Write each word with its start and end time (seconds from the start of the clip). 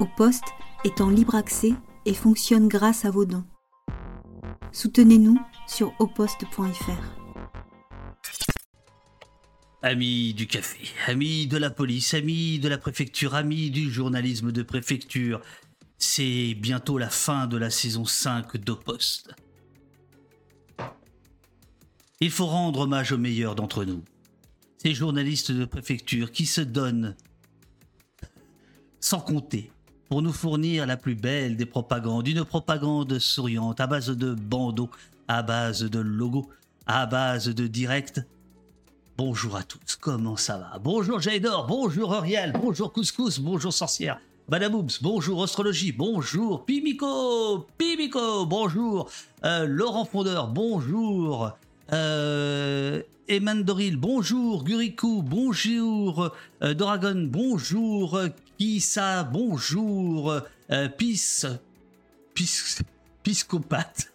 Au 0.00 0.06
poste 0.06 0.44
est 0.84 1.00
en 1.00 1.10
libre 1.10 1.34
accès 1.34 1.74
et 2.06 2.14
fonctionne 2.14 2.68
grâce 2.68 3.04
à 3.04 3.10
vos 3.10 3.24
dons. 3.24 3.44
Soutenez-nous 4.72 5.38
sur 5.66 5.92
oposte.fr. 5.98 7.02
Amis 9.82 10.32
du 10.34 10.46
café, 10.46 10.88
amis 11.08 11.46
de 11.46 11.56
la 11.56 11.68
police, 11.68 12.14
amis 12.14 12.58
de 12.58 12.68
la 12.68 12.78
préfecture, 12.78 13.34
amis 13.34 13.70
du 13.70 13.90
journalisme 13.90 14.52
de 14.52 14.62
préfecture, 14.62 15.40
c'est 15.98 16.54
bientôt 16.54 16.98
la 16.98 17.10
fin 17.10 17.46
de 17.46 17.56
la 17.56 17.68
saison 17.68 18.04
5 18.04 18.56
d'Oposte. 18.58 19.34
Il 22.20 22.30
faut 22.30 22.46
rendre 22.46 22.80
hommage 22.80 23.10
aux 23.10 23.18
meilleurs 23.18 23.56
d'entre 23.56 23.84
nous. 23.84 24.04
Ces 24.78 24.94
journalistes 24.94 25.50
de 25.50 25.64
préfecture 25.64 26.30
qui 26.30 26.46
se 26.46 26.60
donnent 26.60 27.16
sans 29.00 29.20
compter 29.20 29.71
pour 30.12 30.20
nous 30.20 30.34
fournir 30.34 30.84
la 30.84 30.98
plus 30.98 31.14
belle 31.14 31.56
des 31.56 31.64
propagandes, 31.64 32.28
une 32.28 32.44
propagande 32.44 33.18
souriante 33.18 33.80
à 33.80 33.86
base 33.86 34.10
de 34.10 34.34
bandeaux, 34.34 34.90
à 35.26 35.42
base 35.42 35.84
de 35.84 36.00
logos, 36.00 36.50
à 36.86 37.06
base 37.06 37.48
de 37.48 37.66
directs. 37.66 38.20
Bonjour 39.16 39.56
à 39.56 39.62
tous, 39.62 39.96
comment 39.98 40.36
ça 40.36 40.58
va? 40.58 40.78
Bonjour 40.80 41.18
Jaydor, 41.18 41.66
bonjour 41.66 42.10
Auriel, 42.10 42.52
bonjour 42.52 42.92
Couscous, 42.92 43.40
bonjour 43.40 43.72
Sorcière, 43.72 44.20
Madame 44.50 44.86
bonjour 45.00 45.42
Astrologie, 45.44 45.92
bonjour 45.92 46.66
Pimico, 46.66 47.66
Pimico, 47.78 48.44
bonjour 48.44 49.08
euh, 49.46 49.64
Laurent 49.66 50.04
Fondeur, 50.04 50.48
bonjour 50.48 51.52
euh, 51.90 53.00
Emandoril, 53.28 53.96
bonjour. 53.96 54.64
Guriku, 54.64 55.22
bonjour. 55.22 56.32
Euh, 56.62 56.74
Doragon, 56.74 57.28
bonjour. 57.30 58.18
Kissa, 58.58 59.24
bonjour. 59.24 60.40
Euh, 60.70 60.88
Pis, 60.88 61.44
Pis, 62.34 63.44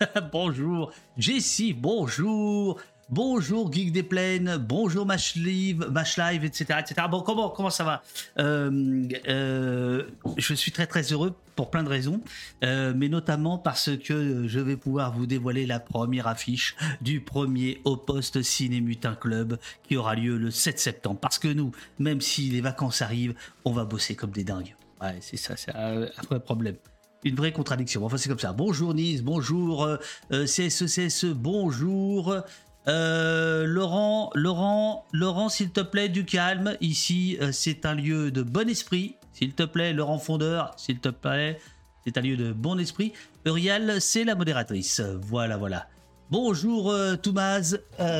bonjour. 0.32 0.92
Jessie, 1.18 1.74
bonjour. 1.74 2.80
Bonjour 3.10 3.72
Geek 3.72 3.94
des 3.94 4.04
Plaines, 4.04 4.58
bonjour 4.58 5.06
Mashlive, 5.06 5.88
Mashlive, 5.90 6.44
etc., 6.44 6.80
etc. 6.82 7.08
Bon, 7.10 7.22
comment, 7.22 7.50
comment 7.50 7.70
ça 7.70 7.86
va? 7.86 8.04
Euh, 8.38 9.08
euh, 9.30 10.04
Je 10.36 10.54
suis 10.54 10.74
très 10.74 10.88
très 10.88 11.04
heureux 11.14 11.34
pour 11.56 11.72
plein 11.72 11.84
de 11.84 11.90
raisons, 11.90 12.20
euh, 12.66 12.92
mais 12.94 13.08
notamment 13.08 13.60
parce 13.60 13.96
que 13.96 14.46
je 14.50 14.60
vais 14.60 14.76
pouvoir 14.76 15.14
vous 15.14 15.26
dévoiler 15.26 15.66
la 15.66 15.80
première 15.80 16.28
affiche 16.28 16.76
du 17.00 17.22
premier 17.22 17.80
Au 17.86 17.96
Poste 17.96 18.42
Ciné 18.42 18.82
Mutin 18.82 19.16
Club 19.16 19.58
qui 19.88 19.96
aura 19.96 20.16
lieu 20.16 20.38
le 20.38 20.52
7 20.52 20.78
septembre. 20.78 21.22
Parce 21.22 21.40
que 21.40 21.48
nous, 21.48 21.72
même 22.00 22.20
si 22.20 22.50
les 22.50 22.60
vacances 22.60 23.02
arrivent, 23.02 23.36
on 23.64 23.72
va 23.72 23.86
bosser 23.86 24.16
comme 24.16 24.32
des 24.32 24.44
dingues. 24.44 24.76
Ouais, 25.02 25.16
c'est 25.22 25.38
ça, 25.38 25.56
c'est 25.56 25.74
un 25.74 26.10
vrai 26.28 26.42
problème 26.42 26.76
une 27.24 27.36
vraie 27.36 27.52
contradiction. 27.52 28.06
Enfin, 28.06 28.18
c'est 28.18 28.30
comme 28.30 28.40
ça. 28.40 28.54
Bonjour 28.54 28.94
Nice, 28.94 29.22
bonjour 29.22 29.84
euh, 29.84 29.98
CSE, 30.46 30.86
CSE, 30.86 31.34
bonjour. 31.34 32.36
Euh, 32.88 33.66
Laurent, 33.66 34.32
Laurent, 34.34 35.06
Laurent, 35.12 35.50
s'il 35.50 35.72
te 35.72 35.82
plaît, 35.82 36.08
du 36.08 36.24
calme. 36.24 36.78
Ici, 36.80 37.38
euh, 37.42 37.52
c'est 37.52 37.86
un 37.86 37.94
lieu 37.94 38.32
de 38.32 38.44
bon 38.44 38.70
esprit. 38.70 39.16
S'il 39.34 39.54
te 39.54 39.64
plaît, 39.64 39.92
Laurent 39.92 40.20
Fondeur, 40.20 40.72
s'il 40.78 41.00
te 41.00 41.10
plaît, 41.10 41.60
c'est 42.06 42.18
un 42.18 42.22
lieu 42.22 42.38
de 42.38 42.54
bon 42.54 42.80
esprit. 42.80 43.12
Uriel, 43.46 44.00
c'est 44.00 44.24
la 44.24 44.36
modératrice. 44.36 45.02
Voilà, 45.02 45.58
voilà. 45.58 45.88
Bonjour 46.32 46.92
euh, 46.92 47.16
Toumaz, 47.16 47.80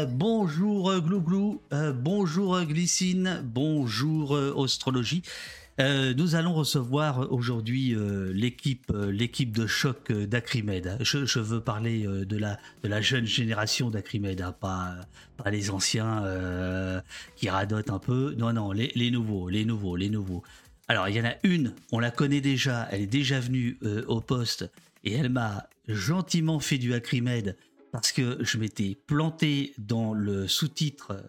bonjour 0.10 0.98
Glouglou, 1.02 1.62
bonjour 1.96 2.62
Glycine, 2.62 3.42
bonjour 3.44 4.38
Astrologie. 4.64 5.24
Euh, 5.80 6.16
nous 6.16 6.34
allons 6.34 6.56
recevoir 6.56 7.32
aujourd'hui 7.32 7.94
euh, 7.94 8.32
l'équipe, 8.34 8.90
euh, 8.92 9.12
l'équipe 9.12 9.56
de 9.56 9.68
choc 9.68 10.12
d'Acrimed. 10.12 10.98
Je, 11.02 11.40
veux 11.40 11.62
parler 11.62 12.08
de 12.08 12.38
la 12.38 13.02
jeune 13.02 13.26
génération 13.26 13.92
d'Acrimed, 13.92 14.42
hein, 14.42 14.56
pas 14.60 15.06
les 15.52 15.70
anciens 15.70 16.24
qui 17.36 17.50
radotent 17.50 17.92
un 17.92 18.00
peu. 18.00 18.34
Non 18.38 18.54
non, 18.54 18.72
les, 18.72 18.92
les, 18.96 19.12
nouveaux, 19.12 19.50
les 19.50 19.66
nouveaux, 19.66 19.96
les 19.96 20.10
nouveaux. 20.10 20.44
Alors 20.88 21.10
il 21.10 21.16
y 21.16 21.22
en 21.22 21.26
a 21.26 21.36
une, 21.44 21.74
on 21.92 22.00
la 22.00 22.12
connaît 22.12 22.42
déjà, 22.42 22.88
elle 22.92 23.02
est 23.02 23.08
déjà 23.08 23.40
venue 23.40 23.78
au 24.08 24.22
poste 24.22 24.70
et 25.04 25.14
elle 25.14 25.30
m'a 25.30 25.70
gentiment 25.88 26.60
fait 26.60 26.78
du 26.78 26.94
Acrimed 26.94 27.56
parce 27.92 28.12
que 28.12 28.38
je 28.42 28.58
m'étais 28.58 28.98
planté 29.06 29.74
dans 29.78 30.14
le 30.14 30.48
sous-titre. 30.48 31.24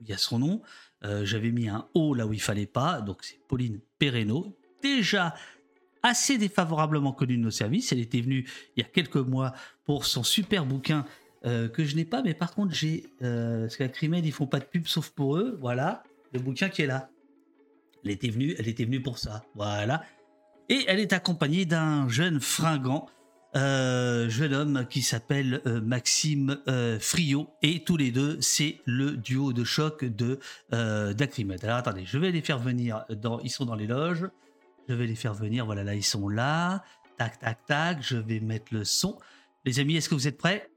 Il 0.00 0.08
y 0.08 0.12
a 0.12 0.18
son 0.18 0.38
nom. 0.40 0.62
Euh, 1.04 1.24
j'avais 1.24 1.50
mis 1.50 1.68
un 1.68 1.86
O 1.94 2.14
là 2.14 2.26
où 2.26 2.32
il 2.32 2.40
fallait 2.40 2.66
pas, 2.66 3.00
donc 3.00 3.18
c'est 3.22 3.38
Pauline 3.46 3.80
Perreno, 3.98 4.56
déjà 4.82 5.34
assez 6.02 6.38
défavorablement 6.38 7.12
connue 7.12 7.36
de 7.36 7.42
nos 7.42 7.50
services. 7.50 7.92
Elle 7.92 8.00
était 8.00 8.20
venue 8.20 8.48
il 8.76 8.82
y 8.82 8.84
a 8.84 8.88
quelques 8.88 9.16
mois 9.16 9.52
pour 9.84 10.04
son 10.04 10.22
super 10.22 10.66
bouquin 10.66 11.04
euh, 11.44 11.68
que 11.68 11.84
je 11.84 11.94
n'ai 11.94 12.04
pas, 12.04 12.22
mais 12.22 12.34
par 12.34 12.52
contre 12.54 12.74
j'ai, 12.74 13.06
euh, 13.22 13.62
parce 13.62 13.76
qu'à 13.76 13.88
Crimed 13.88 14.26
ils 14.26 14.32
font 14.32 14.46
pas 14.46 14.58
de 14.58 14.64
pub 14.64 14.86
sauf 14.86 15.10
pour 15.10 15.36
eux, 15.36 15.56
voilà, 15.60 16.02
le 16.32 16.40
bouquin 16.40 16.68
qui 16.68 16.82
est 16.82 16.86
là. 16.86 17.10
Elle 18.04 18.10
était 18.10 18.30
venue, 18.30 18.54
elle 18.58 18.68
était 18.68 18.84
venue 18.84 19.00
pour 19.00 19.18
ça, 19.18 19.44
voilà. 19.54 20.02
Et 20.68 20.84
elle 20.88 21.00
est 21.00 21.12
accompagnée 21.12 21.64
d'un 21.64 22.08
jeune 22.08 22.40
fringant 22.40 23.06
euh, 23.58 24.28
jeune 24.28 24.54
homme 24.54 24.86
qui 24.88 25.02
s'appelle 25.02 25.60
euh, 25.66 25.80
Maxime 25.80 26.58
euh, 26.68 26.98
Friot 27.00 27.50
et 27.62 27.82
tous 27.82 27.96
les 27.96 28.12
deux 28.12 28.40
c'est 28.40 28.80
le 28.84 29.16
duo 29.16 29.52
de 29.52 29.64
choc 29.64 30.04
de 30.04 30.38
d'Acrimed. 30.70 31.64
Alors 31.64 31.78
attendez, 31.78 32.04
je 32.04 32.18
vais 32.18 32.30
les 32.30 32.40
faire 32.40 32.58
venir 32.58 33.04
dans 33.10 33.40
ils 33.40 33.50
sont 33.50 33.64
dans 33.64 33.74
les 33.74 33.86
loges. 33.86 34.28
Je 34.88 34.94
vais 34.94 35.06
les 35.06 35.16
faire 35.16 35.34
venir, 35.34 35.66
voilà 35.66 35.82
là 35.82 35.94
ils 35.94 36.04
sont 36.04 36.28
là. 36.28 36.84
Tac 37.16 37.40
tac 37.40 37.66
tac, 37.66 37.98
je 38.00 38.16
vais 38.16 38.38
mettre 38.40 38.72
le 38.72 38.84
son. 38.84 39.18
Les 39.64 39.80
amis, 39.80 39.96
est-ce 39.96 40.08
que 40.08 40.14
vous 40.14 40.28
êtes 40.28 40.38
prêts? 40.38 40.70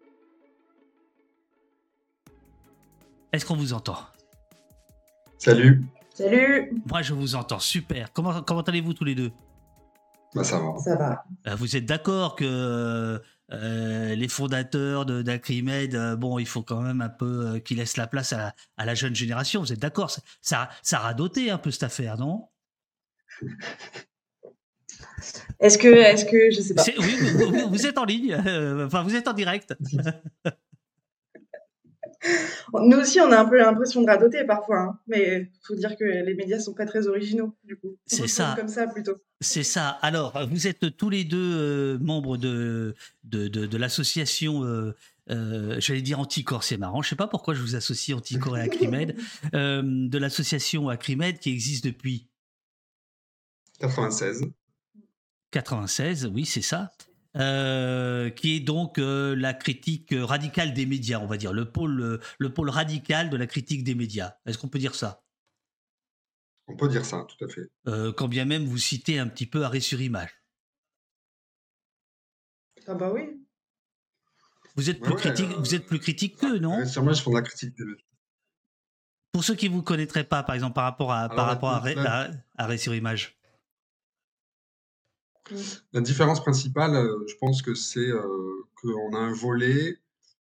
Est-ce 3.32 3.46
qu'on 3.46 3.56
vous 3.56 3.74
entend? 3.74 4.00
Salut. 5.38 5.84
Salut. 6.14 6.82
Moi 6.88 7.02
je 7.04 7.14
vous 7.14 7.36
entends 7.36 7.60
super. 7.60 8.12
Comment 8.12 8.42
comment 8.42 8.62
allez-vous 8.62 8.94
tous 8.94 9.06
les 9.06 9.16
deux? 9.16 9.32
Bah, 10.34 10.44
ça 10.44 10.60
va. 10.60 10.78
Ça 10.78 10.96
va. 10.96 11.24
Euh, 11.48 11.56
vous 11.56 11.76
êtes 11.76 11.86
d'accord 11.86 12.36
que 12.36 13.22
euh, 13.52 14.16
les 14.16 14.28
fondateurs 14.28 15.06
d'Acrimed, 15.06 15.96
euh, 15.96 16.16
bon, 16.16 16.40
il 16.40 16.48
faut 16.48 16.64
quand 16.64 16.82
même 16.82 17.02
un 17.02 17.10
peu 17.10 17.60
qu'ils 17.60 17.78
laissent 17.78 17.98
la 17.98 18.08
place 18.08 18.34
à, 18.34 18.54
la 18.78 18.96
jeune 18.96 19.16
génération. 19.16 19.62
Vous 19.62 19.74
êtes 19.74 19.80
d'accord? 19.80 20.12
Ça, 20.42 20.70
ça 20.82 20.98
a 20.98 21.02
radoté 21.02 21.52
un 21.52 21.58
peu 21.58 21.72
cette 21.72 21.84
affaire, 21.84 22.18
non? 22.18 22.48
Est-ce 25.60 25.78
que, 25.78 25.88
est-ce 25.88 26.26
que, 26.26 26.52
je 26.52 26.62
sais 26.62 26.74
pas. 26.74 26.84
Oui, 26.98 27.16
vous, 27.70 27.86
êtes 27.86 27.98
en 27.98 28.06
ligne, 28.06 28.36
enfin, 28.86 29.04
vous 29.04 29.16
êtes 29.16 29.28
en 29.28 29.34
direct. 29.34 29.76
Nous 32.74 32.98
aussi, 32.98 33.20
on 33.20 33.32
a 33.32 33.40
un 33.40 33.46
peu 33.46 33.58
l'impression 33.58 34.02
de 34.02 34.08
radoter 34.08 34.44
parfois, 34.44 34.80
hein. 34.80 35.00
mais 35.08 35.50
il 35.54 35.66
faut 35.66 35.76
dire 35.76 35.96
que 35.98 36.04
les 36.04 36.36
médias 36.36 36.60
sont 36.60 36.74
pas 36.74 36.86
très 36.86 37.08
originaux, 37.08 37.56
du 37.64 37.76
coup. 37.76 37.98
C'est 38.06 38.28
ça. 38.28 38.54
Comme 38.58 38.68
ça, 38.68 38.88
plutôt. 38.88 39.18
C'est 39.40 39.64
ça. 39.64 39.90
Alors, 39.90 40.48
vous 40.48 40.68
êtes 40.68 40.96
tous 40.98 41.10
les 41.10 41.24
deux 41.24 41.38
euh, 41.38 41.98
membres 42.00 42.38
de, 42.38 42.96
de, 43.24 43.48
de, 43.48 43.78
l'association, 43.78 44.64
euh, 44.64 44.96
euh, 45.32 45.78
j'allais 45.80 46.04
dire 46.04 46.20
Anticorps, 46.20 46.64
c'est 46.64 46.78
marrant. 46.78 47.02
Je 47.02 47.10
sais 47.10 47.16
pas 47.16 47.28
pourquoi 47.28 47.56
je 47.56 47.62
vous 47.62 47.76
associe 47.76 48.16
Anticorps 48.16 48.58
et 48.58 48.62
Acrimed, 48.62 49.16
de 49.54 50.18
l'association 50.18 50.90
Acrimed 50.90 51.40
qui 51.40 51.52
existe 51.52 51.86
depuis 51.86 52.28
96. 53.80 54.44
96, 55.50 56.30
oui, 56.34 56.46
c'est 56.46 56.62
ça. 56.62 56.92
Euh, 57.38 58.30
qui 58.30 58.58
est 58.58 58.60
donc 58.60 58.98
euh, 58.98 59.36
la 59.38 59.54
critique 59.54 60.14
radicale 60.14 60.74
des 60.74 60.86
médias, 60.86 61.20
on 61.20 61.28
va 61.28 61.38
dire, 61.38 61.54
le 61.54 61.72
pôle, 61.72 62.20
le 62.38 62.54
pôle 62.54 62.70
radical 62.70 63.30
de 63.30 63.38
la 63.38 63.48
critique 63.48 63.86
des 63.86 63.96
médias. 63.96 64.36
Est-ce 64.46 64.58
qu'on 64.58 64.68
peut 64.68 64.80
dire 64.80 64.96
ça? 64.96 65.24
On 66.68 66.76
peut 66.76 66.90
dire 66.90 67.06
ça, 67.06 67.26
tout 67.30 67.46
à 67.46 67.48
fait. 67.48 67.70
Euh, 67.88 68.12
quand 68.12 68.28
bien 68.28 68.44
même 68.44 68.66
vous 68.66 68.78
citez 68.78 69.18
un 69.18 69.28
petit 69.28 69.46
peu 69.46 69.64
arrêt 69.64 69.80
sur 69.80 70.02
image. 70.02 70.30
Ah 72.86 72.96
bah 72.96 73.12
oui. 73.14 73.46
Vous 74.76 74.90
êtes 74.90 75.00
plus 75.00 75.16
critique, 75.16 75.52
vous 75.52 75.74
êtes 75.74 75.86
plus 75.86 76.00
critique 76.00 76.38
qu'eux, 76.38 76.60
non? 76.60 76.74
Arrêt 76.74 76.86
sur 76.86 77.02
image 77.02 77.24
font 77.24 77.32
de 77.32 77.38
la 77.38 77.44
critique 77.44 77.78
des 77.78 77.86
médias. 77.86 78.06
Pour 79.32 79.46
ceux 79.46 79.56
qui 79.56 79.70
vous 79.70 79.84
connaîtraient 79.84 80.26
pas, 80.26 80.44
par 80.44 80.56
exemple, 80.56 80.74
par 80.74 80.84
rapport 80.84 81.14
à, 81.14 81.30
par 81.30 81.46
rapport 81.46 81.70
à 81.70 82.28
arrêt 82.58 82.78
sur 82.78 82.94
image. 82.94 83.41
La 85.94 86.02
différence 86.02 86.42
principale, 86.42 86.96
euh, 86.96 87.26
je 87.28 87.36
pense 87.40 87.62
que 87.62 87.74
c'est 87.74 88.00
euh, 88.00 88.68
qu'on 88.76 89.14
a 89.14 89.20
un 89.20 89.34
volet 89.34 89.98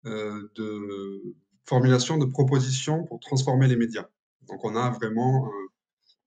euh, 0.05 0.49
de 0.55 1.35
formulation 1.65 2.17
de 2.17 2.25
propositions 2.25 3.03
pour 3.05 3.19
transformer 3.19 3.67
les 3.67 3.75
médias. 3.75 4.07
Donc 4.47 4.63
on 4.63 4.75
a 4.75 4.91
vraiment 4.91 5.49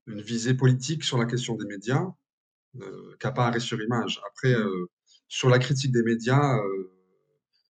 une 0.07 0.21
visée 0.21 0.55
politique 0.55 1.05
sur 1.05 1.17
la 1.17 1.27
question 1.27 1.55
des 1.55 1.67
médias, 1.67 2.13
pas 3.21 3.47
Arrêt 3.47 3.61
sur 3.61 3.81
Image. 3.81 4.21
Après, 4.27 4.57
sur 5.29 5.49
la 5.49 5.61
critique 5.61 5.93
des 5.93 6.03
médias, 6.03 6.59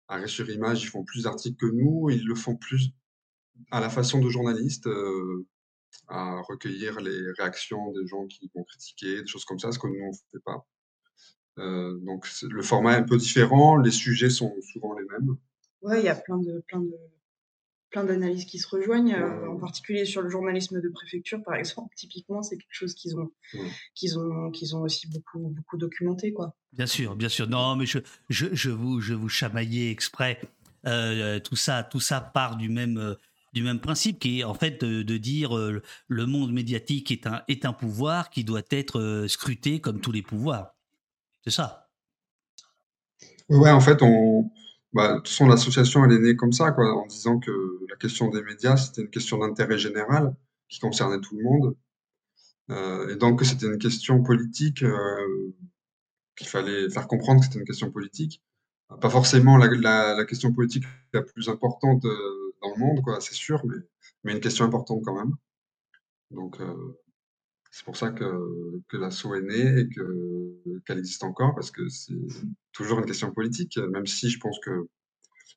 Arrêt 0.08 0.26
sur 0.26 0.50
Image, 0.50 0.82
ils 0.82 0.88
font 0.88 1.04
plus 1.04 1.22
d'articles 1.22 1.56
que 1.56 1.72
nous, 1.72 2.10
ils 2.10 2.26
le 2.26 2.34
font 2.34 2.56
plus 2.56 2.90
à 3.70 3.78
la 3.78 3.88
façon 3.88 4.18
de 4.18 4.28
journalistes. 4.28 4.88
À 6.08 6.40
recueillir 6.42 7.00
les 7.00 7.32
réactions 7.38 7.92
des 7.92 8.06
gens 8.06 8.26
qui 8.26 8.50
vont 8.54 8.64
critiquer, 8.64 9.22
des 9.22 9.26
choses 9.26 9.44
comme 9.44 9.58
ça, 9.58 9.72
ce 9.72 9.78
que 9.78 9.86
nous, 9.86 10.04
on 10.04 10.10
ne 10.10 10.16
fait 10.30 10.42
pas. 10.44 10.66
Euh, 11.58 11.98
donc 12.00 12.26
le 12.42 12.62
format 12.62 12.94
est 12.94 13.00
un 13.00 13.02
peu 13.02 13.16
différent, 13.16 13.76
les 13.76 13.90
sujets 13.90 14.30
sont 14.30 14.54
souvent 14.72 14.96
les 14.98 15.04
mêmes. 15.04 15.36
Ouais, 15.82 16.00
il 16.00 16.04
y 16.04 16.08
a 16.08 16.14
plein 16.14 16.38
de, 16.38 16.62
plein 16.66 16.80
de, 16.80 16.96
plein 17.92 18.04
d'analyses 18.04 18.46
qui 18.46 18.58
se 18.58 18.66
rejoignent, 18.68 19.14
euh, 19.14 19.50
en 19.50 19.58
particulier 19.58 20.04
sur 20.04 20.22
le 20.22 20.30
journalisme 20.30 20.80
de 20.80 20.88
préfecture, 20.88 21.42
par 21.44 21.54
exemple. 21.54 21.94
Typiquement, 21.94 22.42
c'est 22.42 22.56
quelque 22.56 22.66
chose 22.72 22.94
qu'ils 22.94 23.16
ont, 23.16 23.30
qu'ils 23.94 24.18
ont, 24.18 24.50
qu'ils 24.50 24.74
ont 24.74 24.80
aussi 24.80 25.06
beaucoup, 25.08 25.38
beaucoup 25.38 25.76
documenté, 25.76 26.32
quoi. 26.32 26.56
Bien 26.72 26.86
sûr, 26.86 27.14
bien 27.14 27.28
sûr. 27.28 27.46
Non, 27.48 27.76
mais 27.76 27.86
je, 27.86 27.98
je, 28.30 28.46
je 28.52 28.70
vous, 28.70 29.00
je 29.00 29.12
vous 29.14 29.28
chamaillais 29.28 29.90
exprès. 29.90 30.40
Euh, 30.86 31.38
tout 31.38 31.54
ça, 31.54 31.84
tout 31.84 32.00
ça 32.00 32.20
part 32.20 32.56
du 32.56 32.68
même, 32.68 32.98
euh, 32.98 33.14
du 33.52 33.62
même 33.62 33.80
principe, 33.80 34.18
qui 34.18 34.40
est 34.40 34.44
en 34.44 34.54
fait 34.54 34.84
de, 34.84 35.16
dire 35.16 35.56
euh, 35.56 35.82
le 36.08 36.26
monde 36.26 36.52
médiatique 36.52 37.10
est 37.10 37.26
un, 37.26 37.42
est 37.48 37.64
un 37.64 37.72
pouvoir 37.72 38.30
qui 38.30 38.44
doit 38.44 38.62
être 38.70 39.26
scruté 39.28 39.80
comme 39.80 40.00
tous 40.00 40.12
les 40.12 40.22
pouvoirs. 40.22 40.74
C'est 41.44 41.50
ça. 41.50 41.90
Ouais, 43.48 43.70
en 43.70 43.80
fait, 43.80 44.02
on, 44.02 44.50
bah, 44.92 45.14
de 45.14 45.16
toute 45.18 45.28
façon, 45.28 45.46
l'association, 45.48 46.04
elle 46.04 46.12
est 46.12 46.18
née 46.18 46.36
comme 46.36 46.52
ça, 46.52 46.70
quoi, 46.72 46.94
en 46.94 47.06
disant 47.06 47.38
que 47.38 47.50
la 47.88 47.96
question 47.96 48.28
des 48.28 48.42
médias, 48.42 48.76
c'était 48.76 49.02
une 49.02 49.10
question 49.10 49.38
d'intérêt 49.38 49.78
général 49.78 50.34
qui 50.68 50.80
concernait 50.80 51.20
tout 51.20 51.36
le 51.36 51.44
monde. 51.44 51.76
Euh, 52.70 53.08
et 53.08 53.16
donc, 53.16 53.42
c'était 53.44 53.66
une 53.66 53.78
question 53.78 54.22
politique, 54.22 54.82
euh, 54.82 55.54
qu'il 56.36 56.46
fallait 56.46 56.90
faire 56.90 57.08
comprendre 57.08 57.40
que 57.40 57.46
c'était 57.46 57.58
une 57.58 57.66
question 57.66 57.90
politique. 57.90 58.42
Pas 59.00 59.10
forcément 59.10 59.56
la, 59.56 60.24
question 60.26 60.52
politique 60.52 60.84
la 61.14 61.22
plus 61.22 61.48
importante 61.48 62.04
euh, 62.04 62.41
dans 62.62 62.70
le 62.70 62.78
monde, 62.78 63.02
quoi, 63.02 63.20
c'est 63.20 63.34
sûr, 63.34 63.64
mais, 63.66 63.76
mais 64.24 64.32
une 64.32 64.40
question 64.40 64.64
importante 64.64 65.02
quand 65.04 65.14
même. 65.14 65.34
Donc, 66.30 66.60
euh, 66.60 66.98
c'est 67.70 67.84
pour 67.84 67.96
ça 67.96 68.10
que, 68.10 68.80
que 68.88 68.96
l'assaut 68.96 69.34
est 69.34 69.42
né 69.42 69.80
et 69.80 69.88
que, 69.88 70.80
qu'elle 70.86 70.98
existe 70.98 71.24
encore, 71.24 71.54
parce 71.54 71.70
que 71.70 71.88
c'est 71.88 72.14
toujours 72.72 72.98
une 72.98 73.06
question 73.06 73.32
politique, 73.32 73.78
même 73.78 74.06
si 74.06 74.30
je 74.30 74.38
pense 74.38 74.58
que 74.60 74.86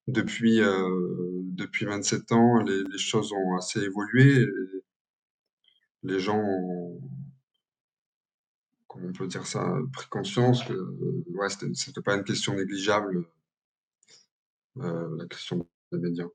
depuis, 0.08 0.62
euh, 0.62 1.42
depuis 1.44 1.86
27 1.86 2.32
ans, 2.32 2.62
les, 2.62 2.98
choses 2.98 3.32
ont 3.34 3.56
assez 3.58 3.82
évolué. 3.82 4.48
les 6.04 6.20
gens 6.20 6.40
ont, 6.40 7.02
comment 8.88 9.08
on 9.10 9.14
peut 9.14 9.28
dire 9.28 9.48
ça, 9.48 9.78
pris 9.94 10.08
conscience 10.08 10.64
que 10.64 10.74
ouais, 10.74 11.48
c'était 11.74 12.02
pas 12.02 12.16
une 12.16 12.24
question 12.24 12.54
négligeable, 12.54 13.28
euh, 14.78 15.18
la 15.18 15.26
question 15.28 15.68
des 15.92 16.00
médias. 16.00 16.28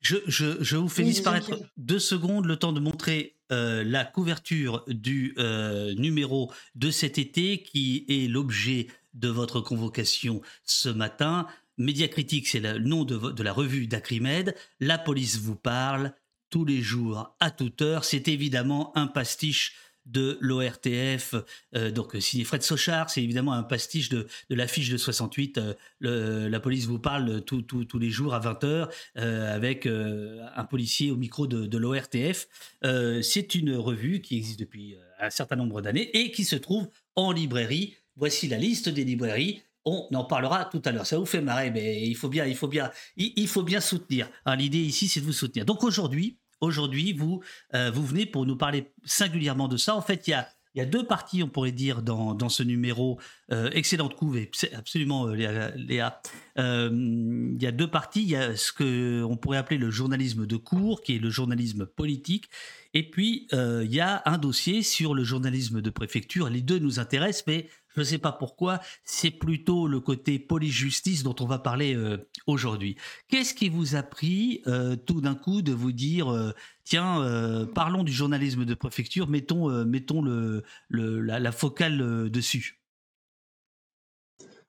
Je, 0.00 0.16
je, 0.26 0.62
je, 0.62 0.76
vous 0.76 0.88
fais 0.88 1.02
oui, 1.02 1.10
disparaître 1.10 1.58
deux 1.76 1.98
secondes, 1.98 2.46
le 2.46 2.56
temps 2.56 2.72
de 2.72 2.80
montrer 2.80 3.36
euh, 3.50 3.82
la 3.82 4.04
couverture 4.04 4.84
du 4.86 5.34
euh, 5.38 5.94
numéro 5.94 6.52
de 6.74 6.90
cet 6.90 7.18
été 7.18 7.62
qui 7.62 8.04
est 8.08 8.28
l'objet 8.28 8.88
de 9.14 9.28
votre 9.28 9.60
convocation 9.60 10.40
ce 10.64 10.88
matin. 10.88 11.46
Médiacritique, 11.78 12.48
c'est 12.48 12.60
le 12.60 12.78
nom 12.78 13.04
de, 13.04 13.32
de 13.32 13.42
la 13.42 13.52
revue 13.52 13.86
d'Acrimed. 13.86 14.54
La 14.80 14.98
police 14.98 15.38
vous 15.38 15.56
parle 15.56 16.12
tous 16.50 16.64
les 16.64 16.82
jours, 16.82 17.36
à 17.40 17.50
toute 17.50 17.82
heure. 17.82 18.04
C'est 18.04 18.28
évidemment 18.28 18.96
un 18.96 19.06
pastiche 19.06 19.74
de 20.08 20.38
l'ORTF, 20.40 21.34
euh, 21.76 21.90
donc 21.90 22.16
signé 22.20 22.44
Fred 22.44 22.62
Sochard, 22.62 23.10
c'est 23.10 23.22
évidemment 23.22 23.52
un 23.52 23.62
pastiche 23.62 24.08
de, 24.08 24.26
de 24.50 24.54
l'affiche 24.54 24.90
de 24.90 24.96
68. 24.96 25.60
Euh, 26.04 26.48
la 26.48 26.60
police 26.60 26.86
vous 26.86 26.98
parle 26.98 27.42
tous 27.42 27.98
les 27.98 28.10
jours 28.10 28.34
à 28.34 28.40
20h 28.40 28.88
euh, 29.18 29.54
avec 29.54 29.86
euh, 29.86 30.44
un 30.56 30.64
policier 30.64 31.10
au 31.10 31.16
micro 31.16 31.46
de, 31.46 31.66
de 31.66 31.78
l'ORTF. 31.78 32.48
Euh, 32.84 33.22
c'est 33.22 33.54
une 33.54 33.74
revue 33.74 34.20
qui 34.20 34.36
existe 34.36 34.60
depuis 34.60 34.96
un 35.20 35.30
certain 35.30 35.56
nombre 35.56 35.80
d'années 35.82 36.10
et 36.16 36.30
qui 36.30 36.44
se 36.44 36.56
trouve 36.56 36.88
en 37.16 37.32
librairie. 37.32 37.94
Voici 38.16 38.48
la 38.48 38.58
liste 38.58 38.88
des 38.88 39.04
librairies. 39.04 39.62
On 39.84 40.06
en 40.12 40.24
parlera 40.24 40.66
tout 40.66 40.82
à 40.84 40.92
l'heure. 40.92 41.06
Ça 41.06 41.18
vous 41.18 41.26
fait 41.26 41.40
marrer, 41.40 41.70
mais 41.70 42.02
il 42.06 42.14
faut 42.14 42.28
bien, 42.28 42.44
il 42.44 42.56
faut 42.56 42.68
bien, 42.68 42.90
il 43.16 43.48
faut 43.48 43.62
bien 43.62 43.80
soutenir. 43.80 44.28
Hein, 44.44 44.56
L'idée 44.56 44.78
ici, 44.78 45.08
c'est 45.08 45.20
de 45.20 45.24
vous 45.24 45.32
soutenir. 45.32 45.64
Donc 45.64 45.82
aujourd'hui, 45.82 46.36
Aujourd'hui, 46.60 47.12
vous, 47.12 47.42
euh, 47.74 47.90
vous 47.90 48.04
venez 48.04 48.26
pour 48.26 48.46
nous 48.46 48.56
parler 48.56 48.90
singulièrement 49.04 49.68
de 49.68 49.76
ça. 49.76 49.94
En 49.94 50.02
fait, 50.02 50.26
il 50.26 50.30
y 50.30 50.34
a, 50.34 50.48
deux 50.86 51.04
parties, 51.04 51.42
on 51.42 51.48
pourrait 51.48 51.72
dire, 51.72 52.02
dans, 52.02 52.48
ce 52.48 52.62
numéro. 52.62 53.18
Euh, 53.50 53.70
excellente 53.72 54.14
couve, 54.14 54.38
absolument, 54.76 55.26
euh, 55.26 55.70
Léa. 55.76 56.20
Il 56.56 57.58
y 57.60 57.66
a 57.66 57.72
deux 57.72 57.90
parties. 57.90 58.22
Il 58.22 58.28
y 58.28 58.36
a 58.36 58.56
ce 58.56 58.72
qu'on 58.72 59.36
pourrait 59.36 59.58
appeler 59.58 59.78
le 59.78 59.90
journalisme 59.90 60.46
de 60.46 60.56
cours, 60.56 61.00
qui 61.00 61.16
est 61.16 61.18
le 61.18 61.30
journalisme 61.30 61.86
politique. 61.86 62.48
Et 62.94 63.08
puis, 63.08 63.48
il 63.52 63.92
y 63.92 64.00
a 64.00 64.22
un 64.24 64.38
dossier 64.38 64.82
sur 64.82 65.14
le 65.14 65.24
journalisme 65.24 65.80
de 65.80 65.90
préfecture. 65.90 66.48
Les 66.48 66.62
deux 66.62 66.78
nous 66.78 67.00
intéressent, 67.00 67.46
mais 67.46 67.68
je 67.98 68.02
ne 68.02 68.06
sais 68.12 68.18
pas 68.18 68.30
pourquoi, 68.30 68.78
c'est 69.02 69.32
plutôt 69.32 69.88
le 69.88 69.98
côté 69.98 70.38
police-justice 70.38 71.24
dont 71.24 71.34
on 71.40 71.46
va 71.46 71.58
parler 71.58 71.96
euh, 71.96 72.28
aujourd'hui. 72.46 72.96
Qu'est-ce 73.26 73.54
qui 73.54 73.68
vous 73.68 73.96
a 73.96 74.04
pris 74.04 74.62
euh, 74.68 74.94
tout 74.94 75.20
d'un 75.20 75.34
coup 75.34 75.62
de 75.62 75.72
vous 75.72 75.90
dire, 75.90 76.32
euh, 76.32 76.52
tiens, 76.84 77.66
parlons 77.74 78.04
du 78.04 78.12
journalisme 78.12 78.64
de 78.64 78.74
préfecture, 78.74 79.28
mettons, 79.28 79.84
mettons 79.84 80.22
le, 80.22 80.62
la, 80.90 81.40
la, 81.40 81.52
focale 81.52 82.30
dessus 82.30 82.80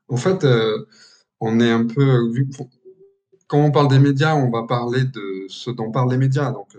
En 0.07 0.17
fait, 0.17 0.45
on 1.39 1.59
est 1.59 1.71
un 1.71 1.85
peu... 1.85 2.33
Quand 3.47 3.63
on 3.63 3.71
parle 3.71 3.89
des 3.89 3.99
médias, 3.99 4.35
on 4.35 4.49
va 4.49 4.63
parler 4.63 5.03
de 5.03 5.45
ce 5.49 5.69
dont 5.69 5.91
parlent 5.91 6.11
les 6.11 6.17
médias. 6.17 6.51
Donc, 6.51 6.75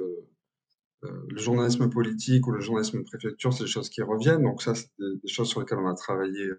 le 1.02 1.38
journalisme 1.38 1.88
politique 1.88 2.46
ou 2.46 2.52
le 2.52 2.60
journalisme 2.60 3.04
préfecture, 3.04 3.52
c'est 3.52 3.64
des 3.64 3.70
choses 3.70 3.88
qui 3.88 4.02
reviennent. 4.02 4.42
Donc 4.42 4.62
ça, 4.62 4.74
c'est 4.74 4.88
des, 4.98 5.28
choses 5.28 5.48
sur 5.48 5.60
lesquelles 5.60 5.78
on 5.78 5.88
a 5.88 5.94
travaillé 5.94 6.50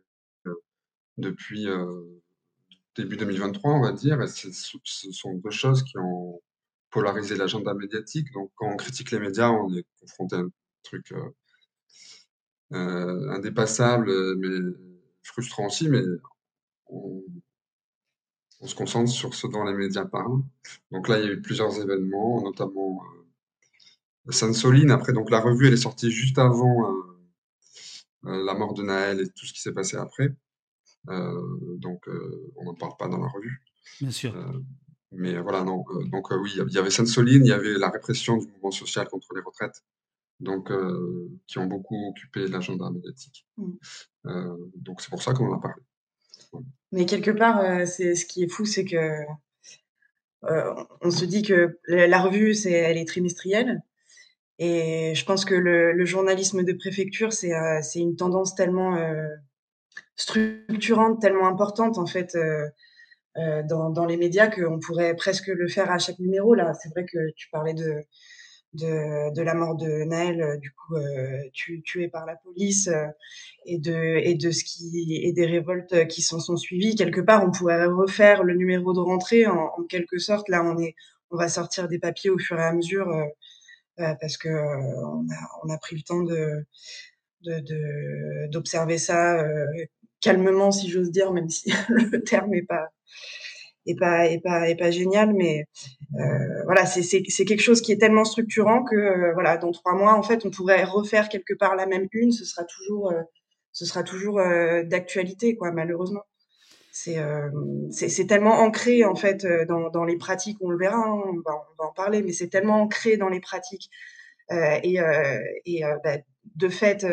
euh, 0.48 0.56
depuis 1.18 1.68
euh, 1.70 2.04
début 2.96 3.18
2023, 3.18 3.72
on 3.72 3.82
va 3.82 3.92
dire. 3.92 4.22
Et 4.22 4.28
ce 4.28 4.52
sont 4.52 5.36
deux 5.36 5.52
choses 5.52 5.84
qui 5.84 5.98
ont 5.98 6.42
polarisé 6.90 7.36
l'agenda 7.36 7.74
médiatique. 7.74 8.32
Donc 8.34 8.52
quand 8.56 8.72
on 8.72 8.78
critique 8.78 9.12
les 9.12 9.20
médias, 9.20 9.50
on 9.50 9.74
est 9.76 9.86
confronté 10.00 10.36
à 10.38 10.40
un 10.40 10.50
truc 10.84 11.14
euh, 12.72 13.30
indépassable, 13.30 14.38
mais 14.38 14.76
frustrant 15.24 15.68
aussi, 15.68 15.88
mais 15.88 16.02
on, 16.88 17.24
se 18.64 18.76
concentre 18.76 19.10
sur 19.10 19.34
ce 19.34 19.48
dont 19.48 19.64
les 19.64 19.74
médias 19.74 20.06
parlent. 20.06 20.42
Donc 20.92 21.08
là, 21.08 21.20
il 21.20 21.26
y 21.26 21.30
a 21.30 21.32
eu 21.32 21.42
plusieurs 21.42 21.80
événements, 21.82 22.42
notamment 22.44 23.02
Sainte-Soline. 24.30 24.92
Après, 24.92 25.14
donc 25.14 25.30
la 25.32 25.40
revue, 25.40 25.68
elle 25.68 25.74
est 25.74 25.78
sortie 25.78 26.12
juste 26.12 26.38
avant 26.38 26.90
euh, 26.90 27.12
euh, 28.26 28.46
la 28.46 28.54
mort 28.54 28.74
de 28.74 28.84
Naël 28.84 29.22
et 29.22 29.30
tout 29.30 29.46
ce 29.46 29.54
qui 29.54 29.62
s'est 29.62 29.74
passé 29.74 29.98
après. 29.98 30.36
Euh, 31.10 31.78
donc, 31.78 32.08
euh, 32.08 32.52
on 32.58 32.66
n'en 32.66 32.76
parle 32.76 32.96
pas 32.98 33.08
dans 33.08 33.18
la 33.18 33.28
revue. 33.28 33.62
Bien 34.00 34.12
sûr. 34.12 34.36
Euh, 34.36 34.60
mais 35.12 35.40
voilà, 35.40 35.64
non. 35.64 35.84
Euh, 35.96 36.04
donc 36.06 36.30
oui, 36.32 36.54
il 36.56 36.74
y 36.74 36.78
avait 36.78 36.92
Sainte-Soline, 36.92 37.46
il 37.46 37.50
y 37.50 37.54
avait 37.54 37.74
la 37.74 37.90
répression 37.90 38.38
du 38.38 38.48
mouvement 38.48 38.72
social 38.72 39.08
contre 39.08 39.34
les 39.34 39.42
retraites, 39.42 39.84
donc 40.40 40.72
qui 41.48 41.58
ont 41.58 41.66
beaucoup 41.66 42.10
occupé 42.10 42.48
l'agenda 42.48 42.90
médiatique. 42.90 43.46
Mmh. 43.58 43.74
donc 44.76 45.02
c'est 45.02 45.10
pour 45.10 45.22
ça 45.22 45.34
qu'on 45.34 45.52
en 45.52 45.58
a 45.58 45.62
parlé. 45.62 45.82
Mais 46.92 47.06
quelque 47.06 47.32
part, 47.32 47.88
c'est 47.88 48.16
ce 48.16 48.26
qui 48.26 48.44
est 48.44 48.48
fou, 48.48 48.66
c'est 48.66 48.86
que 48.86 49.26
on 50.44 51.12
se 51.12 51.26
dit 51.26 51.42
que 51.42 51.78
la 51.88 52.22
revue, 52.22 52.54
c'est, 52.54 52.72
elle 52.72 52.98
est 52.98 53.08
trimestrielle, 53.08 53.82
et 54.64 55.16
je 55.16 55.26
pense 55.26 55.44
que 55.44 55.56
le, 55.56 55.92
le 55.92 56.06
journalisme 56.06 56.64
de 56.64 56.74
préfecture, 56.74 57.34
c'est 57.34 57.52
euh, 57.52 57.82
une 57.96 58.16
tendance 58.16 58.54
tellement 58.54 58.96
euh, 58.96 59.28
structurante, 60.16 61.20
tellement 61.20 61.48
importante 61.48 61.98
en 61.98 62.06
fait 62.06 62.36
euh, 62.36 62.68
euh 63.38 63.64
dans, 63.64 63.90
dans, 63.90 64.06
les 64.06 64.18
médias 64.18 64.50
qu'on 64.50 64.80
pourrait 64.80 65.16
presque 65.16 65.48
le 65.48 65.68
faire 65.68 65.90
à 65.90 65.98
chaque 65.98 66.20
numéro. 66.20 66.54
Là, 66.54 66.74
c'est 66.76 66.90
vrai 66.90 67.06
que 67.06 67.32
tu 67.36 67.50
parlais 67.50 67.74
de, 67.74 68.04
de, 68.74 69.34
de, 69.34 69.42
la 69.42 69.56
mort 69.56 69.76
de 69.78 70.04
Naël, 70.04 70.44
euh, 70.44 70.58
du 70.58 70.72
coup 70.72 70.96
tu, 71.54 71.82
tué 71.82 72.08
par 72.08 72.28
la 72.28 72.36
police, 72.36 72.88
et 73.66 73.80
de 73.80 74.20
et 74.24 74.36
de 74.36 74.52
ce 74.52 74.64
qui 74.64 75.24
et 75.24 75.34
des 75.34 75.48
révoltes 75.48 76.08
qui 76.08 76.22
s'en 76.22 76.40
sont 76.40 76.58
suivies. 76.58 76.96
Quelque 76.96 77.22
part, 77.22 77.44
on 77.44 77.50
pourrait 77.50 77.86
refaire 77.86 78.44
le 78.44 78.54
numéro 78.54 78.94
de 78.94 79.00
rentrée 79.00 79.48
en, 79.48 79.72
en 79.76 79.84
quelque 79.90 80.20
sorte. 80.20 80.50
Là, 80.50 80.64
on 80.64 80.78
est 80.78 80.94
on 81.32 81.38
va 81.38 81.48
sortir 81.50 81.88
des 81.88 82.00
papiers 82.00 82.30
au 82.30 82.38
fur 82.38 82.60
et 82.60 82.64
à 82.64 82.74
mesure 82.74 83.08
euh, 83.10 83.26
parce 83.98 84.38
que 84.38 84.50
euh, 84.50 84.78
on 85.06 85.28
a, 85.30 85.50
on, 85.64 85.70
a, 85.70 85.78
pris 85.78 85.96
le 85.96 86.02
temps 86.04 86.22
de 86.22 86.66
d'observer 88.52 88.96
de, 88.96 89.00
ça 89.00 89.40
euh, 89.42 89.66
calmement, 90.22 90.72
si 90.72 90.90
j'ose 90.90 91.12
dire, 91.12 91.32
même 91.34 91.50
si 91.50 91.72
le 91.90 92.24
terme 92.24 92.54
est 92.54 92.66
pas 92.66 92.90
est 93.88 93.96
pas 94.00 94.28
est 94.28 94.40
pas 94.40 94.70
est 94.70 94.76
pas 94.76 94.92
génial, 94.92 95.34
mais 95.34 95.66
euh, 96.20 96.64
voilà, 96.66 96.86
c'est 96.86 97.02
c'est 97.04 97.46
quelque 97.46 97.62
chose 97.62 97.82
qui 97.82 97.92
est 97.92 97.98
tellement 97.98 98.26
structurant 98.26 98.84
que 98.84 98.96
euh, 98.96 99.34
voilà, 99.34 99.58
dans 99.58 99.72
trois 99.72 99.96
mois, 99.96 100.14
en 100.14 100.24
fait, 100.24 100.46
on 100.46 100.52
pourrait 100.52 100.84
refaire 100.84 101.30
quelque 101.30 101.54
part 101.54 101.76
la 101.76 101.88
même 101.88 102.08
une, 102.12 102.32
ce 102.32 102.46
sera 102.46 102.64
toujours 102.66 103.12
euh, 103.12 103.22
ce 103.72 103.86
sera 103.86 104.04
toujours 104.04 104.36
d'actualité, 104.86 105.56
quoi, 105.56 105.72
malheureusement 105.72 106.24
c'est 106.92 107.20
euh, 107.20 107.50
c'est 107.92 108.28
tellement 108.28 108.60
ancré 108.60 109.06
en 109.06 109.16
fait 109.16 109.46
euh, 109.46 109.66
dans, 109.66 109.90
dans 109.90 110.04
les 110.04 110.18
pratiques, 110.18 110.58
on 110.62 110.70
le 110.70 110.78
verra, 110.78 110.98
hein, 110.98 111.22
on, 111.26 111.40
va, 111.40 111.56
on, 111.56 111.84
va, 111.84 111.90
en 111.90 111.94
parler, 111.94 112.22
mais 112.22 112.34
c'est 112.34 112.50
tellement 112.50 112.82
ancré 112.82 113.18
dans 113.18 113.30
les 113.30 113.40
pratiques 113.40 113.90
et, 114.84 115.00
et 115.66 115.82
bah, 116.04 116.18
de 116.56 116.68
fait, 116.68 117.08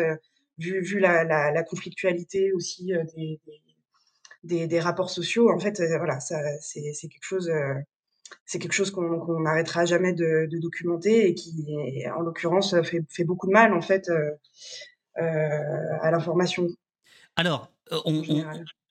vu, 0.57 0.81
vu 0.81 0.99
la, 0.99 1.23
la, 1.23 1.51
la, 1.51 1.63
conflictualité 1.63 2.51
aussi 2.51 2.91
des, 3.15 3.39
des, 4.43 4.67
des, 4.67 4.79
rapports 4.81 5.09
sociaux, 5.09 5.49
en 5.49 5.57
fait, 5.57 5.81
voilà, 5.99 6.19
ça, 6.19 6.37
c'est, 6.59 6.91
c'est 6.91 7.07
quelque 7.07 7.23
chose 7.23 7.49
c'est 8.45 8.59
quelque 8.59 8.73
chose 8.73 8.91
qu'on 8.91 9.39
n'arrêtera 9.41 9.85
jamais 9.85 10.13
de, 10.13 10.47
de, 10.49 10.57
documenter 10.59 11.27
et 11.27 11.33
qui, 11.35 11.65
en 12.15 12.21
l'occurrence, 12.21 12.75
fait, 12.81 13.03
fait, 13.09 13.23
beaucoup 13.23 13.47
de 13.47 13.51
mal 13.51 13.73
en 13.73 13.81
fait 13.81 14.09
euh, 14.09 14.31
euh, 15.17 15.97
à 16.01 16.11
l'information. 16.11 16.67
Alors, 17.35 17.71
euh, 17.91 17.99
on, 18.05 18.23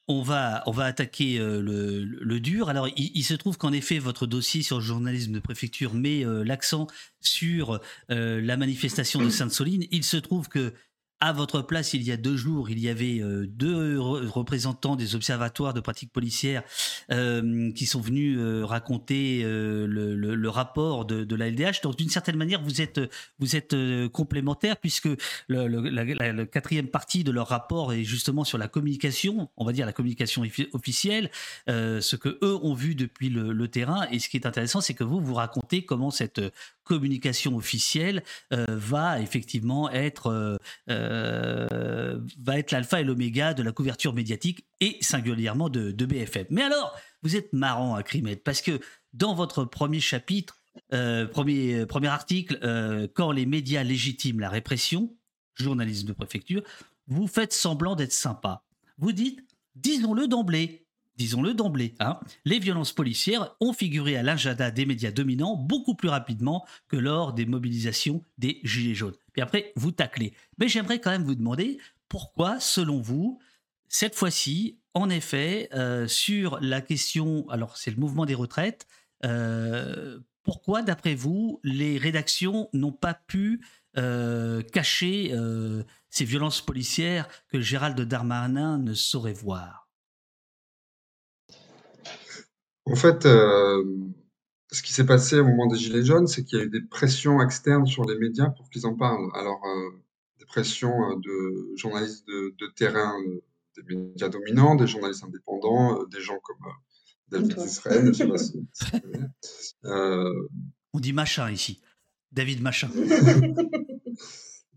on, 0.09 0.23
va, 0.23 0.65
attaquer 0.79 1.38
le, 1.38 2.03
le, 2.05 2.41
dur. 2.41 2.69
Alors, 2.69 2.88
il, 2.88 3.11
il 3.15 3.25
se 3.25 3.35
trouve 3.35 3.59
qu'en 3.59 3.73
effet, 3.73 3.99
votre 3.99 4.27
dossier 4.27 4.62
sur 4.62 4.79
le 4.79 4.85
journalisme 4.85 5.33
de 5.33 5.41
préfecture 5.41 5.95
met 5.95 6.25
l'accent 6.45 6.87
sur 7.21 7.81
la 8.09 8.57
manifestation 8.57 9.23
de 9.23 9.29
Sainte-Soline. 9.29 9.85
Il 9.91 10.05
se 10.05 10.17
trouve 10.17 10.49
que 10.49 10.73
à 11.21 11.33
votre 11.33 11.63
place, 11.63 11.95
il 11.95 12.03
y 12.03 12.13
a 12.13 12.17
deux 12.17 12.37
jours, 12.37 12.71
il 12.71 12.79
y 12.79 12.89
avait 12.89 13.19
euh, 13.21 13.47
deux 13.49 13.99
représentants 13.99 14.95
des 14.95 15.17
observatoires 15.17 15.75
de 15.75 15.81
pratiques 15.81 16.13
policières 16.13 16.63
euh, 17.11 17.73
qui 17.73 17.87
sont 17.87 18.01
venus 18.01 18.39
euh, 18.39 18.65
raconter 18.65 19.43
le, 19.43 20.49
rapport 20.49 21.05
de, 21.05 21.37
la 21.37 21.51
LDH. 21.51 21.81
Donc, 21.83 21.97
d'une 21.97 22.09
certaine 22.09 22.37
manière, 22.37 22.63
vous 22.63 22.81
êtes, 22.81 23.01
vous 23.39 23.57
êtes 23.57 23.75
complémentaires 24.13 24.77
puisque 24.77 25.09
le, 25.49 25.67
la, 25.67 26.47
quatrième 26.47 26.89
partie 26.89 27.25
de 27.25 27.33
leur 27.33 27.49
rapport 27.49 27.93
est 27.93 28.05
justement 28.05 28.45
sur 28.45 28.59
la 28.59 28.69
communication, 28.69 29.51
on 29.57 29.65
va 29.65 29.73
dire 29.73 29.87
la 29.87 29.93
communication 29.93 30.43
officielle, 30.73 31.31
ce 31.67 32.17
que 32.17 32.39
eux 32.43 32.59
ont 32.63 32.75
vu 32.75 32.95
depuis 32.95 33.29
le, 33.29 33.69
terrain. 33.69 34.07
Et 34.11 34.19
ce 34.19 34.29
qui 34.29 34.37
est 34.37 34.47
intéressant, 34.47 34.81
c'est 34.81 34.95
que 34.95 35.05
vous 35.05 35.21
vous 35.21 35.35
racontez 35.35 35.85
comment 35.85 36.11
cette 36.11 36.41
communication 36.85 37.57
officielle 37.57 38.23
va 38.51 39.21
effectivement 39.21 39.91
être 39.91 40.59
euh, 41.09 42.21
va 42.43 42.59
être 42.59 42.71
l'alpha 42.71 43.00
et 43.00 43.05
l'oméga 43.05 43.55
de 43.55 43.62
la 43.62 43.73
couverture 43.73 44.12
médiatique 44.12 44.67
et 44.81 44.99
singulièrement 45.00 45.69
de, 45.69 45.93
BFM. 45.93 46.47
Mais 46.50 46.62
alors, 46.62 46.95
vous 47.23 47.37
êtes 47.37 47.53
marrant 47.53 47.95
à 47.95 48.03
Crimet 48.03 48.37
parce 48.37 48.62
que 48.62 48.81
dans 49.12 49.35
votre 49.35 49.65
premier 49.65 50.00
chapitre, 50.00 50.61
euh, 50.93 51.27
premier, 51.27 51.87
premier 51.87 52.09
article, 52.09 52.59
euh, 52.62 53.09
quand 53.15 53.33
les 53.33 53.47
médias 53.47 53.83
légitiment 53.83 54.41
la 54.41 54.50
répression, 54.50 55.17
journalisme 55.55 56.07
de 56.07 56.12
préfecture, 56.12 56.62
vous 57.07 57.27
faites 57.27 57.53
semblant 57.53 57.97
d'être 57.97 58.12
sympa. 58.12 58.65
Vous 58.99 59.12
dites, 59.12 59.41
disons-le 59.75 60.29
d'emblée, 60.29 60.87
disons-le 61.17 61.55
d'emblée, 61.55 61.95
hein, 62.00 62.19
les 62.45 62.59
violences 62.59 62.93
policières 62.93 63.57
ont 63.61 63.73
figuré 63.73 64.17
à 64.17 64.23
l'agenda 64.23 64.71
des 64.71 64.87
médias 64.87 65.11
dominants 65.11 65.57
beaucoup 65.57 65.95
plus 65.95 66.09
rapidement 66.09 66.67
que 66.88 66.97
lors 66.97 67.33
des 67.33 67.47
mobilisations 67.47 68.23
des 68.38 68.61
Gilets 68.62 68.95
jaunes. 68.95 69.17
Puis 69.38 69.42
après, 69.45 69.73
vous 69.76 69.92
taclez. 69.92 70.35
Mais 70.59 70.66
j'aimerais 70.66 71.00
quand 71.00 71.12
même 71.12 71.23
vous 71.23 71.37
demander 71.37 71.78
pourquoi, 72.09 72.59
selon 72.59 73.00
vous, 73.00 73.38
cette 73.87 74.16
fois-ci, 74.16 74.80
en 74.95 75.09
effet, 75.11 75.68
euh, 75.75 76.09
sur 76.09 76.59
la 76.61 76.80
question, 76.80 77.49
alors 77.49 77.76
c'est 77.76 77.92
le 77.92 77.99
mouvement 77.99 78.26
des 78.26 78.35
retraites, 78.35 78.88
euh, 79.25 80.18
pourquoi, 80.42 80.83
d'après 80.83 81.14
vous, 81.14 81.61
les 81.62 81.99
rédactions 81.99 82.68
n'ont 82.73 82.90
pas 82.90 83.14
pu 83.14 83.64
euh, 83.97 84.61
cacher 84.61 85.33
ces 86.11 86.25
violences 86.25 86.61
policières 86.61 87.28
que 87.47 87.61
Gérald 87.61 88.00
Darmanin 88.00 88.78
ne 88.78 88.92
saurait 88.92 89.35
voir? 89.35 89.88
En 92.87 92.97
fait, 92.97 93.25
ce 94.71 94.83
qui 94.83 94.93
s'est 94.93 95.07
passé 95.07 95.41
au 95.41 95.45
moment 95.45 95.67
des 95.67 95.79
Gilets 95.79 96.05
jaunes, 96.05 96.27
c'est 96.27 96.45
qu'il 96.45 96.59
y 96.59 96.61
a 96.61 96.65
eu 96.65 96.71
des 96.71 96.83
pressions 96.83 97.41
externes 97.41 97.87
sur 97.87 98.05
les 98.05 98.19
médias 98.19 98.51
pour 98.51 98.69
qu'ils 98.69 98.87
en 98.87 98.95
parlent. 98.95 99.31
Alors, 99.35 99.61
euh, 99.65 99.91
des 100.39 100.45
pressions 100.45 101.11
euh, 101.11 101.17
de 101.17 101.77
journalistes 101.77 102.27
de, 102.27 102.67
terrain, 102.77 103.15
des 103.77 103.83
médias 103.95 104.29
dominants, 104.29 104.75
des 104.75 104.87
journalistes 104.87 105.25
indépendants, 105.25 106.05
des 106.05 106.21
gens 106.21 106.39
comme 106.43 106.59
David 107.29 107.59
Israël, 107.59 108.07
je 108.07 108.13
sais 108.13 108.29
pas 108.29 108.39
si, 108.39 108.69
On 110.93 111.01
dit 111.01 111.13
machin 111.13 111.51
ici. 111.51 111.81
David 112.31 112.61
Machin. 112.61 112.91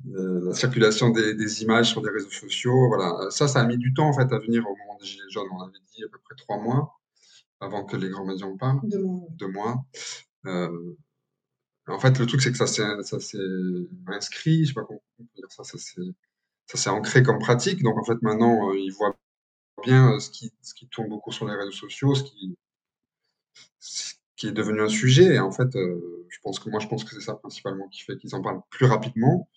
la 0.06 0.54
circulation 0.54 1.10
des, 1.10 1.36
des, 1.36 1.64
images 1.64 1.90
sur 1.90 2.02
des 2.02 2.10
réseaux 2.10 2.32
sociaux, 2.32 2.88
voilà. 2.88 3.30
Ça, 3.30 3.50
ça 3.50 3.60
a 3.60 3.66
mis 3.66 3.78
du 3.78 3.94
temps 3.94 4.08
en 4.08 4.14
fait 4.14 4.32
à 4.34 4.40
venir 4.40 4.66
au 4.66 4.76
moment 4.76 4.98
des 5.00 5.06
Gilets 5.06 5.30
jaunes. 5.30 5.50
On 5.52 5.62
avait 5.62 5.80
dit 5.94 6.04
à 6.04 6.08
peu 6.08 6.18
près 6.24 6.36
trois 6.38 6.60
mois 6.60 7.01
avant 7.62 7.86
que 7.86 7.96
les 7.96 8.10
grands 8.10 8.26
médias 8.26 8.48
en 8.48 8.58
parlent. 8.58 8.82
Deux 8.84 9.02
mois. 9.02 9.28
Deux 9.32 9.48
mois. 9.48 9.86
Euh, 10.48 10.96
en 11.88 12.00
fait, 12.00 12.20
le 12.20 12.26
truc, 12.26 12.42
c'est 12.42 12.52
que 12.52 12.58
ça 12.58 12.68
s'est 12.68 12.84
inscrit, 14.08 14.66
je 14.66 14.70
sais 14.70 14.74
pas 14.74 14.84
comment 14.84 15.02
dire 15.36 15.46
ça, 15.50 15.64
ça 15.64 15.78
s'est 16.78 16.90
ancré 16.90 17.24
comme 17.24 17.40
pratique. 17.40 17.82
Donc, 17.84 17.98
en 17.98 18.04
fait, 18.04 18.22
maintenant, 18.22 18.70
euh, 18.70 18.78
ils 18.78 18.92
voient 18.92 19.16
bien 19.84 20.14
euh, 20.14 20.20
ce 20.20 20.30
qui, 20.30 20.52
ce 20.62 20.74
qui 20.74 20.88
tourne 20.88 21.10
beaucoup 21.10 21.32
sur 21.32 21.48
les 21.48 21.56
réseaux 21.56 21.72
sociaux, 21.72 22.16
ce 22.16 22.24
qui, 22.24 22.58
qui 24.36 24.48
est 24.48 24.52
devenu 24.52 24.82
un 24.82 24.90
sujet. 24.90 25.36
Et 25.36 25.40
en 25.40 25.52
fait, 25.52 25.76
euh, 25.76 26.26
je 26.30 26.40
pense 26.44 26.60
que 26.60 26.70
moi, 26.70 26.80
je 26.80 26.88
pense 26.88 27.04
que 27.04 27.12
c'est 27.12 27.22
ça 27.22 27.36
principalement 27.36 27.88
qui 27.90 28.02
fait 28.04 28.18
qu'ils 28.18 28.36
en 28.36 28.42
parlent 28.42 28.62
plus 28.70 28.86
rapidement. 28.86 29.50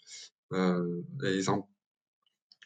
Et 0.52 1.36
ils 1.36 1.50
en, 1.50 1.68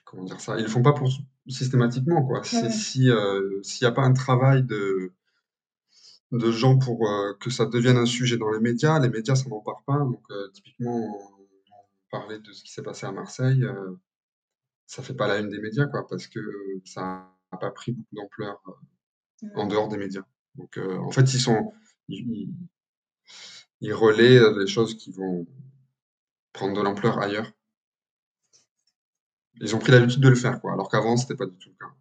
comment 0.05 0.25
dire 0.25 0.41
ça, 0.41 0.59
ils 0.59 0.63
le 0.63 0.69
font 0.69 0.83
pas 0.83 0.93
pour 0.93 1.09
systématiquement, 1.47 2.23
quoi. 2.23 2.45
Si, 2.45 2.71
s'il 2.71 3.07
n'y 3.07 3.87
a 3.87 3.93
pas 3.93 4.03
un 4.03 4.13
travail 4.13 4.63
de, 4.63 5.15
de 6.33 6.53
gens 6.53 6.79
pour 6.79 7.09
euh, 7.09 7.35
que 7.41 7.51
ça 7.51 7.67
devienne 7.67 7.97
un 7.97 8.07
sujet 8.07 8.37
dans 8.37 8.51
les 8.51 8.61
médias. 8.61 8.99
Les 8.99 9.09
médias, 9.09 9.35
ça 9.35 9.49
n'en 9.49 9.61
parle 9.61 9.83
pas. 9.87 9.99
Donc, 9.99 10.23
euh, 10.31 10.49
typiquement, 10.53 10.97
on, 10.97 11.39
parlait 12.11 12.39
de 12.39 12.53
ce 12.53 12.65
qui 12.65 12.73
s'est 12.73 12.83
passé 12.83 13.07
à 13.07 13.13
Marseille. 13.13 13.63
Euh, 13.65 13.95
ça 14.87 15.03
fait 15.03 15.15
pas 15.15 15.27
la 15.27 15.39
une 15.39 15.51
des 15.51 15.61
médias, 15.61 15.87
quoi, 15.87 16.07
parce 16.07 16.27
que 16.27 16.41
ça 16.85 17.31
n'a 17.53 17.59
pas 17.59 17.71
pris 17.71 17.93
beaucoup 17.93 18.15
d'ampleur 18.15 18.63
en 19.55 19.67
dehors 19.67 19.89
des 19.89 19.99
médias. 19.99 20.25
Donc, 20.55 20.79
en 20.79 21.11
fait, 21.11 21.35
ils 21.35 21.41
sont, 21.41 21.75
ils, 22.09 22.49
ils 23.83 23.93
relaient 23.93 24.41
des 24.55 24.67
choses 24.67 24.97
qui 24.97 25.13
vont 25.13 25.47
prendre 26.55 26.75
de 26.75 26.81
l'ampleur 26.81 27.19
ailleurs. 27.19 27.53
Ils 29.61 29.77
ont 29.77 29.79
pris 29.79 29.93
l'habitude 29.93 30.23
de 30.23 30.29
le 30.31 30.35
faire, 30.35 30.63
quoi, 30.63 30.73
alors 30.73 30.89
qu'avant, 30.91 31.19
c'était 31.19 31.37
pas 31.37 31.45
du 31.45 31.59
tout 31.59 31.69
le 31.69 31.87
cas. 31.87 31.93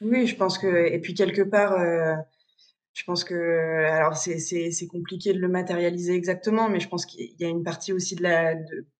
Oui, 0.00 0.26
je 0.26 0.34
pense 0.34 0.56
que, 0.56 0.66
et 0.66 0.98
puis 0.98 1.12
quelque 1.12 1.42
part, 1.42 1.74
je 2.94 3.04
pense 3.04 3.24
que, 3.24 3.34
alors 3.34 4.16
c'est 4.16 4.86
compliqué 4.86 5.32
de 5.32 5.38
le 5.38 5.48
matérialiser 5.48 6.14
exactement, 6.14 6.68
mais 6.68 6.80
je 6.80 6.88
pense 6.88 7.06
qu'il 7.06 7.34
y 7.38 7.44
a 7.44 7.48
une 7.48 7.62
partie 7.62 7.92
aussi 7.92 8.14
de 8.16 8.22
la, 8.22 8.54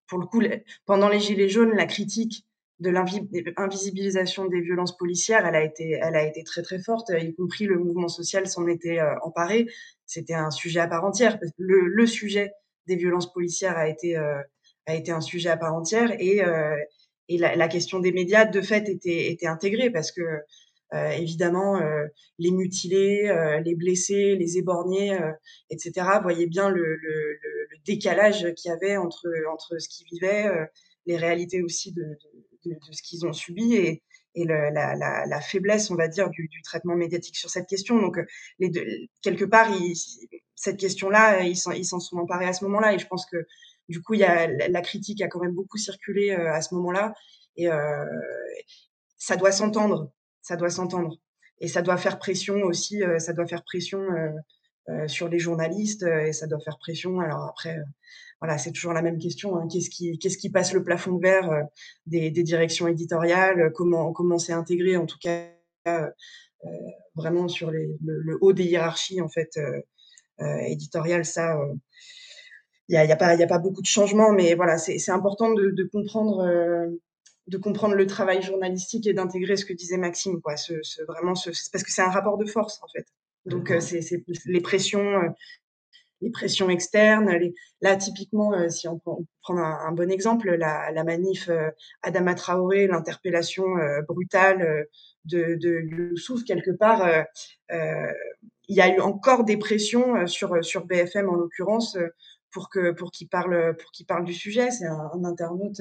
pour 0.07 0.19
le 0.19 0.27
coup, 0.27 0.43
pendant 0.87 1.09
les 1.09 1.21
Gilets 1.21 1.49
jaunes, 1.49 1.75
la 1.75 1.87
critique 1.87 2.47
de 2.81 2.91
l'invisibilisation 2.91 4.47
des 4.47 4.61
violences 4.61 4.97
policières, 4.97 5.47
elle 5.47 5.55
a 5.55 5.63
été, 5.63 5.93
elle 6.03 6.17
a 6.17 6.27
été 6.27 6.43
très 6.43 6.63
très 6.63 6.81
forte, 6.81 7.13
y 7.17 7.35
compris 7.35 7.65
le 7.65 7.79
mouvement 7.79 8.09
social 8.09 8.47
s'en 8.49 8.67
était 8.67 8.99
euh, 8.99 9.15
emparé. 9.23 9.69
C'était 10.05 10.35
un 10.35 10.51
sujet 10.51 10.81
à 10.81 10.89
part 10.89 11.05
entière. 11.05 11.39
Le, 11.59 11.87
le 11.87 12.07
sujet 12.07 12.53
des 12.87 12.97
violences 12.97 13.33
policières 13.33 13.77
a 13.77 13.89
été, 13.89 14.17
euh, 14.17 14.43
a 14.87 14.95
été 14.95 15.13
un 15.13 15.21
sujet 15.21 15.51
à 15.51 15.57
part 15.57 15.75
entière 15.75 16.13
et, 16.19 16.45
euh, 16.45 16.77
et 17.29 17.39
la, 17.39 17.57
la, 17.57 17.69
question 17.69 18.01
des 18.01 18.13
médias 18.13 18.45
de 18.45 18.61
fait 18.61 18.89
était, 18.89 19.31
était 19.31 19.47
intégrée 19.47 19.91
parce 19.91 20.13
que 20.13 20.21
euh, 20.21 20.39
évidemment, 20.93 21.81
euh, 21.81 22.07
les 22.39 22.51
mutilés, 22.51 23.29
euh, 23.29 23.61
les 23.61 23.75
blessés, 23.75 24.37
les 24.37 24.59
éborgnés, 24.59 25.19
etc. 25.71 26.07
voyaient 26.23 26.47
bien 26.47 26.69
le, 26.69 26.97
le, 26.97 27.39
le 27.71 27.77
décalage 27.85 28.53
qu'il 28.55 28.71
y 28.71 28.73
avait 28.73 28.97
entre, 28.97 29.29
entre 29.53 29.79
ce 29.79 29.89
qu'ils 29.89 30.07
vivaient, 30.13 30.51
les 31.07 31.17
réalités 31.17 31.63
aussi 31.63 31.93
de, 31.93 32.03
de, 32.03 32.71
de, 32.71 32.75
de 32.75 32.93
ce 32.93 33.03
qu'ils 33.03 33.27
ont 33.27 33.33
subi 33.33 33.75
et, 33.75 34.03
et 34.35 34.45
le, 34.45 34.71
la, 34.73 34.95
la, 34.95 35.27
la, 35.27 35.41
faiblesse, 35.41 35.91
on 35.91 35.95
va 35.95 36.09
dire, 36.09 36.31
du, 36.31 36.49
du, 36.49 36.63
traitement 36.63 36.95
médiatique 36.95 37.37
sur 37.37 37.51
cette 37.51 37.67
question. 37.67 38.01
Donc, 38.01 38.19
les 38.59 38.71
deux, 38.71 38.87
quelque 39.23 39.45
part, 39.45 39.71
ils, 39.71 39.95
cette 40.55 40.79
question-là, 40.79 41.43
ils 41.43 41.57
s'en 41.57 42.01
sont 42.01 42.17
emparés 42.17 42.47
à 42.47 42.53
ce 42.53 42.65
moment-là. 42.65 42.95
Et 42.95 42.99
je 42.99 43.07
pense 43.07 43.27
que, 43.27 43.37
du 43.89 44.01
coup, 44.01 44.15
il 44.15 44.21
y 44.21 44.25
a, 44.25 44.47
la 44.47 44.81
critique 44.81 45.21
a 45.21 45.29
quand 45.29 45.41
même 45.41 45.53
beaucoup 45.53 45.77
circulé 45.77 46.31
à 46.31 46.63
ce 46.63 46.75
moment-là. 46.75 47.15
Et 47.57 47.69
euh, 47.69 48.05
ça 49.19 49.37
doit 49.37 49.53
s'entendre 49.53 50.11
ça 50.43 50.57
doit 50.57 50.71
s'entendre. 50.71 51.17
Et 51.61 51.69
ça 51.69 51.81
doit 51.81 51.97
faire 51.97 52.19
pression 52.19 52.57
aussi, 52.65 53.03
euh, 53.03 53.19
ça 53.19 53.33
doit 53.33 53.47
faire 53.47 53.63
pression 53.63 54.01
euh, 54.01 54.31
euh, 54.89 55.09
sur 55.09 55.29
les 55.29 55.39
journalistes 55.39 56.03
et 56.03 56.33
ça 56.33 56.49
doit 56.49 56.59
faire 56.59 56.77
pression. 56.79 57.21
Alors 57.21 57.45
après, 57.45 57.79
voilà, 58.41 58.59
c'est 58.59 58.73
toujours 58.73 58.93
la 58.93 59.03
même 59.03 59.19
question. 59.19 59.57
Hein. 59.57 59.69
Qu'est-ce 59.71 59.89
qui, 59.89 60.19
qu'est-ce 60.19 60.39
qui 60.39 60.51
passe 60.51 60.73
le 60.73 60.83
plafond 60.83 61.13
de 61.13 61.23
verre 61.23 61.69
des, 62.07 62.33
des, 62.33 62.43
directions 62.43 62.89
éditoriales 62.89 63.73
Comment, 63.77 64.13
comment 64.13 64.39
c'est 64.39 64.53
intégré 64.53 64.97
en 64.97 65.07
tout 65.07 65.19
cas 65.23 65.49
vraiment 67.15 67.49
sur 67.49 67.71
les, 67.71 67.89
le, 68.05 68.39
haut 68.41 68.53
des 68.53 68.65
hiérarchies 68.65 69.21
en 69.21 69.29
fait 69.29 69.59
éditoriales 70.67 71.25
Ça, 71.25 71.57
il 72.89 72.93
n'y 72.93 72.97
a, 72.97 73.05
y 73.05 73.13
a, 73.13 73.17
pas, 73.17 73.41
a 73.41 73.47
pas 73.47 73.59
beaucoup 73.59 73.83
de 73.83 73.87
changements, 73.87 74.33
mais 74.33 74.55
voilà, 74.55 74.79
c'est 74.79 75.11
important 75.11 75.55
de, 75.55 75.71
de 75.71 75.85
comprendre 75.85 76.45
de 77.49 77.59
comprendre 77.59 77.95
le 77.95 78.07
travail 78.07 78.43
journalistique 78.43 79.07
et 79.07 79.13
d'intégrer 79.13 79.57
ce 79.57 79.65
que 79.65 79.73
disait 79.73 79.99
Maxime, 79.99 80.41
quoi. 80.41 80.57
Ce, 80.57 80.75
vraiment, 81.07 81.35
ce, 81.35 81.51
parce 81.73 81.85
que 81.85 81.91
c'est 81.91 82.03
un 82.03 82.11
rapport 82.11 82.39
de 82.39 82.47
force 82.47 82.81
en 82.83 82.89
fait. 82.89 83.07
Donc 83.47 83.71
euh, 83.71 83.81
c'est 83.81 84.01
les 84.47 84.61
pressions, 84.61 85.17
euh, 85.17 85.29
les 86.21 86.31
pressions 86.31 86.71
externes. 86.71 87.31
Les... 87.31 87.55
Là, 87.81 87.97
typiquement, 87.97 88.55
euh, 88.55 88.69
si 88.69 88.87
on 88.87 88.99
prend, 88.99 89.59
un, 89.59 89.93
bon 89.93 90.11
exemple, 90.11 90.55
la, 90.55 90.93
la 90.93 91.05
manif 91.05 91.49
euh, 91.49 91.71
Adama 92.03 92.35
Traoré, 92.35 92.87
l'interpellation 92.87 93.67
brutale 94.09 94.87
de, 95.25 95.57
de 95.61 95.81
Youssouf, 95.81 96.45
quelque 96.45 96.71
part, 96.71 97.09
il 97.71 98.77
y 98.77 98.81
a 98.81 98.95
eu 98.95 99.01
encore 99.01 99.45
des 99.45 99.57
pressions 99.57 100.27
sur, 100.29 100.65
sur 100.65 100.87
BFM 100.87 101.29
en 101.29 101.35
l'occurrence 101.35 101.99
pour 102.53 102.69
que 102.69 102.93
pour 102.93 103.11
qu'il 103.11 103.29
parle 103.29 103.75
pour 103.77 103.91
qu'il 103.91 104.07
parle 104.07 104.25
du 104.25 104.35
sujet. 104.35 104.71
C'est 104.71 104.87
un, 104.87 105.11
un, 105.15 105.25
internaute 105.25 105.81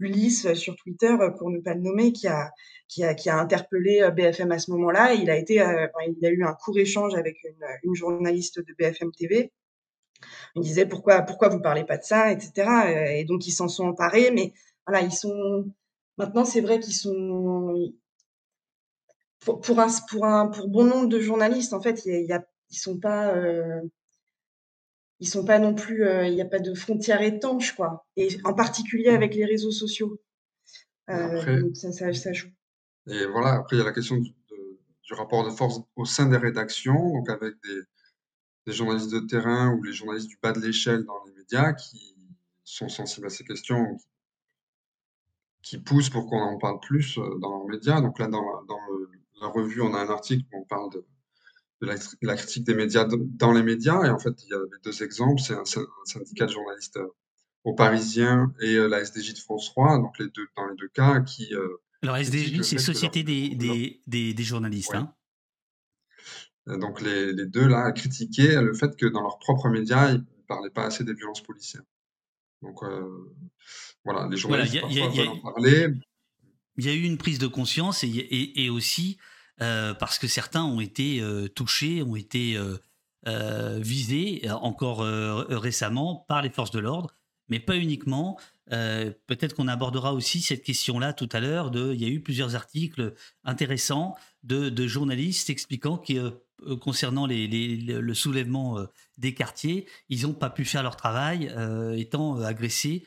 Ulysse 0.00 0.52
sur 0.54 0.76
Twitter, 0.76 1.16
pour 1.38 1.50
ne 1.50 1.58
pas 1.60 1.74
le 1.74 1.80
nommer, 1.80 2.12
qui 2.12 2.28
a, 2.28 2.50
qui 2.88 3.04
a, 3.04 3.14
qui 3.14 3.28
a 3.30 3.38
interpellé 3.38 4.00
euh, 4.02 4.10
BFM 4.10 4.52
à 4.52 4.58
ce 4.58 4.70
moment-là. 4.72 5.14
Il 5.14 5.30
a 5.30 5.36
été, 5.36 5.60
euh, 5.60 5.86
il 6.06 6.24
a 6.26 6.30
eu 6.30 6.44
un 6.44 6.54
court 6.54 6.78
échange 6.78 7.14
avec 7.14 7.42
une, 7.44 7.64
une, 7.82 7.94
journaliste 7.94 8.60
de 8.60 8.74
BFM 8.78 9.12
TV. 9.12 9.52
Il 10.56 10.62
disait 10.62 10.86
pourquoi, 10.86 11.22
pourquoi 11.22 11.48
vous 11.48 11.60
parlez 11.60 11.84
pas 11.84 11.98
de 11.98 12.04
ça, 12.04 12.32
etc. 12.32 13.14
Et 13.14 13.24
donc 13.24 13.46
ils 13.46 13.52
s'en 13.52 13.68
sont 13.68 13.84
emparés, 13.86 14.30
mais 14.32 14.52
voilà, 14.86 15.02
ils 15.02 15.12
sont 15.12 15.64
maintenant 16.16 16.44
c'est 16.44 16.60
vrai 16.60 16.80
qu'ils 16.80 16.94
sont 16.94 17.92
pour, 19.40 19.78
un, 19.78 19.88
pour 20.08 20.24
un 20.26 20.48
pour 20.48 20.68
bon 20.68 20.84
nombre 20.84 21.08
de 21.08 21.20
journalistes 21.20 21.72
en 21.72 21.80
fait, 21.80 22.04
il 22.04 22.26
y 22.26 22.32
a, 22.32 22.44
ils 22.70 22.76
sont 22.78 22.98
pas 22.98 23.28
euh, 23.36 23.80
ils 25.20 25.28
sont 25.28 25.44
pas 25.44 25.58
non 25.58 25.74
plus, 25.74 26.04
euh, 26.04 26.26
il 26.26 26.34
n'y 26.34 26.42
a 26.42 26.46
pas 26.46 26.60
de 26.60 26.74
frontières 26.74 27.22
étanches, 27.22 27.74
quoi. 27.74 28.06
Et 28.16 28.28
en 28.44 28.54
particulier 28.54 29.08
avec 29.08 29.34
les 29.34 29.44
réseaux 29.44 29.72
sociaux. 29.72 30.20
Euh, 31.10 31.62
donc 31.62 31.76
ça, 31.76 31.90
ça, 31.92 32.12
ça, 32.12 32.32
joue. 32.32 32.50
Et 33.08 33.26
voilà, 33.26 33.54
après, 33.54 33.76
il 33.76 33.78
y 33.78 33.82
a 33.82 33.84
la 33.84 33.92
question 33.92 34.16
du, 34.16 34.30
du, 34.30 35.14
rapport 35.14 35.44
de 35.44 35.50
force 35.50 35.80
au 35.96 36.04
sein 36.04 36.28
des 36.28 36.36
rédactions, 36.36 37.12
donc 37.12 37.28
avec 37.30 37.54
des, 37.64 37.80
des, 38.66 38.72
journalistes 38.72 39.10
de 39.10 39.20
terrain 39.20 39.72
ou 39.72 39.82
les 39.82 39.92
journalistes 39.92 40.28
du 40.28 40.38
bas 40.42 40.52
de 40.52 40.60
l'échelle 40.60 41.04
dans 41.04 41.24
les 41.24 41.32
médias 41.32 41.72
qui 41.72 42.14
sont 42.64 42.90
sensibles 42.90 43.26
à 43.26 43.30
ces 43.30 43.44
questions, 43.44 43.98
qui 45.62 45.78
poussent 45.78 46.10
pour 46.10 46.28
qu'on 46.28 46.40
en 46.40 46.58
parle 46.58 46.78
plus 46.80 47.18
euh, 47.18 47.38
dans 47.40 47.62
les 47.62 47.76
médias. 47.76 48.00
Donc 48.02 48.18
là, 48.18 48.28
dans, 48.28 48.44
dans 48.64 48.80
le, 48.90 49.10
la 49.40 49.48
revue, 49.48 49.80
on 49.80 49.94
a 49.94 49.98
un 49.98 50.10
article 50.10 50.44
où 50.52 50.60
on 50.60 50.64
parle 50.64 50.92
de 50.92 51.04
de 51.80 51.86
la, 52.22 52.36
critique 52.36 52.64
des 52.64 52.74
médias 52.74 53.06
dans 53.06 53.52
les 53.52 53.62
médias. 53.62 54.04
Et 54.04 54.10
en 54.10 54.18
fait, 54.18 54.34
il 54.44 54.50
y 54.50 54.54
avait 54.54 54.64
deux 54.84 55.02
exemples. 55.02 55.40
C'est 55.40 55.54
un, 55.54 55.64
syndicat 56.04 56.46
de 56.46 56.50
journalistes 56.50 56.96
euh, 56.96 57.08
au 57.64 57.74
Parisien 57.74 58.52
et 58.60 58.74
euh, 58.74 58.88
la 58.88 59.00
SDJ 59.00 59.34
de 59.34 59.38
France 59.38 59.70
3, 59.70 59.98
donc 59.98 60.18
les 60.18 60.28
deux, 60.28 60.46
dans 60.56 60.66
les 60.66 60.76
deux 60.76 60.88
cas, 60.88 61.20
qui... 61.20 61.54
Euh, 61.54 61.80
Alors 62.02 62.16
SDJ, 62.16 62.62
c'est 62.62 62.78
Société 62.78 63.22
des, 63.22 63.50
des, 63.50 64.00
des, 64.06 64.34
des, 64.34 64.42
journalistes. 64.42 64.94
Hein 64.94 65.14
donc 66.66 67.00
les, 67.00 67.32
les, 67.32 67.46
deux, 67.46 67.66
là, 67.66 67.90
critiquaient 67.92 68.60
le 68.60 68.74
fait 68.74 68.96
que 68.96 69.06
dans 69.06 69.22
leurs 69.22 69.38
propres 69.38 69.68
médias, 69.68 70.10
ils 70.10 70.18
ne 70.18 70.46
parlaient 70.46 70.70
pas 70.70 70.84
assez 70.84 71.04
des 71.04 71.14
violences 71.14 71.42
policières. 71.42 71.82
Donc 72.60 72.80
voilà, 74.04 74.28
les 74.28 74.36
journalistes 74.36 74.76
voilà, 74.80 74.94
y 74.94 75.20
a, 75.20 75.30
en 75.30 75.38
parler. 75.38 75.88
Il 76.76 76.84
y 76.84 76.88
a 76.88 76.94
eu 76.94 77.02
une 77.02 77.18
prise 77.18 77.38
de 77.38 77.46
conscience 77.46 78.04
et, 78.04 78.08
et, 78.08 78.64
et 78.64 78.70
aussi 78.70 79.18
euh, 79.60 79.94
parce 79.94 80.18
que 80.18 80.28
certains 80.28 80.64
ont 80.64 80.80
été 80.80 81.20
euh, 81.20 81.48
touchés, 81.48 82.02
ont 82.02 82.16
été 82.16 82.56
euh, 82.56 83.78
visés 83.80 84.42
encore 84.50 85.00
récemment 85.00 86.24
par 86.28 86.40
les 86.40 86.50
forces 86.50 86.70
de 86.70 86.78
l'ordre, 86.78 87.14
mais 87.48 87.60
pas 87.60 87.76
uniquement. 87.76 88.38
Peut-être 88.70 89.54
qu'on 89.54 89.68
abordera 89.68 90.14
aussi 90.14 90.40
cette 90.40 90.62
question-là 90.62 91.12
tout 91.12 91.28
à 91.32 91.40
l'heure. 91.40 91.70
il 91.74 92.00
y 92.00 92.04
a 92.04 92.08
eu 92.08 92.20
plusieurs 92.20 92.54
articles 92.54 93.14
intéressants 93.44 94.14
de, 94.44 94.86
journalistes 94.86 95.50
expliquant 95.50 95.98
que 95.98 96.40
concernant 96.80 97.26
le 97.26 98.14
soulèvement 98.14 98.78
des 99.18 99.34
quartiers, 99.34 99.86
ils 100.08 100.22
n'ont 100.22 100.32
pas 100.32 100.48
pu 100.48 100.64
faire 100.64 100.82
leur 100.82 100.96
travail, 100.96 101.52
étant 101.96 102.40
agressés 102.40 103.06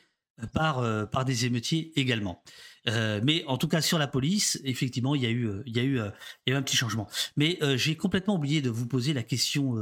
par, 0.52 1.08
par 1.10 1.24
des 1.24 1.46
émeutiers 1.46 1.92
également. 1.96 2.44
Euh, 2.88 3.20
mais 3.22 3.44
en 3.46 3.58
tout 3.58 3.68
cas 3.68 3.80
sur 3.80 3.98
la 3.98 4.08
police, 4.08 4.60
effectivement, 4.64 5.14
il 5.14 5.22
y 5.22 5.26
a 5.26 5.30
eu, 5.30 5.48
il 5.66 5.76
y 5.76 5.80
a 5.80 5.82
eu, 5.82 6.00
euh, 6.00 6.10
il 6.46 6.50
y 6.50 6.52
a 6.52 6.56
eu 6.56 6.58
un 6.58 6.62
petit 6.62 6.76
changement. 6.76 7.08
Mais 7.36 7.58
euh, 7.62 7.76
j'ai 7.76 7.96
complètement 7.96 8.34
oublié 8.34 8.60
de 8.60 8.70
vous 8.70 8.86
poser 8.86 9.12
la 9.12 9.22
question 9.22 9.76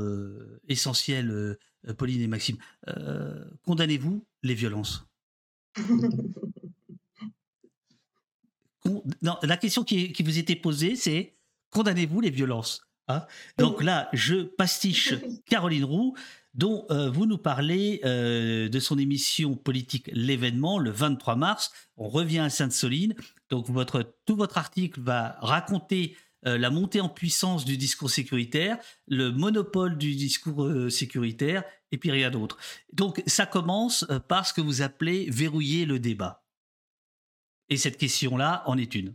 essentielle, 0.69 1.57
Pauline 1.97 2.21
et 2.21 2.27
Maxime. 2.27 2.57
Condamnez-vous 3.65 4.25
les 4.43 4.55
violences? 4.55 5.07
Non, 9.23 9.37
la 9.43 9.59
question 9.59 9.85
qui, 9.85 10.11
qui 10.13 10.23
vous 10.23 10.39
était 10.39 10.57
posée, 10.57 10.97
c'est 10.97 11.35
condamnez-vous 11.69 12.23
les 12.23 12.31
violences 12.31 12.81
hein? 13.09 13.27
Donc 13.59 13.83
là, 13.83 14.09
je 14.15 14.43
pastiche 14.43 15.15
Caroline 15.45 15.85
Roux 15.85 16.17
dont 16.55 16.87
euh, 16.91 17.11
vous 17.11 17.27
nous 17.27 17.39
parlez 17.39 18.01
euh, 18.05 18.69
de 18.69 18.81
son 18.81 18.99
émission 18.99 19.55
politique 19.55 20.11
L'événement 20.13 20.79
le 20.79 20.91
23 20.91 21.37
mars. 21.37 21.71
On 21.97 22.09
revient 22.09 22.41
à 22.41 22.51
Sainte-Soline. 22.51 23.15
Donc 23.49 23.69
votre, 23.69 24.15
tout 24.27 24.37
votre 24.37 24.59
article 24.59 25.01
va 25.01 25.37
raconter 25.41 26.17
euh, 26.47 26.59
la 26.59 26.71
montée 26.71 27.01
en 27.01 27.09
puissance 27.09 27.65
du 27.65 27.77
discours 27.77 28.11
sécuritaire, 28.11 28.79
le 29.07 29.31
monopole 29.31 29.99
du 29.99 30.15
discours 30.15 30.91
sécuritaire, 30.91 31.65
et 31.93 31.99
puis 31.99 32.11
rien 32.11 32.31
d'autre. 32.31 32.57
Donc 32.93 33.23
ça 33.27 33.47
commence 33.47 34.07
par 34.29 34.47
ce 34.47 34.53
que 34.53 34.61
vous 34.61 34.83
appelez 34.83 35.27
verrouiller 35.31 35.85
le 35.85 35.99
débat. 35.99 36.45
Et 37.69 37.77
cette 37.77 37.99
question-là 37.99 38.63
en 38.67 38.79
est 38.79 38.95
une. 38.95 39.15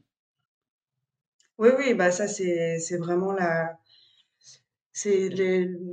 Oui, 1.58 1.70
oui, 1.78 1.94
bah 1.94 2.12
ça 2.12 2.28
c'est 2.28 2.98
vraiment 2.98 3.32
la, 3.32 3.78
c'est 4.96 5.30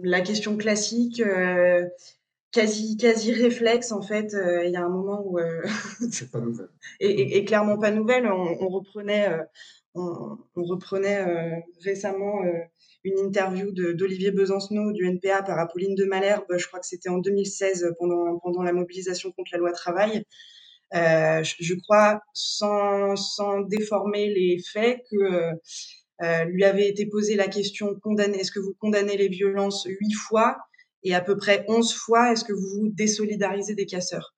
la 0.04 0.20
question 0.20 0.56
classique, 0.56 1.20
euh, 1.20 1.84
quasi, 2.52 2.96
quasi 2.96 3.32
réflexe 3.32 3.90
en 3.90 4.00
fait. 4.00 4.32
Euh, 4.32 4.64
il 4.64 4.70
y 4.70 4.76
a 4.76 4.84
un 4.84 4.88
moment 4.88 5.20
où 5.26 5.40
euh, 5.40 5.60
c'est 6.12 6.30
pas 6.30 6.38
nouvelle. 6.38 6.68
Et, 7.00 7.36
et, 7.36 7.44
clairement 7.44 7.78
pas 7.78 7.90
nouvelle. 7.90 8.28
On, 8.28 8.68
reprenait, 8.68 9.28
on, 9.96 10.38
reprenait 10.54 11.64
récemment 11.80 12.42
une 13.02 13.18
interview 13.18 13.72
d'Olivier 13.72 14.30
Besancenot 14.30 14.92
du 14.92 15.04
NPA 15.04 15.42
par 15.42 15.58
Apolline 15.58 15.96
de 15.96 16.04
Malherbe. 16.04 16.56
Je 16.56 16.68
crois 16.68 16.78
que 16.78 16.86
c'était 16.86 17.08
en 17.08 17.18
2016 17.18 17.94
pendant 17.98 18.38
pendant 18.38 18.62
la 18.62 18.72
mobilisation 18.72 19.32
contre 19.32 19.50
la 19.52 19.58
loi 19.58 19.72
travail. 19.72 20.24
Je, 20.92 21.54
je, 21.58 21.74
crois, 21.74 22.22
sans, 22.34 23.16
sans 23.16 23.62
déformer 23.62 24.32
les 24.32 24.58
faits, 24.60 25.00
que 25.10 25.58
euh, 26.22 26.44
lui 26.44 26.64
avait 26.64 26.88
été 26.88 27.06
posé 27.06 27.34
la 27.34 27.48
question 27.48 27.98
est-ce 28.16 28.52
que 28.52 28.60
vous 28.60 28.74
condamnez 28.78 29.16
les 29.16 29.28
violences 29.28 29.86
huit 29.88 30.12
fois 30.12 30.56
et 31.02 31.14
à 31.14 31.20
peu 31.20 31.36
près 31.36 31.64
onze 31.68 31.92
fois 31.92 32.32
est-ce 32.32 32.44
que 32.44 32.52
vous 32.52 32.80
vous 32.80 32.88
désolidarisez 32.90 33.74
des 33.74 33.86
casseurs? 33.86 34.34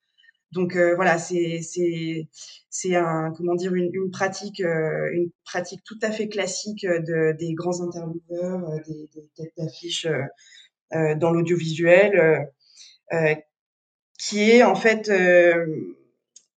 Donc 0.52 0.76
euh, 0.76 0.94
voilà, 0.94 1.18
c'est 1.18 1.60
c'est 1.62 2.28
c'est 2.70 2.94
un 2.94 3.32
comment 3.36 3.54
dire 3.54 3.74
une, 3.74 4.10
pratique 4.10 4.60
euh, 4.60 5.10
une 5.12 5.30
pratique 5.44 5.80
tout 5.84 5.98
à 6.00 6.10
fait 6.10 6.28
classique 6.28 6.86
de, 6.86 7.36
des 7.36 7.52
grands 7.54 7.82
intervieweurs, 7.82 8.80
des, 8.86 9.08
des 9.14 9.28
têtes 9.36 9.52
d'affiche 9.58 10.06
dans 10.92 11.32
l'audiovisuel, 11.32 12.48
qui 14.18 14.50
est 14.50 14.62
en 14.62 14.76
fait 14.76 15.10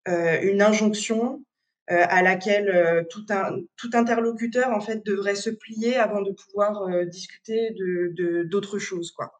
une 0.05 0.61
injonction 0.61 1.43
à 1.87 2.21
laquelle 2.21 2.69
euh, 2.69 3.03
tout, 3.09 3.25
un, 3.29 3.59
tout 3.77 3.89
interlocuteur 3.93 4.71
en 4.71 4.81
fait 4.81 5.05
devrait 5.05 5.35
se 5.35 5.49
plier 5.49 5.95
avant 5.95 6.21
de 6.21 6.31
pouvoir 6.31 6.83
euh, 6.83 7.05
discuter 7.05 7.71
de 7.71 8.43
d'autres 8.43 8.79
choses 8.79 9.11
quoi. 9.11 9.31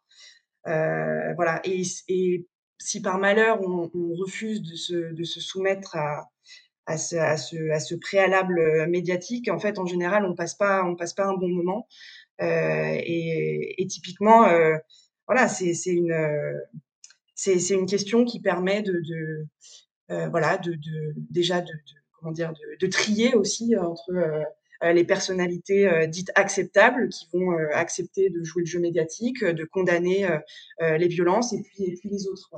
voilà 0.65 1.62
et, 1.65 1.81
et 2.07 2.47
si 2.79 3.01
par 3.01 3.17
malheur 3.17 3.62
on, 3.62 3.89
on, 3.93 4.13
refuse 4.15 4.62
de 4.62 4.75
se, 4.75 5.13
de 5.13 5.23
se 5.23 5.41
soumettre 5.41 5.95
à, 5.97 6.29
à 6.86 6.97
ce, 6.97 7.15
à, 7.17 7.38
ce, 7.38 7.69
à 7.71 7.79
ce, 7.79 7.95
préalable 7.95 8.88
médiatique, 8.88 9.49
en 9.49 9.60
fait, 9.60 9.77
en 9.77 9.86
général, 9.86 10.25
on 10.25 10.36
passe 10.36 10.55
pas, 10.55 10.86
on 10.86 10.95
passe 10.95 11.13
pas 11.13 11.25
un 11.25 11.33
bon 11.33 11.49
moment. 11.49 11.88
Euh, 12.41 12.45
et, 12.45 13.81
et, 13.81 13.88
typiquement, 13.88 14.45
euh, 14.47 14.77
voilà, 15.27 15.47
c'est 15.49 15.73
une, 15.88 16.15
c'est 17.36 17.69
une 17.71 17.88
question 17.88 18.25
qui 18.25 18.39
permet 18.39 18.81
de, 18.83 18.93
de 18.93 19.47
euh, 20.12 20.29
voilà, 20.29 20.57
de, 20.57 20.71
de 20.71 21.13
déjà 21.29 21.62
de 21.62 21.71
comment 22.19 22.32
dire, 22.32 22.53
de, 22.80 22.88
trier 22.88 23.36
aussi 23.36 23.75
euh, 23.75 23.84
entre 23.84 24.12
euh, 24.12 24.43
euh, 24.84 24.93
les 24.93 25.03
personnalités 25.03 25.89
dites 26.08 26.32
acceptables 26.36 27.10
qui 27.10 27.27
vont 27.34 27.58
accepter 27.73 28.30
de 28.30 28.43
jouer 28.43 28.62
le 28.62 28.67
jeu 28.67 28.80
médiatique, 28.80 29.43
de 29.43 29.65
condamner 29.65 30.27
les 30.80 31.08
violences 31.08 31.51
et 31.51 31.63
puis, 31.63 31.99
les 32.03 32.27
autres. 32.27 32.51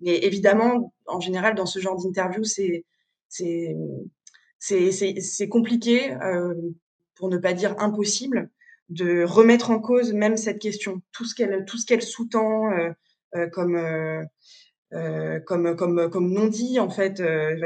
Mais 0.00 0.16
évidemment, 0.24 0.94
en 1.06 1.20
général, 1.20 1.54
dans 1.54 1.66
ce 1.66 1.78
genre 1.78 2.02
d'interview, 2.02 2.44
c'est 2.44 2.86
c'est 4.58 5.48
compliqué, 5.50 6.16
pour 7.14 7.28
ne 7.28 7.36
pas 7.36 7.52
dire 7.52 7.74
impossible, 7.78 8.48
de 8.88 9.24
remettre 9.24 9.70
en 9.70 9.78
cause 9.78 10.14
même 10.14 10.38
cette 10.38 10.60
question, 10.60 11.02
tout 11.12 11.26
ce 11.26 11.34
qu'elle 11.34 11.66
tout 11.66 11.76
ce 11.76 11.84
qu'elle 11.84 12.00
sous-tend 12.00 12.70
comme 13.52 13.76
euh, 14.92 15.40
comme, 15.40 15.74
comme, 15.74 16.08
comme 16.10 16.32
non 16.32 16.46
dit, 16.46 16.78
en 16.78 16.90
fait, 16.90 17.18
euh, 17.18 17.56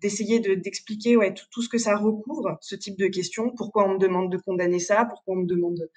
d'essayer 0.00 0.38
de, 0.38 0.54
d'expliquer 0.54 1.16
ouais, 1.16 1.34
tout, 1.34 1.62
ce 1.62 1.68
que 1.68 1.78
ça 1.78 1.96
recouvre, 1.96 2.58
ce 2.60 2.76
type 2.76 2.96
de 2.96 3.08
questions. 3.08 3.50
Pourquoi 3.50 3.88
on 3.88 3.94
me 3.94 3.98
demande 3.98 4.30
de 4.30 4.36
condamner 4.36 4.78
ça? 4.78 5.04
Pourquoi 5.04 5.34
on 5.34 5.38
me 5.38 5.46
demande 5.46 5.88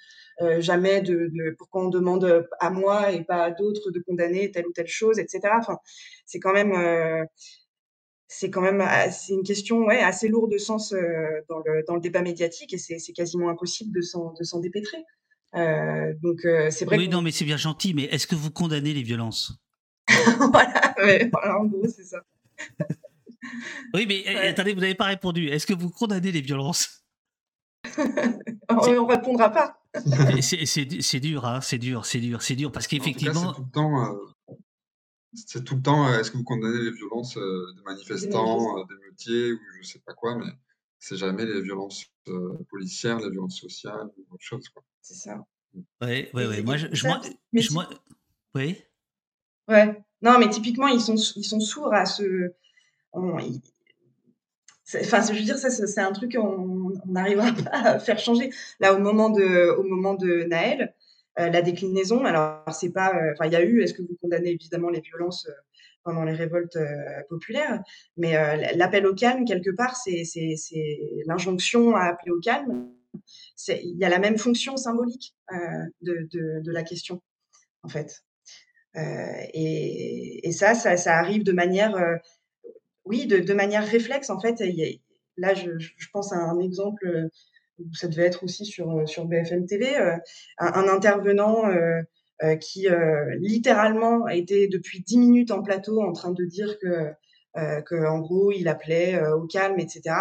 euh, 0.42 0.60
jamais 0.60 1.00
de, 1.00 1.30
de, 1.32 1.54
Pourquoi 1.56 1.86
on 1.86 1.88
demande 1.88 2.48
à 2.58 2.70
moi 2.70 3.12
et 3.12 3.22
pas 3.22 3.44
à 3.44 3.50
d'autres 3.52 3.92
de 3.92 4.00
condamner 4.00 4.50
telle 4.50 4.66
ou 4.66 4.72
telle 4.72 4.88
chose, 4.88 5.20
etc. 5.20 5.40
Enfin, 5.58 5.78
c'est 6.26 6.40
quand 6.40 6.52
même. 6.52 6.72
Euh, 6.72 7.24
c'est 8.30 8.50
quand 8.50 8.60
même 8.60 8.84
c'est 9.10 9.32
une 9.32 9.42
question 9.42 9.86
ouais, 9.86 10.00
assez 10.00 10.28
lourde 10.28 10.52
de 10.52 10.58
sens 10.58 10.92
dans, 11.48 11.60
le, 11.64 11.82
dans 11.86 11.94
le 11.94 12.00
débat 12.02 12.20
médiatique 12.20 12.74
et 12.74 12.76
c'est 12.76 13.12
quasiment 13.14 13.48
impossible 13.48 13.90
de 13.96 14.02
s'en, 14.02 14.34
de 14.34 14.44
s'en 14.44 14.60
dépêtrer. 14.60 14.98
donc 15.54 16.46
c'est 16.68 16.84
vrai. 16.84 16.98
Oui, 16.98 17.08
non, 17.08 17.22
mais 17.22 17.30
c'est 17.30 17.46
bien 17.46 17.56
gentil. 17.56 17.94
Mais 17.94 18.02
est-ce 18.04 18.26
que 18.26 18.34
vous 18.34 18.50
condamnez 18.50 18.92
les 18.92 19.02
violences? 19.02 19.58
voilà, 21.32 21.58
en 21.58 21.64
gros, 21.66 21.86
c'est 21.86 22.04
ça. 22.04 22.18
oui, 23.94 24.06
mais 24.06 24.22
eh, 24.26 24.48
attendez, 24.48 24.74
vous 24.74 24.80
n'avez 24.80 24.94
pas 24.94 25.06
répondu. 25.06 25.48
Est-ce 25.48 25.66
que 25.66 25.74
vous 25.74 25.90
condamnez 25.90 26.32
les 26.32 26.40
violences? 26.40 27.04
On 28.68 28.74
ne 28.74 29.06
répondra 29.06 29.50
pas. 29.50 29.80
c'est 30.40 31.20
dur, 31.20 31.46
hein, 31.46 31.60
c'est 31.60 31.78
dur, 31.78 32.04
c'est 32.04 32.20
dur, 32.20 32.42
c'est 32.42 32.56
dur, 32.56 32.72
parce 32.72 32.86
qu'effectivement. 32.86 33.54
C'est 33.54 33.56
tout 33.56 33.64
le 33.64 33.70
temps. 33.70 34.04
Euh, 34.04 34.56
c'est 35.34 35.64
tout 35.64 35.76
le 35.76 35.82
temps. 35.82 36.08
Euh, 36.08 36.20
est-ce 36.20 36.30
que 36.30 36.36
vous 36.36 36.44
condamnez 36.44 36.82
les 36.82 36.92
violences 36.92 37.36
euh, 37.36 37.72
des 37.76 37.82
manifestants, 37.82 38.84
des 38.84 38.94
métiers 39.08 39.52
ou 39.52 39.58
je 39.80 39.86
sais 39.86 40.00
pas 40.00 40.14
quoi, 40.14 40.36
mais 40.36 40.50
c'est 40.98 41.16
jamais 41.16 41.46
les 41.46 41.62
violences 41.62 42.06
policières, 42.68 43.18
les 43.18 43.30
violences 43.30 43.58
sociales 43.58 44.10
ou 44.16 44.34
autre 44.34 44.44
chose. 44.44 44.64
C'est 45.00 45.14
ça. 45.14 45.44
Oui, 46.02 46.28
oui, 46.34 46.44
oui. 46.48 46.62
Moi, 46.62 46.76
je, 46.76 46.88
je, 46.92 47.06
moi, 47.06 47.88
oui. 48.54 48.76
Ouais. 49.68 50.02
Non, 50.22 50.38
mais 50.38 50.48
typiquement, 50.48 50.88
ils 50.88 51.00
sont, 51.00 51.16
ils 51.36 51.44
sont 51.44 51.60
sourds 51.60 51.94
à 51.94 52.06
ce. 52.06 52.52
Enfin, 53.12 55.22
je 55.22 55.32
veux 55.32 55.44
dire, 55.44 55.58
ça, 55.58 55.70
c'est 55.70 56.00
un 56.00 56.12
truc 56.12 56.34
qu'on 56.34 56.92
n'arrivera 57.06 57.52
pas 57.64 57.70
à 57.70 57.98
faire 57.98 58.18
changer. 58.18 58.50
Là, 58.80 58.94
au 58.94 58.98
moment 58.98 59.30
de, 59.30 59.70
au 59.76 59.82
moment 59.82 60.14
de 60.14 60.44
Naël, 60.44 60.94
euh, 61.38 61.50
la 61.50 61.62
déclinaison, 61.62 62.24
alors, 62.24 62.64
c'est 62.72 62.92
pas. 62.92 63.14
Euh, 63.14 63.32
enfin, 63.32 63.46
il 63.46 63.52
y 63.52 63.56
a 63.56 63.62
eu, 63.62 63.82
est-ce 63.82 63.94
que 63.94 64.02
vous 64.02 64.16
condamnez 64.20 64.50
évidemment 64.50 64.90
les 64.90 65.00
violences 65.00 65.46
euh, 65.46 65.52
pendant 66.04 66.24
les 66.24 66.32
révoltes 66.32 66.78
populaires 67.28 67.82
Mais 68.16 68.32
l'appel 68.76 69.06
au 69.06 69.14
calme, 69.14 69.44
quelque 69.44 69.70
part, 69.70 69.94
c'est 69.94 70.22
l'injonction 71.26 71.94
à 71.96 72.04
appeler 72.04 72.30
au 72.30 72.40
calme. 72.40 72.88
Il 73.68 73.98
y 73.98 74.04
a 74.04 74.08
la 74.08 74.18
même 74.18 74.38
fonction 74.38 74.78
symbolique 74.78 75.34
de, 76.00 76.26
de, 76.32 76.62
de 76.62 76.72
la 76.72 76.82
question, 76.82 77.20
en 77.82 77.88
fait. 77.88 78.22
Euh, 78.98 79.46
et, 79.54 80.52
ça, 80.52 80.74
ça, 80.74 81.18
arrive 81.18 81.44
de 81.44 81.52
manière, 81.52 81.94
euh, 81.96 82.16
oui, 83.04 83.26
de, 83.26 83.54
manière 83.54 83.86
réflexe 83.86 84.30
en 84.30 84.40
fait. 84.40 84.62
là, 85.36 85.54
je, 85.54 86.06
pense 86.12 86.32
à 86.32 86.36
un 86.36 86.58
exemple 86.58 87.06
euh, 87.06 87.28
ça 87.92 88.08
devait 88.08 88.24
être 88.24 88.42
aussi 88.42 88.64
sur, 88.64 89.08
sur 89.08 89.26
BFM 89.26 89.66
TV, 89.66 89.96
un, 90.58 90.88
intervenant 90.88 91.62
qui 92.60 92.88
littéralement 93.38 94.26
été 94.26 94.66
depuis 94.66 95.00
10 95.00 95.18
minutes 95.18 95.50
en 95.52 95.62
plateau 95.62 96.02
en 96.02 96.12
train 96.12 96.32
de 96.32 96.44
dire 96.44 96.76
que, 96.80 97.12
que 97.54 98.18
gros, 98.18 98.50
il 98.50 98.66
appelait 98.66 99.22
au 99.30 99.46
calme, 99.46 99.78
etc. 99.78 100.12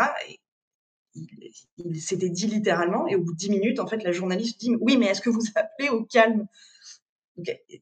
il, 1.78 2.00
s'était 2.00 2.30
dit 2.30 2.46
littéralement, 2.46 3.08
et 3.08 3.16
au 3.16 3.24
bout 3.24 3.34
de 3.34 3.38
10 3.38 3.50
minutes, 3.50 3.80
en 3.80 3.88
fait, 3.88 4.04
la 4.04 4.12
journaliste 4.12 4.60
dit 4.60 4.76
Oui, 4.80 4.98
mais 4.98 5.08
est-ce 5.08 5.22
que 5.22 5.32
vous 5.32 5.42
appelez 5.56 5.90
au 5.90 6.04
calme? 6.04 6.46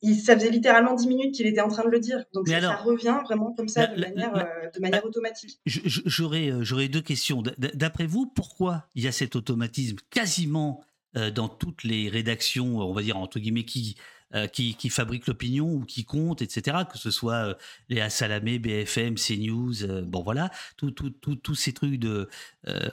Il, 0.01 0.15
ça 0.15 0.35
faisait 0.35 0.49
littéralement 0.49 0.95
10 0.95 1.07
minutes 1.07 1.35
qu'il 1.35 1.47
était 1.47 1.61
en 1.61 1.69
train 1.69 1.83
de 1.83 1.89
le 1.89 1.99
dire. 1.99 2.23
Donc 2.33 2.47
ça, 2.47 2.75
revient 2.77 3.17
vraiment 3.23 3.53
comme 3.53 3.67
ça, 3.67 3.87
de, 3.87 3.99
manière, 3.99 4.35
euh, 4.35 4.69
de 4.73 4.79
manière 4.79 5.05
automatique. 5.05 5.59
J'aurais 5.65 6.51
euh, 6.51 6.63
j'aurais 6.63 6.87
deux 6.87 7.01
questions. 7.01 7.41
D'après 7.57 8.05
vous, 8.05 8.25
pourquoi 8.25 8.87
il 8.95 9.03
y 9.03 9.07
a 9.07 9.11
cet 9.11 9.35
automatisme 9.35 9.97
quasiment 10.09 10.83
euh, 11.15 11.31
dans 11.31 11.47
toutes 11.47 11.83
les 11.83 12.09
rédactions, 12.09 12.79
on 12.79 12.93
va 12.93 13.01
dire 13.01 13.17
entre 13.17 13.39
guillemets, 13.39 13.65
qui 13.65 13.95
euh, 14.35 14.47
qui, 14.47 14.75
qui 14.75 14.89
fabriquent 14.89 15.27
l'opinion 15.27 15.71
ou 15.71 15.85
qui 15.85 16.03
comptent, 16.03 16.41
etc. 16.41 16.79
Que 16.91 16.97
ce 16.97 17.09
soit 17.09 17.35
euh, 17.35 17.53
les 17.87 18.09
Salamé, 18.09 18.59
BFM, 18.59 19.15
CNews, 19.15 19.83
euh, 19.83 20.01
bon 20.01 20.23
voilà, 20.23 20.51
tous 20.75 20.91
tout, 20.91 21.09
tout, 21.09 21.55
ces 21.55 21.71
trucs 21.71 21.99
de, 21.99 22.27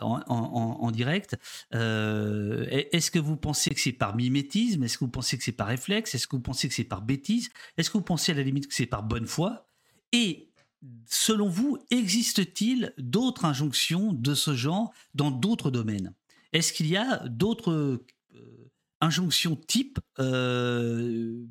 en, 0.01 0.21
en, 0.29 0.91
direct. 0.93 1.37
Est-ce 1.73 3.11
que 3.11 3.19
vous 3.19 3.37
pensez 3.37 3.71
que 3.71 3.81
c'est 3.81 3.93
par 3.93 4.15
mimétisme? 4.15 4.85
Est-ce 4.85 4.99
que 4.99 5.05
vous 5.05 5.11
pensez 5.11 5.37
que 5.37 5.43
c'est 5.43 5.51
par 5.51 5.67
réflexe? 5.67 6.15
Est-ce 6.15 6.29
que 6.29 6.37
vous 6.37 6.43
pensez 6.43 6.69
que 6.69 6.75
c'est 6.75 6.85
par 6.85 7.03
bêtise? 7.03 7.51
Est-ce 7.77 7.91
que 7.91 7.99
vous 7.99 8.05
pensez 8.05 8.33
à 8.33 8.35
la 8.37 8.43
limite 8.43 8.69
que 8.69 8.75
c'est 8.75 8.87
par 8.87 9.03
bonne 9.03 9.27
foi? 9.27 9.67
Et 10.13 10.51
selon 11.07 11.49
vous, 11.49 11.79
existe-t-il 11.91 12.93
d'autres 12.99 13.47
injonctions 13.47 14.13
de 14.13 14.35
ce 14.35 14.55
genre 14.55 14.93
dans 15.15 15.31
d'autres 15.33 15.71
domaines? 15.71 16.15
Est-ce 16.53 16.73
qu'il 16.73 16.87
y 16.87 16.97
a 16.97 17.27
d'autres 17.29 18.05
injonction 19.03 19.57
type, 19.57 19.99
euh, 20.19 21.45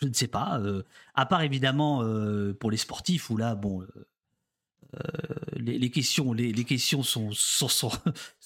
je 0.00 0.06
ne 0.06 0.12
sais 0.12 0.26
pas, 0.26 0.58
euh, 0.58 0.82
à 1.14 1.26
part 1.26 1.42
évidemment 1.42 2.02
euh, 2.02 2.54
pour 2.54 2.70
les 2.70 2.78
sportifs 2.78 3.30
où 3.30 3.36
là, 3.36 3.54
bon, 3.54 3.86
les, 5.52 5.90
questions, 5.90 6.32
les, 6.32 6.64
questions 6.64 7.02
sont, 7.04 7.30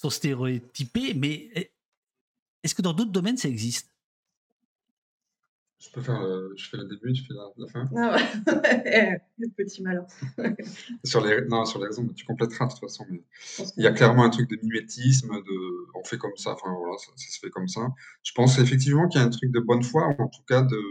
stéréotypées, 0.09 1.13
mais 1.15 1.71
est-ce 2.61 2.75
que 2.75 2.81
dans 2.81 2.93
d'autres 2.93 3.11
domaines 3.11 3.37
ça 3.37 3.47
existe? 3.47 3.94
Je 5.79 5.89
peux 5.91 6.01
faire, 6.01 6.21
je 6.55 6.69
fais 6.69 6.77
le 6.77 6.85
début, 6.85 7.13
tu 7.13 7.23
fais 7.23 7.33
la, 7.33 7.67
fin. 7.67 7.89
Ah 7.97 8.15
ouais, 8.47 9.21
le 9.37 9.49
petit 9.49 9.83
malin. 9.83 10.05
sur 11.03 11.25
les, 11.25 11.41
non, 11.47 11.65
sur 11.65 11.79
les 11.79 11.87
raisons, 11.87 12.07
tu 12.07 12.25
compléteras 12.25 12.65
de 12.65 12.71
toute 12.71 12.79
façon. 12.79 13.05
Mais 13.09 13.21
il 13.77 13.83
y 13.83 13.87
a 13.87 13.91
clairement 13.91 14.23
un 14.23 14.29
truc 14.29 14.49
de 14.49 14.57
mimétisme, 14.63 15.29
de, 15.29 15.97
on 15.99 16.03
fait 16.03 16.17
comme 16.17 16.35
ça, 16.37 16.53
enfin 16.53 16.73
voilà, 16.77 16.97
ça, 16.97 17.11
se 17.15 17.39
fait 17.39 17.49
comme 17.49 17.67
ça. 17.67 17.81
Je 18.23 18.31
pense 18.33 18.57
effectivement 18.57 19.07
qu'il 19.07 19.19
y 19.19 19.23
a 19.23 19.27
un 19.27 19.29
truc 19.29 19.51
de 19.51 19.59
bonne 19.59 19.83
foi, 19.83 20.07
ou 20.07 20.21
en 20.21 20.27
tout 20.27 20.43
cas 20.47 20.61
de, 20.61 20.81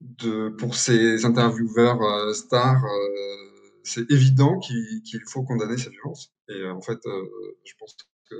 de 0.00 0.48
pour 0.50 0.74
ces 0.74 1.24
intervieweurs 1.24 2.02
euh, 2.02 2.32
stars, 2.32 2.84
euh, 2.84 3.80
c'est 3.84 4.10
évident 4.10 4.58
qu'il 4.58 5.02
faut 5.28 5.42
condamner 5.42 5.76
ces 5.76 5.90
violences. 5.90 6.32
Et 6.48 6.52
euh, 6.52 6.74
en 6.74 6.80
fait, 6.80 6.98
je 7.64 7.72
pense 7.78 7.96
qu'ils 8.28 8.38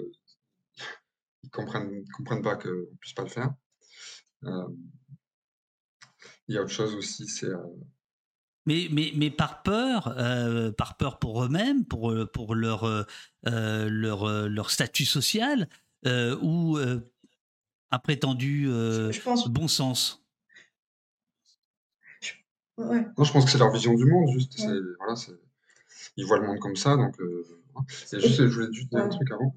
comprennent, 1.52 2.04
comprennent 2.16 2.42
pas 2.42 2.56
qu'on 2.56 2.68
ne 2.68 2.96
puisse 3.00 3.14
pas 3.14 3.22
le 3.22 3.28
faire. 3.28 3.52
Euh, 4.44 4.68
il 6.48 6.54
y 6.54 6.58
a 6.58 6.62
autre 6.62 6.70
chose 6.70 6.94
aussi, 6.94 7.26
c'est. 7.26 7.46
Euh, 7.46 7.58
mais, 8.66 8.88
mais, 8.90 9.12
mais, 9.14 9.30
par 9.30 9.62
peur, 9.62 10.14
euh, 10.18 10.70
par 10.72 10.96
peur 10.96 11.18
pour 11.18 11.44
eux-mêmes, 11.44 11.84
pour, 11.84 12.14
pour 12.32 12.54
leur, 12.54 13.06
leur, 13.44 14.48
leur 14.48 14.70
statut 14.70 15.06
social, 15.06 15.68
ou 16.04 16.78
un 17.90 17.98
prétendu 17.98 18.68
bon 19.48 19.68
sens? 19.68 20.24
Ouais. 22.76 23.06
Non, 23.18 23.24
je 23.24 23.32
pense 23.32 23.44
que 23.44 23.50
c'est 23.50 23.58
leur 23.58 23.72
vision 23.72 23.94
du 23.94 24.04
monde, 24.04 24.30
juste. 24.30 24.60
Voilà, 24.98 25.14
ils 26.16 26.26
voient 26.26 26.38
le 26.38 26.46
monde 26.46 26.60
comme 26.60 26.76
ça, 26.76 26.96
donc. 26.96 27.16
juste, 28.12 28.46
je 28.46 28.54
voulais 28.54 28.72
juste 28.72 28.90
dire 28.90 29.04
un 29.04 29.08
truc 29.08 29.30
avant. 29.30 29.54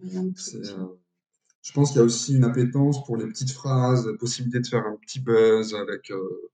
Je 1.64 1.72
pense 1.72 1.92
qu'il 1.92 2.00
y 2.00 2.02
a 2.02 2.06
aussi 2.06 2.36
une 2.36 2.44
appétence 2.44 3.04
pour 3.06 3.16
les 3.16 3.26
petites 3.26 3.52
phrases, 3.52 4.06
la 4.06 4.18
possibilité 4.18 4.60
de 4.60 4.68
faire 4.68 4.86
un 4.86 4.98
petit 4.98 5.22
buzz 5.22 5.74
avec 5.76 6.12
euh, 6.12 6.52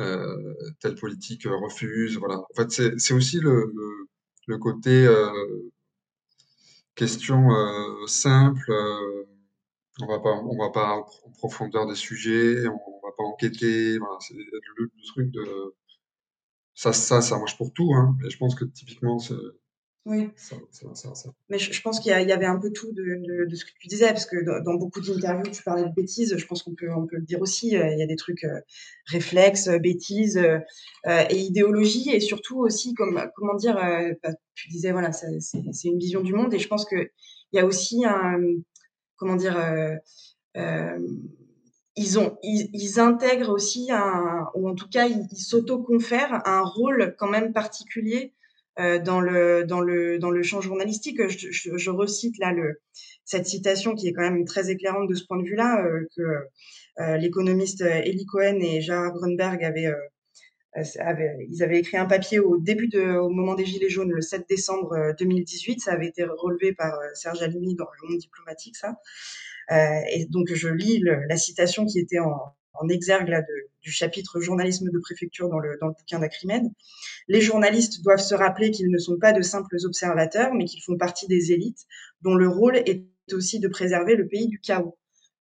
euh, 0.00 0.54
telle 0.80 0.94
politique 0.94 1.46
euh, 1.46 1.54
refuse. 1.56 2.16
Voilà. 2.16 2.38
En 2.38 2.54
fait, 2.56 2.98
c'est 2.98 3.12
aussi 3.14 3.40
le, 3.40 3.72
côté 4.58 5.06
question 6.94 7.48
simple. 8.06 8.72
on 10.00 10.06
va 10.06 10.18
pas, 10.20 10.32
on 10.32 10.56
va 10.58 10.70
pas 10.70 10.96
en 10.96 11.30
profondeur 11.32 11.86
des 11.86 11.94
sujets, 11.94 12.66
on 12.68 13.00
va 13.02 13.12
pas 13.16 13.24
enquêter. 13.24 13.98
Voilà, 13.98 14.16
c'est 14.20 14.34
le, 14.34 14.90
truc 15.08 15.30
de 15.30 15.74
ça, 16.74 16.92
ça, 16.94 17.20
ça 17.20 17.38
marche 17.38 17.58
pour 17.58 17.72
tout. 17.74 17.92
Hein, 17.94 18.16
mais 18.20 18.30
je 18.30 18.38
pense 18.38 18.54
que 18.54 18.64
typiquement, 18.64 19.18
c'est 20.36 20.54
oui. 20.54 20.62
Mais 21.48 21.58
je, 21.58 21.82
pense 21.82 21.98
qu'il 21.98 22.12
y, 22.12 22.32
avait 22.32 22.46
un 22.46 22.60
peu 22.60 22.70
tout 22.70 22.92
de, 22.92 23.20
ce 23.52 23.64
que 23.64 23.70
tu 23.80 23.88
disais, 23.88 24.06
parce 24.06 24.24
que 24.24 24.36
dans, 24.62 24.74
beaucoup 24.74 25.00
d'interviews, 25.00 25.50
tu 25.50 25.64
parlais 25.64 25.82
de 25.82 25.92
bêtises. 25.94 26.36
Je 26.36 26.46
pense 26.46 26.62
qu'on 26.62 26.76
peut, 26.76 26.88
on 26.94 27.06
peut 27.06 27.16
le 27.16 27.24
dire 27.24 27.40
aussi. 27.42 27.76
Euh, 27.76 27.88
il 27.92 27.98
y 27.98 28.02
a 28.02 28.06
des 28.06 28.14
trucs 28.14 28.44
euh, 28.44 28.60
réflexes, 29.06 29.66
euh, 29.66 29.78
bêtises 29.78 30.40
et 31.06 31.36
idéologie, 31.36 32.10
et 32.10 32.20
surtout 32.20 32.60
aussi, 32.60 32.94
comme, 32.94 33.20
comment 33.34 33.54
dire, 33.54 33.76
bah, 34.22 34.30
tu 34.54 34.68
disais, 34.68 34.92
voilà, 34.92 35.10
c'est 35.12 35.88
une 35.88 35.98
vision 35.98 36.20
du 36.20 36.32
monde, 36.32 36.54
et 36.54 36.58
je 36.58 36.68
pense 36.68 36.84
qu'il 36.84 37.10
y 37.52 37.58
a 37.58 37.66
aussi 37.66 38.04
un, 38.04 38.40
comment 39.16 39.36
dire, 39.36 39.56
ils, 41.96 42.18
ont, 42.18 42.38
ils, 42.42 43.00
intègrent 43.00 43.50
aussi, 43.50 43.90
un, 43.90 44.46
ou 44.54 44.68
en 44.68 44.74
tout 44.74 44.88
cas, 44.88 45.06
ils, 45.06 45.26
ils 45.30 45.44
s'auto-confèrent 45.44 46.42
un 46.44 46.62
rôle 46.62 47.14
quand 47.18 47.28
même 47.28 47.52
particulier 47.52 48.34
euh, 48.78 48.98
dans 48.98 49.20
le 49.20 49.64
dans 49.64 49.80
le 49.80 50.18
dans 50.18 50.30
le 50.30 50.42
champ 50.42 50.60
journalistique. 50.60 51.18
Je, 51.28 51.48
je, 51.50 51.76
je, 51.76 51.90
recite 51.90 52.38
là 52.38 52.52
le 52.52 52.82
cette 53.24 53.46
citation 53.46 53.94
qui 53.94 54.08
est 54.08 54.12
quand 54.12 54.22
même 54.22 54.44
très 54.44 54.70
éclairante 54.70 55.08
de 55.08 55.14
ce 55.14 55.24
point 55.24 55.38
de 55.38 55.48
vue-là 55.48 55.82
euh, 55.82 56.06
que 56.14 56.22
euh, 57.00 57.16
l'économiste 57.16 57.80
Eli 57.80 58.26
Cohen 58.26 58.58
et 58.60 58.82
Gérard 58.82 59.12
Grunberg 59.14 59.64
avaient 59.64 59.92
ils 61.48 61.62
avaient 61.62 61.78
écrit 61.78 61.96
un 61.96 62.04
papier 62.04 62.38
au 62.38 62.58
début 62.58 62.88
de, 62.88 63.16
au 63.16 63.30
moment 63.30 63.54
des 63.54 63.64
Gilets 63.64 63.88
jaunes, 63.88 64.10
le 64.10 64.20
7 64.20 64.46
décembre 64.46 65.14
2018. 65.18 65.80
Ça 65.80 65.92
avait 65.92 66.08
été 66.08 66.22
relevé 66.24 66.74
par 66.74 66.92
Serge 67.14 67.40
Alimi 67.42 67.74
dans 67.76 67.86
le 67.86 68.08
monde 68.10 68.18
diplomatique, 68.18 68.76
ça. 68.76 68.94
et 69.70 70.26
donc, 70.26 70.52
je 70.52 70.68
lis 70.68 71.02
la 71.02 71.36
citation 71.38 71.86
qui 71.86 71.98
était 71.98 72.18
en, 72.18 72.36
en 72.80 72.88
exergue 72.88 73.28
là, 73.28 73.42
du 73.82 73.90
chapitre 73.90 74.40
journalisme 74.40 74.90
de 74.90 74.98
préfecture 74.98 75.48
dans 75.48 75.58
le, 75.58 75.78
bouquin 75.80 76.18
d'Acrimède. 76.18 76.64
Les 77.28 77.40
journalistes 77.40 78.02
doivent 78.02 78.20
se 78.20 78.34
rappeler 78.34 78.70
qu'ils 78.70 78.90
ne 78.90 78.98
sont 78.98 79.18
pas 79.18 79.32
de 79.32 79.42
simples 79.42 79.76
observateurs, 79.84 80.54
mais 80.54 80.64
qu'ils 80.64 80.82
font 80.82 80.96
partie 80.96 81.26
des 81.26 81.52
élites, 81.52 81.86
dont 82.22 82.34
le 82.34 82.48
rôle 82.48 82.76
est 82.76 83.06
aussi 83.32 83.60
de 83.60 83.68
préserver 83.68 84.16
le 84.16 84.26
pays 84.26 84.48
du 84.48 84.60
chaos. 84.60 84.96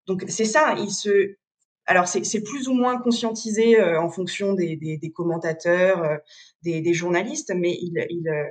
Donc 0.08 0.26
c'est 0.28 0.46
ça, 0.46 0.76
ils 0.78 0.92
se, 0.92 1.36
alors 1.88 2.08
c'est 2.08 2.42
plus 2.42 2.68
ou 2.68 2.74
moins 2.74 3.00
conscientisé 3.00 3.80
euh, 3.80 4.00
en 4.00 4.10
fonction 4.10 4.54
des, 4.54 5.12
commentateurs, 5.14 6.04
euh, 6.04 6.18
des, 6.64 6.94
journalistes, 6.94 7.54
mais 7.56 7.78
euh, 7.98 8.44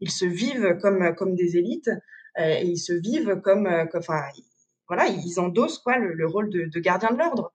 ils, 0.00 0.10
se 0.10 0.24
vivent 0.24 0.78
comme 0.80 1.14
comme 1.16 1.34
des 1.34 1.56
élites 1.56 1.90
et 2.38 2.64
ils 2.64 2.78
se 2.78 2.92
vivent 2.92 3.40
comme, 3.42 3.68
voilà, 4.88 5.06
ils 5.06 5.40
endossent 5.40 5.78
quoi 5.78 5.98
le, 5.98 6.14
le 6.14 6.26
rôle 6.26 6.48
de 6.50 6.80
gardien 6.80 7.10
de 7.12 7.18
l'ordre. 7.18 7.52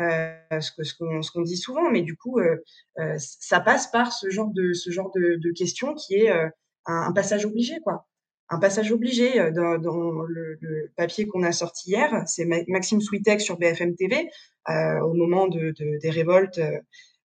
Euh, 0.00 0.60
ce 0.60 0.94
qu'on 0.94 1.22
ce 1.22 1.30
qu'on 1.32 1.42
dit 1.42 1.56
souvent, 1.56 1.90
mais 1.90 2.02
du 2.02 2.16
coup, 2.16 2.38
euh, 2.38 2.56
euh, 2.98 3.16
ça 3.18 3.60
passe 3.60 3.90
par 3.90 4.12
ce 4.12 4.30
genre 4.30 4.50
de, 4.52 4.72
ce 4.72 4.90
genre 4.90 5.10
de, 5.14 5.36
de 5.36 5.50
questions 5.52 5.94
qui 5.94 6.14
est 6.14 6.30
un, 6.30 6.52
un, 6.86 7.12
passage 7.12 7.44
obligé, 7.44 7.80
quoi. 7.80 8.06
Un 8.48 8.58
passage 8.58 8.92
obligé 8.92 9.50
dans, 9.50 9.76
dans 9.78 10.22
le, 10.22 10.56
le, 10.60 10.90
papier 10.96 11.26
qu'on 11.26 11.42
a 11.42 11.52
sorti 11.52 11.90
hier, 11.90 12.22
c'est 12.26 12.46
Maxime 12.68 13.00
Switek 13.00 13.40
sur 13.40 13.58
BFM 13.58 13.94
TV, 13.94 14.30
au 14.68 15.12
moment 15.14 15.48
de, 15.48 15.74
de 15.78 15.98
des 16.00 16.10
révoltes. 16.10 16.60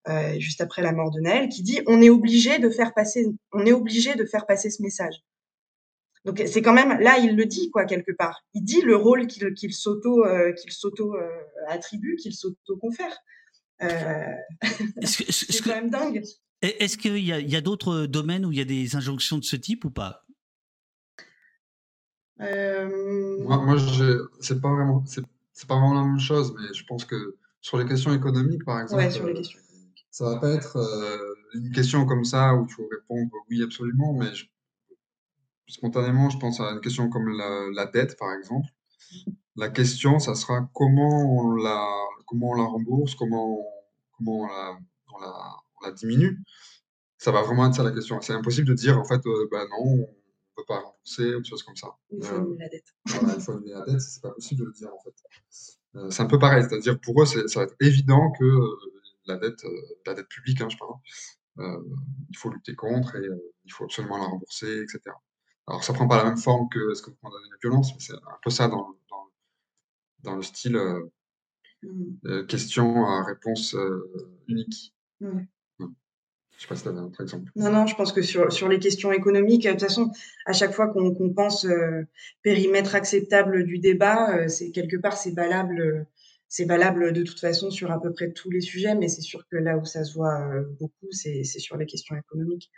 Euh, 0.10 0.38
juste 0.38 0.60
après 0.60 0.82
la 0.82 0.92
mort 0.92 1.12
de 1.12 1.22
Naël, 1.22 1.48
qui 1.48 1.64
dit 1.64 1.80
on 1.88 2.02
est 2.02 2.10
obligé 2.10 2.60
de 2.60 2.70
faire 2.70 2.94
passer, 2.94 3.26
on 3.54 3.66
est 3.66 3.72
obligé 3.72 4.16
de 4.16 4.26
faire 4.26 4.46
passer 4.46 4.70
ce 4.70 4.82
message. 4.82 5.16
Donc 6.26 6.42
c'est 6.48 6.62
quand 6.62 6.74
même 6.74 7.00
là 7.02 7.18
il 7.20 7.36
le 7.36 7.46
dit 7.46 7.70
quoi 7.70 7.86
quelque 7.86 8.12
part. 8.12 8.44
Il 8.54 8.64
dit 8.64 8.82
le 8.82 8.96
rôle 8.96 9.28
qu'il 9.28 9.54
qu'il 9.54 9.74
s'auto 9.74 10.26
euh, 10.26 10.54
qu'il 10.54 10.72
s'auto 10.72 11.16
euh, 11.16 11.28
attribue, 11.68 12.16
qu'il 12.16 12.34
s'auto 12.34 12.78
confère. 12.78 13.14
Euh, 13.82 14.24
c'est 15.04 15.62
quand 15.64 15.76
même 15.76 15.90
dingue. 15.90 16.24
Est-ce 16.62 16.98
qu'il 16.98 17.18
y 17.18 17.34
a, 17.34 17.42
y 17.42 17.56
a 17.58 17.62
d'autres 17.62 18.06
domaines 18.06 18.46
où 18.46 18.52
il 18.54 18.58
y 18.58 18.62
a 18.62 18.66
des 18.66 18.96
injonctions 18.96 19.38
de 19.38 19.44
ce 19.44 19.58
type 19.58 19.84
ou 19.84 19.90
pas? 19.90 20.26
Moi, 22.40 23.58
moi 23.58 23.76
c'est 24.40 24.62
pas 24.62 24.74
vraiment 24.74 25.04
c'est 25.06 25.68
pas 25.68 25.76
vraiment 25.76 25.94
la 25.94 26.06
même 26.06 26.20
chose, 26.20 26.56
mais 26.58 26.74
je 26.74 26.86
pense 26.86 27.04
que 27.04 27.36
sur 27.60 27.78
les 27.78 27.86
questions 27.86 28.14
économiques 28.14 28.64
par 28.64 28.82
exemple, 28.82 29.04
ouais, 29.04 29.12
sur 29.12 29.26
les 29.28 29.34
questions. 29.34 29.60
ça 30.10 30.26
va 30.26 30.38
pas 30.38 30.52
être 30.52 30.78
une 31.54 31.72
question 31.72 32.06
comme 32.06 32.24
ça 32.24 32.56
où 32.56 32.66
il 32.66 32.74
faut 32.74 32.88
répondre 32.90 33.30
oui 33.50 33.62
absolument, 33.62 34.14
mais 34.14 34.34
je 34.34 34.46
spontanément, 35.68 36.30
je 36.30 36.38
pense 36.38 36.60
à 36.60 36.72
une 36.72 36.82
question 36.82 37.10
comme 37.10 37.30
la, 37.30 37.86
dette, 37.86 38.18
par 38.18 38.34
exemple. 38.34 38.68
La 39.56 39.70
question, 39.70 40.20
ça 40.20 40.36
sera 40.36 40.68
comment 40.74 41.38
on 41.38 41.56
la, 41.56 41.88
comment 42.26 42.52
on 42.52 42.56
la 42.56 42.64
rembourse, 42.64 43.16
comment, 43.16 43.64
comment 44.18 44.42
on 44.42 44.48
la, 44.48 44.78
on 45.14 45.20
la, 45.20 45.56
on 45.82 45.86
la 45.86 45.92
diminue. 45.92 46.40
Ça 47.18 47.32
va 47.32 47.42
vraiment 47.42 47.68
être 47.68 47.76
ça 47.76 47.84
la 47.84 47.92
question. 47.92 48.20
C'est 48.22 48.34
impossible 48.34 48.68
de 48.68 48.74
dire, 48.74 49.00
en 49.00 49.06
fait, 49.06 49.26
euh, 49.26 49.48
bah 49.52 49.64
non, 49.70 49.84
on 49.84 49.98
ne 49.98 50.06
peut 50.56 50.66
pas 50.68 50.80
rembourser, 50.80 51.36
ou 51.36 51.42
des 51.42 51.48
choses 51.48 51.64
comme 51.64 51.76
ça. 51.76 51.96
Il 52.12 52.24
faut 52.24 52.36
annuler 52.36 52.58
la 52.60 52.70
dette. 52.70 52.96
Voilà, 53.06 53.36
il 53.36 53.42
faut 53.42 53.60
la 53.60 53.86
dette, 53.86 54.02
c'est 54.02 54.22
pas 54.22 54.32
possible 54.32 54.62
de 54.62 54.66
le 54.66 54.74
dire, 54.74 54.90
en 54.94 55.00
fait. 55.00 55.14
Euh, 55.96 56.10
c'est 56.10 56.24
un 56.24 56.26
peu 56.26 56.40
pareil, 56.40 56.64
c'est-à-dire 56.68 57.00
pour 57.00 57.22
eux, 57.22 57.26
ça 57.26 57.60
va 57.60 57.64
être 57.64 57.76
évident 57.80 58.32
que 58.32 58.44
euh, 58.44 58.78
la 59.28 59.38
dette, 59.38 59.64
la 60.06 60.16
dette 60.16 60.28
publique, 60.28 60.60
hein, 60.62 60.68
je 60.70 60.78
parle, 60.78 60.96
il 62.30 62.38
faut 62.38 62.50
lutter 62.50 62.74
contre 62.74 63.16
et 63.16 63.28
il 63.64 63.72
faut 63.72 63.84
absolument 63.84 64.18
la 64.18 64.26
rembourser, 64.26 64.82
etc. 64.82 65.16
Alors, 65.68 65.84
ça 65.84 65.94
prend 65.94 66.08
pas 66.08 66.18
la 66.18 66.26
même 66.26 66.38
forme 66.38 66.68
que 66.70 66.94
ce 66.94 67.02
que 67.02 67.10
vous 67.10 67.18
condamnez 67.22 67.48
la 67.50 67.58
violence, 67.62 67.94
mais 67.94 68.00
c'est 68.00 68.14
un 68.14 68.38
peu 68.44 68.50
ça 68.50 68.68
dans, 68.68 68.96
dans, 69.10 69.30
dans 70.24 70.36
le 70.36 70.42
style 70.42 70.76
euh, 70.76 71.10
euh, 72.26 72.46
question 72.46 73.06
à 73.06 73.24
réponse 73.24 73.76
euh, 73.76 74.42
unique. 74.48 74.94
Je 75.22 76.62
sais 76.62 76.68
pas 76.68 76.76
si 76.76 76.84
tu 76.84 76.90
avais 76.90 77.00
un 77.00 77.06
autre 77.06 77.22
exemple. 77.22 77.52
Non, 77.56 77.72
non, 77.72 77.88
je 77.88 77.96
pense 77.96 78.12
que 78.12 78.22
sur, 78.22 78.52
sur 78.52 78.68
les 78.68 78.80
questions 78.80 79.12
économiques, 79.12 79.64
de 79.66 79.72
toute 79.72 79.82
façon, 79.82 80.12
à 80.46 80.54
chaque 80.54 80.74
fois 80.74 80.88
qu'on 80.88 81.14
qu'on 81.14 81.34
pense 81.34 81.68
périmètre 82.42 82.96
acceptable 82.96 83.66
du 83.66 83.80
débat, 83.80 84.48
c'est 84.48 84.72
quelque 84.72 84.98
part 84.98 85.18
c'est 85.18 85.32
valable, 85.32 86.06
c'est 86.48 86.66
valable 86.66 87.12
de 87.12 87.24
toute 87.24 87.40
façon 87.40 87.72
sur 87.72 87.92
à 87.92 88.00
peu 88.00 88.14
près 88.14 88.32
tous 88.32 88.52
les 88.52 88.62
sujets, 88.62 88.96
mais 88.96 89.08
c'est 89.08 89.22
sûr 89.22 89.48
que 89.50 89.58
là 89.58 89.78
où 89.78 89.86
ça 89.86 90.04
se 90.04 90.14
voit 90.14 90.62
beaucoup, 90.80 91.12
c'est 91.12 91.44
sur 91.44 91.76
les 91.76 91.88
questions 91.88 92.16
économiques. 92.16 92.70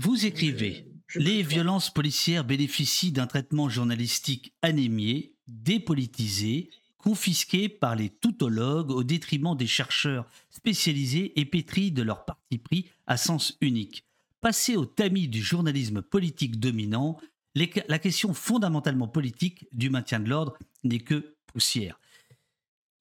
Vous 0.00 0.26
écrivez 0.26 0.86
Les 1.16 1.42
violences 1.42 1.92
policières 1.92 2.44
bénéficient 2.44 3.10
d'un 3.10 3.26
traitement 3.26 3.68
journalistique 3.68 4.52
anémié, 4.62 5.34
dépolitisé, 5.48 6.70
confisqué 6.98 7.68
par 7.68 7.96
les 7.96 8.08
toutologues 8.08 8.92
au 8.92 9.02
détriment 9.02 9.56
des 9.56 9.66
chercheurs 9.66 10.24
spécialisés 10.50 11.32
et 11.40 11.44
pétris 11.44 11.90
de 11.90 12.02
leur 12.02 12.24
parti 12.24 12.58
pris 12.58 12.88
à 13.08 13.16
sens 13.16 13.56
unique. 13.60 14.04
Passé 14.40 14.76
au 14.76 14.86
tamis 14.86 15.26
du 15.26 15.42
journalisme 15.42 16.00
politique 16.00 16.60
dominant, 16.60 17.18
la 17.56 17.98
question 17.98 18.34
fondamentalement 18.34 19.08
politique 19.08 19.66
du 19.72 19.90
maintien 19.90 20.20
de 20.20 20.28
l'ordre 20.28 20.56
n'est 20.84 21.00
que 21.00 21.34
poussière. 21.46 21.98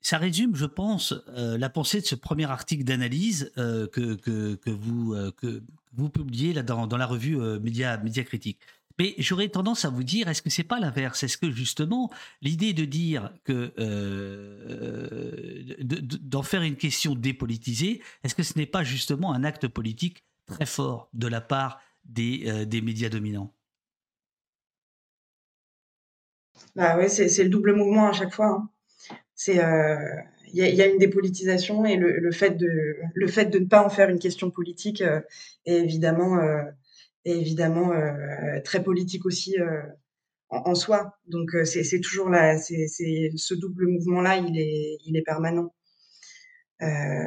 Ça 0.02 0.18
résume, 0.18 0.56
je 0.56 0.66
pense, 0.66 1.14
euh, 1.30 1.58
la 1.58 1.70
pensée 1.70 2.02
de 2.02 2.06
ce 2.06 2.16
premier 2.16 2.46
article 2.46 2.84
d'analyse 2.86 3.52
euh, 3.58 3.88
que, 3.88 4.16
que, 4.16 4.70
vous, 4.70 5.14
euh, 5.14 5.32
que, 5.32 5.62
vous 5.94 6.10
publiez 6.10 6.54
là 6.54 6.64
dans, 6.64 6.98
la 6.98 7.06
revue 7.06 7.40
euh, 7.40 7.60
Média, 7.60 7.98
Média 7.98 8.24
Critique. 8.24 8.60
Mais 9.00 9.14
j'aurais 9.20 9.50
tendance 9.50 9.86
à 9.86 9.90
vous 9.90 10.04
dire, 10.04 10.28
est-ce 10.28 10.42
que 10.42 10.50
c'est 10.50 10.64
pas 10.64 10.80
l'inverse? 10.80 11.22
Est-ce 11.24 11.38
que 11.38 11.52
justement 11.52 12.12
l'idée 12.42 12.74
de 12.74 12.84
dire 12.86 13.32
que 13.44 13.72
euh, 13.78 15.76
d'en 15.84 16.42
faire 16.42 16.64
une 16.64 16.78
question 16.78 17.14
dépolitisée, 17.14 18.02
est-ce 18.24 18.34
que 18.34 18.44
ce 18.44 18.58
n'est 18.58 18.66
pas 18.66 18.84
justement 18.84 19.34
un 19.34 19.44
acte 19.44 19.68
politique 19.68 20.24
très 20.48 20.66
fort 20.66 21.10
de 21.14 21.28
la 21.28 21.42
part 21.42 21.80
des, 22.06 22.46
euh, 22.48 22.66
des 22.66 22.82
médias 22.82 23.10
dominants? 23.10 23.54
Bah 26.76 26.98
ouais, 26.98 27.08
c'est 27.08 27.44
le 27.44 27.50
double 27.50 27.76
mouvement 27.76 28.08
à 28.08 28.14
chaque 28.14 28.34
fois. 28.34 28.48
Hein. 28.48 28.70
C'est 29.36 29.60
y, 30.54 30.62
y, 30.62 30.82
a 30.82 30.88
une 30.88 30.98
dépolitisation 30.98 31.86
et 31.86 31.98
le, 31.98 32.20
le, 32.20 32.32
fait 32.32 32.52
de 32.52 32.96
le 33.14 33.28
fait 33.28 33.46
de 33.46 33.60
ne 33.60 33.66
pas 33.66 33.86
en 33.86 33.90
faire 33.90 34.10
une 34.10 34.20
question 34.20 34.50
politique 34.52 35.02
euh, 35.02 35.22
est 35.66 35.80
évidemment 35.80 36.38
euh, 36.40 36.64
est 37.26 37.38
évidemment 37.40 37.92
euh, 37.92 38.60
très 38.64 38.84
politique 38.84 39.26
aussi 39.26 39.56
en, 40.50 40.58
en, 40.70 40.76
soi. 40.76 41.18
Donc 41.28 41.50
c'est 41.66 42.00
toujours 42.00 42.30
là, 42.30 42.58
c'est 42.58 42.88
ce 42.88 43.54
double 43.54 43.88
mouvement 43.88 44.22
là, 44.22 44.38
il 44.38 44.58
est 44.60 44.98
il 45.06 45.18
est 45.18 45.24
permanent. 45.24 45.74
la 46.80 47.18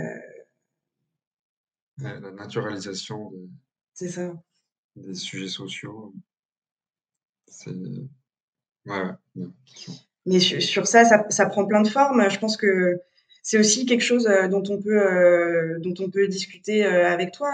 naturalisation 2.33 3.33
des, 4.01 4.09
ça. 4.09 4.33
des 4.97 5.15
sujets 5.15 5.49
sociaux, 5.49 6.15
c'est 7.47 7.73
ouais, 8.87 9.03
ouais, 9.37 9.47
mais 10.27 10.39
sur 10.39 10.87
ça, 10.87 11.05
ça, 11.05 11.25
ça, 11.31 11.47
prend 11.47 11.67
plein 11.67 11.83
de 11.83 11.89
formes. 11.89 12.29
Je 12.29 12.39
pense 12.39 12.57
que 12.57 13.01
c'est 13.43 13.59
aussi 13.59 13.87
quelque 13.87 14.03
chose 14.03 14.27
euh, 14.27 14.49
dont 14.49 14.63
on 14.69 14.81
peut 14.81 15.01
euh, 15.01 15.79
dont 15.81 15.95
on 15.99 16.11
peut 16.11 16.29
discuter 16.29 16.85
euh, 16.85 17.09
avec 17.09 17.33
toi. 17.33 17.51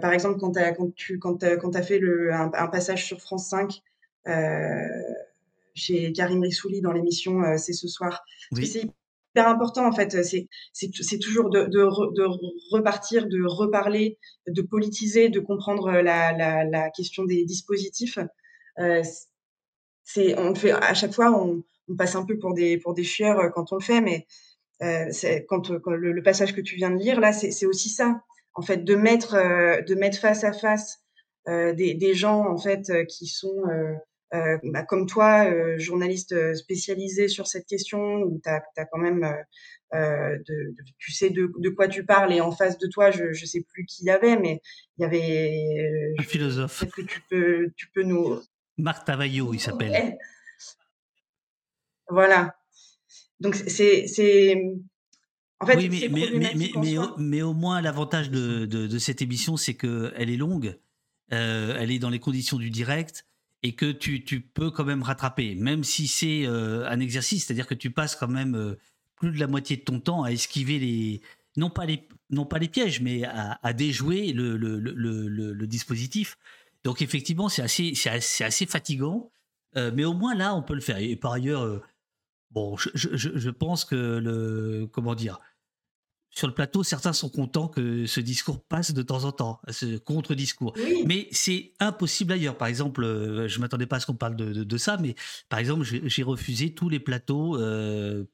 par 0.00 0.12
exemple, 0.12 0.38
quand, 0.38 0.56
as, 0.56 0.72
quand 0.72 0.94
tu 0.94 1.18
quand, 1.18 1.44
quand 1.58 1.76
as 1.76 1.82
fait 1.82 1.98
le, 1.98 2.32
un, 2.32 2.50
un, 2.54 2.68
passage 2.68 3.04
sur 3.04 3.20
France 3.20 3.48
5 3.50 3.82
chez 5.74 6.12
Karim 6.12 6.42
Rissouli 6.42 6.80
dans 6.80 6.92
l'émission 6.92 7.42
C'est 7.58 7.72
ce 7.72 7.88
soir. 7.88 8.24
Oui. 8.52 8.66
C'est 8.66 8.82
hyper 8.82 9.48
important 9.48 9.86
en 9.86 9.92
fait. 9.92 10.24
C'est 10.24 10.48
c'est 10.72 11.18
toujours 11.18 11.50
de, 11.50 11.64
de, 11.64 12.14
de, 12.14 12.24
repartir, 12.70 13.26
de 13.26 13.42
reparler, 13.44 14.18
de 14.46 14.62
politiser, 14.62 15.28
de 15.28 15.40
comprendre 15.40 15.90
la, 15.90 16.32
la, 16.32 16.64
la 16.64 16.90
question 16.90 17.24
des 17.24 17.44
dispositifs. 17.44 18.18
Euh, 18.78 19.02
c'est 20.04 20.38
on 20.38 20.54
fait 20.54 20.70
à 20.70 20.94
chaque 20.94 21.12
fois 21.12 21.32
on, 21.32 21.64
on, 21.88 21.96
passe 21.96 22.14
un 22.14 22.24
peu 22.24 22.38
pour 22.38 22.54
des 22.54 22.78
pour 22.78 22.94
des 22.94 23.04
chieurs 23.04 23.50
quand 23.54 23.72
on 23.72 23.76
le 23.76 23.82
fait, 23.82 24.00
mais 24.00 24.26
euh, 24.82 25.10
quand, 25.48 25.78
quand 25.80 25.90
le, 25.90 26.12
le, 26.12 26.22
passage 26.22 26.54
que 26.54 26.60
tu 26.60 26.76
viens 26.76 26.90
de 26.90 26.98
lire 26.98 27.20
là, 27.20 27.32
c'est 27.32 27.66
aussi 27.66 27.88
ça, 27.88 28.20
en 28.54 28.62
fait, 28.62 28.84
de 28.84 28.94
mettre, 28.94 29.34
euh, 29.34 29.80
de 29.82 29.94
mettre 29.94 30.18
face 30.18 30.44
à 30.44 30.52
face 30.52 30.98
euh, 31.48 31.72
des, 31.72 31.94
des, 31.94 32.14
gens 32.14 32.46
en 32.46 32.58
fait 32.58 32.92
qui 33.08 33.26
sont 33.26 33.62
bah, 34.32 34.82
comme 34.82 35.06
toi, 35.06 35.50
journaliste 35.78 36.54
spécialisé 36.54 37.28
sur 37.28 37.46
cette 37.46 37.66
question, 37.66 38.16
où 38.22 38.38
tu 38.42 38.50
as, 38.50 38.62
as, 38.76 38.84
quand 38.84 38.98
même, 38.98 39.26
de, 39.92 40.38
de, 40.46 40.74
tu 40.98 41.12
sais 41.12 41.30
de, 41.30 41.50
de, 41.56 41.68
quoi 41.70 41.88
tu 41.88 42.04
parles, 42.04 42.34
et 42.34 42.42
en 42.42 42.52
face 42.52 42.76
de 42.76 42.86
toi, 42.86 43.10
je, 43.10 43.32
je 43.32 43.46
sais 43.46 43.64
plus 43.72 43.86
qui 43.86 44.04
y 44.04 44.10
avait, 44.10 44.36
mais 44.36 44.60
il 44.98 45.02
y 45.02 45.04
avait 45.06 46.14
un 46.18 46.22
philosophe. 46.22 46.80
Peut-être 46.80 46.96
que 46.96 47.02
tu 47.02 47.22
peux, 47.30 47.70
tu 47.76 47.88
peux 47.94 48.02
nous. 48.02 48.42
Marc 48.76 49.06
Tavaillot, 49.06 49.54
il 49.54 49.60
s'appelle. 49.60 50.18
Voilà. 52.10 52.54
Donc 53.40 53.54
c'est 53.54 54.06
c'est 54.06 54.56
En 55.60 55.66
fait, 55.66 55.76
oui, 55.76 55.88
mais, 55.90 56.08
mais, 56.08 56.52
mais, 56.54 56.98
mais, 57.18 57.42
au, 57.42 57.52
moins, 57.52 57.80
l'avantage 57.80 58.30
de, 58.30 58.66
de, 58.66 58.98
cette 58.98 59.22
émission, 59.22 59.56
c'est 59.56 59.74
qu'elle 59.74 60.30
est 60.30 60.36
longue, 60.36 60.78
euh, 61.32 61.76
elle 61.78 61.90
est 61.90 61.98
dans 61.98 62.10
les 62.10 62.18
conditions 62.18 62.58
du 62.58 62.70
direct, 62.70 63.26
et 63.62 63.74
que 63.74 63.90
tu, 63.90 64.22
tu 64.22 64.40
peux 64.40 64.70
quand 64.70 64.84
même 64.84 65.02
rattraper, 65.02 65.54
même 65.54 65.82
si 65.82 66.08
c'est 66.08 66.46
euh, 66.46 66.88
un 66.88 67.00
exercice, 67.00 67.46
c'est-à-dire 67.46 67.66
que 67.66 67.74
tu 67.74 67.90
passes 67.90 68.14
quand 68.14 68.28
même 68.28 68.54
euh, 68.54 68.78
plus 69.16 69.32
de 69.32 69.40
la 69.40 69.46
moitié 69.46 69.76
de 69.76 69.82
ton 69.82 69.98
temps 69.98 70.22
à 70.22 70.30
esquiver 70.30 70.78
les, 70.78 71.20
non 71.56 71.70
pas 71.70 71.86
les, 71.86 72.06
non 72.30 72.44
pas 72.44 72.58
les 72.58 72.68
pièges, 72.68 73.00
mais 73.00 73.24
à, 73.24 73.58
à 73.62 73.72
déjouer 73.72 74.32
le, 74.32 74.56
le, 74.56 74.78
le, 74.78 75.52
le, 75.52 75.66
dispositif. 75.66 76.36
Donc 76.84 77.02
effectivement, 77.02 77.48
c'est 77.48 77.62
assez, 77.62 77.92
assez, 78.06 78.44
assez, 78.44 78.66
fatigant, 78.66 79.30
mais 79.74 80.04
au 80.04 80.14
moins 80.14 80.34
là, 80.34 80.54
on 80.54 80.62
peut 80.62 80.74
le 80.74 80.80
faire. 80.80 80.98
Et 80.98 81.16
par 81.16 81.32
ailleurs 81.32 81.82
Bon, 82.56 82.74
je, 82.78 82.88
je, 82.94 83.28
je, 83.34 83.50
pense 83.50 83.84
que 83.84 83.94
le. 83.94 84.88
Comment 84.90 85.14
dire 85.14 85.38
sur 86.30 86.46
le 86.46 86.54
plateau, 86.54 86.82
certains 86.82 87.14
sont 87.14 87.30
contents 87.30 87.68
que 87.68 88.04
ce 88.04 88.20
discours 88.20 88.62
passe 88.62 88.92
de 88.92 89.02
temps 89.02 89.24
en 89.24 89.32
temps, 89.32 89.60
ce 89.70 89.96
contre-discours. 89.96 90.74
Mais 91.06 91.28
c'est 91.32 91.72
impossible 91.80 92.32
ailleurs. 92.32 92.58
Par 92.58 92.68
exemple, 92.68 93.04
euh, 93.04 93.48
je 93.48 93.56
ne 93.56 93.62
m'attendais 93.62 93.86
pas 93.86 93.96
à 93.96 94.00
ce 94.00 94.06
qu'on 94.06 94.16
parle 94.16 94.36
de, 94.36 94.62
de, 94.62 94.76
ça, 94.76 94.98
mais 94.98 95.14
par 95.48 95.58
exemple, 95.58 95.84
j'ai 95.84 96.22
refusé 96.22 96.74
tous 96.74 96.90
les 96.90 97.00
plateaux 97.00 97.56
euh, 97.56 98.24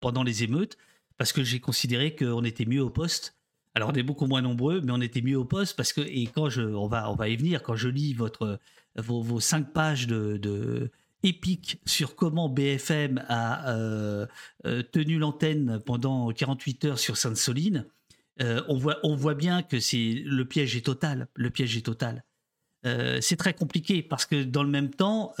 pendant 0.00 0.22
les 0.22 0.42
émeutes 0.42 0.76
parce 1.16 1.32
que 1.32 1.42
j'ai 1.42 1.60
considéré 1.60 2.14
qu'on 2.14 2.44
était 2.44 2.66
mieux 2.66 2.82
au 2.82 2.90
poste. 2.90 3.38
Alors, 3.74 3.88
on 3.88 3.94
est 3.94 4.02
beaucoup 4.02 4.26
moins 4.26 4.42
nombreux, 4.42 4.82
mais 4.82 4.92
on 4.92 5.00
était 5.00 5.22
mieux 5.22 5.38
au 5.38 5.46
poste 5.46 5.76
parce 5.78 5.94
que, 5.94 6.02
et 6.02 6.26
quand 6.26 6.50
je, 6.50 6.60
on 6.60 6.88
va, 6.88 7.10
on 7.10 7.14
va 7.14 7.30
y 7.30 7.36
venir, 7.36 7.62
quand 7.62 7.74
je 7.74 7.88
lis 7.88 8.12
votre, 8.12 8.58
vos, 8.96 9.22
vos 9.22 9.40
cinq 9.40 9.72
pages 9.72 10.06
de, 10.06 10.36
de 10.36 10.90
épique 11.22 11.80
sur 11.86 12.16
comment 12.16 12.48
BFM 12.48 13.24
a 13.28 13.70
euh, 13.70 14.26
euh, 14.66 14.82
tenu 14.82 15.18
l'antenne 15.18 15.80
pendant 15.84 16.30
48 16.30 16.84
heures 16.86 16.98
sur 16.98 17.16
Sainte-Soline, 17.16 17.86
euh, 18.40 18.62
on, 18.68 18.76
voit, 18.76 18.98
on 19.02 19.14
voit 19.16 19.34
bien 19.34 19.62
que 19.62 19.80
c'est 19.80 20.22
le 20.24 20.44
piège 20.44 20.76
est 20.76 20.86
total. 20.86 21.28
Le 21.34 21.50
piège 21.50 21.76
est 21.76 21.84
total. 21.84 22.24
c'est 22.84 23.36
très 23.36 23.52
compliqué 23.52 24.02
parce 24.02 24.24
que 24.24 24.42
dans 24.42 24.62
le 24.62 24.70
même 24.70 24.90
temps, 24.90 25.34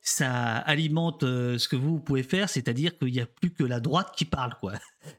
ça 0.00 0.56
alimente 0.58 1.22
ce 1.22 1.68
que 1.68 1.74
vous, 1.74 1.98
pouvez 1.98 2.22
faire, 2.22 2.48
c'est-à-dire 2.48 2.96
qu'il 2.96 3.12
n'y 3.12 3.20
a 3.20 3.26
plus 3.26 3.50
que 3.50 3.64
la 3.64 3.80
droite 3.80 4.12
qui 4.16 4.24
parle, 4.24 4.54
quoi. 4.60 4.74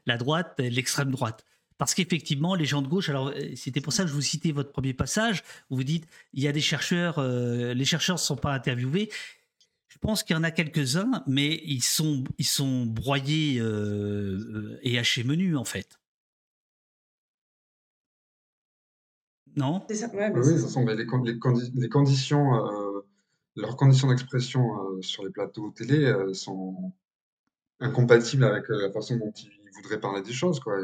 La 0.06 0.16
droite, 0.16 0.54
l'extrême 0.58 1.10
droite. 1.10 1.44
Parce 1.76 1.92
qu'effectivement, 1.92 2.54
les 2.54 2.64
gens 2.64 2.80
de 2.80 2.88
gauche, 2.88 3.10
alors 3.10 3.34
c'était 3.54 3.82
pour 3.82 3.92
ça 3.92 4.04
que 4.04 4.08
je 4.08 4.14
vous 4.14 4.22
citais 4.22 4.50
votre 4.50 4.72
premier 4.72 4.94
passage, 4.94 5.42
où 5.68 5.76
vous 5.76 5.84
dites 5.84 6.06
il 6.32 6.42
y 6.42 6.48
a 6.48 6.52
des 6.52 6.62
chercheurs, 6.62 7.22
les 7.22 7.84
chercheurs 7.84 8.16
ne 8.16 8.20
sont 8.20 8.36
pas 8.36 8.54
interviewés. 8.54 9.10
Je 9.96 10.00
pense 10.00 10.22
qu'il 10.22 10.36
y 10.36 10.38
en 10.38 10.42
a 10.42 10.50
quelques-uns, 10.50 11.24
mais 11.26 11.62
ils 11.64 11.82
sont, 11.82 12.22
ils 12.36 12.44
sont 12.44 12.84
broyés 12.84 13.58
euh, 13.58 14.78
et 14.82 14.98
hachés 14.98 15.24
menus, 15.24 15.56
en 15.56 15.64
fait. 15.64 15.98
Non? 19.56 19.82
Ça, 19.88 20.10
Oui, 20.12 20.60
ce 20.60 20.68
sont 20.68 20.84
les, 20.84 20.96
les, 20.96 21.88
conditions, 21.88 22.54
euh, 22.56 23.06
leurs 23.56 23.78
conditions 23.78 24.08
d'expression 24.08 24.60
euh, 24.60 25.00
sur 25.00 25.24
les 25.24 25.30
plateaux 25.30 25.70
télé 25.70 26.14
sont 26.34 26.92
incompatibles 27.80 28.44
avec 28.44 28.68
la 28.68 28.92
façon 28.92 29.16
dont 29.16 29.32
ils 29.32 29.70
voudraient 29.76 29.98
parler 29.98 30.20
des 30.20 30.34
choses. 30.34 30.60
Quoi. 30.60 30.78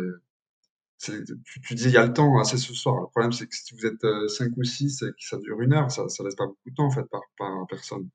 tu, 1.02 1.22
tu, 1.66 1.74
dis 1.74 1.84
il 1.84 1.90
y 1.90 1.98
a 1.98 2.06
le 2.06 2.14
temps, 2.14 2.38
assez 2.38 2.56
ce 2.56 2.72
soir. 2.72 3.02
Le 3.02 3.08
problème, 3.08 3.32
c'est 3.32 3.46
que 3.46 3.54
si 3.54 3.74
vous 3.74 3.84
êtes 3.84 4.06
5 4.30 4.56
ou 4.56 4.64
6 4.64 5.02
et 5.02 5.10
que 5.10 5.16
ça 5.18 5.36
dure 5.36 5.60
une 5.60 5.74
heure, 5.74 5.90
ça 5.90 6.04
ne 6.04 6.24
laisse 6.24 6.34
pas 6.34 6.46
beaucoup 6.46 6.70
de 6.70 6.74
temps 6.74 6.86
en 6.86 6.90
fait, 6.90 7.04
par, 7.10 7.20
par 7.36 7.66
personne. 7.68 8.08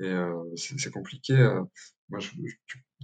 Et 0.00 0.06
euh, 0.06 0.42
c'est 0.56 0.90
compliqué. 0.90 1.34
Euh. 1.34 1.62
moi, 2.08 2.20
je, 2.20 2.30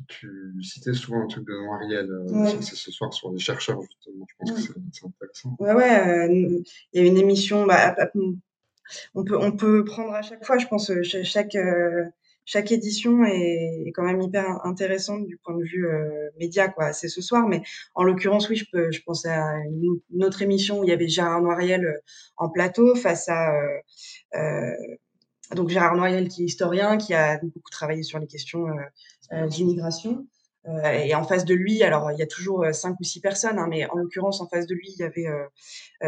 tu, 0.09 0.61
citais 0.63 0.95
souvent 0.95 1.23
un 1.23 1.27
truc 1.27 1.47
de 1.47 1.53
Noiriel 1.53 2.11
euh, 2.11 2.61
ce 2.61 2.91
soir 2.91 3.13
sur 3.13 3.31
les 3.31 3.39
chercheurs, 3.39 3.81
justement. 3.83 4.27
Je 4.29 4.35
pense 4.39 4.69
que 4.69 4.75
c'est 4.93 5.07
intéressant. 5.07 5.57
Ouais, 5.59 5.73
ouais. 5.73 6.65
Il 6.93 7.01
y 7.01 7.05
a 7.05 7.07
une 7.07 7.19
émission. 7.19 7.67
Bah, 7.67 7.95
on, 9.15 9.25
peut, 9.25 9.39
on 9.39 9.53
peut 9.53 9.85
prendre 9.85 10.15
à 10.15 10.23
chaque 10.23 10.45
fois, 10.45 10.59
je 10.59 10.67
pense, 10.67 10.91
chaque 11.03 11.57
chaque 12.51 12.73
édition 12.73 13.27
est, 13.27 13.93
quand 13.95 14.05
même 14.05 14.23
hyper 14.23 14.65
intéressante 14.65 15.27
du 15.27 15.37
point 15.37 15.55
de 15.55 15.65
vue 15.65 15.87
média, 16.41 16.69
quoi. 16.69 16.95
C'est 16.95 17.09
ce 17.09 17.21
soir, 17.21 17.47
mais 17.47 17.61
en 17.95 18.05
l'occurrence, 18.05 18.49
oui, 18.49 18.57
je 18.57 18.65
peux, 18.73 18.91
je 18.91 19.03
pensais 19.03 19.29
à 19.29 19.59
une, 19.67 20.25
autre 20.25 20.41
émission 20.41 20.81
où 20.81 20.85
il 20.85 20.89
y 20.89 20.93
avait 20.95 21.09
Gérard 21.09 21.43
Noiriel 21.43 22.01
en 22.39 22.49
plateau 22.49 22.95
face 22.95 23.29
à 23.29 23.53
euh, 24.35 24.73
donc 25.55 25.69
Gérard 25.69 25.97
Noyel 25.97 26.29
qui 26.29 26.43
est 26.43 26.47
historien, 26.47 26.97
qui 26.97 27.15
a 27.15 27.39
beaucoup 27.39 27.71
travaillé 27.71 28.03
sur 28.03 28.19
les 28.19 28.27
questions 28.27 28.67
euh, 28.69 28.83
euh, 29.33 29.47
d'immigration. 29.47 30.27
Euh, 30.67 30.91
et 30.93 31.15
en 31.15 31.25
face 31.25 31.45
de 31.45 31.55
lui, 31.55 31.83
alors 31.83 32.11
il 32.13 32.19
y 32.19 32.23
a 32.23 32.27
toujours 32.27 32.67
cinq 32.73 32.99
ou 33.01 33.05
six 33.05 33.21
personnes, 33.21 33.59
hein, 33.59 33.69
mais 33.69 33.87
en 33.87 33.97
l'occurrence 33.97 34.41
en 34.41 34.49
face 34.49 34.67
de 34.67 34.75
lui, 34.75 34.91
il 34.91 35.01
y 35.01 35.03
avait 35.03 35.27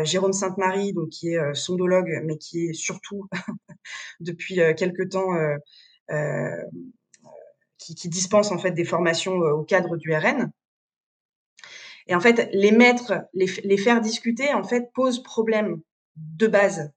Jérôme 0.04 0.32
Sainte-Marie, 0.32 0.92
donc 0.92 1.08
qui 1.08 1.28
est 1.28 1.54
sondologue, 1.54 2.20
mais 2.24 2.36
qui 2.36 2.66
est 2.66 2.74
surtout 2.74 3.28
depuis 4.20 4.56
quelque 4.76 5.08
temps 5.08 5.28
qui, 7.78 7.94
qui, 7.94 8.08
dispense 8.08 8.50
en 8.52 8.58
fait 8.58 8.72
des 8.72 8.84
formations 8.84 9.32
au 9.32 9.62
cadre 9.62 9.96
du 9.96 10.12
RN. 10.12 10.50
Et 12.08 12.14
en 12.14 12.20
fait, 12.20 12.50
les 12.52 12.72
mettre, 12.72 13.22
les, 13.32 13.46
les 13.64 13.78
faire 13.78 14.00
discuter, 14.00 14.52
en 14.52 14.64
fait, 14.64 14.90
pose 14.92 15.22
problème 15.22 15.80
de 16.16 16.48
base 16.48 16.92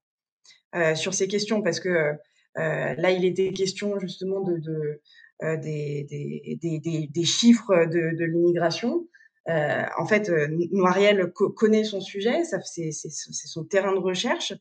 euh, 0.76 0.96
sur 0.96 1.14
ces 1.14 1.28
questions 1.28 1.62
parce 1.62 1.80
que 1.80 2.14
là, 2.56 3.12
il 3.12 3.26
était 3.26 3.52
question 3.52 4.00
justement 4.00 4.42
de, 4.42 4.58
de 4.58 5.02
euh, 5.44 5.58
des, 5.58 6.06
des, 6.10 6.80
des, 6.80 7.08
des, 7.08 7.24
chiffres 7.24 7.86
de, 7.86 8.16
de 8.16 8.24
l'immigration. 8.24 9.08
Euh, 9.50 9.84
en 9.98 10.06
fait, 10.06 10.32
Noiriel 10.72 11.32
connaît 11.34 11.84
son 11.84 12.00
sujet, 12.00 12.44
c'est 12.44 12.92
son 12.92 13.66
terrain 13.66 13.94
de 13.94 14.00
recherche. 14.00 14.54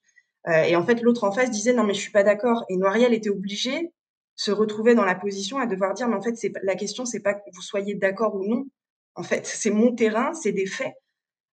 Euh, 0.48 0.62
et 0.62 0.74
en 0.74 0.85
fait, 0.85 1.02
l'autre 1.02 1.24
en 1.24 1.31
face 1.31 1.50
disait 1.50 1.72
non 1.72 1.85
mais 1.85 1.94
je 1.94 2.00
suis 2.00 2.11
pas 2.11 2.24
d'accord. 2.24 2.64
Et 2.68 2.76
Noiriel 2.76 3.14
était 3.14 3.31
obligé 3.31 3.92
se 4.35 4.50
retrouver 4.50 4.94
dans 4.94 5.05
la 5.05 5.14
position 5.14 5.59
à 5.59 5.66
devoir 5.66 5.94
dire 5.94 6.09
mais 6.09 6.16
en 6.16 6.22
fait 6.22 6.35
la 6.62 6.74
question 6.74 7.05
c'est 7.05 7.20
pas 7.20 7.35
que 7.35 7.42
vous 7.55 7.62
soyez 7.62 7.94
d'accord 7.94 8.35
ou 8.35 8.44
non. 8.46 8.66
En 9.14 9.22
fait, 9.22 9.46
c'est 9.46 9.70
mon 9.70 9.94
terrain, 9.94 10.33
c'est 10.35 10.52
des 10.52 10.66
faits. 10.66 10.94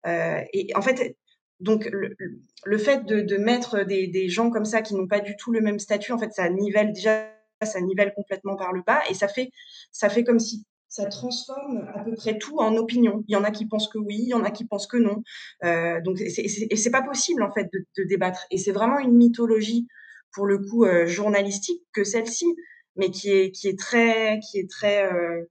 Euh, 0.08 0.41
et 0.54 0.73
en 0.75 0.82
fait, 0.82 1.17
donc, 1.60 1.89
le, 1.91 2.78
fait 2.78 3.06
de, 3.06 3.38
mettre 3.38 3.84
des, 3.84 4.30
gens 4.30 4.50
comme 4.50 4.65
ça 4.65 4.82
qui 4.82 4.95
n'ont 4.95 5.08
pas 5.08 5.19
du 5.19 5.36
tout 5.36 5.52
le 5.52 5.62
même 5.62 5.80
statut, 5.80 6.12
en 6.12 6.17
fait, 6.17 6.34
ça 6.34 6.50
nivelle 6.50 6.93
déjà, 6.93 7.28
ça 7.62 7.82
nivelle 7.82 8.13
complètement 8.15 8.56
par 8.56 8.72
le 8.72 8.82
bas, 8.86 9.02
et 9.10 9.13
ça 9.13 9.28
fait, 9.28 9.52
ça 9.91 10.10
fait 10.10 10.24
comme 10.24 10.39
si 10.39 10.65
ça 10.88 11.06
transforme 11.06 11.88
à 11.93 12.00
peu 12.00 12.15
près 12.15 12.38
tout 12.38 12.58
en 12.58 12.76
opinion. 12.76 13.24
Il 13.28 13.34
y 13.34 13.36
en 13.36 13.43
a 13.43 13.52
qui 13.52 13.67
pensent 13.67 13.88
que 13.88 14.00
oui, 14.00 14.17
il 14.19 14.30
y 14.30 14.34
en 14.34 14.43
a 14.43 14.52
qui 14.52 14.65
pensent 14.65 14.88
que 14.88 14.98
non. 14.98 15.22
Euh, 15.63 16.02
donc, 16.02 16.19
et 16.19 16.76
c'est 16.76 16.91
pas 16.91 17.04
possible 17.04 17.43
en 17.43 17.52
fait 17.52 17.69
de, 17.72 17.86
de 17.98 18.04
débattre. 18.08 18.48
Et 18.50 18.58
c'est 18.58 18.72
vraiment 18.72 18.98
une 18.98 19.15
mythologie 19.15 19.88
pour 20.34 20.48
le 20.48 20.58
coup 20.58 20.86
euh, 20.86 21.06
journalistique 21.06 21.84
que 21.93 22.04
celle-ci, 22.04 22.48
mais 22.95 23.12
qui 23.12 23.32
est 23.32 23.52
qui 23.52 23.67
est 23.67 23.78
très 23.78 24.39
qui 24.39 24.60
est 24.60 24.69
très 24.69 25.04
euh, 25.12 25.43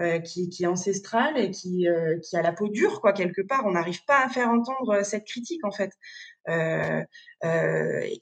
euh, 0.00 0.20
qui, 0.20 0.48
qui, 0.48 0.64
est 0.64 0.66
ancestrale 0.66 1.38
et 1.38 1.50
qui, 1.50 1.86
euh, 1.86 2.18
qui 2.20 2.34
a 2.34 2.40
la 2.40 2.52
peau 2.52 2.68
dure, 2.68 3.02
quoi, 3.02 3.12
quelque 3.12 3.42
part. 3.42 3.66
On 3.66 3.72
n'arrive 3.72 4.02
pas 4.06 4.24
à 4.24 4.28
faire 4.30 4.48
entendre 4.48 4.94
euh, 4.94 5.02
cette 5.02 5.24
critique, 5.24 5.62
en 5.66 5.70
fait. 5.70 5.92
Euh, 6.48 7.02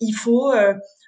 il 0.01 0.13
faut, 0.13 0.53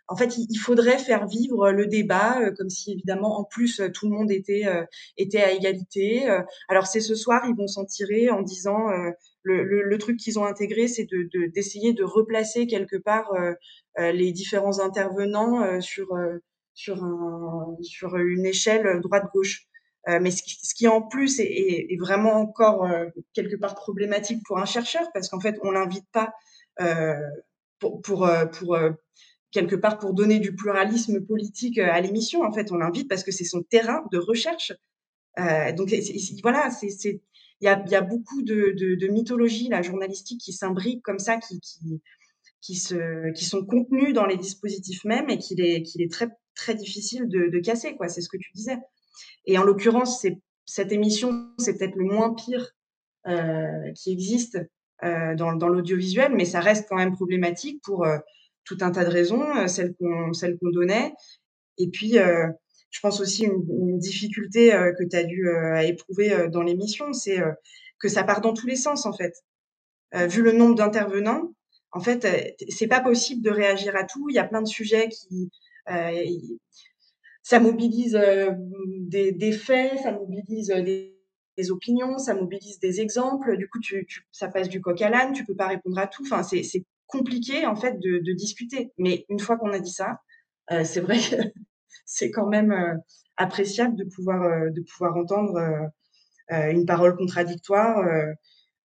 en 0.08 0.16
fait, 0.16 0.36
il 0.38 0.56
faudrait 0.56 0.98
faire 0.98 1.26
vivre 1.26 1.72
le 1.72 1.86
débat 1.86 2.38
comme 2.56 2.70
si, 2.70 2.92
évidemment, 2.92 3.40
en 3.40 3.44
plus, 3.44 3.82
tout 3.92 4.08
le 4.08 4.16
monde 4.16 4.30
était, 4.30 4.64
était 5.16 5.42
à 5.42 5.52
égalité. 5.52 6.26
alors, 6.68 6.86
c'est 6.86 7.00
ce 7.00 7.14
soir, 7.14 7.42
ils 7.48 7.56
vont 7.56 7.66
s'en 7.66 7.84
tirer 7.84 8.30
en 8.30 8.42
disant 8.42 8.88
le, 9.42 9.64
le, 9.64 9.82
le, 9.82 9.98
truc 9.98 10.18
qu'ils 10.18 10.38
ont 10.38 10.44
intégré, 10.44 10.88
c'est 10.88 11.04
d'essayer 11.04 11.28
de, 11.34 11.52
d'essayer 11.52 11.92
de, 11.92 12.04
replacer 12.04 12.66
quelque 12.66 12.96
part 12.96 13.30
les 13.98 14.32
différents 14.32 14.80
intervenants 14.80 15.80
sur, 15.80 16.08
sur, 16.74 17.02
un, 17.02 17.76
sur 17.82 18.16
une 18.16 18.46
échelle 18.46 19.00
droite-gauche. 19.02 19.66
Euh, 20.08 20.18
mais 20.20 20.32
ce 20.32 20.42
qui, 20.42 20.58
ce 20.62 20.74
qui, 20.74 20.88
en 20.88 21.00
plus 21.00 21.38
est, 21.38 21.46
est, 21.90 21.96
vraiment 21.96 22.34
encore 22.34 22.84
euh, 22.84 23.06
quelque 23.34 23.54
part 23.54 23.76
problématique 23.76 24.42
pour 24.44 24.58
un 24.58 24.64
chercheur 24.64 25.02
parce 25.14 25.28
qu'en 25.28 25.38
fait 25.38 25.56
on 25.62 25.70
l'invite 25.70 26.06
pas 26.10 26.32
euh, 26.80 27.14
pour, 27.78 28.02
pour, 28.02 28.26
euh, 28.26 28.46
pour 28.46 28.76
quelque 29.52 29.76
part 29.76 29.98
pour 29.98 30.12
donner 30.12 30.40
du 30.40 30.56
pluralisme 30.56 31.24
politique 31.24 31.78
à 31.78 32.00
l'émission. 32.00 32.42
En 32.42 32.52
fait, 32.52 32.72
on 32.72 32.76
l'invite 32.76 33.08
parce 33.08 33.22
que 33.22 33.30
c'est 33.30 33.44
son 33.44 33.62
terrain 33.62 34.04
de 34.10 34.18
recherche. 34.18 34.72
donc 35.76 35.94
voilà, 36.42 36.70
c'est 36.70 37.20
il 37.60 37.66
y 37.66 37.68
a, 37.68 37.84
y 37.88 37.94
a, 37.94 38.00
beaucoup 38.00 38.42
de, 38.42 38.74
de, 38.76 38.96
de 38.96 39.06
mythologie 39.06 39.68
la 39.68 39.82
journalistique 39.82 40.40
qui 40.40 40.52
s'imbrique 40.52 41.00
comme 41.02 41.20
ça, 41.20 41.36
qui, 41.36 41.60
qui, 41.60 42.00
qui, 42.60 42.74
se, 42.74 43.30
qui 43.32 43.44
sont 43.44 43.64
contenues 43.64 44.12
dans 44.12 44.26
les 44.26 44.36
dispositifs 44.36 45.04
mêmes 45.04 45.30
et 45.30 45.38
qu'il 45.38 45.60
est, 45.60 45.82
qu'il 45.84 46.02
est 46.02 46.10
très, 46.10 46.26
très 46.56 46.74
difficile 46.74 47.28
de, 47.28 47.48
de 47.48 47.58
casser. 47.60 47.94
quoi. 47.94 48.08
C'est 48.08 48.20
ce 48.20 48.28
que 48.28 48.36
tu 48.36 48.50
disais. 48.52 48.78
Et 49.46 49.58
en 49.58 49.64
l'occurrence, 49.64 50.24
cette 50.64 50.92
émission, 50.92 51.50
c'est 51.58 51.76
peut-être 51.76 51.96
le 51.96 52.04
moins 52.04 52.34
pire 52.34 52.72
euh, 53.28 53.92
qui 53.94 54.12
existe 54.12 54.58
euh, 55.04 55.34
dans, 55.34 55.68
l'audiovisuel, 55.68 56.34
mais 56.34 56.44
ça 56.44 56.60
reste 56.60 56.88
quand 56.88 56.96
même 56.96 57.12
problématique 57.12 57.80
pour 57.84 58.04
euh, 58.04 58.18
tout 58.64 58.78
un 58.80 58.90
tas 58.90 59.04
de 59.04 59.10
raisons, 59.10 59.68
celles 59.68 59.94
qu'on 59.94 60.32
celles 60.32 60.58
qu'on 60.58 60.70
donnait. 60.70 61.12
Et 61.78 61.88
puis, 61.88 62.12
je 62.12 63.00
pense 63.00 63.20
aussi 63.20 63.44
une, 63.44 63.98
difficulté 63.98 64.70
que 64.70 65.04
tu 65.04 65.16
as 65.16 65.24
dû 65.24 65.48
éprouver 65.82 66.48
dans 66.48 66.62
l'émission, 66.62 67.12
c'est 67.12 67.40
que 67.98 68.08
ça 68.08 68.22
part 68.22 68.40
dans 68.40 68.52
tous 68.54 68.66
les 68.66 68.76
sens 68.76 69.04
en 69.04 69.12
fait. 69.12 69.34
vu 70.28 70.42
le 70.42 70.52
nombre 70.52 70.76
d'intervenants, 70.76 71.52
en 71.90 72.00
fait, 72.00 72.56
c'est 72.68 72.86
pas 72.86 73.00
possible 73.00 73.42
de 73.42 73.50
réagir 73.50 73.96
à 73.96 74.04
tout. 74.04 74.28
Il 74.28 74.36
y 74.36 74.38
a 74.38 74.44
plein 74.44 74.62
de 74.62 74.68
sujets 74.68 75.08
qui 75.08 75.50
ça 77.42 77.60
mobilise 77.60 78.18
des, 79.00 79.32
des, 79.32 79.52
faits, 79.52 79.98
ça 80.00 80.12
mobilise 80.12 80.68
des, 80.68 81.18
des, 81.56 81.70
opinions, 81.70 82.18
ça 82.18 82.34
mobilise 82.34 82.78
des 82.78 83.00
exemples. 83.00 83.56
Du 83.56 83.68
coup, 83.68 83.80
tu, 83.80 84.06
tu, 84.06 84.26
ça 84.30 84.48
passe 84.48 84.68
du 84.68 84.80
coq 84.80 85.00
à 85.02 85.10
l'âne. 85.10 85.32
Tu 85.32 85.44
peux 85.44 85.56
pas 85.56 85.68
répondre 85.68 85.98
à 85.98 86.06
tout. 86.06 86.22
Enfin, 86.24 86.42
c'est 86.42 86.84
compliqué 87.12 87.66
en 87.66 87.76
fait 87.76 87.98
de, 88.00 88.18
de, 88.18 88.32
discuter. 88.32 88.92
Mais 88.98 89.26
une 89.28 89.38
fois 89.38 89.56
qu'on 89.56 89.72
a 89.72 89.78
dit 89.78 89.92
ça, 89.92 90.20
euh, 90.72 90.84
c'est 90.84 91.00
vrai 91.00 91.18
que 91.18 91.36
c'est 92.06 92.30
quand 92.30 92.46
même 92.46 92.72
euh, 92.72 92.94
appréciable 93.36 93.96
de 93.96 94.04
pouvoir 94.04 94.42
euh, 94.42 94.70
de 94.70 94.80
pouvoir 94.80 95.16
entendre 95.16 95.60
une 96.50 96.84
parole 96.84 97.16
contradictoire. 97.16 98.06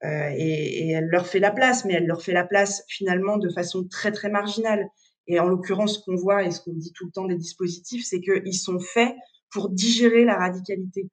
Et, 0.03 0.87
et, 0.87 0.91
elle 0.91 1.07
leur 1.07 1.27
fait 1.27 1.39
la 1.39 1.51
place, 1.51 1.83
mais 1.83 1.95
elle 1.95 2.05
leur 2.05 2.21
fait 2.21 2.31
la 2.31 2.45
place 2.45 2.83
finalement 2.87 3.37
de 3.37 3.49
façon 3.49 3.85
très 3.89 4.11
très 4.11 4.29
marginale. 4.29 4.87
Et 5.27 5.39
en 5.39 5.47
l'occurrence, 5.47 5.95
ce 5.95 5.99
qu'on 6.03 6.15
voit 6.15 6.43
et 6.43 6.51
ce 6.51 6.61
qu'on 6.61 6.73
dit 6.73 6.93
tout 6.93 7.05
le 7.05 7.11
temps 7.11 7.25
des 7.25 7.35
dispositifs, 7.35 8.05
c'est 8.05 8.21
qu'ils 8.21 8.57
sont 8.57 8.79
faits 8.79 9.13
pour 9.49 9.69
digérer 9.69 10.23
la 10.25 10.37
radicalité, 10.37 11.09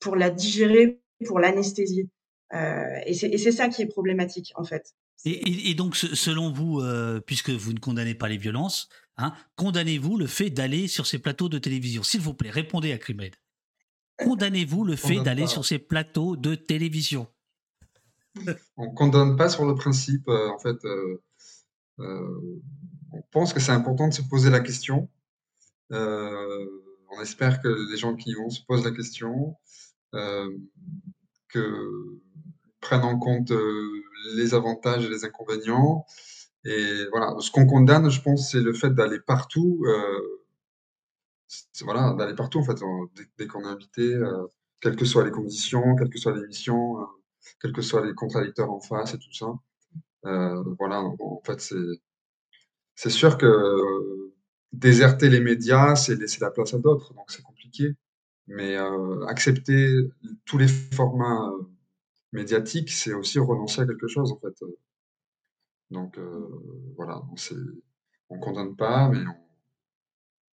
pour 0.00 0.16
la 0.16 0.30
digérer, 0.30 1.00
pour 1.26 1.38
l'anesthésier. 1.38 2.08
Euh, 2.54 3.00
et 3.04 3.14
c'est 3.14 3.52
ça 3.52 3.68
qui 3.68 3.82
est 3.82 3.86
problématique, 3.86 4.52
en 4.56 4.64
fait. 4.64 4.94
Et, 5.24 5.70
et, 5.70 5.74
donc, 5.74 5.96
selon 5.96 6.52
vous, 6.52 6.80
euh, 6.80 7.20
puisque 7.20 7.50
vous 7.50 7.72
ne 7.72 7.78
condamnez 7.78 8.14
pas 8.14 8.28
les 8.28 8.36
violences, 8.36 8.88
hein, 9.16 9.34
condamnez-vous 9.56 10.16
le 10.16 10.26
fait 10.26 10.48
d'aller 10.48 10.86
sur 10.86 11.06
ces 11.06 11.18
plateaux 11.18 11.48
de 11.48 11.58
télévision? 11.58 12.02
S'il 12.02 12.20
vous 12.20 12.34
plaît, 12.34 12.50
répondez 12.50 12.92
à 12.92 12.98
Crimed. 12.98 13.34
Condamnez-vous 14.16 14.84
le 14.84 14.96
fait 14.96 15.20
d'aller 15.20 15.46
sur 15.46 15.64
ces 15.64 15.78
plateaux 15.78 16.36
de 16.36 16.54
télévision? 16.54 17.26
On 18.76 18.90
condamne 18.92 19.36
pas 19.36 19.48
sur 19.48 19.66
le 19.66 19.74
principe, 19.74 20.28
euh, 20.28 20.48
en 20.50 20.58
fait. 20.58 20.76
On 23.12 23.22
pense 23.30 23.52
que 23.52 23.60
c'est 23.60 23.72
important 23.72 24.08
de 24.08 24.14
se 24.14 24.22
poser 24.22 24.50
la 24.50 24.60
question. 24.60 25.08
Euh, 25.92 26.66
on 27.10 27.20
espère 27.20 27.60
que 27.60 27.68
les 27.90 27.96
gens 27.96 28.14
qui 28.14 28.34
vont 28.34 28.50
se 28.50 28.60
posent 28.62 28.84
la 28.84 28.90
question, 28.90 29.56
euh, 30.14 30.50
que 31.48 32.20
prennent 32.80 33.04
en 33.04 33.18
compte 33.18 33.50
euh, 33.50 34.02
les 34.36 34.54
avantages 34.54 35.04
et 35.04 35.08
les 35.08 35.24
inconvénients. 35.24 36.06
Et 36.64 37.06
voilà, 37.10 37.34
ce 37.40 37.50
qu'on 37.50 37.66
condamne, 37.66 38.10
je 38.10 38.20
pense, 38.20 38.50
c'est 38.50 38.60
le 38.60 38.72
fait 38.72 38.90
d'aller 38.90 39.20
partout. 39.20 39.82
Euh, 39.86 40.44
voilà, 41.82 42.14
d'aller 42.14 42.34
partout 42.34 42.58
en 42.58 42.64
fait, 42.64 42.78
dès, 43.38 43.46
qu'on 43.46 43.62
est 43.62 43.68
invité, 43.68 44.14
quelles 44.80 44.96
que 44.96 45.06
soient 45.06 45.24
les 45.24 45.30
conditions, 45.30 45.96
quelles 45.96 46.10
que 46.10 46.18
soient 46.18 46.36
les 46.36 46.46
missions, 46.46 46.96
quels 47.60 47.72
que 47.72 47.80
soient 47.80 48.04
les 48.04 48.14
contradicteurs 48.14 48.70
en 48.70 48.80
face 48.80 49.14
et 49.14 49.18
tout 49.18 49.32
ça. 49.32 49.46
Voilà, 50.24 51.00
en 51.02 51.40
fait, 51.44 51.60
c'est 51.60 51.76
c'est 52.98 53.10
sûr 53.10 53.38
que 53.38 54.32
déserter 54.72 55.28
les 55.30 55.38
médias, 55.38 55.94
c'est 55.94 56.16
laisser 56.16 56.40
la 56.40 56.50
place 56.50 56.74
à 56.74 56.78
d'autres, 56.78 57.14
donc 57.14 57.30
c'est 57.30 57.44
compliqué. 57.44 57.94
Mais 58.48 58.76
accepter 59.28 59.88
tous 60.44 60.58
les 60.58 60.66
formats 60.66 61.52
médiatiques, 62.32 62.90
c'est 62.90 63.14
aussi 63.14 63.38
renoncer 63.38 63.82
à 63.82 63.86
quelque 63.86 64.08
chose, 64.08 64.32
en 64.32 64.40
fait. 64.40 64.52
Donc 65.92 66.18
voilà, 66.96 67.22
on 68.30 68.34
ne 68.34 68.40
condamne 68.40 68.74
pas, 68.74 69.08
mais 69.10 69.22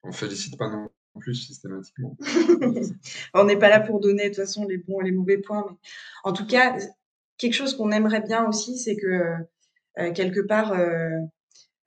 on 0.02 0.08
ne 0.08 0.12
félicite 0.12 0.58
pas 0.58 0.68
non 0.68 0.90
plus 1.20 1.36
systématiquement. 1.36 2.14
on 3.32 3.44
n'est 3.44 3.58
pas 3.58 3.70
là 3.70 3.80
pour 3.80 4.00
donner 4.00 4.24
de 4.24 4.28
toute 4.28 4.44
façon 4.44 4.66
les 4.68 4.76
bons 4.76 5.00
et 5.00 5.04
les 5.04 5.12
mauvais 5.12 5.38
points, 5.38 5.64
mais 5.66 5.76
en 6.24 6.34
tout 6.34 6.46
cas, 6.46 6.76
quelque 7.38 7.54
chose 7.54 7.74
qu'on 7.74 7.90
aimerait 7.90 8.20
bien 8.20 8.46
aussi, 8.46 8.76
c'est 8.76 8.96
que 8.96 9.32
quelque 10.12 10.40
part, 10.40 10.74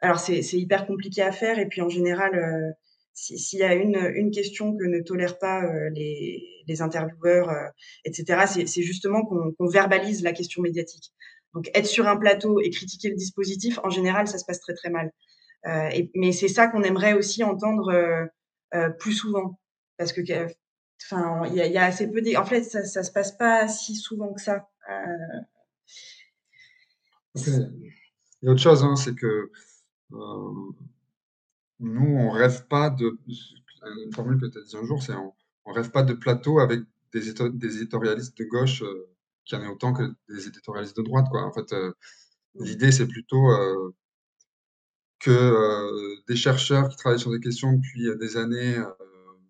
alors 0.02 0.20
c'est 0.20 0.42
hyper 0.54 0.86
compliqué 0.86 1.22
à 1.22 1.32
faire 1.32 1.60
et 1.60 1.68
puis 1.68 1.82
en 1.82 1.90
général, 1.90 2.36
euh, 2.36 2.72
s'il 3.14 3.60
y 3.60 3.64
a 3.64 3.74
une, 3.74 3.96
une 4.16 4.32
question 4.32 4.76
que 4.78 4.84
ne 4.84 5.02
tolèrent 5.02 5.40
pas 5.40 5.64
euh, 5.64 5.90
les, 5.90 6.44
les 6.68 6.82
intervieweurs, 6.82 7.50
euh, 7.50 7.68
etc., 8.06 8.66
c'est 8.66 8.84
justement 8.84 9.26
qu'on 9.26 9.68
verbalise 9.68 10.22
la 10.22 10.34
question 10.34 10.62
médiatique. 10.62 11.12
Donc 11.54 11.72
être 11.74 11.88
sur 11.88 12.08
un 12.08 12.18
plateau 12.18 12.60
et 12.60 12.70
critiquer 12.70 13.10
le 13.10 13.16
dispositif, 13.16 13.80
en 13.84 13.90
général, 13.90 14.28
ça 14.28 14.38
se 14.38 14.46
passe 14.46 14.60
très 14.60 14.76
très 14.76 14.90
mal. 14.90 15.12
Et, 15.94 16.12
mais 16.16 16.32
c'est 16.32 16.48
ça 16.48 16.68
qu'on 16.68 16.84
aimerait 16.84 17.14
aussi 17.14 17.44
entendre 17.44 18.30
plus 19.00 19.14
souvent, 19.14 19.60
parce 19.98 20.14
que 20.14 20.22
enfin 21.12 21.44
il 21.48 21.56
y 21.56 21.62
a, 21.62 21.68
y 21.68 21.78
a, 21.78 21.84
assez 21.84 22.10
peu 22.10 22.22
en 22.38 22.46
fait 22.46 22.64
ça, 22.64 22.86
ça 22.86 23.04
se 23.04 23.12
passe 23.12 23.36
pas 23.36 23.68
si 23.68 23.96
souvent 23.96 24.34
que 24.34 24.42
ça. 24.42 24.70
Il 28.42 28.46
y 28.46 28.50
a 28.50 28.52
autre 28.52 28.62
chose, 28.62 28.84
hein, 28.84 28.96
c'est 28.96 29.16
que 29.16 29.26
euh, 29.26 29.52
nous, 30.12 30.58
on 31.80 32.30
rêve 32.30 32.68
pas 32.68 32.90
de. 32.90 33.18
Une 34.06 34.14
formule 34.14 34.40
que 34.40 34.48
tu 34.48 34.58
as 34.58 34.62
dit 34.62 34.76
un 34.76 34.84
jour, 34.86 35.02
c'est 35.02 35.14
on, 35.14 35.34
on 35.66 35.72
rêve 35.72 35.92
pas 35.92 36.04
de 36.04 36.14
plateau 36.14 36.60
avec 36.60 36.82
des, 37.14 37.34
des 37.52 37.78
éditorialistes 37.78 38.38
de 38.38 38.44
gauche 38.46 38.82
euh, 38.82 39.08
qui 39.46 39.56
en 39.56 39.62
ait 39.62 39.68
autant 39.68 39.94
que 39.94 40.04
des 40.30 40.48
éditorialistes 40.48 40.98
de 40.98 41.04
droite. 41.04 41.28
Quoi. 41.30 41.44
En 41.44 41.54
fait, 41.54 41.72
euh, 41.74 41.94
l'idée, 42.56 42.92
c'est 42.92 43.08
plutôt 43.08 43.48
que 45.20 46.26
des 46.28 46.36
chercheurs 46.36 46.90
qui 46.90 46.98
travaillent 46.98 47.20
sur 47.20 47.32
des 47.32 47.40
questions 47.40 47.74
depuis 47.74 48.08
des 48.20 48.38
années 48.38 48.78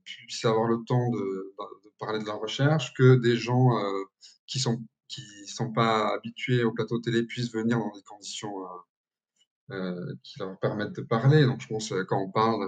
puissent 0.03 0.45
avoir 0.45 0.67
le 0.67 0.83
temps 0.85 1.09
de, 1.09 1.17
de, 1.17 1.91
parler 1.99 2.19
de 2.19 2.25
leur 2.25 2.39
recherche, 2.39 2.93
que 2.93 3.15
des 3.15 3.35
gens 3.35 3.71
qui 4.45 4.59
sont 4.59 4.81
qui 5.07 5.47
sont 5.47 5.71
pas 5.71 6.13
habitués 6.13 6.63
au 6.63 6.71
plateau 6.71 6.99
télé 6.99 7.23
puissent 7.23 7.51
venir 7.51 7.79
dans 7.79 7.91
des 7.91 8.01
conditions 8.03 8.63
euh, 8.63 8.67
qui 10.23 10.39
leur 10.39 10.57
permettent 10.59 10.95
de 10.95 11.01
parler. 11.01 11.43
Donc, 11.45 11.61
je 11.61 11.67
pense, 11.67 11.91
euh, 11.91 12.03
quand 12.05 12.21
on 12.21 12.31
parle 12.31 12.67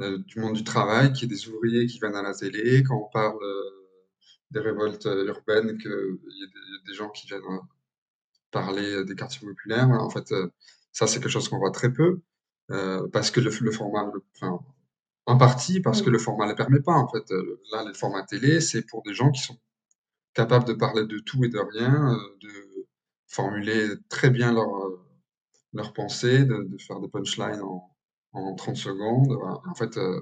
euh, 0.00 0.18
du 0.18 0.40
monde 0.40 0.54
du 0.54 0.64
travail, 0.64 1.12
qu'il 1.12 1.22
y 1.22 1.32
ait 1.32 1.36
des 1.36 1.48
ouvriers 1.48 1.86
qui 1.86 1.98
viennent 1.98 2.14
à 2.14 2.22
la 2.22 2.34
télé, 2.34 2.82
quand 2.82 2.96
on 2.96 3.10
parle 3.10 3.38
des 4.50 4.60
révoltes 4.60 5.06
urbaines, 5.06 5.78
qu'il 5.78 5.90
y 5.90 6.44
ait 6.44 6.86
des, 6.86 6.94
gens 6.94 7.10
qui 7.10 7.26
viennent 7.26 7.42
parler 8.50 9.04
des 9.04 9.14
quartiers 9.14 9.46
populaires. 9.46 9.90
en 9.90 10.10
fait, 10.10 10.32
ça, 10.92 11.06
c'est 11.06 11.20
quelque 11.20 11.30
chose 11.30 11.48
qu'on 11.48 11.58
voit 11.58 11.70
très 11.70 11.92
peu, 11.92 12.20
parce 13.12 13.30
que 13.30 13.40
le, 13.40 13.50
format, 13.70 14.10
enfin, 14.36 14.60
en 15.26 15.36
partie 15.36 15.80
parce 15.80 16.02
que 16.02 16.10
le 16.10 16.18
format 16.18 16.46
ne 16.46 16.50
le 16.50 16.56
permet 16.56 16.80
pas. 16.80 16.94
En 16.94 17.08
fait, 17.08 17.30
là, 17.72 17.84
les 17.86 17.94
formats 17.94 18.24
télé, 18.24 18.60
c'est 18.60 18.82
pour 18.82 19.02
des 19.02 19.14
gens 19.14 19.30
qui 19.30 19.42
sont 19.42 19.58
capables 20.34 20.64
de 20.64 20.74
parler 20.74 21.06
de 21.06 21.18
tout 21.18 21.44
et 21.44 21.48
de 21.48 21.58
rien, 21.58 22.18
de 22.40 22.86
formuler 23.26 23.88
très 24.08 24.30
bien 24.30 24.52
leur, 24.52 24.68
leur 25.72 25.92
pensée, 25.92 26.44
de, 26.44 26.68
faire 26.78 27.00
des 27.00 27.08
punchlines 27.08 27.60
en, 28.32 28.54
30 28.54 28.76
secondes. 28.76 29.38
En 29.68 29.74
fait. 29.74 29.96
Euh, 29.96 30.20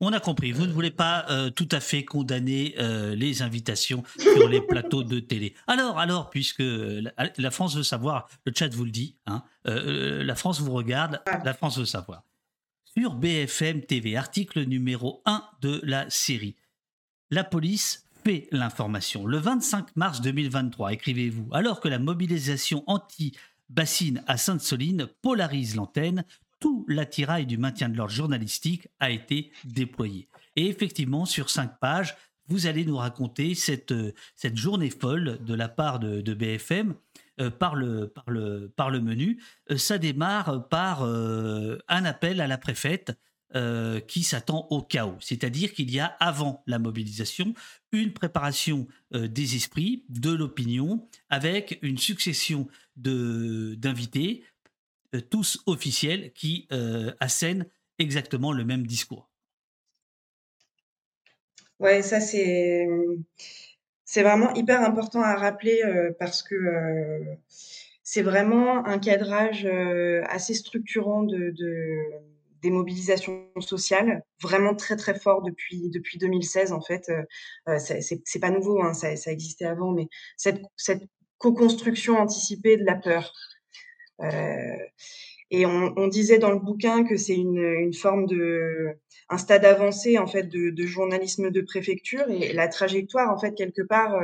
on 0.00 0.12
a 0.12 0.20
compris. 0.20 0.52
Vous 0.52 0.66
ne 0.66 0.72
voulez 0.72 0.90
pas 0.90 1.24
euh, 1.30 1.50
tout 1.50 1.68
à 1.70 1.80
fait 1.80 2.04
condamner 2.04 2.74
euh, 2.78 3.14
les 3.14 3.42
invitations 3.42 4.02
sur 4.18 4.48
les 4.48 4.60
plateaux 4.60 5.04
de 5.04 5.20
télé. 5.20 5.54
Alors, 5.66 5.98
alors, 5.98 6.30
puisque 6.30 6.62
la, 6.62 7.50
France 7.50 7.76
veut 7.76 7.84
savoir, 7.84 8.28
le 8.44 8.52
chat 8.54 8.74
vous 8.74 8.84
le 8.84 8.90
dit, 8.90 9.16
hein, 9.26 9.44
la 9.64 10.34
France 10.34 10.60
vous 10.60 10.72
regarde, 10.72 11.22
la 11.44 11.54
France 11.54 11.78
veut 11.78 11.84
savoir. 11.84 12.24
Sur 12.96 13.14
BFM 13.14 13.82
TV, 13.82 14.16
article 14.16 14.64
numéro 14.64 15.22
1 15.26 15.42
de 15.62 15.80
la 15.84 16.10
série. 16.10 16.56
La 17.30 17.44
police 17.44 18.04
fait 18.24 18.48
l'information. 18.50 19.26
Le 19.26 19.38
25 19.38 19.96
mars 19.96 20.20
2023, 20.20 20.92
écrivez-vous, 20.92 21.48
alors 21.52 21.80
que 21.80 21.88
la 21.88 21.98
mobilisation 21.98 22.82
anti 22.86 23.36
Bassine 23.74 24.22
à 24.26 24.36
Sainte-Soline 24.36 25.06
polarise 25.20 25.74
l'antenne. 25.74 26.24
Tout 26.60 26.86
l'attirail 26.88 27.44
du 27.44 27.58
maintien 27.58 27.88
de 27.88 27.96
l'ordre 27.96 28.12
journalistique 28.12 28.88
a 29.00 29.10
été 29.10 29.50
déployé. 29.64 30.28
Et 30.56 30.68
effectivement, 30.68 31.26
sur 31.26 31.50
cinq 31.50 31.78
pages, 31.80 32.16
vous 32.46 32.66
allez 32.66 32.84
nous 32.84 32.96
raconter 32.96 33.54
cette, 33.54 33.92
euh, 33.92 34.12
cette 34.36 34.56
journée 34.56 34.90
folle 34.90 35.38
de 35.44 35.54
la 35.54 35.68
part 35.68 35.98
de, 35.98 36.34
BFM 36.34 36.94
euh, 37.40 37.50
par, 37.50 37.74
le, 37.74 38.12
menu. 39.00 39.42
Euh, 39.70 39.76
ça 39.76 39.98
démarre 39.98 40.68
par 40.68 41.02
un 41.02 42.04
appel 42.04 42.40
à 42.40 42.46
la 42.46 42.58
préfète 42.58 43.12
qui 44.08 44.24
s'attend 44.24 44.66
au 44.70 44.82
chaos. 44.82 45.16
C'est-à-dire 45.20 45.74
qu'il 45.74 45.88
y 45.92 46.00
a, 46.00 46.06
avant 46.18 46.64
la 46.66 46.80
mobilisation, 46.80 47.54
une 47.94 48.12
préparation 48.12 48.86
euh, 49.14 49.28
des 49.28 49.56
esprits, 49.56 50.04
de 50.08 50.30
l'opinion, 50.30 51.08
avec 51.30 51.78
une 51.82 51.98
succession 51.98 52.68
d'invités, 52.96 54.44
euh, 55.14 55.20
tous 55.20 55.62
officiels, 55.66 56.32
qui 56.32 56.68
assènent 57.20 57.66
exactement 57.98 58.52
le 58.52 58.64
même 58.64 58.86
discours. 58.86 59.30
Ouais, 61.80 62.02
ça 62.02 62.20
c'est 62.20 62.86
c'est 64.04 64.22
vraiment 64.22 64.54
hyper 64.54 64.82
important 64.82 65.22
à 65.22 65.34
rappeler 65.34 65.82
parce 66.18 66.42
que 66.42 66.56
c'est 68.02 68.22
vraiment 68.22 68.86
un 68.86 68.98
cadrage 68.98 69.66
assez 70.28 70.54
structurant 70.54 71.24
de 71.24 71.54
des 72.64 72.70
mobilisations 72.70 73.46
sociales 73.60 74.24
vraiment 74.42 74.74
très 74.74 74.96
très 74.96 75.14
fort 75.14 75.42
depuis 75.42 75.90
depuis 75.90 76.16
2016 76.18 76.72
en 76.72 76.80
fait. 76.80 77.10
Euh, 77.68 77.78
c'est 77.78 78.40
pas 78.40 78.50
nouveau, 78.50 78.82
hein, 78.82 78.94
ça, 78.94 79.14
ça, 79.16 79.30
existait 79.30 79.66
avant, 79.66 79.92
mais 79.92 80.08
cette, 80.38 80.62
cette 80.76 81.02
co-construction 81.38 82.16
anticipée 82.16 82.78
de 82.78 82.84
la 82.84 82.94
peur. 82.94 83.32
et 85.50 85.66
on, 85.66 86.08
disait 86.08 86.38
dans 86.38 86.50
le 86.52 86.58
bouquin 86.58 87.04
que 87.04 87.16
c'est 87.16 87.36
une, 87.36 87.58
une, 87.58 87.92
forme 87.92 88.26
de 88.26 88.96
un 89.28 89.38
stade 89.38 89.64
avancé 89.64 90.18
en 90.18 90.26
fait 90.26 90.44
de, 90.44 90.86
journalisme 90.86 91.50
de 91.50 91.60
préfecture 91.60 92.26
et 92.30 92.52
la 92.54 92.68
trajectoire 92.68 93.30
en 93.30 93.38
fait 93.38 93.54
quelque 93.54 93.82
part 93.82 94.14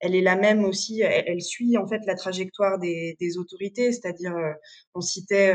elle 0.00 0.14
est 0.14 0.22
la 0.32 0.36
même 0.36 0.64
aussi 0.64 1.02
elle, 1.02 1.42
suit 1.42 1.76
en 1.76 1.86
fait 1.86 2.02
la 2.06 2.16
trajectoire 2.16 2.78
des 2.78 3.38
autorités 3.38 3.92
c'est-à-dire 3.92 4.34
on 4.94 5.00
citait 5.00 5.54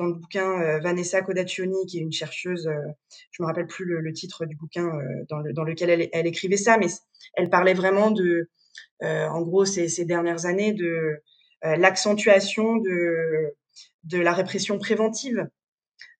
dans 0.00 0.06
le 0.06 0.14
bouquin 0.14 0.60
euh, 0.62 0.78
Vanessa 0.80 1.20
Codaccioni, 1.20 1.84
qui 1.86 1.98
est 1.98 2.00
une 2.00 2.12
chercheuse, 2.12 2.66
euh, 2.66 2.92
je 3.30 3.42
me 3.42 3.46
rappelle 3.46 3.66
plus 3.66 3.84
le, 3.84 4.12
titre 4.12 4.46
du 4.46 4.56
bouquin 4.56 4.86
euh, 4.86 5.24
dans, 5.28 5.40
le, 5.40 5.52
dans, 5.52 5.62
lequel 5.62 6.08
elle, 6.10 6.26
écrivait 6.26 6.56
ça, 6.56 6.78
mais 6.78 6.86
elle 7.34 7.50
parlait 7.50 7.74
vraiment 7.74 8.10
de, 8.10 8.48
en 9.02 9.42
gros, 9.42 9.66
ces, 9.66 10.04
dernières 10.04 10.46
années, 10.46 10.72
de 10.72 11.22
l'accentuation 11.62 12.76
de, 12.76 13.54
la 14.12 14.32
répression 14.32 14.78
préventive. 14.78 15.46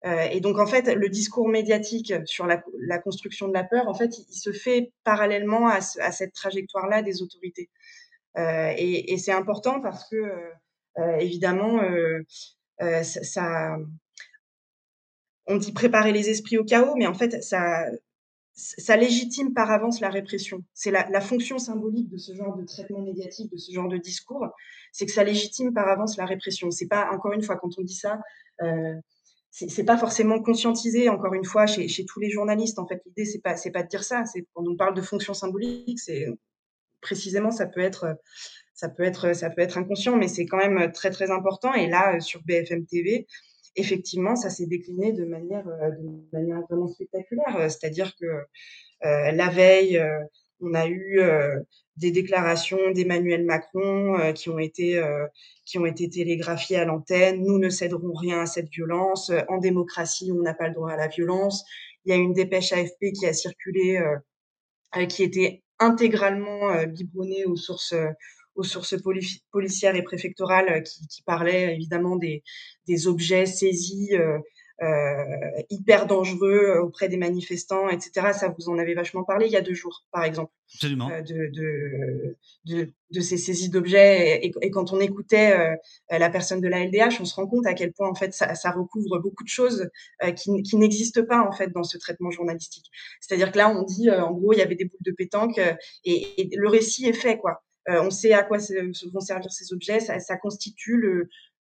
et 0.05 0.41
donc, 0.41 0.59
en 0.59 0.67
fait, 0.67 0.95
le 0.95 1.09
discours 1.09 1.49
médiatique 1.49 2.13
sur 2.25 2.47
la, 2.47 2.99
construction 2.99 3.49
de 3.49 3.55
la 3.55 3.65
peur, 3.65 3.89
en 3.89 3.95
fait, 3.95 4.19
il, 4.19 4.35
se 4.35 4.53
fait 4.53 4.93
parallèlement 5.05 5.69
à, 5.69 5.81
cette 5.81 6.33
trajectoire-là 6.33 7.03
des 7.03 7.23
autorités. 7.23 7.69
et 8.37 9.17
c'est 9.19 9.33
important 9.33 9.81
parce 9.81 10.09
que, 10.09 10.17
évidemment, 11.19 11.81
euh, 12.83 13.03
on 15.47 15.57
dit 15.57 15.73
préparer 15.73 16.13
les 16.13 16.31
esprits 16.31 16.59
au 16.59 16.65
chaos, 16.65 16.95
mais 16.97 17.07
en 17.07 17.15
fait, 17.15 17.43
ça, 17.43 18.97
légitime 18.97 19.53
par 19.53 19.71
avance 19.71 20.01
la 20.01 20.11
répression. 20.11 20.63
C'est 20.75 20.91
la, 20.91 21.21
fonction 21.21 21.59
symbolique 21.59 22.09
de 22.09 22.19
ce 22.19 22.35
genre 22.35 22.57
de 22.57 22.65
traitement 22.65 23.01
médiatique, 23.01 23.51
de 23.51 23.57
ce 23.57 23.73
genre 23.73 23.89
de 23.89 23.99
discours, 23.99 24.49
c'est 24.93 25.07
que 25.07 25.13
ça 25.13 25.25
légitime 25.25 25.73
par 25.73 25.89
avance 25.89 26.17
la 26.17 26.27
répression. 26.27 26.71
C'est 26.71 26.87
pas, 26.87 27.11
encore 27.13 27.33
une 27.33 27.43
fois, 27.43 27.57
quand 27.57 27.79
on 27.79 27.83
dit 27.83 27.95
ça, 27.95 28.21
euh, 28.63 28.95
c'est 29.51 29.85
pas 29.85 29.99
forcément 29.99 30.41
conscientisé, 30.41 31.09
encore 31.09 31.35
une 31.35 31.45
fois, 31.45 31.67
chez, 31.67 32.05
tous 32.05 32.21
les 32.21 32.31
journalistes. 32.31 32.79
En 32.79 32.87
fait, 32.87 33.03
l'idée, 33.05 33.25
c'est 33.25 33.41
pas, 33.41 33.55
pas 33.73 33.83
de 33.83 33.89
dire 33.89 34.05
ça. 34.05 34.23
Quand 34.55 34.65
on 34.67 34.77
parle 34.77 34.95
de 34.95 35.03
fonction 35.03 35.35
symbolique, 35.35 35.99
c'est 35.99 36.27
précisément, 37.01 37.51
ça 37.51 37.67
peut 37.67 37.81
être 37.81 38.17
ça 38.81 38.89
peut 38.89 39.03
être, 39.03 39.35
ça 39.35 39.51
peut 39.51 39.61
être 39.61 39.77
inconscient, 39.77 40.17
mais 40.17 40.27
c'est 40.27 40.47
quand 40.47 40.57
même 40.57 40.91
très 40.93 41.11
très 41.11 41.31
important. 41.31 41.75
Et 41.75 41.87
là, 41.87 42.17
euh, 42.17 42.21
sur 42.21 42.43
BFM 42.45 42.87
TV, 42.87 43.27
effectivement, 43.77 44.37
ça 44.37 44.49
s'est 44.49 44.67
décliné 44.67 45.13
de 45.13 45.27
manière, 45.27 45.69
euh, 45.69 45.91
de 45.91 46.25
manière 46.33 46.63
vraiment 46.63 46.89
spectaculaire. 46.89 47.57
Euh, 47.57 47.69
c'est-à-dire 47.69 48.17
que 48.17 48.27
la 49.03 49.49
veille, 49.49 50.03
on 50.61 50.75
a 50.75 50.87
eu 50.87 51.21
des 51.97 52.11
déclarations 52.11 52.91
d'Emmanuel 52.93 53.47
Macron 53.47 54.33
qui 54.35 54.51
ont 54.51 54.59
été 54.59 55.03
qui 55.65 55.79
ont 55.79 55.87
été 55.87 56.11
télégraphiées 56.11 56.77
à 56.77 56.85
l'antenne. 56.85 57.43
Nous 57.43 57.59
ne 57.59 57.71
céderons 57.71 58.13
rien 58.13 58.41
à 58.41 58.47
cette 58.47 58.69
violence. 58.69 59.33
En 59.49 59.57
démocratie, 59.57 60.31
on 60.33 60.43
n'a 60.43 60.53
pas 60.53 60.69
le 60.69 60.75
droit 60.75 60.91
à 60.91 60.99
la 60.99 61.09
violence. 61.09 61.65
Il 62.05 62.11
y 62.11 62.13
a 62.13 62.17
une 62.17 62.35
dépêche 62.35 62.75
AFP 62.75 63.13
qui 63.19 63.27
a 63.27 63.33
circulé, 63.33 64.03
qui 65.09 65.23
était 65.23 65.63
intégralement 65.79 66.85
biberonnée 66.85 67.47
aux 67.47 67.57
sources 67.57 67.95
sources 68.63 68.97
policières 69.53 69.97
et 69.97 70.03
préfectorales 70.03 70.69
euh, 70.69 70.81
qui, 70.81 71.07
qui 71.09 71.23
parlaient 71.23 71.75
évidemment 71.75 72.17
des, 72.17 72.43
des 72.87 73.07
objets 73.07 73.47
saisis 73.47 74.15
euh, 74.15 74.39
euh, 74.83 75.63
hyper 75.69 76.07
dangereux 76.07 76.79
auprès 76.83 77.11
des 77.11 77.19
manifestants, 77.19 77.91
etc. 77.91 78.29
Ça, 78.33 78.55
vous 78.59 78.71
en 78.71 78.79
avez 78.79 78.95
vachement 78.95 79.25
parlé 79.25 79.45
il 79.45 79.53
y 79.53 79.57
a 79.57 79.61
deux 79.61 79.75
jours, 79.75 80.07
par 80.11 80.25
exemple. 80.25 80.51
Absolument. 80.73 81.11
Euh, 81.11 81.21
de, 81.21 81.51
de, 81.53 82.37
de, 82.65 82.93
de, 83.11 83.21
ces 83.21 83.37
saisies 83.37 83.69
d'objets. 83.69 84.41
Et, 84.43 84.51
et, 84.63 84.71
quand 84.71 84.95
on 84.95 85.01
écoutait 85.01 85.55
euh, 85.55 86.19
la 86.19 86.31
personne 86.31 86.63
de 86.63 86.69
la 86.69 86.83
LDH, 86.87 87.21
on 87.21 87.27
se 87.27 87.35
rend 87.35 87.47
compte 87.47 87.67
à 87.67 87.75
quel 87.75 87.93
point, 87.93 88.09
en 88.09 88.15
fait, 88.15 88.33
ça, 88.33 88.55
ça 88.55 88.71
recouvre 88.71 89.19
beaucoup 89.19 89.45
de 89.45 89.51
choses 89.51 89.87
qui, 90.37 90.63
qui 90.63 90.77
n'existent 90.79 91.27
pas, 91.27 91.47
en 91.47 91.53
fait, 91.53 91.71
dans 91.75 91.85
ce 91.85 91.99
traitement 91.99 92.31
journalistique. 92.31 92.87
C'est-à-dire 93.21 93.53
que 93.53 93.59
là, 93.59 93.69
on 93.69 93.83
dit, 93.83 94.11
en 94.11 94.33
gros, 94.33 94.55
il 94.55 94.61
y 94.61 94.63
avait 94.63 94.77
des 94.77 94.87
boules 94.87 94.99
de 95.05 95.13
pétanque 95.13 95.61
et, 96.05 96.27
et 96.39 96.49
le 96.57 96.69
récit 96.71 97.05
est 97.05 97.13
fait, 97.13 97.37
quoi. 97.37 97.63
Euh, 97.89 98.03
on 98.03 98.11
sait 98.11 98.33
à 98.33 98.43
quoi 98.43 98.59
vont 99.13 99.21
servir 99.21 99.51
ces 99.53 99.73
objets. 99.73 100.01
Ça, 100.01 100.37
constitue 100.37 100.97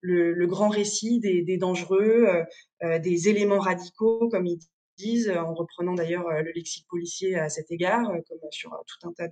le, 0.03 0.47
grand 0.47 0.69
récit 0.69 1.21
des, 1.21 1.57
dangereux, 1.57 2.27
euh, 2.27 2.45
euh, 2.83 2.99
des 2.99 3.29
éléments 3.29 3.61
radicaux, 3.61 4.29
comme 4.29 4.47
ils 4.47 4.61
disent, 4.99 5.31
en 5.31 5.55
reprenant 5.55 5.95
d'ailleurs 5.95 6.29
le 6.31 6.53
lexique 6.53 6.87
policier 6.89 7.37
à 7.37 7.49
cet 7.49 7.71
égard, 7.71 8.07
comme 8.29 8.39
sur 8.51 8.71
tout 8.87 9.09
un 9.09 9.13
tas 9.13 9.29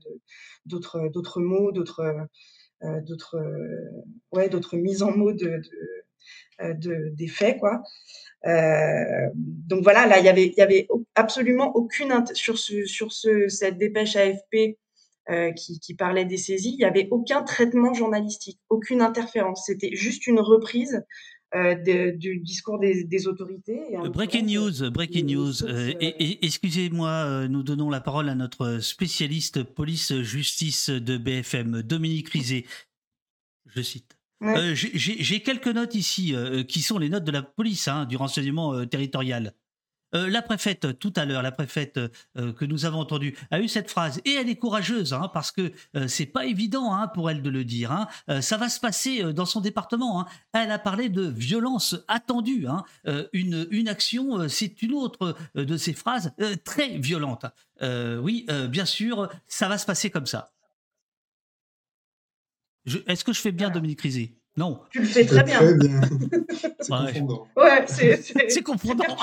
d'autres 0.64 1.40
mots, 1.40 1.72
d'autres 1.72 2.26
ouais 4.32 4.50
mises 4.72 5.02
en 5.02 5.14
mots 5.14 5.32
de, 5.32 5.60
de, 6.60 6.72
de, 6.72 7.08
des 7.10 7.28
faits 7.28 7.58
quoi. 7.58 7.82
Donc 8.44 9.82
voilà, 9.82 10.06
là 10.06 10.18
il 10.20 10.24
y 10.24 10.60
avait 10.62 10.88
absolument 11.14 11.76
aucune 11.76 12.24
sur 12.32 12.58
sur 12.58 13.12
ce 13.12 13.48
cette 13.48 13.76
dépêche 13.76 14.16
AFP 14.16 14.78
euh, 15.30 15.52
qui, 15.52 15.78
qui, 15.80 15.94
parlait 15.94 16.24
des 16.24 16.36
saisies, 16.36 16.72
il 16.72 16.78
n'y 16.78 16.84
avait 16.84 17.08
aucun 17.10 17.42
traitement 17.42 17.92
journalistique, 17.94 18.60
aucune 18.68 19.02
interférence. 19.02 19.64
C'était 19.66 19.94
juste 19.94 20.26
une 20.26 20.40
reprise 20.40 21.02
euh, 21.54 21.74
de, 21.74 22.10
du 22.10 22.40
discours 22.40 22.78
des, 22.78 23.04
des 23.04 23.26
autorités. 23.26 23.80
Et 23.90 24.08
breaking 24.10 24.42
news, 24.42 24.90
breaking 24.90 25.34
news. 25.34 25.64
Euh, 25.64 25.94
excusez-moi, 25.98 27.08
euh, 27.08 27.48
nous 27.48 27.62
donnons 27.62 27.88
la 27.88 28.00
parole 28.00 28.28
à 28.28 28.34
notre 28.34 28.80
spécialiste 28.80 29.62
police-justice 29.62 30.90
de 30.90 31.16
BFM, 31.16 31.80
Dominique 31.80 32.28
Rizet. 32.28 32.66
Je 33.64 33.80
cite. 33.80 34.18
Ouais. 34.42 34.74
J'ai 34.74 35.40
quelques 35.40 35.68
notes 35.68 35.94
ici 35.94 36.34
qui 36.68 36.82
sont 36.82 36.98
les 36.98 37.08
notes 37.08 37.24
de 37.24 37.32
la 37.32 37.42
police, 37.42 37.88
hein, 37.88 38.04
du 38.04 38.18
renseignement 38.18 38.84
territorial. 38.84 39.54
Euh, 40.14 40.28
la 40.28 40.42
préfète, 40.42 40.98
tout 40.98 41.12
à 41.16 41.24
l'heure, 41.24 41.42
la 41.42 41.52
préfète 41.52 41.98
euh, 41.98 42.52
que 42.52 42.64
nous 42.64 42.84
avons 42.84 43.00
entendue, 43.00 43.36
a 43.50 43.60
eu 43.60 43.68
cette 43.68 43.90
phrase 43.90 44.20
et 44.24 44.32
elle 44.32 44.48
est 44.48 44.56
courageuse 44.56 45.12
hein, 45.12 45.30
parce 45.32 45.50
que 45.50 45.72
euh, 45.96 46.08
c'est 46.08 46.26
pas 46.26 46.46
évident 46.46 46.94
hein, 46.94 47.08
pour 47.08 47.30
elle 47.30 47.42
de 47.42 47.50
le 47.50 47.64
dire. 47.64 47.92
Hein. 47.92 48.08
ça 48.40 48.56
va 48.56 48.68
se 48.68 48.80
passer 48.80 49.32
dans 49.32 49.46
son 49.46 49.60
département. 49.60 50.26
Elle 50.52 50.70
a 50.70 50.78
parlé 50.78 51.08
de 51.08 51.22
violence 51.22 51.96
attendue. 52.08 52.66
Une, 53.32 53.66
une 53.70 53.88
action, 53.88 54.48
c'est 54.48 54.82
une 54.82 54.92
autre 54.94 55.36
de 55.54 55.76
ces 55.76 55.92
phrases 55.92 56.32
très 56.64 56.98
violentes. 56.98 57.46
oui, 57.82 58.46
bien 58.68 58.84
sûr, 58.84 59.28
ça 59.46 59.68
va 59.68 59.78
se 59.78 59.86
passer 59.86 60.10
comme 60.10 60.26
ça. 60.26 60.52
Est-ce 63.06 63.24
que 63.24 63.32
je 63.32 63.40
fais 63.40 63.52
bien, 63.52 63.70
Dominique 63.70 64.00
Rizet? 64.00 64.37
Non. 64.58 64.80
Tu 64.90 64.98
le 64.98 65.06
fais 65.06 65.24
très 65.24 65.44
bien. 65.44 65.58
Très 65.58 65.74
bien. 65.74 66.00
c'est 66.80 66.92
ouais. 66.92 67.12
confondant. 67.12 67.46
Ouais, 67.56 67.84
c'est, 67.86 68.20
c'est 68.50 68.62
confondant. 68.64 69.04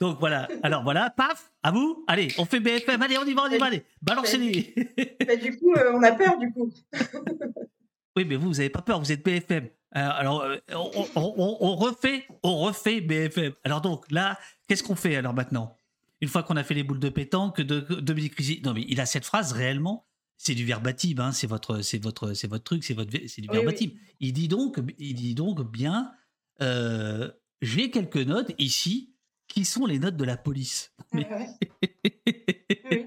Donc 0.00 0.18
voilà. 0.18 0.48
Alors 0.64 0.82
voilà, 0.82 1.08
paf, 1.10 1.52
à 1.62 1.70
vous. 1.70 2.04
Allez, 2.08 2.28
on 2.36 2.44
fait 2.44 2.58
BFM. 2.58 3.00
Allez, 3.00 3.16
on 3.18 3.24
y 3.24 3.32
va, 3.32 3.42
on 3.48 3.50
y 3.50 3.58
va. 3.58 3.66
Allez, 3.66 3.84
balancez-les. 4.02 4.74
Mais 5.24 5.36
du 5.36 5.56
coup, 5.56 5.72
euh, 5.72 5.92
on 5.94 6.02
a 6.02 6.10
peur, 6.10 6.36
du 6.36 6.52
coup. 6.52 6.68
oui, 8.16 8.24
mais 8.24 8.34
vous, 8.34 8.48
vous 8.48 8.54
n'avez 8.56 8.70
pas 8.70 8.82
peur, 8.82 8.98
vous 8.98 9.12
êtes 9.12 9.24
BFM. 9.24 9.68
Alors, 9.92 10.42
euh, 10.42 10.56
on, 10.74 10.90
on, 11.14 11.56
on, 11.60 11.76
refait, 11.76 12.26
on 12.42 12.58
refait 12.58 13.00
BFM. 13.00 13.52
Alors 13.64 13.82
donc 13.82 14.10
là, 14.10 14.36
qu'est-ce 14.66 14.82
qu'on 14.82 14.96
fait 14.96 15.14
alors 15.14 15.32
maintenant? 15.34 15.76
Une 16.20 16.28
fois 16.28 16.42
qu'on 16.42 16.56
a 16.56 16.64
fait 16.64 16.74
les 16.74 16.82
boules 16.82 16.98
de 16.98 17.08
pétanque, 17.08 17.60
de 17.60 17.80
Dominique 18.00 18.34
Rizzi, 18.34 18.62
non 18.64 18.74
mais 18.74 18.84
il 18.88 19.00
a 19.00 19.06
cette 19.06 19.24
phrase 19.24 19.52
réellement 19.52 20.06
c'est 20.42 20.54
du 20.54 20.64
verbatim, 20.64 21.20
hein, 21.20 21.30
c'est 21.30 21.46
votre, 21.46 21.82
c'est 21.82 22.02
votre, 22.02 22.32
c'est 22.32 22.48
votre 22.48 22.64
truc, 22.64 22.82
c'est 22.82 22.94
votre, 22.94 23.12
c'est 23.28 23.40
du 23.40 23.48
verbatim. 23.48 23.90
Oui. 23.92 24.00
Il 24.18 24.32
dit 24.32 24.48
donc, 24.48 24.76
il 24.98 25.14
dit 25.14 25.36
donc 25.36 25.62
bien, 25.62 26.12
euh, 26.60 27.30
j'ai 27.60 27.92
quelques 27.92 28.16
notes 28.16 28.50
ici 28.58 29.14
qui 29.46 29.64
sont 29.64 29.86
les 29.86 30.00
notes 30.00 30.16
de 30.16 30.24
la 30.24 30.36
police. 30.36 30.92
Mais... 31.12 31.28
oui. 31.30 33.06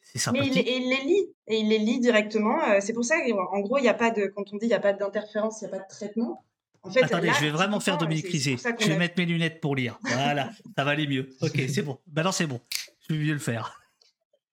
c'est. 0.00 0.30
Mais 0.30 0.46
il, 0.46 0.56
il, 0.56 0.88
les 0.90 1.04
lit 1.04 1.34
et 1.48 1.58
il 1.58 1.68
les 1.70 1.78
lit 1.78 1.98
directement. 1.98 2.62
Euh, 2.68 2.78
c'est 2.80 2.92
pour 2.92 3.04
ça 3.04 3.16
qu'en 3.20 3.60
gros, 3.60 3.78
il 3.78 3.82
n'y 3.82 3.88
a 3.88 3.94
pas 3.94 4.12
de, 4.12 4.26
quand 4.26 4.44
on 4.52 4.56
dit 4.56 4.66
il 4.66 4.68
n'y 4.68 4.74
a 4.74 4.80
pas 4.80 4.92
d'interférence, 4.92 5.60
il 5.60 5.64
n'y 5.64 5.74
a 5.74 5.78
pas 5.78 5.82
de 5.82 5.88
traitement. 5.88 6.44
En 6.84 6.90
fait, 6.90 7.02
Attendez, 7.02 7.28
là, 7.28 7.32
je 7.32 7.46
vais 7.46 7.50
vraiment 7.50 7.80
faire 7.80 7.98
Dominique 7.98 8.28
Rizet. 8.28 8.58
Je 8.78 8.86
vais 8.86 8.94
a... 8.94 8.98
mettre 8.98 9.14
mes 9.18 9.26
lunettes 9.26 9.60
pour 9.60 9.74
lire. 9.74 9.98
Voilà, 10.02 10.50
ça 10.76 10.84
va 10.84 10.92
aller 10.92 11.08
mieux. 11.08 11.30
Ok, 11.40 11.60
c'est 11.68 11.82
bon. 11.82 11.98
Maintenant, 12.14 12.30
c'est 12.30 12.46
bon. 12.46 12.60
Je 13.08 13.14
vais 13.14 13.24
mieux 13.24 13.32
le 13.32 13.40
faire. 13.40 13.80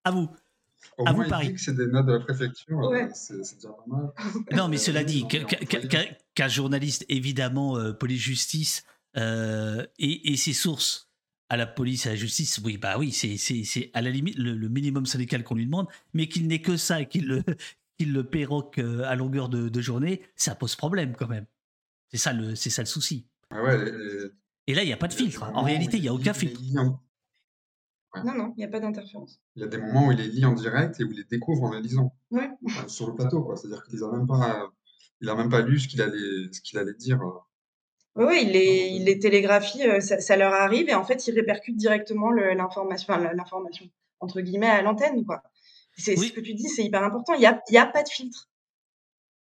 À 0.03 0.09
vous. 0.09 0.29
Au 1.01 1.07
à 1.07 1.13
moins, 1.13 1.23
vous, 1.23 1.29
Paris. 1.29 1.47
Il 1.47 1.49
dit 1.49 1.55
que 1.55 1.61
c'est 1.61 1.75
des 1.75 1.87
notes 1.87 2.05
de 2.05 2.13
la 2.13 2.19
préfecture. 2.19 2.77
Ouais. 2.77 3.09
C'est 3.13 3.37
déjà 3.55 3.69
pas 3.69 3.83
mal. 3.87 4.11
Non, 4.55 4.67
mais 4.67 4.77
cela 4.77 5.03
dit, 5.03 5.25
qu'un 6.35 6.47
journaliste, 6.47 7.05
évidemment, 7.09 7.77
euh, 7.77 7.93
police-justice, 7.93 8.83
euh, 9.17 9.85
et, 9.99 10.31
et, 10.31 10.37
ses 10.37 10.53
sources 10.53 11.09
à 11.49 11.57
la 11.57 11.67
police, 11.67 12.05
à 12.05 12.11
la 12.11 12.15
justice, 12.15 12.61
oui, 12.63 12.77
bah 12.77 12.97
oui, 12.97 13.11
c'est 13.11 13.91
à 13.93 14.01
la 14.01 14.09
limite 14.09 14.37
le, 14.37 14.55
le 14.55 14.69
minimum 14.69 15.05
syndical 15.05 15.43
qu'on 15.43 15.55
lui 15.55 15.65
demande, 15.65 15.87
mais 16.13 16.27
qu'il 16.27 16.47
n'ait 16.47 16.61
que 16.61 16.77
ça 16.77 17.01
et 17.01 17.07
qu'il 17.07 17.27
le, 17.27 17.43
qu'il 17.97 18.13
le 18.13 18.23
péroque 18.23 18.77
euh, 18.77 19.03
à 19.03 19.15
longueur 19.15 19.49
de, 19.49 19.67
de, 19.67 19.81
journée, 19.81 20.21
ça 20.35 20.55
pose 20.55 20.75
problème 20.77 21.13
quand 21.17 21.27
même. 21.27 21.45
C'est 22.09 22.17
ça 22.17 22.31
le, 22.33 22.55
c'est 22.55 22.69
ça 22.69 22.81
le 22.83 22.87
souci. 22.87 23.25
Ah 23.49 23.61
ouais, 23.63 23.77
les- 23.83 23.91
les- 23.91 24.29
Et 24.67 24.73
là, 24.73 24.83
il 24.83 24.87
n'y 24.87 24.93
a 24.93 24.97
pas 24.97 25.09
de 25.09 25.13
filtre. 25.13 25.43
En 25.43 25.47
moments 25.47 25.63
réalité, 25.63 25.97
il 25.97 26.03
n'y 26.03 26.07
a 26.07 26.13
aucun 26.13 26.33
filtre. 26.33 26.61
Non, 28.25 28.33
non, 28.35 28.53
il 28.57 28.59
n'y 28.59 28.65
a 28.65 28.67
pas 28.67 28.79
d'interférence. 28.81 29.39
Il 29.55 29.61
y 29.61 29.65
a 29.65 29.67
des 29.67 29.77
moments 29.77 30.07
où 30.07 30.11
il 30.11 30.17
les 30.17 30.27
lit 30.27 30.45
en 30.45 30.53
direct 30.53 30.99
et 30.99 31.03
où 31.05 31.11
il 31.11 31.17
les 31.17 31.23
découvre 31.23 31.63
en 31.63 31.71
les 31.71 31.81
lisant 31.81 32.13
Ouais. 32.31 32.49
sur 32.87 33.07
le 33.07 33.15
plateau, 33.15 33.41
quoi. 33.43 33.55
C'est-à-dire 33.55 33.83
qu'il 33.83 34.03
a 34.03 34.11
même 34.11 34.27
pas, 34.27 34.69
il 35.21 35.29
a 35.29 35.35
même 35.35 35.49
pas 35.49 35.61
lu 35.61 35.79
ce 35.79 35.87
qu'il 35.87 36.01
allait, 36.01 36.51
ce 36.51 36.59
qu'il 36.61 36.77
allait 36.77 36.93
dire. 36.93 37.21
euh. 37.21 37.39
Oui, 38.17 38.25
ouais, 38.25 38.43
il 38.43 38.51
les, 38.51 38.87
il 38.93 39.05
les 39.05 39.17
télégraphie, 39.19 39.83
euh, 39.87 40.01
ça, 40.01 40.19
ça 40.19 40.35
leur 40.35 40.53
arrive 40.53 40.89
et 40.89 40.93
en 40.93 41.05
fait, 41.05 41.25
ils 41.27 41.33
répercutent 41.33 41.77
directement 41.77 42.29
l'information, 42.31 43.13
enfin, 43.13 43.31
l'information, 43.33 43.85
entre 44.19 44.41
guillemets, 44.41 44.67
à 44.67 44.81
l'antenne, 44.81 45.25
quoi. 45.25 45.41
C'est 45.97 46.19
Oui. 46.19 46.27
ce 46.27 46.33
que 46.33 46.41
tu 46.41 46.53
dis, 46.53 46.67
c'est 46.67 46.83
hyper 46.83 47.03
important. 47.03 47.33
Il 47.35 47.39
n'y 47.39 47.45
a, 47.45 47.61
il 47.69 47.73
y 47.73 47.77
a 47.77 47.85
pas 47.85 48.03
de 48.03 48.09
filtre. 48.09 48.49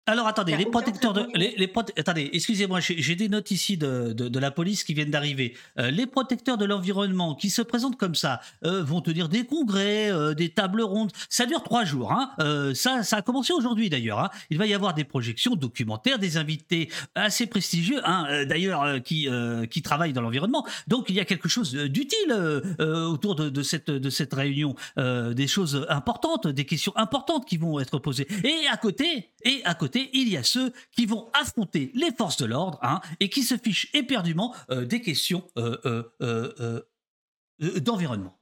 Alors 0.07 0.27
attendez, 0.27 0.53
a 0.53 0.57
les 0.57 0.67
protecteurs 0.67 1.13
de, 1.13 1.25
les, 1.33 1.55
les 1.57 1.65
prote- 1.65 1.91
attendez, 1.97 2.29
excusez-moi, 2.31 2.79
j'ai 2.79 3.15
des 3.15 3.27
notes 3.27 3.49
ici 3.49 3.75
de, 3.75 4.13
de, 4.13 4.29
de 4.29 4.39
la 4.39 4.51
police 4.51 4.83
qui 4.83 4.93
viennent 4.93 5.09
d'arriver. 5.09 5.55
Euh, 5.79 5.89
les 5.89 6.05
protecteurs 6.05 6.57
de 6.57 6.65
l'environnement 6.65 7.33
qui 7.33 7.49
se 7.49 7.63
présentent 7.63 7.97
comme 7.97 8.13
ça 8.13 8.39
euh, 8.65 8.83
vont 8.83 9.01
tenir 9.01 9.29
des 9.29 9.45
congrès, 9.45 10.11
euh, 10.11 10.35
des 10.35 10.49
tables 10.49 10.83
rondes. 10.83 11.11
Ça 11.27 11.47
dure 11.47 11.63
trois 11.63 11.85
jours. 11.85 12.11
Hein. 12.11 12.29
Ça, 12.75 13.01
ça 13.01 13.17
a 13.17 13.21
commencé 13.23 13.51
aujourd'hui 13.51 13.89
d'ailleurs. 13.89 14.19
Hein. 14.19 14.29
Il 14.51 14.59
va 14.59 14.67
y 14.67 14.75
avoir 14.75 14.93
des 14.93 15.05
projections 15.05 15.55
documentaires, 15.55 16.19
des 16.19 16.37
invités 16.37 16.91
assez 17.15 17.47
prestigieux, 17.47 18.01
hein, 18.03 18.45
d'ailleurs 18.45 19.01
qui 19.01 19.27
qui 19.71 19.81
travaillent 19.81 20.13
dans 20.13 20.21
l'environnement. 20.21 20.65
Donc 20.87 21.05
il 21.09 21.15
y 21.15 21.19
a 21.19 21.25
quelque 21.25 21.49
chose 21.49 21.73
d'utile 21.73 22.31
autour 22.79 23.35
de, 23.35 23.49
de 23.49 23.63
cette 23.63 23.89
de 23.89 24.09
cette 24.09 24.33
réunion, 24.33 24.75
des 24.97 25.47
choses 25.47 25.85
importantes, 25.89 26.47
des 26.47 26.65
questions 26.65 26.93
importantes 26.95 27.47
qui 27.47 27.57
vont 27.57 27.79
être 27.79 27.97
posées. 27.97 28.27
Et 28.43 28.67
à 28.71 28.77
côté, 28.77 29.29
et 29.43 29.61
à 29.63 29.73
côté, 29.73 29.94
il 30.13 30.29
y 30.29 30.37
a 30.37 30.43
ceux 30.43 30.71
qui 30.91 31.05
vont 31.05 31.29
affronter 31.33 31.91
les 31.93 32.11
forces 32.11 32.37
de 32.37 32.45
l'ordre 32.45 32.79
hein, 32.81 33.01
et 33.19 33.29
qui 33.29 33.43
se 33.43 33.57
fichent 33.57 33.89
éperdument 33.93 34.53
euh, 34.69 34.85
des 34.85 35.01
questions 35.01 35.45
euh, 35.57 36.03
euh, 36.21 36.81
d'environnement. 37.59 38.37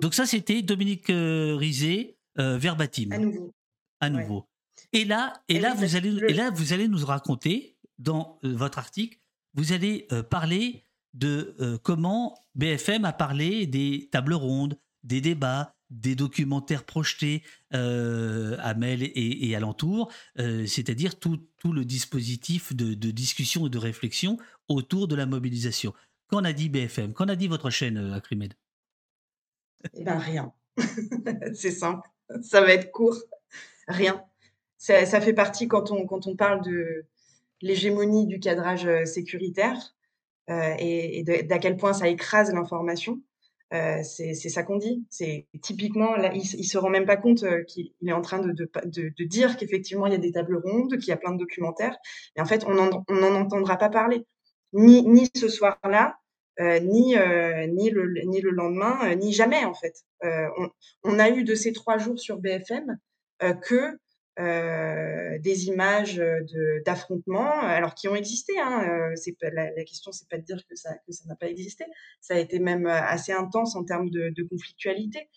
Donc 0.00 0.14
ça, 0.14 0.26
c'était 0.26 0.62
Dominique 0.62 1.06
Rizet, 1.08 2.16
verbatim 2.36 3.10
À 3.12 3.18
nouveau. 3.18 3.52
à 4.00 4.06
Ouais. 4.08 4.10
nouveau. 4.10 4.48
Et 4.92 5.04
là, 5.04 5.32
et 5.48 5.56
Et 5.56 5.60
là, 5.60 5.74
vous 5.74 5.96
allez, 5.96 6.10
et 6.28 6.34
là, 6.34 6.50
vous 6.50 6.72
allez 6.72 6.88
nous 6.88 7.04
raconter 7.04 7.76
dans 7.98 8.38
votre 8.42 8.78
article, 8.78 9.18
vous 9.54 9.72
allez 9.72 10.06
parler 10.30 10.84
de 11.14 11.78
comment 11.82 12.36
BFM 12.54 13.04
a 13.04 13.12
parlé 13.12 13.66
des 13.66 14.08
tables 14.10 14.34
rondes, 14.34 14.78
des 15.02 15.20
débats, 15.20 15.74
des 16.00 16.14
documentaires 16.14 16.84
projetés 16.84 17.42
euh, 17.72 18.56
à 18.60 18.74
Mel 18.74 19.02
et, 19.02 19.48
et 19.48 19.56
alentour, 19.56 20.12
euh, 20.38 20.66
c'est-à-dire 20.66 21.18
tout, 21.18 21.38
tout 21.58 21.72
le 21.72 21.84
dispositif 21.84 22.74
de, 22.74 22.94
discussion 23.10 23.66
et 23.66 23.70
de 23.70 23.78
réflexion 23.78 24.38
autour 24.68 25.08
de 25.08 25.14
la 25.14 25.26
mobilisation. 25.26 25.94
Qu'en 26.28 26.44
a 26.44 26.52
dit 26.52 26.68
BFM 26.68 27.12
Qu'en 27.12 27.28
a 27.28 27.36
dit 27.36 27.48
votre 27.48 27.70
chaîne, 27.70 27.96
euh, 27.96 28.14
Acrimed 28.14 28.54
Eh 29.94 30.04
ben, 30.04 30.18
rien. 30.18 30.52
c'est 31.54 31.70
simple. 31.70 32.08
Ça 32.42 32.60
va 32.60 32.72
être 32.72 32.90
court. 32.90 33.18
Rien. 33.86 34.22
Ça, 34.76 35.20
fait 35.20 35.32
partie 35.32 35.68
quand 35.68 35.90
on, 35.90 36.06
quand 36.06 36.26
on 36.26 36.36
parle 36.36 36.62
de 36.62 37.06
l'hégémonie 37.62 38.26
du 38.26 38.38
cadrage 38.38 38.86
sécuritaire 39.06 39.94
et, 40.48 41.22
d'à 41.24 41.58
quel 41.58 41.78
point 41.78 41.94
ça 41.94 42.08
écrase 42.08 42.52
l'information. 42.52 43.22
Euh, 43.74 44.02
c'est 44.04 44.34
ça 44.34 44.62
qu'on 44.62 44.76
dit. 44.76 45.04
C'est 45.10 45.46
typiquement 45.60 46.14
là, 46.16 46.32
il, 46.32 46.42
il 46.42 46.64
se 46.64 46.78
rend 46.78 46.90
même 46.90 47.06
pas 47.06 47.16
compte 47.16 47.42
euh, 47.42 47.64
qu'il 47.64 47.92
il 48.00 48.08
est 48.08 48.12
en 48.12 48.20
train 48.20 48.38
de, 48.38 48.52
de, 48.52 49.24
dire 49.24 49.56
qu'effectivement 49.56 50.06
il 50.06 50.12
y 50.12 50.16
a 50.16 50.18
des 50.18 50.32
tables 50.32 50.60
rondes, 50.64 50.96
qu'il 50.98 51.08
y 51.08 51.12
a 51.12 51.16
plein 51.16 51.32
de 51.32 51.38
documentaires. 51.38 51.96
Et 52.36 52.40
en 52.40 52.44
fait, 52.44 52.64
on 52.66 52.74
n'en 52.74 53.34
entendra 53.34 53.76
pas 53.76 53.88
parler, 53.88 54.26
ni, 54.72 55.02
ni 55.02 55.28
ce 55.34 55.48
soir-là, 55.48 56.18
euh, 56.60 56.78
ni, 56.78 57.16
ni, 57.68 57.90
le, 57.90 58.12
ni 58.26 58.40
le 58.40 58.50
lendemain, 58.50 59.14
ni 59.16 59.32
jamais 59.32 59.64
en 59.64 59.74
fait. 59.74 60.04
On, 61.02 61.18
a 61.18 61.30
eu 61.30 61.42
de 61.42 61.54
ces 61.54 61.72
trois 61.72 61.98
jours 61.98 62.18
sur 62.18 62.38
BFM 62.38 62.98
que 63.62 63.98
euh, 64.40 65.38
des 65.38 65.66
images 65.66 66.16
de- 66.16 66.82
d'affrontements, 66.84 67.60
alors 67.60 67.94
qui 67.94 68.08
ont 68.08 68.16
existé. 68.16 68.52
Hein, 68.60 68.84
euh, 68.88 69.16
c'est 69.16 69.32
pas, 69.38 69.50
la, 69.50 69.70
la 69.72 69.84
question, 69.84 70.12
c'est 70.12 70.28
pas 70.28 70.38
de 70.38 70.42
dire 70.44 70.60
que 70.68 70.74
ça 70.76 70.94
que 71.06 71.12
ça 71.12 71.24
n'a 71.28 71.36
pas 71.36 71.48
existé. 71.48 71.84
Ça 72.20 72.34
a 72.34 72.38
été 72.38 72.58
même 72.58 72.86
euh, 72.86 73.02
assez 73.02 73.32
intense 73.32 73.76
en 73.76 73.84
termes 73.84 74.10
de, 74.10 74.30
de 74.30 74.42
conflictualité. 74.44 75.28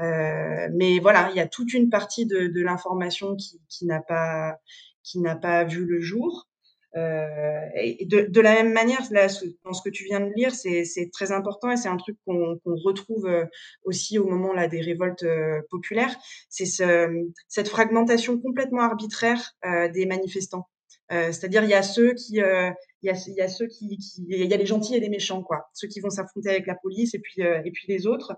Euh, 0.00 0.68
mais 0.72 0.98
voilà, 1.00 1.30
il 1.32 1.36
y 1.36 1.40
a 1.40 1.46
toute 1.48 1.74
une 1.74 1.90
partie 1.90 2.26
de, 2.26 2.46
de 2.48 2.62
l'information 2.62 3.36
qui, 3.36 3.60
qui 3.68 3.86
n'a 3.86 4.00
pas 4.00 4.60
qui 5.02 5.20
n'a 5.20 5.36
pas 5.36 5.64
vu 5.64 5.84
le 5.86 6.00
jour. 6.00 6.48
Euh, 6.96 7.60
de, 8.04 8.26
de 8.28 8.40
la 8.40 8.54
même 8.54 8.72
manière, 8.72 9.00
là, 9.12 9.28
dans 9.64 9.72
ce 9.72 9.82
que 9.82 9.90
tu 9.90 10.04
viens 10.04 10.20
de 10.20 10.32
lire, 10.34 10.52
c'est 10.54 11.10
très 11.12 11.30
important 11.32 11.70
et 11.70 11.76
c'est 11.76 11.88
un 11.88 11.96
truc 11.96 12.16
qu'on 12.26 12.58
qu'on 12.64 12.76
retrouve 12.76 13.26
euh, 13.26 13.44
aussi 13.84 14.18
au 14.18 14.26
moment 14.26 14.52
là 14.52 14.66
des 14.68 14.80
révoltes 14.80 15.22
euh, 15.22 15.60
populaires. 15.70 16.14
C'est 16.48 16.66
ce, 16.66 17.08
cette 17.48 17.68
fragmentation 17.68 18.38
complètement 18.40 18.82
arbitraire 18.82 19.52
euh, 19.64 19.88
des 19.88 20.06
manifestants. 20.06 20.68
Euh, 21.12 21.26
C'est-à-dire, 21.32 21.64
il 21.64 21.70
y 21.70 21.74
a 21.74 21.82
ceux 21.82 22.14
qui, 22.14 22.34
il 22.36 22.74
y 23.02 23.10
a, 23.10 23.48
ceux 23.48 23.66
qui, 23.66 23.98
il 24.28 24.46
y 24.46 24.54
a 24.54 24.56
les 24.56 24.66
gentils 24.66 24.94
et 24.96 25.00
les 25.00 25.08
méchants, 25.08 25.42
quoi. 25.42 25.68
Ceux 25.74 25.88
qui 25.88 26.00
vont 26.00 26.10
s'affronter 26.10 26.50
avec 26.50 26.66
la 26.66 26.74
police 26.76 27.14
et 27.14 27.18
puis, 27.20 27.40
et 27.42 27.70
puis 27.72 27.84
les 27.88 28.06
autres. 28.06 28.32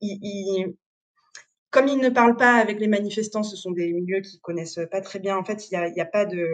Ils, 0.00 0.18
ils- 0.22 0.74
comme 1.72 1.88
ils 1.88 1.98
ne 1.98 2.10
parlent 2.10 2.36
pas 2.36 2.54
avec 2.56 2.78
les 2.78 2.86
manifestants, 2.86 3.42
ce 3.42 3.56
sont 3.56 3.72
des 3.72 3.92
milieux 3.92 4.20
qu'ils 4.20 4.40
connaissent 4.40 4.78
pas 4.90 5.00
très 5.00 5.18
bien. 5.18 5.36
En 5.36 5.42
fait, 5.44 5.68
il 5.68 5.72
y 5.72 5.76
a, 5.76 5.88
y 5.88 6.00
a 6.00 6.06
pas 6.06 6.26
de, 6.26 6.46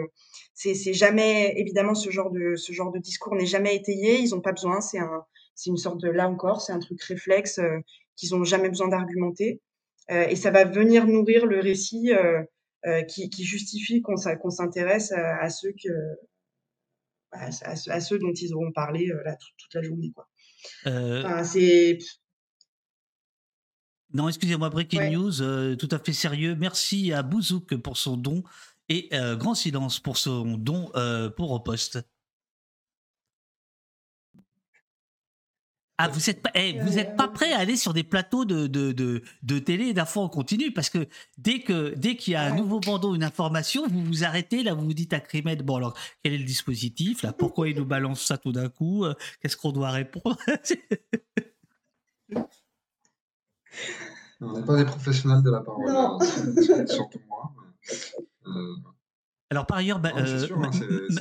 c'est, 0.53 0.93
jamais, 0.93 1.53
évidemment, 1.57 1.93
ce 1.93 2.09
genre 2.09 2.31
de, 2.31 2.55
ce 2.55 2.71
genre 2.71 2.91
de 2.91 2.99
discours 2.99 3.35
n'est 3.35 3.45
jamais 3.45 3.75
étayé. 3.75 4.19
Ils 4.19 4.33
ont 4.33 4.41
pas 4.41 4.53
besoin. 4.53 4.81
C'est 4.81 4.97
un, 4.97 5.23
c'est 5.55 5.69
une 5.69 5.77
sorte 5.77 5.99
de, 6.01 6.09
là 6.09 6.27
encore, 6.29 6.61
c'est 6.61 6.71
un 6.71 6.79
truc 6.79 7.01
réflexe 7.03 7.59
euh, 7.59 7.79
qu'ils 8.15 8.33
ont 8.33 8.43
jamais 8.45 8.69
besoin 8.69 8.87
d'argumenter. 8.87 9.61
Euh, 10.09 10.25
et 10.27 10.35
ça 10.37 10.51
va 10.51 10.63
venir 10.63 11.05
nourrir 11.05 11.45
le 11.45 11.59
récit 11.59 12.13
euh, 12.13 12.41
qui, 13.03 13.29
qui 13.29 13.43
justifie 13.43 14.01
qu'on, 14.01 14.15
s'intéresse 14.49 15.11
à, 15.11 15.37
à 15.41 15.49
ceux 15.49 15.73
que, 15.83 15.91
à, 17.31 17.47
à 17.47 17.75
ceux- 17.75 17.91
à 17.91 17.99
ceux 17.99 18.19
dont 18.19 18.33
ils 18.33 18.53
auront 18.55 18.71
parlé 18.71 19.07
là, 19.25 19.35
toute, 19.35 19.53
toute 19.57 19.73
la 19.75 19.81
journée, 19.81 20.11
quoi. 20.15 20.27
Enfin, 20.85 21.43
c'est, 21.43 21.97
Non, 24.13 24.27
excusez-moi, 24.27 24.69
Breaking 24.69 24.99
Ouais. 24.99 25.09
News, 25.11 25.41
euh, 25.41 25.75
tout 25.75 25.89
à 25.91 25.99
fait 25.99 26.13
sérieux. 26.13 26.55
Merci 26.55 27.13
à 27.13 27.21
Bouzouk 27.21 27.75
pour 27.77 27.97
son 27.97 28.17
don 28.17 28.43
et 28.89 29.07
euh, 29.13 29.35
Grand 29.35 29.53
Silence 29.53 29.99
pour 29.99 30.17
son 30.17 30.57
don 30.57 30.91
euh, 30.95 31.29
pour 31.29 31.51
au 31.51 31.59
poste. 31.59 31.99
Ah, 36.01 36.07
vous 36.07 36.29
êtes 36.29 36.41
pas, 36.41 36.49
eh, 36.55 36.79
vous 36.79 36.97
êtes 36.97 37.17
pas 37.17 37.27
prêt 37.27 37.51
à 37.51 37.59
aller 37.59 37.75
sur 37.75 37.93
des 37.93 38.05
plateaux 38.05 38.45
de, 38.45 38.67
de, 38.67 38.93
de, 38.93 39.21
de 39.43 39.59
télé 39.59 39.93
d'infos 39.93 40.21
en 40.21 40.29
continu 40.29 40.71
parce 40.71 40.89
que 40.89 41.09
dès 41.37 41.59
que 41.59 41.93
dès 41.97 42.15
qu'il 42.15 42.31
y 42.33 42.35
a 42.37 42.43
un 42.43 42.55
nouveau 42.55 42.79
bandeau, 42.79 43.15
une 43.15 43.23
information, 43.23 43.85
vous 43.85 44.01
vous 44.01 44.23
arrêtez 44.23 44.63
là, 44.63 44.73
vous 44.73 44.85
vous 44.85 44.93
dites 44.93 45.11
à 45.11 45.19
Crimed, 45.19 45.61
bon 45.61 45.75
alors 45.75 45.97
quel 46.23 46.31
est 46.33 46.37
le 46.37 46.45
dispositif 46.45 47.21
là, 47.21 47.33
pourquoi 47.33 47.67
il 47.67 47.75
nous 47.75 47.85
balance 47.85 48.25
ça 48.25 48.37
tout 48.37 48.53
d'un 48.53 48.69
coup, 48.69 49.05
qu'est-ce 49.41 49.57
qu'on 49.57 49.73
doit 49.73 49.91
répondre? 49.91 50.37
On 54.41 54.53
n'est 54.59 54.65
pas 54.65 54.77
des 54.77 54.85
professionnels 54.85 55.43
de 55.43 55.49
la 55.51 55.59
parole, 55.61 55.87
Non. 55.91 56.17
hein, 56.21 56.25
c'est- 56.25 56.87
surtout 56.87 57.19
moi. 57.27 57.53
mais, 57.57 58.51
euh, 58.51 58.75
Alors 59.51 59.65
par 59.65 59.77
ailleurs, 59.77 59.99
bah, 59.99 60.11
euh, 60.15 60.45
sûr, 60.45 60.57
hein, 60.63 60.69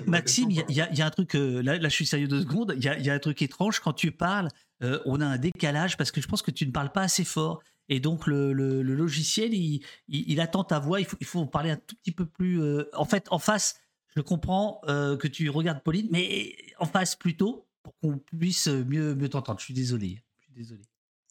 Maxime, 0.06 0.50
il 0.50 0.64
y, 0.70 0.80
a- 0.80 0.92
y 0.92 1.02
un 1.02 1.10
truc, 1.10 1.34
euh, 1.34 1.62
là, 1.62 1.78
là 1.78 1.88
je 1.88 1.94
suis 1.94 2.06
sérieux 2.06 2.28
deux 2.28 2.42
secondes, 2.42 2.74
il 2.76 2.84
y 2.84 2.88
a, 2.88 2.98
il 2.98 3.04
y 3.04 3.10
a 3.10 3.14
un 3.14 3.18
truc 3.18 3.40
étrange 3.42 3.80
quand 3.80 3.94
tu 3.94 4.12
parles, 4.12 4.48
euh, 4.82 5.00
on 5.06 5.20
a 5.20 5.26
un 5.26 5.38
décalage 5.38 5.96
parce 5.96 6.10
que 6.12 6.20
je 6.20 6.28
pense 6.28 6.42
que 6.42 6.50
tu 6.50 6.66
ne 6.66 6.70
parles 6.70 6.92
pas 6.92 7.02
assez 7.02 7.24
fort. 7.24 7.60
Et 7.88 8.00
donc 8.00 8.26
le, 8.26 8.52
le- 8.52 8.82
le 8.82 8.94
logiciel, 8.94 9.54
il, 9.54 9.82
il- 10.08 10.30
il 10.30 10.40
attend 10.42 10.62
ta 10.62 10.78
voix, 10.78 11.00
il 11.00 11.06
faut, 11.06 11.16
il 11.20 11.26
faut 11.26 11.46
parler 11.46 11.70
un 11.70 11.76
tout 11.76 11.96
petit 11.96 12.12
peu 12.12 12.26
plus... 12.26 12.60
euh, 12.62 12.84
en 12.94 13.06
fait, 13.06 13.26
en 13.30 13.38
face, 13.38 13.80
je 14.14 14.20
comprends 14.20 14.82
euh, 14.88 15.16
que 15.16 15.26
tu 15.26 15.48
regardes 15.48 15.82
Pauline, 15.82 16.08
mais 16.12 16.54
en 16.78 16.84
face 16.84 17.16
plutôt, 17.16 17.66
pour 17.82 17.96
qu'on 17.98 18.18
puisse 18.18 18.68
mieux, 18.68 19.14
mieux 19.14 19.30
t'entendre. 19.30 19.58
Je 19.58 19.64
suis 19.64 19.74
désolé. 19.74 20.22
Je 20.38 20.44
suis 20.44 20.52
désolé. 20.52 20.82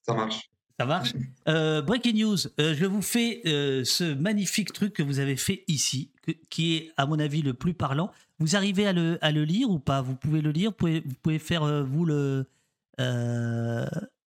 ça 0.03 0.15
marche. 0.15 0.49
Ça 0.80 0.86
marche 0.86 1.13
Euh, 1.47 1.82
Breaking 1.82 2.13
news, 2.13 2.38
euh, 2.59 2.75
je 2.75 2.86
vous 2.86 3.01
fais 3.01 3.41
euh, 3.47 3.84
ce 3.84 4.13
magnifique 4.13 4.73
truc 4.73 4.93
que 4.93 5.01
vous 5.03 5.19
avez 5.19 5.36
fait 5.36 5.63
ici, 5.67 6.11
que- 6.21 6.32
qui 6.49 6.75
est 6.75 6.91
à 6.97 7.05
mon 7.07 7.17
avis 7.19 7.41
le 7.41 7.53
plus 7.53 7.73
parlant. 7.73 8.11
Vous 8.39 8.55
arrivez 8.55 8.86
à 8.86 8.93
le, 8.93 9.17
à 9.21 9.32
le 9.32 9.43
lire 9.43 9.69
ou 9.71 9.80
pas? 9.80 10.01
Vous 10.01 10.15
pouvez 10.15 10.41
le 10.41 10.51
lire? 10.51 10.69
Vous 10.69 10.75
pouvez, 10.75 10.99
vous 10.99 11.15
pouvez 11.23 11.39
faire 11.39 11.84
vous 11.86 12.05
le... 12.05 12.45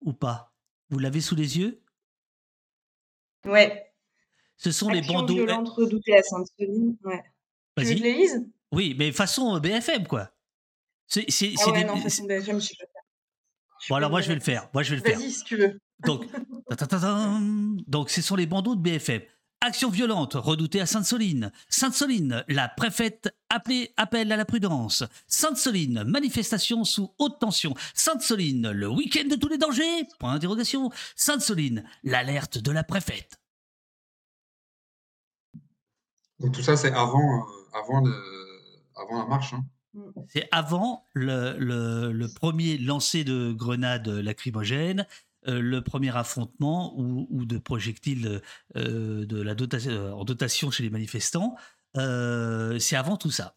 ou 0.01 0.13
pas? 0.13 0.51
Vous 0.89 0.97
l'avez 0.97 1.21
sous 1.21 1.35
les 1.35 1.57
yeux? 1.59 1.81
Ouais. 3.45 3.91
Ce 4.57 4.71
sont 4.71 4.89
les 4.89 5.01
bandeaux... 5.01 5.35
violente 5.35 5.69
redoutée 5.69 6.17
à 6.17 6.23
Sainte-Soline. 6.23 6.97
Ouais. 7.03 7.23
Tu 7.77 7.83
veux 7.85 7.91
que 7.91 7.97
je 7.97 8.01
Vas-y. 8.01 8.01
les 8.01 8.13
lise? 8.13 8.47
Oui, 8.71 8.95
mais 8.97 9.11
façon 9.11 9.59
BFM, 9.59 10.07
quoi. 10.07 10.31
C'est 11.07 11.29
c'est- 11.29 11.53
Ah 11.61 11.69
ouais, 11.71 11.79
des- 11.79 11.85
non, 11.87 11.95
façon 11.97 12.25
BFM, 12.25 12.59
je 12.59 12.67
sais 12.67 12.75
pas 12.79 12.85
Bon, 13.89 13.95
alors 13.95 14.09
moi, 14.09 14.21
je 14.21 14.27
vais 14.27 14.35
le 14.35 14.41
faire. 14.41 14.67
Moi, 14.73 14.83
je 14.83 14.89
vais 14.91 14.95
le 14.97 15.01
faire. 15.03 15.17
Vas-y, 15.19 15.31
si 15.31 15.43
tu 15.43 15.55
veux. 15.55 15.79
Donc, 16.05 16.25
donc, 17.87 18.09
ce 18.09 18.21
sont 18.21 18.35
les 18.35 18.45
bandeaux 18.45 18.75
de 18.75 18.81
BFM. 18.81 19.21
Action 19.61 19.89
violente 19.89 20.35
redoutée 20.35 20.79
à 20.79 20.85
Sainte-Soline. 20.85 21.51
Sainte-Soline, 21.67 22.45
la 22.47 22.69
préfète 22.69 23.35
appelée 23.49 23.93
appelle 23.97 24.31
à 24.31 24.37
la 24.37 24.45
prudence. 24.45 25.03
Sainte-Soline, 25.27 26.05
manifestation 26.05 26.85
sous 26.85 27.13
haute 27.17 27.39
tension. 27.39 27.73
Sainte-Soline, 27.93 28.71
le 28.71 28.87
week-end 28.87 29.27
de 29.27 29.35
tous 29.35 29.49
les 29.49 29.57
dangers 29.57 30.07
Point 30.17 30.33
d'interrogation. 30.33 30.91
Sainte-Soline, 31.17 31.83
l'alerte 32.03 32.57
de 32.57 32.71
la 32.71 32.85
préfète. 32.85 33.41
Donc 36.39 36.53
tout 36.53 36.61
ça, 36.61 36.77
c'est 36.77 36.93
avant, 36.93 37.43
euh, 38.07 38.11
avant 38.95 39.19
la 39.19 39.25
marche. 39.25 39.53
Hein. 39.53 39.65
C'est 40.29 40.47
avant 40.51 41.05
le, 41.13 41.57
le, 41.57 42.27
premier 42.27 42.77
lancer 42.77 43.23
de 43.23 43.51
grenades 43.51 44.07
lacrymogènes, 44.07 45.05
euh, 45.47 45.61
le 45.61 45.81
premier 45.83 46.15
affrontement 46.15 46.93
ou, 46.97 47.45
de 47.45 47.57
projectiles 47.57 48.41
euh, 48.75 49.25
de 49.25 49.41
la 49.41 49.55
dotation, 49.55 50.13
en 50.13 50.23
dotation 50.23 50.71
chez 50.71 50.83
les 50.83 50.89
manifestants. 50.89 51.55
c'est 51.95 52.95
avant 52.95 53.17
tout 53.17 53.31
ça. 53.31 53.55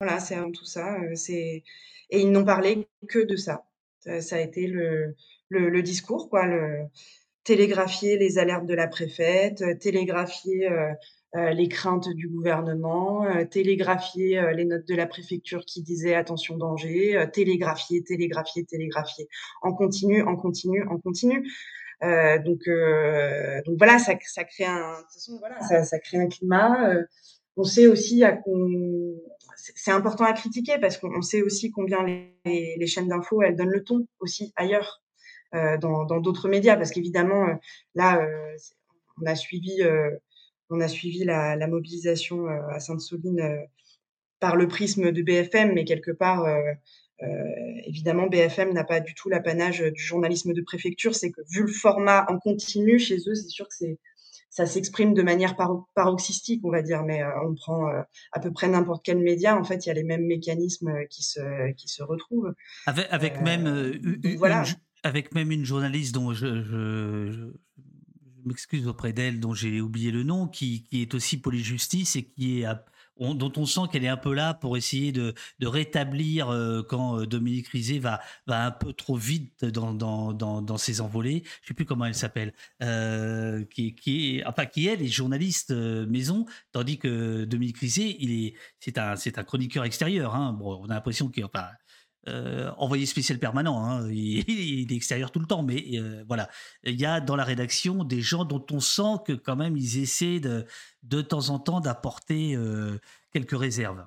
Voilà, 0.00 0.20
c'est 0.20 0.34
avant 0.34 0.52
tout 0.52 0.66
ça. 0.66 0.96
C'est 1.14 1.64
et 2.10 2.20
ils 2.20 2.30
n'ont 2.30 2.44
parlé 2.44 2.86
que 3.08 3.24
de 3.24 3.36
ça. 3.36 3.66
Ça, 4.20 4.36
a 4.36 4.40
été 4.40 4.68
le, 4.68 5.16
le, 5.48 5.68
le, 5.68 5.82
discours, 5.82 6.30
quoi. 6.30 6.46
Le, 6.46 6.86
télégraphier 7.46 8.18
les 8.18 8.38
alertes 8.38 8.66
de 8.66 8.74
la 8.74 8.88
préfète, 8.88 9.78
télégraphier 9.78 10.68
euh, 10.68 10.92
les 11.34 11.68
craintes 11.68 12.08
du 12.08 12.28
gouvernement, 12.28 13.24
euh, 13.24 13.44
télégraphier 13.44 14.38
euh, 14.38 14.52
les 14.52 14.64
notes 14.64 14.86
de 14.86 14.94
la 14.94 15.06
préfecture 15.06 15.64
qui 15.64 15.82
disaient 15.82 16.14
attention 16.14 16.56
danger, 16.56 17.26
télégraphier, 17.32 18.02
télégraphier, 18.02 18.64
télégraphier, 18.64 19.28
en 19.62 19.74
continu, 19.74 20.22
en 20.22 20.36
continu, 20.36 20.86
en 20.88 20.98
continu. 20.98 21.46
donc, 22.00 22.62
donc 23.66 23.78
voilà, 23.78 23.98
ça, 23.98 24.14
ça 24.22 24.44
crée 24.44 24.64
un, 24.64 24.92
de 24.92 25.02
toute 25.02 25.12
façon, 25.12 25.38
voilà, 25.38 25.60
ça, 25.60 25.82
ça 25.84 25.98
crée 25.98 26.18
un 26.18 26.28
climat. 26.28 26.94
on 27.56 27.64
sait 27.64 27.86
aussi 27.86 28.24
à 28.24 28.38
c'est 29.74 29.90
important 29.90 30.24
à 30.24 30.32
critiquer 30.32 30.78
parce 30.78 30.98
qu'on 30.98 31.22
sait 31.22 31.42
aussi 31.42 31.70
combien 31.70 32.04
les, 32.04 32.76
les 32.78 32.86
chaînes 32.86 33.08
d'infos 33.08 33.42
elles 33.42 33.56
donnent 33.56 33.70
le 33.70 33.82
ton 33.82 34.06
aussi 34.20 34.52
ailleurs 34.54 35.02
dans 35.52 36.04
d'autres 36.20 36.48
médias 36.48 36.76
parce 36.76 36.90
qu'évidemment 36.90 37.58
là 37.94 38.24
on 39.20 39.26
a 39.26 39.34
suivi 39.34 39.82
on 40.70 40.80
a 40.80 40.88
suivi 40.88 41.24
la, 41.24 41.66
mobilisation 41.66 42.46
euh, 42.46 42.68
à 42.70 42.80
Sainte-Soline 42.80 43.40
euh, 43.40 43.56
par 44.40 44.56
le 44.56 44.68
prisme 44.68 45.12
de 45.12 45.22
BFM, 45.22 45.72
mais 45.72 45.84
quelque 45.84 46.10
part, 46.10 46.44
euh, 46.44 46.72
évidemment, 47.86 48.26
BFM 48.26 48.72
n'a 48.72 48.84
pas 48.84 49.00
du 49.00 49.14
tout 49.14 49.28
l'apanage 49.28 49.80
du 49.80 50.02
journalisme 50.02 50.52
de 50.52 50.60
préfecture. 50.60 51.14
C'est 51.14 51.30
que 51.30 51.40
vu 51.50 51.62
le 51.62 51.72
format 51.72 52.26
en 52.28 52.38
continu 52.38 52.98
chez 52.98 53.16
eux, 53.26 53.34
c'est 53.34 53.48
sûr 53.48 53.66
que 53.66 53.74
c'est 53.74 53.98
ça 54.50 54.64
s'exprime 54.64 55.12
de 55.12 55.22
manière 55.22 55.54
paroxystique, 55.94 56.62
on 56.64 56.70
va 56.70 56.80
dire, 56.80 57.02
mais 57.02 57.22
on 57.44 57.54
prend 57.54 57.90
à 58.32 58.40
peu 58.40 58.50
près 58.52 58.68
n'importe 58.68 59.04
quel 59.04 59.18
média, 59.18 59.54
en 59.54 59.64
fait, 59.64 59.84
il 59.84 59.88
y 59.88 59.90
a 59.90 59.94
les 59.94 60.04
mêmes 60.04 60.24
mécanismes 60.24 61.06
qui 61.10 61.22
se, 61.22 61.72
qui 61.72 61.88
se 61.88 62.02
retrouvent. 62.02 62.54
Avec, 62.86 63.42
même, 63.42 63.66
une, 63.66 64.36
voilà. 64.36 64.64
avec 65.02 65.34
même 65.34 65.50
une 65.50 65.66
journaliste 65.66 66.14
dont 66.14 66.32
je, 66.32 67.52
m'excuse 68.46 68.86
auprès 68.86 69.12
d'elle, 69.12 69.40
dont 69.40 69.54
j'ai 69.54 69.80
oublié 69.80 70.10
le 70.10 70.22
nom, 70.22 70.48
qui, 70.48 70.84
qui 70.84 71.02
est 71.02 71.14
aussi 71.14 71.40
justice 71.62 72.16
et 72.16 72.24
qui 72.24 72.62
est 72.62 72.66
dont 73.18 73.52
on 73.56 73.66
sent 73.66 73.82
qu'elle 73.90 74.04
est 74.04 74.08
un 74.08 74.16
peu 74.16 74.34
là 74.34 74.54
pour 74.54 74.76
essayer 74.76 75.12
de, 75.12 75.34
de 75.58 75.66
rétablir 75.66 76.50
euh, 76.50 76.82
quand 76.82 77.20
euh, 77.20 77.26
Dominique 77.26 77.68
Rizet 77.68 77.98
va, 77.98 78.20
va 78.46 78.66
un 78.66 78.70
peu 78.70 78.92
trop 78.92 79.16
vite 79.16 79.64
dans, 79.64 79.94
dans, 79.94 80.32
dans, 80.32 80.76
ses 80.76 81.00
envolées. 81.00 81.42
Je 81.62 81.64
ne 81.64 81.68
sais 81.68 81.74
plus 81.74 81.86
comment 81.86 82.04
elle 82.04 82.14
s'appelle, 82.14 82.52
euh, 82.82 83.64
qui, 83.64 83.94
qui, 83.94 84.36
est, 84.36 84.44
enfin, 84.44 84.66
qui 84.66 84.86
elle 84.86 85.02
est 85.02 85.06
journaliste 85.06 85.70
maison, 85.72 86.46
tandis 86.72 86.98
que 86.98 87.44
Dominique 87.44 87.78
Rizet, 87.78 88.16
il 88.20 88.32
est, 88.32 88.54
c'est 88.80 88.98
un, 88.98 89.16
c'est 89.16 89.38
un 89.38 89.44
chroniqueur 89.44 89.84
extérieur. 89.84 90.34
Hein. 90.34 90.52
Bon, 90.52 90.78
on 90.82 90.90
a 90.90 90.94
l'impression 90.94 91.28
qu'il, 91.28 91.44
enfin, 91.44 91.68
euh, 92.28 92.70
envoyé 92.76 93.06
spécial 93.06 93.38
permanent. 93.38 93.84
Hein. 93.84 94.08
Il, 94.12 94.92
est 94.92 94.96
extérieur 94.96 95.30
tout 95.30 95.38
le 95.38 95.46
temps, 95.46 95.62
mais 95.62 95.84
euh, 95.94 96.24
voilà. 96.26 96.48
Il 96.82 97.00
y 97.00 97.06
a 97.06 97.20
dans 97.20 97.36
la 97.36 97.44
rédaction 97.44 98.02
des 98.02 98.20
gens 98.20 98.44
dont 98.44 98.64
on 98.72 98.80
sent 98.80 99.20
que 99.24 99.32
quand 99.32 99.54
même 99.54 99.76
ils 99.76 100.02
essaient 100.02 100.40
de, 100.40 100.66
de 101.04 101.22
temps 101.22 101.50
en 101.50 101.60
temps 101.60 101.80
d'apporter 101.80 102.56
euh, 102.56 102.98
quelques 103.32 103.56
réserves. 103.56 104.04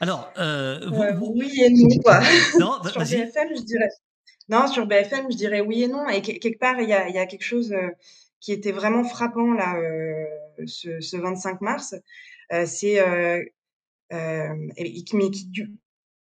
Alors, 0.00 0.32
oui 0.36 1.60
et 1.60 1.70
non. 2.58 2.82
sur 2.88 3.00
BFM, 3.00 3.48
je 3.54 3.62
dirais. 3.62 3.90
Non, 4.48 4.66
sur 4.66 4.86
BFM, 4.86 5.30
je 5.30 5.36
dirais 5.36 5.60
oui 5.60 5.82
et 5.82 5.88
non. 5.88 6.08
Et 6.08 6.22
quelque 6.22 6.58
part, 6.58 6.80
il 6.80 6.88
y 6.88 6.94
a, 6.94 7.08
il 7.08 7.14
y 7.14 7.18
a 7.18 7.26
quelque 7.26 7.44
chose 7.44 7.74
qui 8.40 8.52
était 8.52 8.72
vraiment 8.72 9.04
frappant 9.04 9.52
là, 9.52 9.76
ce, 10.66 11.00
ce, 11.00 11.16
25 11.16 11.60
mars. 11.60 11.94
c'est 12.64 12.98
et, 14.10 15.04
mais 15.14 15.30
qui, 15.30 15.46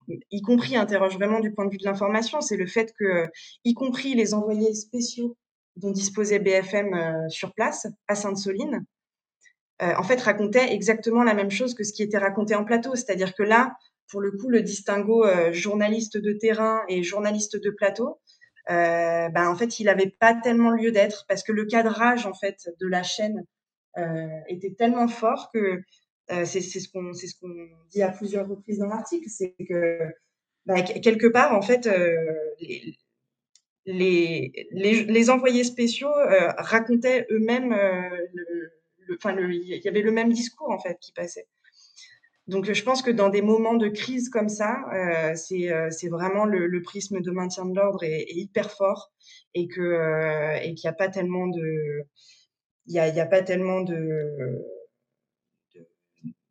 y 0.09 0.43
compris 0.43 0.77
interroge 0.77 1.15
vraiment 1.15 1.41
du 1.41 1.53
point 1.53 1.67
de 1.67 1.71
vue 1.71 1.79
de 1.79 1.85
l'information, 1.85 2.41
c'est 2.41 2.57
le 2.57 2.67
fait 2.67 2.93
que, 2.99 3.27
y 3.65 3.75
compris 3.75 4.15
les 4.15 4.35
envoyés 4.35 4.75
spéciaux 4.75 5.37
dont 5.77 5.91
disposait 5.91 6.39
BFM 6.39 6.95
euh, 6.95 7.29
sur 7.29 7.53
place, 7.55 7.87
à 8.09 8.15
Sainte-Soline, 8.15 8.85
euh, 9.83 9.95
en 9.97 10.03
fait, 10.03 10.21
racontaient 10.21 10.73
exactement 10.73 11.23
la 11.23 11.35
même 11.35 11.51
chose 11.51 11.75
que 11.75 11.85
ce 11.85 11.93
qui 11.93 12.03
était 12.03 12.19
raconté 12.19 12.55
en 12.55 12.65
plateau. 12.65 12.95
C'est-à-dire 12.95 13.35
que 13.35 13.43
là, 13.43 13.75
pour 14.11 14.21
le 14.21 14.33
coup, 14.33 14.49
le 14.49 14.63
distinguo 14.63 15.25
euh, 15.25 15.53
journaliste 15.53 16.19
de 16.19 16.33
terrain 16.33 16.83
et 16.89 17.03
journaliste 17.03 17.57
de 17.57 17.71
plateau, 17.71 18.21
ben, 18.69 19.49
en 19.49 19.57
fait, 19.57 19.81
il 19.81 19.87
n'avait 19.87 20.15
pas 20.21 20.33
tellement 20.33 20.71
lieu 20.71 20.93
d'être 20.93 21.25
parce 21.29 21.43
que 21.43 21.51
le 21.51 21.65
cadrage, 21.65 22.25
en 22.27 22.35
fait, 22.35 22.69
de 22.81 22.87
la 22.87 23.03
chaîne 23.03 23.45
était 24.47 24.77
tellement 24.79 25.09
fort 25.09 25.51
que 25.53 25.83
c'est 26.45 26.61
ce 26.61 26.89
qu'on 26.89 27.13
ce 27.13 27.27
qu'on 27.41 27.69
dit 27.91 28.03
à 28.03 28.11
plusieurs 28.11 28.49
reprises 28.49 28.79
dans 28.79 28.87
l'article, 28.87 29.29
c'est 29.29 29.55
que 29.69 29.99
bah, 30.67 30.83
quelque 30.83 31.27
part, 31.27 31.55
en 31.55 31.63
fait, 31.63 31.87
euh, 31.87 32.17
les, 33.87 34.53
les, 34.73 35.05
les, 35.05 35.31
envoyés 35.31 35.65
spéciaux 35.65 36.15
euh, 36.15 36.53
racontaient 36.59 37.27
eux-mêmes, 37.31 37.75
il 39.09 39.81
y 39.85 39.89
avait 39.89 40.03
le 40.03 40.13
même 40.13 40.33
discours 40.33 40.71
en 40.71 40.79
fait 40.79 40.99
qui 41.01 41.13
passait. 41.13 41.49
Donc, 42.47 42.71
je 42.73 42.83
pense 42.83 43.03
que 43.03 43.11
dans 43.11 43.31
des 43.31 43.43
moments 43.43 43.75
de 43.75 43.89
crise 43.89 44.29
comme 44.29 44.49
ça, 44.49 44.77
euh, 44.93 45.35
c'est 45.35 46.09
vraiment 46.09 46.45
le, 46.45 46.83
prisme 46.83 47.21
de 47.21 47.31
maintien 47.31 47.65
de 47.65 47.75
l'ordre 47.75 48.05
est, 48.05 48.27
hyper 48.29 48.71
fort 48.71 49.13
et 49.55 49.67
que 49.67 50.57
et 50.63 50.75
qu'il 50.75 50.89
n'y 50.89 50.93
a 50.93 50.97
pas 50.97 51.09
tellement 51.09 51.47
de 51.49 52.05
il 52.87 52.95
y 52.95 52.99
a, 52.99 53.05
a 53.05 53.27
pas 53.27 53.43
tellement 53.43 53.83
de 53.83 54.63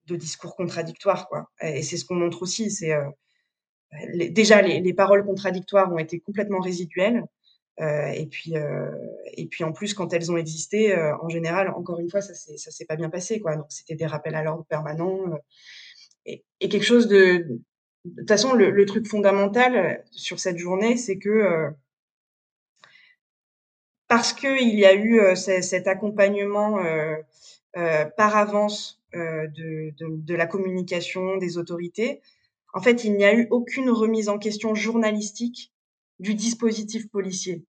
de 0.09 0.15
discours 0.15 0.55
contradictoires. 0.55 1.27
Quoi. 1.27 1.49
Et 1.61 1.83
c'est 1.83 1.97
ce 1.97 2.05
qu'on 2.05 2.15
montre 2.15 2.41
aussi. 2.41 2.71
C'est 2.71 2.93
euh, 2.93 3.09
déjà 4.31 4.61
les, 4.61 4.93
paroles 4.93 5.25
contradictoires 5.25 5.91
ont 5.91 5.97
été 5.97 6.19
complètement 6.19 6.59
résiduelles. 6.59 7.23
Euh, 7.79 8.07
et 8.07 8.25
puis 8.25 8.57
euh, 8.57 8.91
et 9.37 9.47
puis 9.47 9.63
en 9.63 9.71
plus 9.71 9.93
quand 9.93 10.11
elles 10.13 10.29
ont 10.31 10.37
existé, 10.37 10.93
en 11.21 11.29
général, 11.29 11.69
encore 11.69 11.99
une 11.99 12.09
fois, 12.09 12.21
ça 12.21 12.33
s'est 12.33 12.57
ça 12.57 12.71
s'est 12.71 12.85
pas 12.85 12.95
bien 12.97 13.09
passé. 13.09 13.39
Quoi. 13.39 13.55
Donc 13.55 13.67
c'était 13.69 13.95
des 13.95 14.05
rappels 14.05 14.35
à 14.35 14.43
l'ordre 14.43 14.65
permanents 14.65 15.25
et, 16.25 16.43
quelque 16.59 16.83
chose 16.83 17.07
de 17.07 17.61
de 18.05 18.21
toute 18.21 18.29
façon, 18.29 18.53
le, 18.53 18.85
truc 18.85 19.07
fondamental 19.07 20.03
sur 20.11 20.39
cette 20.39 20.57
journée, 20.57 20.95
c'est 20.97 21.17
que 21.17 21.69
parce 24.07 24.33
qu'il 24.33 24.75
y 24.75 24.85
a 24.85 24.95
eu 24.95 25.35
cet 25.35 25.87
accompagnement 25.87 26.79
par 27.73 28.35
avance 28.35 28.99
euh, 29.15 29.47
de, 29.47 29.91
de, 29.97 30.35
la 30.35 30.45
communication 30.45 31.37
des 31.37 31.57
autorités. 31.57 32.21
En 32.75 32.79
fait, 32.79 33.03
il 33.03 33.15
n'y 33.15 33.25
a 33.25 33.33
eu 33.33 33.47
aucune 33.49 33.89
remise 33.89 34.29
en 34.29 34.37
question 34.37 34.75
journalistique 34.75 35.73
du 36.19 36.35
dispositif 36.35 37.09
policier. 37.09 37.65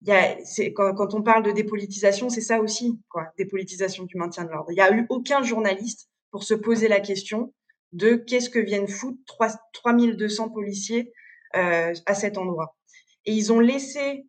Il 0.00 0.08
y 0.08 0.10
a, 0.10 0.36
quand, 0.74 0.92
quand, 0.94 1.14
on 1.14 1.22
parle 1.22 1.44
de 1.44 1.52
dépolitisation, 1.52 2.30
c'est 2.30 2.40
ça 2.40 2.60
aussi, 2.60 2.98
quoi, 3.08 3.28
dépolitisation 3.38 4.02
du 4.06 4.16
maintien 4.16 4.44
de 4.44 4.50
l'ordre. 4.50 4.72
Il 4.72 4.74
n'y 4.74 4.80
a 4.80 4.92
eu 4.92 5.06
aucun 5.08 5.44
journaliste 5.44 6.08
pour 6.32 6.42
se 6.42 6.54
poser 6.54 6.88
la 6.88 6.98
question 6.98 7.54
de 7.92 8.16
qu'est-ce 8.16 8.50
que 8.50 8.58
viennent 8.58 8.88
foutre 8.88 9.20
3, 9.26 9.50
3200 9.72 10.48
policiers 10.48 11.12
euh, 11.54 11.94
à 12.06 12.14
cet 12.14 12.38
endroit. 12.38 12.74
Et 13.24 13.32
ils 13.32 13.52
ont 13.52 13.60
laissé 13.60 14.26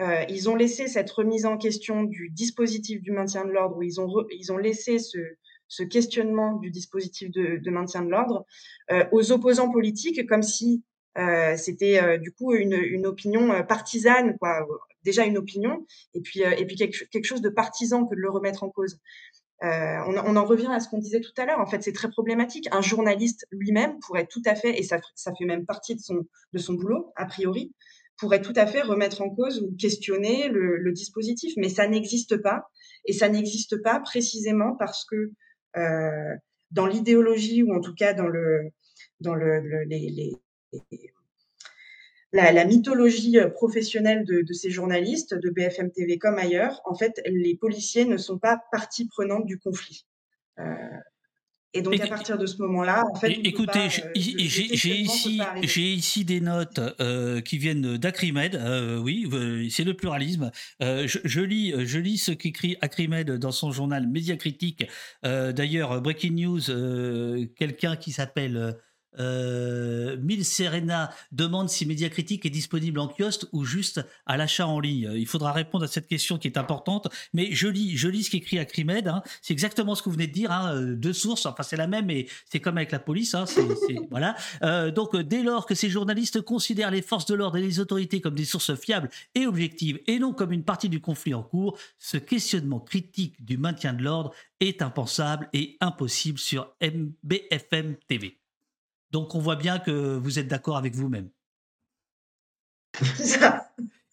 euh, 0.00 0.24
ils 0.28 0.48
ont 0.48 0.56
laissé 0.56 0.88
cette 0.88 1.10
remise 1.10 1.44
en 1.44 1.58
question 1.58 2.04
du 2.04 2.30
dispositif 2.30 3.02
du 3.02 3.10
maintien 3.10 3.44
de 3.44 3.50
l'ordre, 3.50 3.76
où 3.76 3.82
ils 3.82 4.00
ont, 4.00 4.08
ils 4.30 4.50
ont 4.50 4.56
laissé 4.56 4.98
ce, 4.98 5.82
questionnement 5.84 6.56
du 6.56 6.70
dispositif 6.70 7.30
de, 7.30 7.70
maintien 7.70 8.02
de 8.02 8.10
l'ordre 8.10 8.46
euh, 8.90 9.04
aux 9.12 9.30
opposants 9.30 9.70
politiques, 9.70 10.26
comme 10.26 10.42
si 10.42 10.82
euh, 11.18 11.56
c'était 11.56 12.18
du 12.18 12.32
coup 12.32 12.54
une, 12.54 13.06
opinion 13.06 13.64
partisane, 13.64 14.36
quoi. 14.38 14.66
Déjà 15.02 15.24
une 15.24 15.38
opinion, 15.38 15.86
et 16.12 16.20
puis 16.20 16.40
et 16.42 16.66
puis 16.66 16.76
quelque, 16.76 17.24
chose 17.24 17.40
de 17.40 17.48
partisan 17.48 18.04
que 18.04 18.14
de 18.14 18.20
le 18.20 18.30
remettre 18.30 18.64
en 18.64 18.68
cause. 18.68 18.98
On, 19.62 20.36
en 20.36 20.44
revient 20.44 20.68
à 20.70 20.80
ce 20.80 20.88
qu'on 20.88 20.98
disait 20.98 21.20
tout 21.20 21.32
à 21.38 21.46
l'heure. 21.46 21.58
En 21.58 21.66
fait, 21.66 21.82
c'est 21.82 21.92
très 21.92 22.10
problématique. 22.10 22.68
Un 22.70 22.82
journaliste 22.82 23.46
lui-même 23.50 23.98
pourrait 24.00 24.26
tout 24.26 24.42
à 24.44 24.54
fait, 24.54 24.78
et 24.78 24.82
ça, 24.82 24.98
ça 25.14 25.32
fait 25.38 25.46
même 25.46 25.64
partie 25.64 25.94
de 25.94 26.00
son 26.00 26.26
de 26.52 26.58
son 26.58 26.74
boulot 26.74 27.12
a 27.16 27.24
priori, 27.24 27.72
pourrait 28.20 28.42
tout 28.42 28.52
à 28.56 28.66
fait 28.66 28.82
remettre 28.82 29.22
en 29.22 29.30
cause 29.30 29.62
ou 29.62 29.74
questionner 29.76 30.48
le, 30.48 30.92
dispositif, 30.92 31.54
mais 31.56 31.68
ça 31.68 31.88
n'existe 31.88 32.36
pas. 32.36 32.68
Et 33.06 33.12
ça 33.12 33.28
n'existe 33.28 33.82
pas 33.82 34.00
précisément 34.00 34.76
parce 34.78 35.04
que 35.06 35.32
euh, 35.76 36.36
dans 36.70 36.86
l'idéologie 36.86 37.62
ou 37.62 37.74
en 37.74 37.80
tout 37.80 37.94
cas 37.94 38.12
dans 38.12 38.28
le 38.28 38.70
dans 39.20 39.34
le, 39.34 39.60
les, 39.84 40.32
la, 42.32 42.64
mythologie 42.64 43.38
professionnelle 43.54 44.24
de, 44.24 44.42
de, 44.42 44.52
ces 44.52 44.70
journalistes, 44.70 45.34
de 45.34 45.50
BFM 45.50 45.90
TV 45.90 46.18
comme 46.18 46.38
ailleurs, 46.38 46.80
en 46.84 46.94
fait, 46.94 47.20
les 47.26 47.56
policiers 47.56 48.04
ne 48.04 48.16
sont 48.16 48.38
pas 48.38 48.60
partie 48.72 49.06
prenante 49.06 49.46
du 49.46 49.58
conflit. 49.58 50.06
Euh, 50.58 50.64
et 51.72 51.82
donc, 51.82 52.00
à 52.00 52.06
partir 52.08 52.36
de 52.36 52.46
ce 52.46 52.60
moment-là, 52.62 53.04
en 53.08 53.14
fait. 53.14 53.30
Écoutez, 53.44 53.78
euh, 53.78 54.12
j'ai 54.16 54.96
ici, 54.96 55.40
ici 55.76 56.24
des 56.24 56.40
notes 56.40 56.80
euh, 57.00 57.40
qui 57.40 57.58
viennent 57.58 57.96
d'Acrimed. 57.96 58.56
Euh, 58.56 58.98
oui, 58.98 59.28
c'est 59.70 59.84
le 59.84 59.94
pluralisme. 59.94 60.50
Je, 60.80 61.40
lis, 61.40 61.72
je 61.78 61.98
lis 61.98 62.18
ce 62.18 62.32
qu'écrit 62.32 62.76
Acrimed 62.80 63.30
dans 63.38 63.52
son 63.52 63.70
journal 63.70 64.08
Médiacritique. 64.08 64.86
D'ailleurs, 65.22 66.00
Breaking 66.00 66.32
News, 66.32 67.46
quelqu'un 67.56 67.96
qui 67.96 68.12
s'appelle. 68.12 68.76
Euh, 69.18 70.16
Mille 70.18 70.44
Serena 70.44 71.10
demande 71.32 71.68
si 71.68 71.86
Médiacritique 71.86 72.46
est 72.46 72.50
disponible 72.50 72.98
en 73.00 73.08
kiosque 73.08 73.46
ou 73.52 73.64
juste 73.64 74.04
à 74.26 74.36
l'achat 74.36 74.66
en 74.66 74.80
ligne. 74.80 75.10
Il 75.14 75.26
faudra 75.26 75.52
répondre 75.52 75.84
à 75.84 75.88
cette 75.88 76.06
question 76.06 76.38
qui 76.38 76.48
est 76.48 76.58
importante. 76.58 77.08
Mais 77.32 77.52
je 77.52 77.68
lis, 77.68 77.96
je 77.96 78.08
lis 78.08 78.24
ce 78.24 78.30
qu'écrit 78.30 78.58
Acrimed. 78.58 79.08
Hein. 79.08 79.22
C'est 79.42 79.52
exactement 79.52 79.94
ce 79.94 80.02
que 80.02 80.08
vous 80.08 80.14
venez 80.14 80.26
de 80.26 80.32
dire. 80.32 80.52
Hein. 80.52 80.74
Euh, 80.74 80.94
deux 80.94 81.12
sources. 81.12 81.46
Enfin, 81.46 81.62
c'est 81.62 81.76
la 81.76 81.86
même, 81.86 82.06
mais 82.06 82.26
c'est 82.50 82.60
comme 82.60 82.76
avec 82.76 82.92
la 82.92 82.98
police. 82.98 83.34
Hein. 83.34 83.44
voilà. 84.10 84.36
Euh, 84.62 84.90
donc, 84.90 85.16
dès 85.16 85.42
lors 85.42 85.66
que 85.66 85.74
ces 85.74 85.90
journalistes 85.90 86.40
considèrent 86.40 86.90
les 86.90 87.02
forces 87.02 87.26
de 87.26 87.34
l'ordre 87.34 87.56
et 87.56 87.62
les 87.62 87.80
autorités 87.80 88.20
comme 88.20 88.34
des 88.34 88.44
sources 88.44 88.74
fiables 88.74 89.10
et 89.34 89.46
objectives 89.46 90.00
et 90.06 90.18
non 90.18 90.32
comme 90.32 90.52
une 90.52 90.64
partie 90.64 90.88
du 90.88 91.00
conflit 91.00 91.34
en 91.34 91.42
cours, 91.42 91.78
ce 91.98 92.16
questionnement 92.16 92.80
critique 92.80 93.44
du 93.44 93.58
maintien 93.58 93.92
de 93.92 94.02
l'ordre 94.02 94.32
est 94.60 94.82
impensable 94.82 95.48
et 95.52 95.76
impossible 95.80 96.38
sur 96.38 96.74
BFM 97.22 97.96
TV. 98.06 98.39
Donc 99.10 99.34
on 99.34 99.40
voit 99.40 99.56
bien 99.56 99.78
que 99.78 100.16
vous 100.16 100.38
êtes 100.38 100.48
d'accord 100.48 100.76
avec 100.76 100.94
vous-même. 100.94 101.28
ça. 103.16 103.66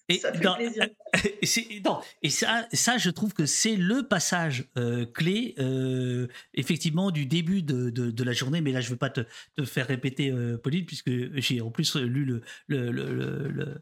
Et, 0.09 0.19
ça 0.19 0.31
et 2.21 2.29
ça, 2.29 2.67
ça, 2.71 2.97
je 2.97 3.09
trouve 3.09 3.33
que 3.33 3.45
c'est 3.45 3.75
le 3.75 4.03
passage 4.03 4.65
euh, 4.77 5.05
clé, 5.05 5.53
euh, 5.59 6.27
effectivement, 6.53 7.11
du 7.11 7.25
début 7.25 7.61
de, 7.61 8.23
la 8.23 8.31
journée. 8.31 8.61
Mais 8.61 8.71
là, 8.71 8.79
je 8.79 8.87
ne 8.87 8.91
veux 8.91 8.97
pas 8.97 9.09
te, 9.09 9.25
faire 9.65 9.87
répéter, 9.87 10.31
euh, 10.31 10.57
Pauline, 10.57 10.85
puisque 10.85 11.11
j'ai 11.39 11.59
en 11.59 11.71
plus 11.71 11.95
lu 11.97 12.23
le, 12.23 12.41
le 12.67 12.91
le, 12.91 13.81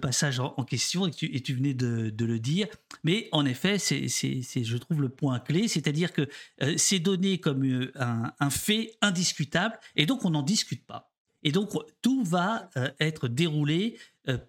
passage 0.00 0.40
en, 0.40 0.64
question 0.64 1.06
et 1.06 1.40
tu, 1.40 1.54
venais 1.54 1.74
de, 1.74 2.24
le 2.24 2.38
dire. 2.38 2.66
Mais 3.02 3.28
en 3.32 3.44
effet, 3.46 3.78
c'est, 3.78 4.08
je 4.08 4.76
trouve, 4.76 5.00
le 5.00 5.08
point 5.08 5.40
clé, 5.40 5.68
c'est-à-dire 5.68 6.12
que 6.12 6.28
euh, 6.62 6.74
c'est 6.76 6.98
donné 6.98 7.38
comme 7.38 7.64
euh, 7.64 7.92
un, 7.96 8.50
fait 8.50 8.96
indiscutable 9.00 9.78
et 9.96 10.06
donc 10.06 10.24
on 10.24 10.30
n'en 10.30 10.42
discute 10.42 10.84
pas. 10.86 11.10
Et 11.42 11.52
donc 11.52 11.72
tout 12.00 12.24
va 12.24 12.70
euh, 12.76 12.90
être 13.00 13.28
déroulé 13.28 13.98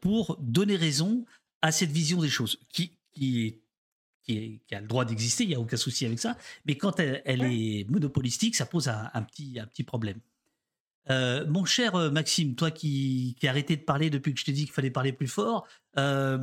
pour 0.02 0.38
donner 0.40 0.78
raison 0.78 1.26
à 1.62 1.74
cette 1.74 1.92
vision 1.92 2.22
des 2.22 2.30
choses 2.30 2.60
qui, 2.70 2.98
qui 3.14 3.58
qui, 4.26 4.60
a 4.72 4.82
le 4.82 4.88
droit 4.88 5.06
d'exister, 5.06 5.44
il 5.44 5.50
n'y 5.50 5.56
a 5.56 5.60
aucun 5.60 5.78
souci 5.78 6.06
avec 6.06 6.20
ça, 6.20 6.38
mais 6.66 6.76
quand 6.78 7.00
elle, 7.00 7.22
est 7.26 7.90
monopolistique, 7.90 8.56
ça 8.56 8.66
pose 8.66 8.88
un, 8.88 9.22
petit, 9.24 9.60
un 9.60 9.68
petit 9.68 9.84
problème. 9.84 10.20
Euh, 11.10 11.46
mon 11.48 11.66
cher 11.66 11.96
euh, 11.96 12.10
Maxime, 12.10 12.56
toi 12.56 12.72
qui, 12.72 13.36
as 13.44 13.50
arrêté 13.50 13.76
de 13.76 13.84
parler 13.84 14.10
depuis 14.10 14.34
que 14.34 14.40
je 14.40 14.46
t'ai 14.46 14.52
dit 14.52 14.64
qu'il 14.64 14.74
fallait 14.74 14.90
parler 14.90 15.14
plus 15.14 15.28
fort, 15.28 15.68
euh, 15.98 16.38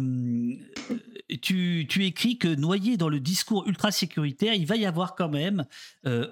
tu, 1.42 1.86
écris 2.04 2.38
que 2.38 2.48
noyé 2.54 2.96
dans 2.96 3.08
le 3.08 3.20
discours 3.20 3.66
ultra 3.66 3.90
sécuritaire, 3.90 4.54
il 4.54 4.66
va 4.66 4.76
y 4.76 4.86
avoir 4.86 5.14
quand 5.14 5.28
même 5.28 5.66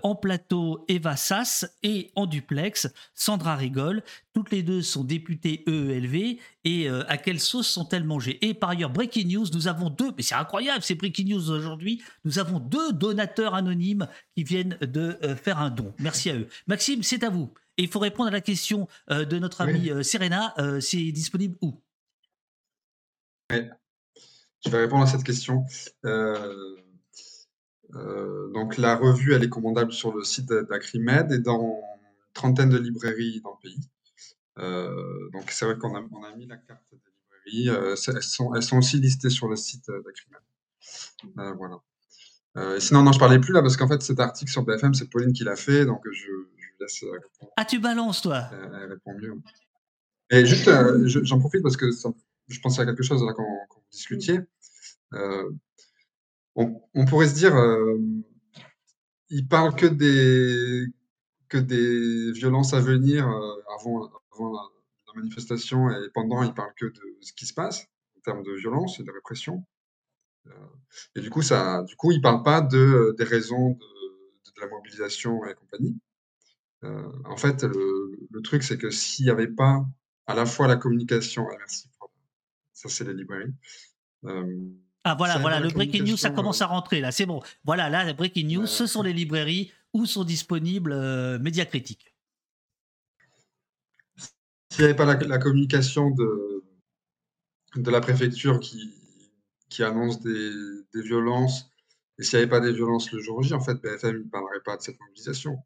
en 0.02 0.14
plateau 0.14 0.84
Eva 0.88 1.16
Sass 1.16 1.66
et 1.82 2.12
en 2.16 2.26
duplex 2.26 2.88
Sandra 3.14 3.56
Rigol. 3.56 4.02
Toutes 4.32 4.50
les 4.50 4.62
deux 4.62 4.80
sont 4.80 5.04
députées 5.04 5.64
EELV 5.66 6.38
et 6.64 6.88
à 6.88 7.18
quelle 7.18 7.40
sauce 7.40 7.68
sont-elles 7.68 8.04
mangées? 8.04 8.38
Et 8.46 8.54
par 8.54 8.70
ailleurs, 8.70 8.90
Breaking 8.90 9.26
News, 9.26 9.46
nous 9.52 9.68
avons 9.68 9.90
deux, 9.90 10.12
mais 10.16 10.22
c'est 10.22 10.34
incroyable, 10.34 10.82
c'est 10.82 10.94
Breaking 10.94 11.26
News 11.26 11.50
aujourd'hui, 11.50 12.02
nous 12.24 12.38
avons 12.38 12.58
deux 12.58 12.92
donateurs 12.92 13.54
anonymes 13.54 14.08
qui 14.34 14.44
viennent 14.44 14.78
de 14.80 15.18
faire 15.42 15.58
un 15.58 15.70
don. 15.70 15.92
Merci 15.98 16.30
à 16.30 16.36
eux. 16.36 16.48
Maxime, 16.66 17.02
c'est 17.02 17.22
à 17.22 17.28
vous. 17.28 17.52
Et 17.80 17.84
il 17.84 17.88
faut 17.88 17.98
répondre 17.98 18.28
à 18.28 18.30
la 18.30 18.42
question 18.42 18.88
euh, 19.10 19.24
de 19.24 19.38
notre 19.38 19.62
amie 19.62 19.88
euh, 19.90 20.02
Serena, 20.02 20.52
euh, 20.58 20.80
c'est 20.80 21.12
disponible 21.12 21.56
où? 21.62 21.80
Je 23.50 24.68
vais 24.68 24.80
répondre 24.80 25.02
à 25.02 25.06
cette 25.06 25.24
question. 25.24 25.64
donc 27.94 28.76
la 28.76 28.96
revue, 28.96 29.32
elle 29.32 29.44
est 29.44 29.48
commandable 29.48 29.92
sur 29.92 30.14
le 30.14 30.24
site 30.24 30.52
d'Acrimed 30.68 31.32
et 31.32 31.38
dans 31.38 31.80
une 32.02 32.32
trentaine 32.34 32.68
de 32.68 32.76
librairies 32.76 33.40
dans 33.40 33.52
le 33.52 33.60
pays. 33.62 33.80
donc 35.32 35.50
c'est 35.50 35.64
vrai 35.64 35.78
qu'on 35.78 35.96
a, 35.96 36.36
mis 36.36 36.46
la 36.46 36.58
carte 36.58 36.82
des 36.92 36.98
librairies. 37.48 37.94
elles, 38.08 38.22
sont, 38.22 38.54
elles, 38.54 38.62
sont, 38.62 38.76
aussi 38.76 38.98
listées 38.98 39.30
sur 39.30 39.48
le 39.48 39.56
site 39.56 39.90
d'Acrimed. 40.04 40.36
voilà. 41.56 41.80
sinon, 42.78 43.02
non, 43.02 43.12
je 43.12 43.18
parlais 43.18 43.38
plus 43.38 43.54
là 43.54 43.62
parce 43.62 43.78
qu'en 43.78 43.88
fait, 43.88 44.02
cet 44.02 44.20
article 44.20 44.52
sur 44.52 44.66
BFM, 44.66 44.92
c'est 44.92 45.08
Pauline 45.08 45.32
qui 45.32 45.44
l'a 45.44 45.56
fait, 45.56 45.86
donc 45.86 46.02
je, 46.12 46.30
ah, 47.56 47.64
tu 47.64 47.78
balances, 47.78 48.22
toi? 48.22 48.44
Elle, 48.52 48.90
répond 48.92 49.14
mieux. 49.14 49.34
Et 50.30 50.46
juste, 50.46 50.68
euh, 50.68 51.02
j'en 51.06 51.38
profite 51.38 51.62
parce 51.62 51.76
que 51.76 51.90
je 52.48 52.60
pensais 52.60 52.82
à 52.82 52.86
quelque 52.86 53.02
chose 53.02 53.22
là 53.24 53.32
quand, 53.34 53.44
vous 53.44 53.82
discutiez. 53.90 54.40
Euh, 55.14 55.50
on, 56.54 57.04
pourrait 57.06 57.28
se 57.28 57.34
dire, 57.34 57.56
euh, 57.56 57.98
il 59.28 59.48
parle 59.48 59.74
que 59.74 59.86
des, 59.86 60.86
que 61.48 61.58
des 61.58 62.32
violences 62.32 62.74
à 62.74 62.80
venir 62.80 63.26
avant, 63.78 64.04
la, 64.04 65.14
manifestation 65.16 65.90
et 65.90 66.08
pendant, 66.14 66.44
il 66.44 66.54
parle 66.54 66.72
que 66.76 66.86
de 66.86 67.16
ce 67.20 67.32
qui 67.32 67.44
se 67.44 67.52
passe 67.52 67.88
en 68.16 68.20
termes 68.20 68.44
de 68.44 68.52
violence 68.52 69.00
et 69.00 69.02
de 69.02 69.10
répression. 69.10 69.64
et 71.16 71.20
du 71.20 71.30
coup, 71.30 71.42
ça, 71.42 71.82
du 71.82 71.96
coup, 71.96 72.12
il 72.12 72.20
parle 72.20 72.44
pas 72.44 72.60
de, 72.60 73.16
des 73.18 73.24
raisons 73.24 73.70
de, 73.70 74.52
de 74.54 74.60
la 74.60 74.68
mobilisation 74.68 75.44
et 75.46 75.54
compagnie. 75.54 75.98
Euh, 76.84 77.12
en 77.24 77.36
fait, 77.36 77.62
le, 77.62 78.40
truc, 78.42 78.62
c'est 78.62 78.78
que 78.78 78.90
s'il 78.90 79.26
n'y 79.26 79.30
avait 79.30 79.48
pas 79.48 79.84
à 80.26 80.34
la 80.34 80.46
fois 80.46 80.66
la 80.66 80.76
communication, 80.76 81.46
ah, 81.50 81.56
merci, 81.58 81.88
ça 82.72 82.88
c'est 82.88 83.04
les 83.04 83.14
librairies. 83.14 83.52
Euh, 84.24 84.68
ah 85.04 85.14
voilà, 85.14 85.38
voilà, 85.38 85.60
le 85.60 85.70
breaking 85.70 86.04
news, 86.04 86.16
ça 86.16 86.30
commence 86.30 86.62
à 86.62 86.66
rentrer 86.66 87.00
là, 87.00 87.10
c'est 87.10 87.26
bon. 87.26 87.42
Voilà, 87.64 87.88
là, 87.90 88.04
le 88.04 88.12
breaking 88.12 88.46
news, 88.46 88.66
ce 88.66 88.86
sont 88.86 89.02
les 89.02 89.12
librairies 89.12 89.72
où 89.92 90.06
sont 90.06 90.24
disponibles 90.24 90.92
euh, 90.92 91.38
médias 91.38 91.64
critiques. 91.64 92.14
S'il 94.70 94.84
n'y 94.84 94.90
avait 94.90 94.94
pas 94.94 95.04
la, 95.04 95.38
communication 95.38 96.10
de, 96.10 96.64
de 97.76 97.90
la 97.90 98.00
préfecture 98.00 98.60
qui, 98.60 98.94
qui 99.68 99.82
annonce 99.82 100.20
des, 100.20 100.52
des 100.94 101.02
violences, 101.02 101.70
et 102.18 102.22
s'il 102.22 102.38
n'y 102.38 102.42
avait 102.42 102.50
pas 102.50 102.60
des 102.60 102.72
violences 102.72 103.10
le 103.10 103.20
jour 103.20 103.42
J, 103.42 103.54
en 103.54 103.60
fait, 103.60 103.74
BFM 103.74 104.18
ne 104.18 104.28
parlerait 104.28 104.60
pas 104.64 104.76
de 104.76 104.82
cette 104.82 105.00
mobilisation. 105.00 105.58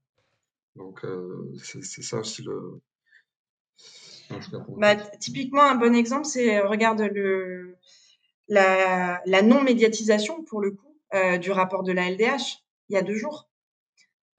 Donc, 0.76 1.04
euh, 1.04 1.52
c'est 1.62 2.02
ça 2.02 2.18
aussi 2.18 2.42
le. 2.42 2.80
Bah, 4.78 4.96
typiquement, 4.96 5.62
un 5.62 5.74
bon 5.74 5.94
exemple, 5.94 6.24
c'est 6.24 6.58
euh, 6.58 6.66
regarde 6.66 7.00
le 7.00 7.76
la, 8.48 9.22
la 9.26 9.42
non-médiatisation 9.42 10.42
pour 10.44 10.60
le 10.60 10.72
coup 10.72 10.96
euh, 11.14 11.38
du 11.38 11.50
rapport 11.50 11.82
de 11.82 11.92
la 11.92 12.10
LDH 12.10 12.62
il 12.88 12.94
y 12.94 12.96
a 12.96 13.02
deux 13.02 13.16
jours. 13.16 13.48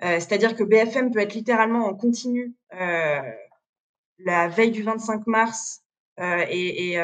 C'est-à-dire 0.01 0.55
que 0.55 0.63
BFM 0.63 1.11
peut 1.11 1.19
être 1.19 1.33
littéralement 1.33 1.87
en 1.87 1.95
continu 1.95 2.53
la 2.69 4.47
veille 4.49 4.69
du 4.69 4.83
25 4.83 5.25
mars 5.25 5.83
et, 6.19 6.97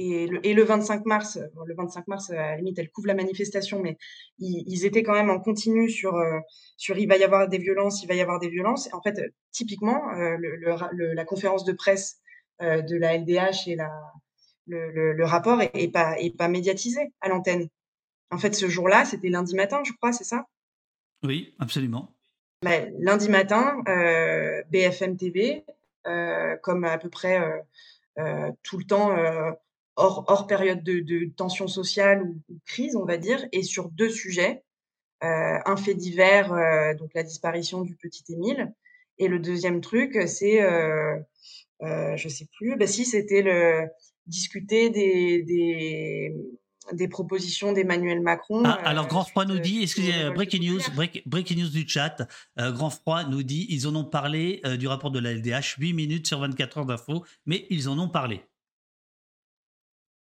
et 0.00 0.26
le, 0.26 0.46
et 0.46 0.54
le 0.54 0.64
25 0.64 1.04
mars, 1.04 1.38
le 1.66 1.74
25 1.74 2.08
mars, 2.08 2.30
à 2.30 2.34
la 2.34 2.56
limite, 2.56 2.78
elle 2.78 2.90
couvre 2.90 3.08
la 3.08 3.14
manifestation, 3.14 3.82
mais 3.82 3.98
ils, 4.38 4.86
étaient 4.86 5.02
quand 5.02 5.12
même 5.12 5.28
en 5.30 5.40
continu 5.40 5.90
sur, 5.90 6.16
euh, 6.16 6.38
sur 6.76 6.98
il 6.98 7.06
va 7.06 7.18
y 7.18 7.24
avoir 7.24 7.48
des 7.48 7.58
violences, 7.58 8.02
il 8.02 8.06
va 8.06 8.14
y 8.14 8.20
avoir 8.20 8.40
des 8.40 8.48
violences. 8.48 8.88
En 8.94 9.02
fait, 9.02 9.20
typiquement, 9.50 10.10
euh, 10.14 10.36
le, 10.38 11.12
la 11.12 11.24
conférence 11.24 11.64
de 11.64 11.72
presse 11.72 12.18
euh, 12.62 12.80
de 12.80 12.96
la 12.96 13.18
LDH 13.18 13.68
et 13.68 13.76
la, 13.76 13.90
le, 14.66 15.12
le, 15.12 15.24
rapport 15.24 15.60
est, 15.60 15.92
pas, 15.92 16.18
est 16.18 16.34
pas 16.34 16.48
médiatisé 16.48 17.12
à 17.20 17.28
l'antenne. 17.28 17.68
En 18.30 18.38
fait, 18.38 18.54
ce 18.54 18.68
jour-là, 18.68 19.04
c'était 19.04 19.28
lundi 19.28 19.54
matin, 19.54 19.82
je 19.84 19.92
crois, 19.92 20.12
c'est 20.12 20.24
ça? 20.24 20.46
Oui, 21.24 21.54
absolument. 21.58 22.14
Bah, 22.62 22.86
lundi 22.98 23.28
matin, 23.28 23.82
BFM 24.70 25.16
TV, 25.16 25.64
comme 26.62 26.84
à 26.84 26.96
peu 26.96 27.10
près 27.10 27.64
tout 28.62 28.78
le 28.78 28.84
temps 28.84 29.16
hors, 30.00 30.46
période 30.46 30.82
de, 30.82 31.30
tension 31.36 31.68
sociale 31.68 32.22
ou, 32.22 32.40
crise, 32.66 32.96
on 32.96 33.04
va 33.04 33.16
dire, 33.16 33.44
et 33.52 33.62
sur 33.62 33.90
deux 33.90 34.10
sujets. 34.10 34.62
Euh, 35.22 35.58
un 35.66 35.76
fait 35.76 35.94
divers, 35.94 36.52
euh, 36.52 36.94
donc 36.94 37.10
la 37.14 37.22
disparition 37.22 37.82
du 37.82 37.94
petit 37.94 38.24
Émile, 38.32 38.72
Et 39.18 39.28
le 39.28 39.38
deuxième 39.38 39.82
truc, 39.82 40.18
c'est, 40.26 40.62
euh, 40.62 41.18
euh, 41.82 42.16
je 42.16 42.28
sais 42.28 42.46
plus, 42.56 42.76
bah 42.76 42.86
si, 42.86 43.04
c'était 43.04 43.42
le 43.42 43.86
discuter 44.26 44.88
des, 44.88 45.42
des, 45.42 46.34
des 46.92 47.08
propositions 47.08 47.74
d'Emmanuel 47.74 48.22
Macron. 48.22 48.62
Ah, 48.64 48.80
alors, 48.84 49.08
Grand 49.08 49.24
Froid 49.24 49.44
nous 49.44 49.58
dit, 49.58 49.82
excusez, 49.82 50.30
breaking 50.34 50.62
news, 50.62 50.80
break- 50.94 51.22
breaking 51.26 51.58
news 51.58 51.68
du 51.68 51.86
chat, 51.86 52.26
Grand 52.56 52.90
Froid 52.90 53.24
nous 53.24 53.42
dit, 53.42 53.66
ils 53.68 53.86
en 53.86 53.94
ont 53.96 54.04
parlé 54.04 54.62
du 54.78 54.88
rapport 54.88 55.10
de 55.10 55.18
la 55.18 55.34
LDH, 55.34 55.76
8 55.78 55.92
minutes 55.92 56.26
sur 56.26 56.40
24 56.40 56.78
heures 56.78 56.86
d'infos, 56.86 57.24
mais 57.44 57.66
ils 57.68 57.90
en 57.90 57.98
ont 57.98 58.08
parlé. 58.08 58.42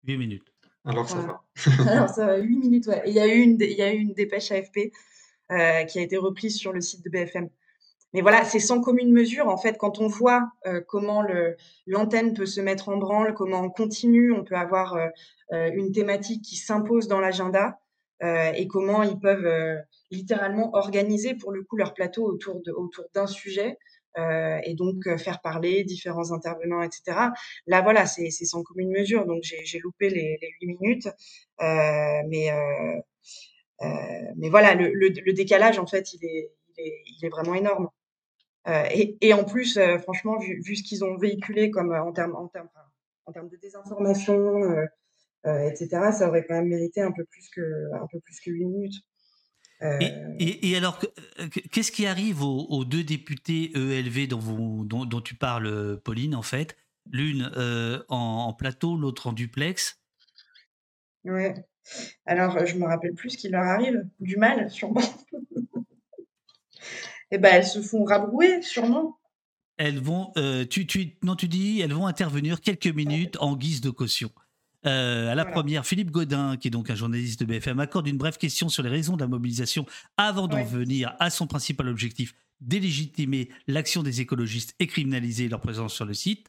8 0.06 0.18
minutes. 0.18 0.48
Alors 0.86 1.10
ça 1.10 1.18
va. 1.18 1.44
Alors 1.92 2.10
ça 2.16 2.26
va, 2.26 2.38
8 2.38 2.58
minutes, 2.58 2.88
ouais. 2.88 3.04
Il 3.06 3.14
y 3.14 3.20
a 3.20 3.28
eu 3.28 3.40
une, 3.40 3.58
il 3.60 3.78
y 3.78 3.82
a 3.82 3.94
eu 3.94 3.98
une 3.98 4.14
dépêche 4.14 4.52
AFP 4.52 4.92
euh, 5.52 5.84
qui 5.84 6.00
a 6.00 6.02
été 6.02 6.18
reprise 6.18 6.58
sur 6.58 6.74
le 6.74 6.82
site 6.82 7.04
de 7.04 7.10
BFM. 7.10 7.50
Mais 8.14 8.22
voilà, 8.22 8.44
c'est 8.44 8.60
sans 8.60 8.82
commune 8.82 9.12
mesure. 9.12 9.50
En 9.50 9.58
fait, 9.58 9.78
quand 9.78 10.00
on 10.00 10.08
voit 10.08 10.50
euh, 10.66 10.82
comment 10.88 11.24
l'antenne 11.86 12.34
peut 12.34 12.48
se 12.48 12.60
mettre 12.60 12.90
en 12.90 12.98
branle, 12.98 13.36
comment 13.36 13.62
on 13.62 13.70
continue, 13.70 14.32
on 14.32 14.44
peut 14.44 14.56
avoir 14.56 14.98
euh, 15.52 15.72
une 15.74 15.92
thématique 15.92 16.44
qui 16.44 16.56
s'impose 16.56 17.08
dans 17.08 17.20
l'agenda 17.20 17.80
euh, 18.22 18.52
et 18.52 18.68
comment 18.68 19.02
ils 19.02 19.18
peuvent 19.18 19.46
euh, 19.46 19.78
littéralement 20.12 20.76
organiser 20.76 21.34
pour 21.34 21.52
le 21.52 21.64
coup 21.64 21.76
leur 21.76 21.96
plateau 21.96 22.24
autour, 22.26 22.62
de, 22.62 22.72
autour 22.72 23.06
d'un 23.16 23.26
sujet 23.26 23.78
euh, 24.18 24.60
et 24.64 24.74
donc 24.74 25.08
euh, 25.08 25.18
faire 25.18 25.40
parler 25.42 25.84
différents 25.84 26.32
intervenants, 26.32 26.82
etc. 26.82 27.18
Là, 27.68 27.82
voilà, 27.82 28.06
c'est, 28.06 28.30
sans 28.32 28.64
commune 28.64 28.92
mesure. 28.92 29.26
Donc, 29.26 29.44
j'ai, 29.44 29.80
loupé 29.80 30.10
les, 30.10 30.38
les 30.42 30.56
8 30.62 30.78
minutes. 30.80 31.08
Euh, 31.62 32.22
mais, 32.28 32.50
mais 34.36 34.50
voilà, 34.50 34.76
le, 34.76 35.34
décalage, 35.34 35.80
en 35.80 35.88
fait, 35.88 36.14
il 36.14 36.26
est, 36.26 36.52
il 36.78 37.26
est, 37.26 37.30
vraiment 37.30 37.56
énorme. 37.56 37.90
Et, 39.22 39.34
en 39.34 39.44
plus, 39.46 39.80
franchement, 40.02 40.38
vu, 40.40 40.76
ce 40.76 40.84
qu'ils 40.84 41.04
ont 41.04 41.18
véhiculé 41.18 41.72
comme 41.72 41.92
en 41.94 42.12
termes 42.12 42.36
en 42.36 42.48
termes 42.48 42.70
en 43.26 43.32
termes 43.32 43.50
de 43.50 43.58
désinformation, 43.58 44.62
etc., 45.46 46.12
ça 46.12 46.28
aurait 46.28 46.46
quand 46.46 46.56
même 46.56 46.68
mérité 46.68 47.02
un 47.02 47.12
peu 47.12 47.24
plus 47.26 47.50
que 47.50 47.94
un 47.94 48.08
peu 48.12 48.20
plus 48.20 48.40
que 48.40 48.52
8 48.52 48.66
minutes. 48.66 49.04
Euh, 49.82 49.98
Et, 50.02 50.14
et- 50.40 50.70
et 50.72 50.76
alors, 50.78 51.00
euh, 51.40 51.48
que- 51.48 51.60
qu'est-ce 51.62 51.92
qui 51.92 52.06
arrive 52.06 52.42
aux, 52.44 52.66
aux 52.70 52.84
deux 52.86 53.04
députés 53.04 53.72
ELV 53.76 54.28
dont, 54.28 54.40
vous- 54.40 54.84
dont, 54.86 55.06
dont 55.06 55.22
tu 55.22 55.36
parles, 55.36 56.00
Pauline, 56.04 56.36
en 56.36 56.42
fait? 56.42 56.76
L'une 57.12 57.50
euh, 57.56 58.04
en, 58.10 58.18
en 58.50 58.54
plateau, 58.54 58.98
l'autre 58.98 59.28
en 59.28 59.34
duplex. 59.34 60.00
ouais. 61.24 61.54
Alors, 62.26 62.66
je 62.68 62.76
me 62.76 62.86
rappelle 62.86 63.14
plus 63.16 63.32
ce 63.32 63.38
qui 63.38 63.50
leur 63.50 63.64
arrive. 63.64 64.08
Du 64.20 64.36
mal, 64.38 64.70
sûrement. 64.70 65.02
Et 67.32 67.38
ben, 67.38 67.50
elles 67.56 67.66
se 67.66 67.82
font 67.82 68.04
rabrouer, 68.04 68.62
sûrement. 68.62 69.20
Elles 69.78 70.00
vont, 70.00 70.32
euh, 70.38 70.66
tu, 70.66 70.86
tu, 70.88 71.18
non, 71.24 71.36
tu 71.36 71.48
dis, 71.48 71.80
elles 71.80 71.94
vont 71.94 72.06
intervenir 72.08 72.60
quelques 72.62 72.88
minutes 72.88 73.38
en 73.40 73.56
guise 73.56 73.82
de 73.82 73.90
caution. 73.90 74.30
Euh, 74.86 75.24
à 75.32 75.36
la 75.36 75.44
Voilà. 75.44 75.52
première, 75.52 75.86
Philippe 75.86 76.10
Godin, 76.12 76.56
qui 76.58 76.70
est 76.70 76.72
donc 76.72 76.90
un 76.90 76.96
journaliste 76.96 77.40
de 77.42 77.46
BFM, 77.46 77.80
accorde 77.80 78.08
une 78.08 78.18
brève 78.18 78.38
question 78.38 78.70
sur 78.70 78.82
les 78.84 78.90
raisons 78.90 79.16
de 79.18 79.22
la 79.22 79.28
mobilisation 79.28 79.86
avant 80.18 80.48
d'en 80.48 80.58
Ouais. 80.58 80.64
venir 80.64 81.16
à 81.20 81.30
son 81.30 81.48
principal 81.48 81.90
objectif, 81.90 82.34
délégitimer 82.62 83.50
l'action 83.68 84.04
des 84.04 84.22
écologistes 84.22 84.76
et 84.80 84.88
criminaliser 84.88 85.50
leur 85.50 85.60
présence 85.60 85.94
sur 85.94 86.06
le 86.06 86.14
site. 86.14 86.48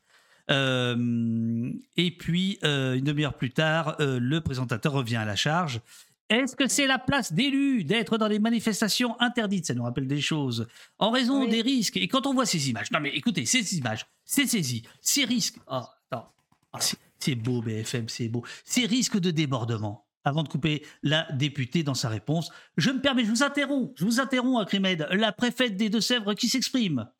Euh, 0.50 1.70
et 1.96 2.10
puis, 2.16 2.58
euh, 2.64 2.94
une 2.94 3.04
demi-heure 3.04 3.34
plus 3.34 3.50
tard, 3.50 3.96
euh, 4.00 4.18
le 4.20 4.40
présentateur 4.40 4.92
revient 4.92 5.16
à 5.16 5.24
la 5.24 5.36
charge. 5.36 5.80
Est-ce 6.28 6.54
que 6.54 6.68
c'est 6.68 6.86
la 6.86 6.98
place 6.98 7.32
d'élus 7.32 7.82
d'être 7.84 8.16
dans 8.16 8.28
des 8.28 8.38
manifestations 8.38 9.20
interdites? 9.20 9.66
Ça 9.66 9.74
nous 9.74 9.82
rappelle 9.82 10.06
des 10.06 10.20
choses. 10.20 10.68
En 10.98 11.10
raison 11.10 11.42
Oui. 11.42 11.50
des 11.50 11.60
risques. 11.62 11.96
Et 11.96 12.06
quand 12.06 12.26
on 12.26 12.34
voit 12.34 12.46
ces 12.46 12.70
images, 12.70 12.90
non 12.92 13.00
mais 13.00 13.10
écoutez, 13.10 13.44
ces 13.46 13.76
images, 13.76 14.06
ces 14.24 14.46
saisies, 14.46 14.82
ces 15.00 15.24
risques. 15.24 15.56
Oh, 15.66 15.82
attends. 16.10 16.32
Ah, 16.72 16.78
c'est- 17.20 17.34
beau, 17.34 17.62
BFM, 17.62 18.08
c'est 18.08 18.28
beau. 18.28 18.44
Ces 18.64 18.86
risques 18.86 19.18
de 19.18 19.30
débordement. 19.30 20.06
Avant 20.22 20.42
de 20.42 20.48
couper 20.48 20.84
la 21.02 21.30
députée 21.32 21.82
dans 21.82 21.94
sa 21.94 22.10
réponse, 22.10 22.50
je 22.76 22.90
me 22.90 23.00
permets, 23.00 23.24
je 23.24 23.30
vous 23.30 23.42
interromps, 23.42 23.90
je 23.96 24.04
vous 24.04 24.20
interromps, 24.20 24.60
Acrimed, 24.60 25.06
la 25.12 25.32
préfète 25.32 25.76
des 25.78 25.88
Deux-Sèvres 25.88 26.34
qui 26.34 26.48
s'exprime. 26.50 27.10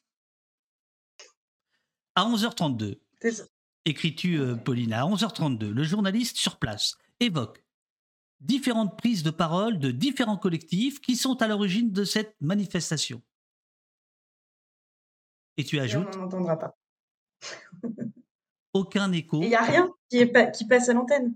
À 2.15 2.25
11h32, 2.27 3.01
C'est 3.23 3.33
ça. 3.33 3.45
écris-tu, 3.87 4.39
euh, 4.39 4.55
Pauline, 4.55 4.93
à 4.93 5.07
11h32, 5.07 5.73
le 5.73 5.83
journaliste 5.83 6.37
sur 6.37 6.59
place 6.59 6.99
évoque 7.21 7.65
différentes 8.41 8.99
prises 8.99 9.23
de 9.23 9.31
parole 9.31 9.79
de 9.79 9.91
différents 9.91 10.37
collectifs 10.39 11.01
qui 11.01 11.17
sont 11.17 11.41
à 11.41 11.49
l'origine 11.49 11.93
de 11.93 12.05
cette 12.05 12.37
manifestation. 12.43 13.23
Et 15.57 15.65
tu 15.65 15.77
Et 15.77 15.81
on 15.81 15.85
ajoutes 15.85 16.17
n'en 16.17 16.25
entendra 16.25 16.59
pas. 16.59 16.77
aucun 18.73 19.13
écho. 19.13 19.41
Il 19.43 19.49
n'y 19.49 19.55
a 19.55 19.63
rien 19.63 19.93
qui, 20.09 20.19
est 20.19 20.27
pas, 20.27 20.47
qui 20.47 20.67
passe 20.67 20.89
à 20.89 20.93
l'antenne. 20.95 21.35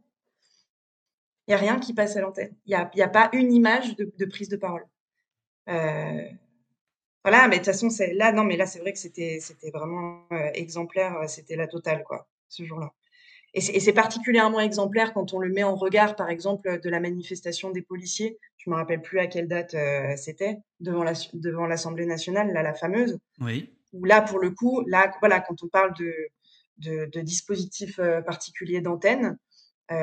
Il 1.46 1.50
n'y 1.50 1.54
a 1.54 1.58
rien 1.58 1.78
qui 1.78 1.92
passe 1.92 2.16
à 2.16 2.20
l'antenne. 2.20 2.54
Il 2.66 2.70
n'y 2.70 2.74
a, 2.74 2.90
y 2.94 3.02
a 3.02 3.08
pas 3.08 3.28
une 3.32 3.52
image 3.52 3.96
de, 3.96 4.12
de 4.16 4.24
prise 4.24 4.48
de 4.48 4.56
parole. 4.56 4.86
Euh, 5.68 6.22
voilà, 7.22 7.48
mais 7.48 7.58
de 7.58 7.64
toute 7.64 7.72
façon, 7.72 7.88
là, 8.14 8.32
non, 8.32 8.44
mais 8.44 8.56
là, 8.56 8.66
c'est 8.66 8.78
vrai 8.80 8.92
que 8.92 8.98
c'était, 8.98 9.38
vraiment 9.72 10.24
euh, 10.32 10.50
exemplaire. 10.54 11.16
euh, 11.18 11.26
C'était 11.26 11.56
la 11.56 11.66
totale, 11.66 12.04
quoi, 12.04 12.28
ce 12.48 12.64
jour-là. 12.64 12.92
Et 13.56 13.60
c'est, 13.60 13.92
particulièrement 13.92 14.58
exemplaire 14.58 15.12
quand 15.14 15.32
on 15.32 15.38
le 15.38 15.48
met 15.48 15.62
en 15.62 15.76
regard, 15.76 16.16
par 16.16 16.28
exemple, 16.28 16.80
de 16.80 16.90
la 16.90 16.98
manifestation 16.98 17.70
des 17.70 17.82
policiers. 17.82 18.36
Je 18.56 18.68
me 18.68 18.74
rappelle 18.74 19.00
plus 19.00 19.20
à 19.20 19.28
quelle 19.28 19.46
date 19.46 19.74
euh, 19.74 20.16
c'était 20.16 20.58
devant 20.80 21.04
la, 21.04 21.12
devant 21.34 21.66
l'Assemblée 21.66 22.04
nationale, 22.06 22.52
là, 22.52 22.62
la 22.64 22.74
fameuse 22.74 23.16
Oui. 23.40 23.72
où 23.92 24.04
là, 24.06 24.22
pour 24.22 24.40
le 24.40 24.50
coup, 24.50 24.82
là, 24.88 25.12
voilà, 25.20 25.38
quand 25.40 25.62
on 25.62 25.68
parle 25.68 25.94
de, 25.96 26.12
de, 26.78 27.06
de 27.12 27.20
dispositifs 27.20 27.98
euh, 27.98 28.20
particuliers 28.22 28.80
d'antenne, 28.80 29.38
euh, 29.92 29.94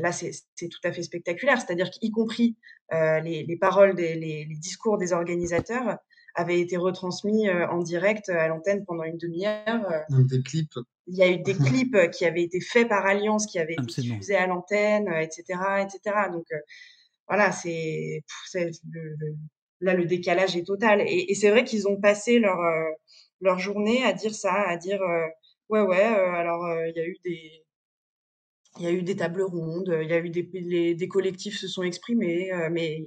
là, 0.00 0.12
c'est 0.12 0.32
c'est 0.54 0.68
tout 0.68 0.80
à 0.84 0.92
fait 0.92 1.02
spectaculaire. 1.02 1.60
C'est-à-dire 1.60 1.90
qu'y 1.90 2.10
compris 2.10 2.56
euh, 2.92 3.20
les, 3.20 3.42
les 3.44 3.56
paroles, 3.56 3.94
des, 3.94 4.14
les, 4.14 4.44
les 4.44 4.56
discours 4.56 4.98
des 4.98 5.12
organisateurs 5.12 5.96
avaient 6.34 6.60
été 6.60 6.76
retransmis 6.76 7.48
euh, 7.48 7.66
en 7.68 7.78
direct 7.78 8.28
à 8.28 8.48
l'antenne 8.48 8.84
pendant 8.84 9.04
une 9.04 9.16
demi-heure. 9.18 9.66
Euh, 9.90 10.00
Donc 10.10 10.26
des 10.26 10.42
clips. 10.42 10.74
Il 11.06 11.16
y 11.16 11.22
a 11.22 11.28
eu 11.30 11.38
des 11.38 11.54
clips 11.66 11.94
euh, 11.94 12.08
qui 12.08 12.24
avaient 12.26 12.42
été 12.42 12.60
faits 12.60 12.88
par 12.88 13.06
Alliance, 13.06 13.46
qui 13.46 13.58
avaient 13.58 13.74
été 13.74 14.02
diffusés 14.02 14.36
à 14.36 14.46
l'antenne, 14.46 15.08
euh, 15.08 15.20
etc., 15.20 15.44
etc. 15.82 16.16
Donc 16.32 16.44
euh, 16.52 16.58
voilà, 17.28 17.50
c'est 17.52 18.22
pff, 18.26 18.36
c'est 18.50 18.64
le, 18.90 19.14
le- 19.18 19.36
là 19.80 19.94
le 19.94 20.04
décalage 20.06 20.56
est 20.56 20.66
total. 20.66 21.00
Et, 21.00 21.30
et 21.30 21.34
c'est 21.34 21.50
vrai 21.50 21.64
qu'ils 21.64 21.88
ont 21.88 22.00
passé 22.00 22.38
leur 22.40 22.60
euh, 22.60 22.90
leur 23.40 23.58
journée 23.58 24.04
à 24.04 24.12
dire 24.12 24.34
ça, 24.34 24.52
à 24.68 24.76
dire 24.76 25.00
euh, 25.02 25.26
ouais 25.68 25.80
ouais. 25.82 26.04
euh, 26.06 26.32
alors 26.34 26.64
euh, 26.64 26.88
il 26.88 26.96
y 26.96 27.00
a 27.00 27.06
eu 27.06 27.16
des 27.24 27.64
il 28.78 28.82
y 28.84 28.86
a 28.86 28.90
eu 28.92 29.02
des 29.02 29.16
tables 29.16 29.42
rondes, 29.42 29.96
il 30.02 30.08
y 30.08 30.12
a 30.12 30.18
eu 30.18 30.30
des 30.30 30.48
les, 30.52 30.94
des 30.94 31.08
collectifs 31.08 31.58
se 31.58 31.68
sont 31.68 31.82
exprimés, 31.84 32.52
euh, 32.52 32.68
mais 32.70 33.04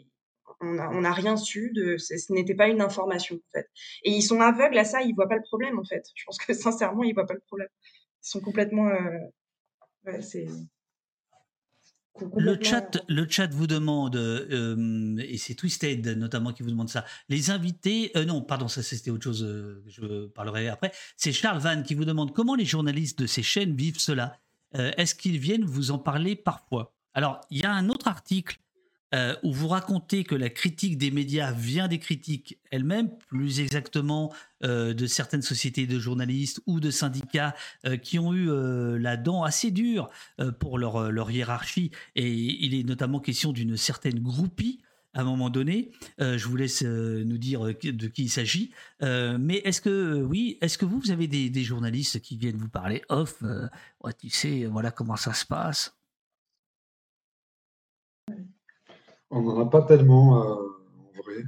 on 0.62 0.74
n'a 0.74 0.90
on 0.92 1.04
a 1.04 1.12
rien 1.14 1.38
su 1.38 1.72
de 1.74 1.98
ce 1.98 2.34
n'était 2.34 2.56
pas 2.56 2.68
une 2.70 2.82
information 2.82 3.36
en 3.38 3.52
fait. 3.54 3.68
Et 4.04 4.12
ils 4.12 4.22
sont 4.24 4.42
aveugles 4.42 4.78
à 4.78 4.86
ça, 4.86 5.02
ils 5.02 5.14
voient 5.16 5.28
pas 5.30 5.36
le 5.36 5.44
problème 5.44 5.80
en 5.80 5.84
fait. 5.86 6.04
Je 6.16 6.24
pense 6.26 6.38
que 6.40 6.54
sincèrement 6.54 7.04
ils 7.04 7.14
voient 7.14 7.26
pas 7.28 7.34
le 7.36 7.42
problème. 7.48 7.70
Ils 8.24 8.30
sont 8.30 8.42
complètement 8.42 8.88
euh, 8.90 9.20
ouais, 10.06 10.22
c'est 10.22 10.48
Le 12.36 12.58
chat, 12.62 13.04
le 13.08 13.28
chat 13.30 13.48
vous 13.48 13.68
demande, 13.68 14.16
euh, 14.16 15.18
et 15.18 15.38
c'est 15.38 15.56
Twisted 15.56 16.18
notamment 16.18 16.54
qui 16.54 16.64
vous 16.64 16.72
demande 16.72 16.90
ça, 16.90 17.06
les 17.30 17.50
invités, 17.50 18.12
euh, 18.16 18.26
non, 18.26 18.42
pardon, 18.42 18.68
ça 18.68 18.84
c'était 18.84 19.12
autre 19.12 19.24
chose, 19.24 19.44
euh, 19.44 19.84
je 19.88 20.28
parlerai 20.28 20.68
après, 20.68 20.92
c'est 21.16 21.32
Charles 21.32 21.60
Van 21.60 21.84
qui 21.84 21.96
vous 21.96 22.06
demande 22.06 22.34
comment 22.34 22.56
les 22.56 22.66
journalistes 22.66 23.20
de 23.20 23.28
ces 23.28 23.44
chaînes 23.44 23.76
vivent 23.76 24.00
cela. 24.00 24.40
Euh, 24.76 24.92
Est-ce 24.98 25.16
qu'ils 25.16 25.40
viennent 25.40 25.66
vous 25.66 25.92
en 25.92 25.98
parler 25.98 26.36
parfois? 26.36 26.94
Alors, 27.14 27.42
il 27.50 27.60
y 27.60 27.66
a 27.66 27.72
un 27.72 27.90
autre 27.90 28.08
article 28.08 28.60
euh, 29.16 29.36
où 29.42 29.54
vous 29.54 29.70
racontez 29.70 30.26
que 30.26 30.36
la 30.36 30.50
critique 30.50 30.98
des 30.98 31.12
médias 31.12 31.54
vient 31.54 31.88
des 31.88 32.00
critiques 32.00 32.60
elles-mêmes, 32.72 33.10
plus 33.30 33.62
exactement 33.62 34.34
euh, 34.64 34.94
de 34.94 35.08
certaines 35.08 35.42
sociétés 35.42 35.88
de 35.88 35.98
journalistes 35.98 36.62
ou 36.68 36.82
de 36.82 36.92
syndicats 36.92 37.56
euh, 37.86 37.96
qui 37.96 38.20
ont 38.20 38.34
eu 38.34 38.48
la 39.00 39.16
dent 39.16 39.44
assez 39.44 39.72
dure 39.72 40.10
pour 40.60 40.78
leur, 40.78 41.12
leur 41.12 41.32
hiérarchie. 41.32 41.92
Et 42.16 42.30
il 42.30 42.76
est 42.76 42.84
notamment 42.84 43.20
question 43.20 43.54
d'une 43.54 43.78
certaine 43.78 44.20
groupie 44.20 44.82
à 45.14 45.22
un 45.22 45.24
moment 45.24 45.50
donné. 45.50 45.92
Je 46.20 46.46
vous 46.48 46.56
laisse 46.56 46.84
nous 46.84 47.38
dire 47.38 47.62
de 47.64 48.08
qui 48.08 48.24
il 48.24 48.30
s'agit. 48.30 48.72
Mais 49.02 49.58
est-ce 49.64 49.82
que, 49.82 50.22
oui, 50.22 50.58
est-ce 50.62 50.78
que 50.78 50.86
vous, 50.86 51.00
vous 51.00 51.12
avez 51.12 51.28
des, 51.28 51.64
journalistes 51.64 52.22
qui 52.22 52.38
viennent 52.38 52.58
vous 52.58 52.70
parler 52.70 53.02
off 53.10 53.42
ouais, 54.04 54.14
Tu 54.14 54.30
sais, 54.30 54.66
voilà 54.66 54.92
comment 54.92 55.16
ça 55.16 55.34
se 55.34 55.46
passe? 55.46 55.98
On 59.30 59.42
n'en 59.42 59.60
a 59.60 59.70
pas 59.70 59.82
tellement 59.82 60.42
euh, 60.42 60.56
en 60.56 61.22
vrai. 61.22 61.44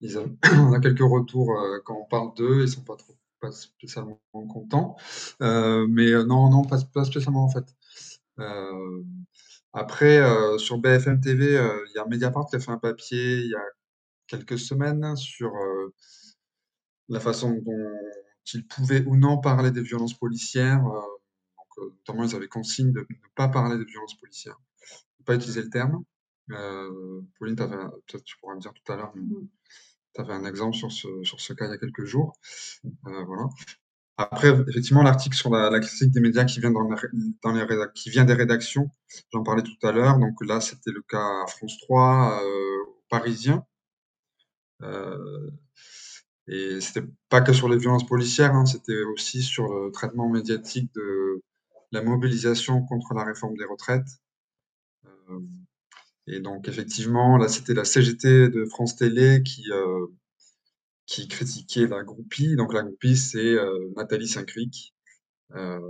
On 0.58 0.72
a 0.72 0.80
quelques 0.80 1.00
retours 1.00 1.50
euh, 1.58 1.80
quand 1.84 1.96
on 1.96 2.04
parle 2.04 2.34
d'eux, 2.34 2.62
ils 2.62 2.68
sont 2.68 2.82
pas 2.82 2.96
trop 2.96 3.14
pas 3.40 3.52
spécialement 3.52 4.20
contents. 4.32 4.96
Euh, 5.42 5.86
mais 5.88 6.12
non, 6.24 6.50
non, 6.50 6.64
pas, 6.64 6.78
spécialement 6.78 7.44
en 7.44 7.50
fait. 7.50 7.64
Après, 9.72 10.20
sur 10.58 10.78
BFM 10.78 11.20
TV, 11.20 11.54
il 11.54 11.92
y 11.94 11.98
a 11.98 12.06
Mediapart 12.06 12.46
qui 12.46 12.56
a 12.56 12.60
fait 12.60 12.70
un 12.70 12.78
papier 12.78 13.38
il 13.38 13.50
y 13.50 13.54
a 13.54 13.64
quelques 14.26 14.58
semaines 14.58 15.16
sur 15.16 15.52
la 17.08 17.20
façon 17.20 17.52
dont 17.52 17.90
ils 18.52 18.66
pouvaient 18.66 19.04
ou 19.06 19.16
non 19.16 19.38
parler 19.38 19.70
des 19.70 19.82
violences 19.82 20.14
policières. 20.14 20.82
donc, 20.82 21.92
notamment, 22.06 22.24
ils 22.24 22.34
avaient 22.34 22.48
consigne 22.48 22.92
de 22.92 23.00
ne 23.00 23.16
pas 23.34 23.48
parler 23.48 23.78
des 23.78 23.84
violences 23.84 24.16
policières, 24.16 24.58
ne 25.20 25.24
pas 25.24 25.34
utiliser 25.34 25.62
le 25.62 25.70
terme. 25.70 26.04
Pauline, 26.48 27.56
peut-être 27.56 28.24
tu 28.24 28.36
pourras 28.38 28.54
me 28.54 28.60
dire 28.60 28.72
tout 28.72 28.92
à 28.92 28.96
l'heure, 28.96 29.12
mmh. 29.14 29.48
tu 30.14 30.20
avais 30.20 30.34
un 30.34 30.44
exemple 30.44 30.76
sur 30.76 30.92
ce, 30.92 31.22
sur 31.24 31.40
ce 31.40 31.52
cas 31.52 31.66
il 31.66 31.70
y 31.70 31.74
a 31.74 31.78
quelques 31.78 32.04
jours. 32.04 32.34
voilà. 33.02 33.48
Après, 34.16 34.48
effectivement, 34.68 35.02
l'article 35.02 35.36
sur 35.36 35.50
la, 35.50 35.80
critique 35.80 36.12
des 36.12 36.20
médias 36.20 36.44
qui 36.44 36.60
vient, 36.60 36.70
dans, 36.70 36.88
dans 37.42 37.52
les 37.52 37.66
qui 37.94 38.10
vient 38.10 38.24
des 38.24 38.34
rédactions, 38.34 38.88
j'en 39.32 39.42
parlais 39.42 39.62
tout 39.62 39.86
à 39.86 39.90
l'heure. 39.90 40.18
Donc 40.18 40.34
là, 40.44 40.60
c'était 40.60 40.92
le 40.92 41.02
cas 41.02 41.42
à 41.42 41.46
France 41.48 41.76
3, 41.82 42.40
euh, 42.44 42.84
Parisien. 43.08 43.66
Euh, 44.82 45.50
et 46.46 46.80
c'était 46.80 47.06
pas 47.28 47.40
que 47.40 47.52
sur 47.52 47.68
les 47.68 47.76
violences 47.76 48.06
policières, 48.06 48.54
hein, 48.54 48.66
c'était 48.66 49.02
aussi 49.02 49.42
sur 49.42 49.66
le 49.72 49.90
traitement 49.90 50.28
médiatique 50.28 50.92
de 50.94 51.42
la 51.90 52.02
mobilisation 52.02 52.84
contre 52.84 53.14
la 53.14 53.24
réforme 53.24 53.56
des 53.56 53.64
retraites. 53.64 54.06
Et 56.26 56.40
donc, 56.40 56.68
effectivement, 56.68 57.36
là, 57.36 57.48
c'était 57.48 57.74
la 57.74 57.84
CGT 57.84 58.48
de 58.48 58.64
France 58.64 58.96
Télé 58.96 59.42
qui, 59.42 59.70
euh, 59.70 60.06
qui 61.06 61.28
critiquait 61.28 61.86
la 61.86 62.02
groupie. 62.02 62.56
Donc 62.56 62.72
la 62.72 62.82
groupie, 62.82 63.16
c'est 63.16 63.38
euh, 63.38 63.92
Nathalie 63.96 64.28
Saint-Cric, 64.28 64.94
euh, 65.54 65.80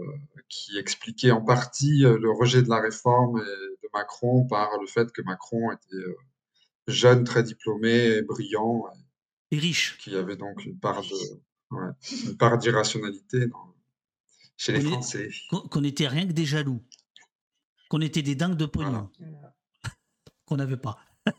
qui 0.49 0.77
expliquait 0.77 1.31
en 1.31 1.43
partie 1.43 2.01
le 2.01 2.31
rejet 2.33 2.63
de 2.63 2.69
la 2.69 2.81
réforme 2.81 3.41
de 3.41 3.89
Macron 3.93 4.45
par 4.47 4.71
le 4.81 4.87
fait 4.87 5.13
que 5.13 5.23
Macron 5.23 5.71
était 5.71 6.05
jeune, 6.89 7.23
très 7.25 7.45
diplômé, 7.45 8.23
brillant. 8.23 8.85
Et 9.53 9.59
riche. 9.59 9.99
Qui 9.99 10.17
avait 10.17 10.37
donc 10.37 10.65
une 10.65 10.79
part 10.79 11.03
de, 11.03 12.33
part 12.39 12.59
d'irrationalité 12.59 13.47
chez 14.57 14.73
les 14.73 14.81
Français. 14.81 15.29
Qu'on 15.49 15.85
était 15.85 16.09
rien 16.09 16.27
que 16.27 16.33
des 16.33 16.45
jaloux. 16.45 16.83
Qu'on 17.89 18.01
était 18.01 18.23
des 18.23 18.35
dingues 18.35 18.57
de 18.57 18.67
pognon. 18.67 19.11
Qu'on 20.55 20.59
n'avait 20.59 20.77
pas. 20.77 20.99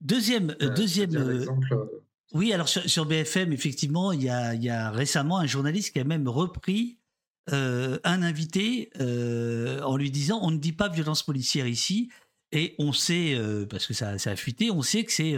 Deuxième, 0.00 0.56
euh, 0.62 0.74
deuxième. 0.74 1.14
Euh, 1.14 1.44
euh, 1.72 1.84
oui, 2.32 2.54
alors 2.54 2.70
sur, 2.70 3.04
BFM, 3.04 3.52
effectivement, 3.52 4.12
il 4.12 4.22
y, 4.22 4.30
a, 4.30 4.54
il 4.54 4.62
y, 4.62 4.70
a, 4.70 4.90
récemment 4.90 5.38
un 5.38 5.46
journaliste 5.46 5.92
qui 5.92 6.00
a 6.00 6.04
même 6.04 6.26
repris 6.26 6.96
un 7.50 8.22
invité 8.22 8.90
en 8.98 9.96
lui 9.96 10.10
disant 10.10 10.38
on 10.42 10.50
ne 10.50 10.58
dit 10.58 10.72
pas 10.72 10.88
violence 10.88 11.22
policière 11.22 11.66
ici 11.66 12.10
et 12.52 12.74
on 12.78 12.92
sait 12.92 13.38
parce 13.68 13.86
que 13.86 13.94
ça, 13.94 14.18
ça, 14.18 14.30
a 14.30 14.36
fuité, 14.36 14.70
on 14.70 14.82
sait 14.82 15.04
que 15.04 15.12
c'est 15.12 15.34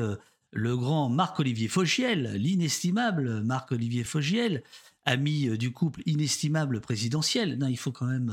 le 0.50 0.76
grand 0.76 1.08
Marc-Olivier 1.08 1.68
Fogiel, 1.68 2.34
l'inestimable 2.34 3.42
Marc-Olivier 3.42 4.04
Fogiel, 4.04 4.62
ami 5.04 5.56
du 5.58 5.72
couple 5.72 6.02
inestimable 6.06 6.80
présidentiel. 6.80 7.58
Non, 7.58 7.68
il 7.68 7.78
faut 7.78 7.92
quand 7.92 8.06
même 8.06 8.32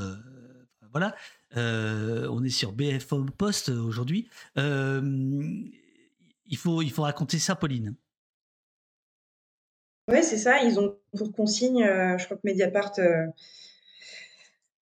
voilà. 0.90 1.14
on 1.54 2.44
est 2.44 2.50
sur 2.50 2.72
BFM 2.72 3.30
Post 3.30 3.68
aujourd'hui 3.68 4.28
il 6.48 6.56
faut, 6.56 6.82
il 6.82 6.90
faut 6.90 7.02
raconter 7.02 7.38
ça, 7.38 7.54
Pauline. 7.54 7.94
Oui, 10.08 10.22
c'est 10.22 10.38
ça. 10.38 10.62
Ils 10.62 10.78
ont 10.80 10.96
pour 11.16 11.32
consigne, 11.32 11.84
euh, 11.84 12.16
je 12.18 12.24
crois 12.24 12.36
que 12.38 12.42
Mediapart, 12.44 12.92
euh, 12.98 13.26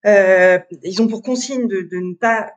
euh, 0.07 0.59
ils 0.83 1.03
ont 1.03 1.09
pour 1.09 1.23
consigne 1.23 1.67
de, 1.67 1.89
ne 1.93 2.15
pas 2.15 2.53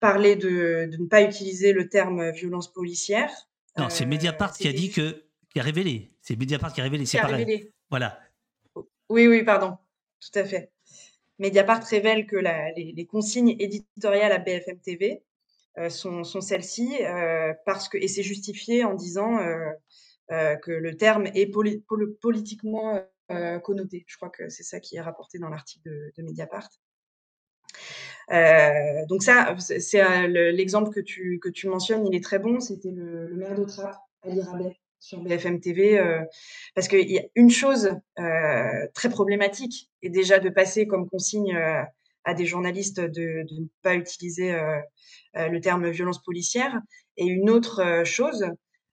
parler 0.00 0.34
de, 0.34 0.90
de, 0.90 0.96
ne 0.96 1.06
pas 1.06 1.22
utiliser 1.22 1.72
le 1.72 1.88
terme 1.88 2.30
violence 2.32 2.72
policière. 2.72 3.30
Non, 3.78 3.88
c'est 3.88 4.06
Mediapart 4.06 4.56
qui 4.56 4.66
a 4.66 4.72
dit 4.72 4.90
que, 4.90 5.24
qui 5.50 5.60
a 5.60 5.62
révélé. 5.62 6.12
C'est 6.22 6.36
Mediapart 6.36 6.72
qui 6.72 6.80
a 6.80 6.84
révélé. 6.84 7.06
C'est 7.06 7.20
pareil. 7.20 7.44
Révélé. 7.44 7.72
Voilà. 7.88 8.18
Oui, 9.08 9.28
oui, 9.28 9.44
pardon. 9.44 9.76
Tout 10.20 10.38
à 10.38 10.44
fait. 10.44 10.72
Mediapart 11.38 11.84
révèle 11.84 12.26
que 12.26 12.36
les, 12.36 13.06
consignes 13.06 13.56
éditoriales 13.58 14.32
à 14.32 14.38
BFM 14.38 14.78
TV 14.80 15.22
euh, 15.78 15.90
sont, 15.90 16.24
celles-ci 16.24 17.04
euh, 17.04 17.52
parce 17.66 17.88
que 17.88 17.98
et 17.98 18.08
c'est 18.08 18.22
justifié 18.22 18.84
en 18.84 18.94
disant 18.94 19.38
euh, 19.38 20.56
que 20.56 20.72
le 20.72 20.96
terme 20.96 21.26
est 21.34 21.46
politiquement 22.20 23.00
connoté. 23.62 24.04
Je 24.06 24.16
crois 24.16 24.30
que 24.30 24.48
c'est 24.48 24.62
ça 24.62 24.80
qui 24.80 24.96
est 24.96 25.00
rapporté 25.00 25.38
dans 25.38 25.48
l'article 25.48 25.90
de, 26.16 26.22
Mediapart. 26.22 26.68
donc 29.08 29.22
ça, 29.22 29.54
c'est 29.58 30.28
l'exemple 30.28 30.90
que 30.90 31.00
tu, 31.00 31.38
que 31.40 31.48
tu 31.48 31.68
mentionnes, 31.68 32.06
il 32.06 32.16
est 32.16 32.24
très 32.24 32.38
bon. 32.38 32.60
C'était 32.60 32.90
le, 32.90 33.34
maire 33.34 33.54
de 33.54 33.66
Ali 34.22 34.40
Rabet, 34.40 34.76
sur 35.06 35.20
BFM 35.20 35.60
TV, 35.60 36.00
parce 36.74 36.88
qu'il 36.88 37.10
y 37.10 37.18
a 37.18 37.22
une 37.34 37.50
chose 37.50 37.90
très 38.94 39.08
problématique, 39.08 39.90
et 40.02 40.10
déjà 40.10 40.38
de 40.38 40.48
passer 40.48 40.86
comme 40.86 41.08
consigne 41.08 41.56
à 42.24 42.34
des 42.34 42.44
journalistes 42.44 43.00
de, 43.00 43.44
de 43.48 43.60
ne 43.60 43.66
pas 43.82 43.94
utiliser 43.94 44.52
euh, 45.36 45.48
le 45.48 45.60
terme 45.60 45.90
violence 45.90 46.22
policière. 46.22 46.80
Et 47.16 47.26
une 47.26 47.50
autre 47.50 47.80
euh, 47.80 48.04
chose 48.04 48.46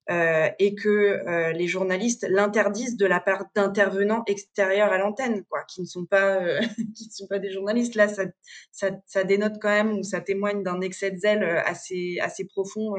euh, 0.10 0.50
est 0.60 0.76
que 0.76 1.52
les 1.54 1.68
journalistes 1.68 2.28
l'interdisent 2.30 2.98
de 2.98 3.06
la 3.06 3.22
part 3.22 3.46
d'intervenants 3.56 4.24
extérieurs 4.28 4.92
à 4.92 4.98
l'antenne, 4.98 5.46
quoi, 5.46 5.64
qui 5.70 5.80
ne 5.80 5.86
sont 5.86 6.06
pas 6.06 6.60
qui 6.96 7.08
ne 7.08 7.12
sont 7.12 7.28
pas 7.28 7.40
des 7.40 7.52
journalistes. 7.52 7.96
Là, 7.96 8.10
ça, 8.10 8.26
ça, 8.72 8.92
ça, 9.06 9.24
dénote 9.24 9.60
quand 9.62 9.70
même 9.70 9.94
ou 9.94 10.04
ça 10.04 10.20
témoigne 10.20 10.64
d'un 10.64 10.82
excès 10.82 11.12
de 11.12 11.18
zèle 11.18 11.44
assez 11.44 12.18
assez 12.22 12.46
profond 12.46 12.96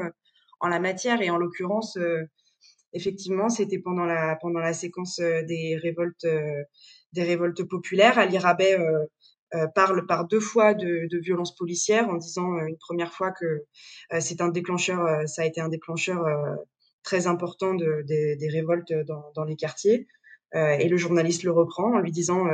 en 0.59 0.67
la 0.67 0.79
matière. 0.79 1.21
Et 1.21 1.29
en 1.29 1.37
l'occurrence, 1.37 1.99
effectivement, 2.95 3.49
c'était 3.49 3.79
pendant 3.79 4.05
la 4.05 4.37
pendant 4.41 4.59
la 4.59 4.73
séquence 4.73 5.19
des 5.19 5.77
révoltes 5.81 6.25
des 7.13 7.23
révoltes 7.23 7.63
populaires. 7.63 8.17
Ali 8.17 8.37
Rabet 8.37 8.77
euh, 9.55 9.67
parle 9.67 10.05
par 10.07 10.27
deux 10.27 10.39
fois 10.39 10.73
de, 10.73 11.07
violences 11.19 11.55
policières 11.55 12.09
en 12.09 12.15
disant 12.15 12.57
euh, 12.57 12.65
une 12.65 12.77
première 12.77 13.13
fois 13.13 13.31
que 13.31 13.45
euh, 13.45 14.19
c'est 14.19 14.41
un 14.41 14.49
déclencheur, 14.49 15.27
ça 15.27 15.43
a 15.43 15.45
été 15.45 15.61
un 15.61 15.69
déclencheur 15.69 16.25
très 17.03 17.27
important 17.27 17.75
de, 17.75 18.03
des 18.07 18.49
révoltes 18.49 18.91
dans, 19.07 19.31
dans, 19.35 19.43
les 19.43 19.55
quartiers. 19.55 20.07
et 20.53 20.89
le 20.89 20.97
journaliste 20.97 21.43
le 21.43 21.51
reprend 21.51 21.95
en 21.95 21.99
lui 21.99 22.11
disant, 22.11 22.47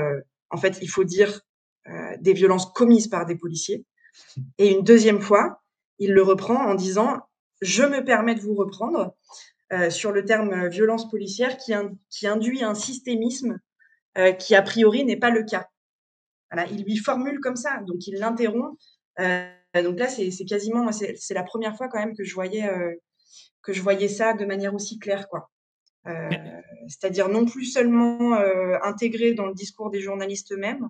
en 0.49 0.57
fait, 0.57 0.79
il 0.81 0.89
faut 0.89 1.05
dire 1.05 1.41
des 2.19 2.33
violences 2.33 2.69
commises 2.73 3.07
par 3.07 3.25
des 3.25 3.37
policiers. 3.37 3.85
Et 4.57 4.71
une 4.71 4.83
deuxième 4.83 5.21
fois, 5.21 5.61
il 5.99 6.11
le 6.11 6.21
reprend 6.21 6.65
en 6.65 6.75
disant, 6.75 7.21
je 7.61 7.83
me 7.83 8.03
permets 8.03 8.35
de 8.35 8.41
vous 8.41 8.55
reprendre 8.55 9.15
sur 9.89 10.11
le 10.11 10.25
terme 10.25 10.67
violence 10.67 11.09
policière 11.09 11.57
qui, 11.57 11.73
qui 12.09 12.27
induit 12.27 12.63
un 12.63 12.75
systémisme 12.75 13.59
qui 14.37 14.53
a 14.55 14.61
priori 14.61 15.05
n'est 15.05 15.17
pas 15.17 15.29
le 15.29 15.43
cas 15.43 15.67
il 16.71 16.83
lui 16.83 16.97
formule 16.97 17.39
comme 17.39 17.55
ça, 17.55 17.79
donc 17.87 18.07
il 18.07 18.19
l'interrompt. 18.19 18.77
Euh, 19.19 19.49
donc 19.75 19.99
là, 19.99 20.07
c'est 20.07 20.45
quasiment, 20.45 20.91
c'est 20.91 21.33
la 21.33 21.43
première 21.43 21.75
fois 21.77 21.87
quand 21.87 21.99
même 21.99 22.15
que 22.15 22.23
je 22.23 22.33
voyais 22.33 22.69
euh, 22.69 22.95
que 23.61 23.73
je 23.73 23.81
voyais 23.81 24.07
ça 24.07 24.33
de 24.33 24.45
manière 24.45 24.73
aussi 24.73 24.99
claire, 24.99 25.27
quoi. 25.27 25.49
Euh, 26.07 26.29
c'est-à-dire 26.87 27.29
non 27.29 27.45
plus 27.45 27.65
seulement 27.65 28.33
intégré 28.83 29.33
dans 29.33 29.45
le 29.45 29.53
discours 29.53 29.91
des 29.91 30.01
journalistes 30.01 30.51
eux-mêmes, 30.51 30.89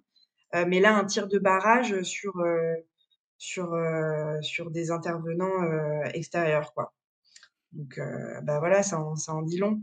mais 0.54 0.80
là 0.80 0.96
un 0.96 1.06
tir 1.06 1.28
de 1.28 1.38
barrage 1.38 2.02
sur 2.02 2.34
sur 3.38 3.78
sur 4.42 4.72
des 4.72 4.90
intervenants 4.90 5.64
extérieurs, 6.14 6.74
quoi. 6.74 6.94
Donc, 7.74 8.00
bah 8.44 8.60
voilà, 8.60 8.84
ça 8.84 9.00
en, 9.00 9.42
dit 9.44 9.58
long 9.58 9.82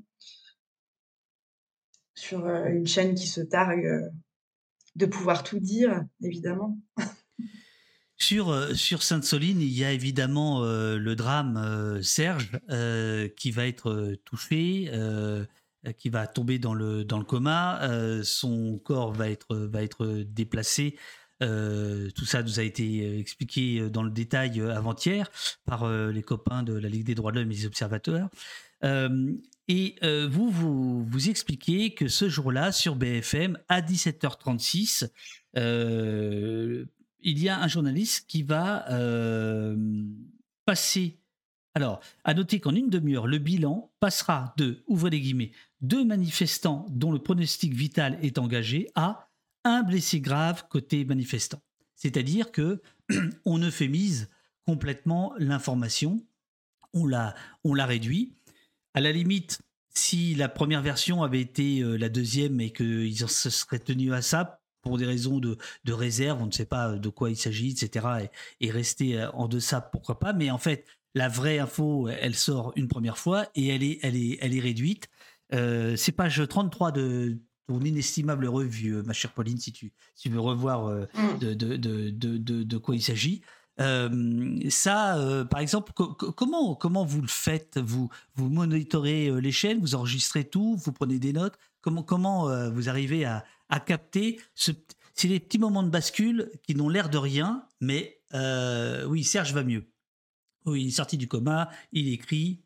sur 2.15 2.47
une 2.47 2.87
chaîne 2.87 3.15
qui 3.15 3.27
se 3.27 3.41
targue 3.41 4.11
de 4.97 5.07
pouvoir 5.07 5.45
tout 5.45 5.61
dire, 5.61 6.05
évidemment. 6.23 6.79
Sur, 8.21 8.51
euh, 8.51 8.75
Sainte-Soline, 8.75 9.61
il 9.61 9.73
y 9.73 9.85
a 9.85 9.93
évidemment 9.93 10.65
euh, 10.65 10.99
le 10.99 11.15
drame 11.15 11.57
euh, 11.57 12.03
Serge 12.03 12.51
qui 13.37 13.51
va 13.53 13.67
être 13.67 14.17
touché, 14.25 14.91
qui 15.97 16.09
va 16.11 16.27
tomber 16.27 16.59
dans 16.59 16.75
le, 16.75 17.05
coma. 17.27 17.81
son 18.25 18.79
corps 18.85 19.13
va 19.13 19.31
être 19.31 20.07
déplacé. 20.27 20.99
Tout 21.41 22.25
ça 22.25 22.43
nous 22.43 22.61
a 22.61 22.63
été 22.63 23.19
expliqué 23.19 23.89
dans 23.91 24.03
le 24.03 24.11
détail 24.11 24.61
avant-hier 24.61 25.31
par 25.65 25.89
les 25.89 26.23
copains 26.23 26.63
de 26.63 26.75
la 26.75 26.89
Ligue 26.89 27.07
des 27.07 27.15
droits 27.15 27.33
de 27.33 27.41
l'homme 27.41 27.51
et 27.51 27.55
des 27.55 27.67
observateurs. 27.67 28.29
Et 29.69 29.97
euh, 30.03 30.27
vous, 30.31 30.51
vous, 30.51 31.05
vous 31.05 31.29
expliquez 31.29 31.93
que 31.93 32.09
ce 32.09 32.29
jour-là, 32.29 32.73
sur 32.73 32.97
BFM, 32.97 33.59
à 33.69 33.83
17h36, 33.83 35.11
euh, 35.59 36.87
il 37.21 37.39
y 37.39 37.51
a 37.51 37.61
un 37.61 37.69
journaliste 37.69 38.27
qui 38.29 38.43
va 38.43 38.91
euh, 38.91 39.77
passer. 40.65 41.21
Alors, 41.75 42.01
à 42.25 42.33
noter 42.33 42.61
qu'en 42.61 42.75
une 42.75 42.89
demi-heure, 42.89 43.27
le 43.27 43.37
bilan 43.37 43.93
passera 44.01 44.55
de, 44.57 44.83
ouvrez 44.87 45.11
les 45.11 45.21
guillemets, 45.21 45.53
deux 45.83 46.05
manifestants 46.05 46.87
dont 46.89 47.13
le 47.13 47.19
pronostic 47.19 47.75
vital 47.75 48.19
est 48.23 48.39
engagé 48.39 48.89
à 48.95 49.28
un 49.65 49.83
blessé 49.83 50.21
grave 50.21 50.65
côté 50.69 51.05
manifestant. 51.05 51.61
C'est-à-dire 51.95 52.53
que 52.53 52.81
on 53.45 53.63
euphémise 53.63 54.29
complètement 54.67 55.35
l'information, 55.39 56.25
on 56.93 57.07
la, 57.07 57.35
on 57.65 57.75
la 57.75 57.87
réduit 57.87 58.35
à 58.95 59.01
la 59.01 59.13
limite, 59.13 59.61
si 59.91 60.35
la 60.35 60.49
première 60.49 60.83
version 60.83 61.23
avait 61.23 61.41
été 61.41 61.81
la 61.83 62.09
deuxième 62.09 62.61
et 62.61 62.73
qu'ils 62.73 63.19
se 63.19 63.51
seraient 63.51 63.79
tenus 63.79 64.13
à 64.13 64.23
ça 64.23 64.61
pour 64.83 64.97
des 64.97 65.07
raisons 65.07 65.39
de, 65.41 65.59
réserve, 65.87 66.43
on 66.43 66.47
ne 66.47 66.53
sait 66.53 66.67
pas 66.67 66.93
de 66.93 67.09
quoi 67.09 67.31
il 67.31 67.37
s'agit, 67.37 67.71
etc., 67.71 68.29
et, 68.61 68.71
rester 68.71 69.25
en 69.35 69.49
deçà, 69.49 69.81
pourquoi 69.81 70.19
pas. 70.19 70.33
Mais 70.33 70.51
en 70.51 70.59
fait, 70.59 70.87
la 71.15 71.29
vraie 71.29 71.59
info, 71.59 72.09
elle 72.09 72.35
sort 72.35 72.73
une 72.77 72.89
première 72.89 73.19
fois 73.19 73.49
et 73.55 73.69
elle 73.69 73.83
est, 73.83 73.99
elle 74.03 74.17
est, 74.17 74.39
elle 74.41 74.57
est 74.57 74.61
réduite. 74.61 75.09
c'est 75.53 76.13
page 76.13 76.43
33 76.49 76.93
de 76.93 77.39
ton 77.69 77.81
inestimable 77.81 78.47
revue, 78.47 79.03
ma 79.05 79.13
chère 79.13 79.33
Pauline, 79.33 79.59
si 79.59 79.73
tu, 79.73 79.93
tu 80.17 80.29
veux 80.31 80.41
revoir 80.41 80.89
mm. 80.89 81.39
de, 81.39 81.55
de, 81.55 81.77
de, 81.77 82.63
de, 82.63 82.79
quoi 82.79 82.97
il 82.97 83.03
s'agit. 83.03 83.43
Euh, 83.81 84.59
ça, 84.71 85.19
euh, 85.19 85.45
par 85.45 85.61
exemple, 85.61 85.93
comment, 85.93 86.75
comment 86.75 87.05
vous 87.05 87.21
le 87.21 87.29
faites? 87.29 87.79
Vous, 87.79 88.09
vous 88.35 88.49
monitorez 88.49 89.29
euh, 89.29 89.37
les 89.37 89.53
chaînes, 89.53 89.79
vous 89.81 89.95
enregistrez 89.95 90.45
tout, 90.45 90.77
vous 90.77 90.93
prenez 90.93 91.19
des 91.19 91.33
notes? 91.33 91.59
Comment, 91.81 92.03
comment 92.03 92.71
vous 92.71 92.89
arrivez 92.89 93.25
à, 93.25 93.45
à 93.69 93.79
capter 93.79 94.41
ce, 94.55 94.73
C'est 95.15 95.29
des 95.29 95.39
petits 95.39 95.59
moments 95.59 95.85
de 95.85 95.91
bascule 95.91 96.51
qui 96.65 96.75
n'ont 96.75 96.89
l'air 96.89 97.09
de 97.09 97.19
rien, 97.19 97.65
mais 97.81 98.21
oui, 99.07 99.23
Serge 99.23 99.55
va 99.55 99.63
mieux. 99.63 99.89
Oui, 100.67 100.83
il 100.83 100.89
est 100.89 100.91
sorti 100.91 101.17
du 101.17 101.29
coma, 101.29 101.71
il 101.93 102.13
écrit, 102.13 102.65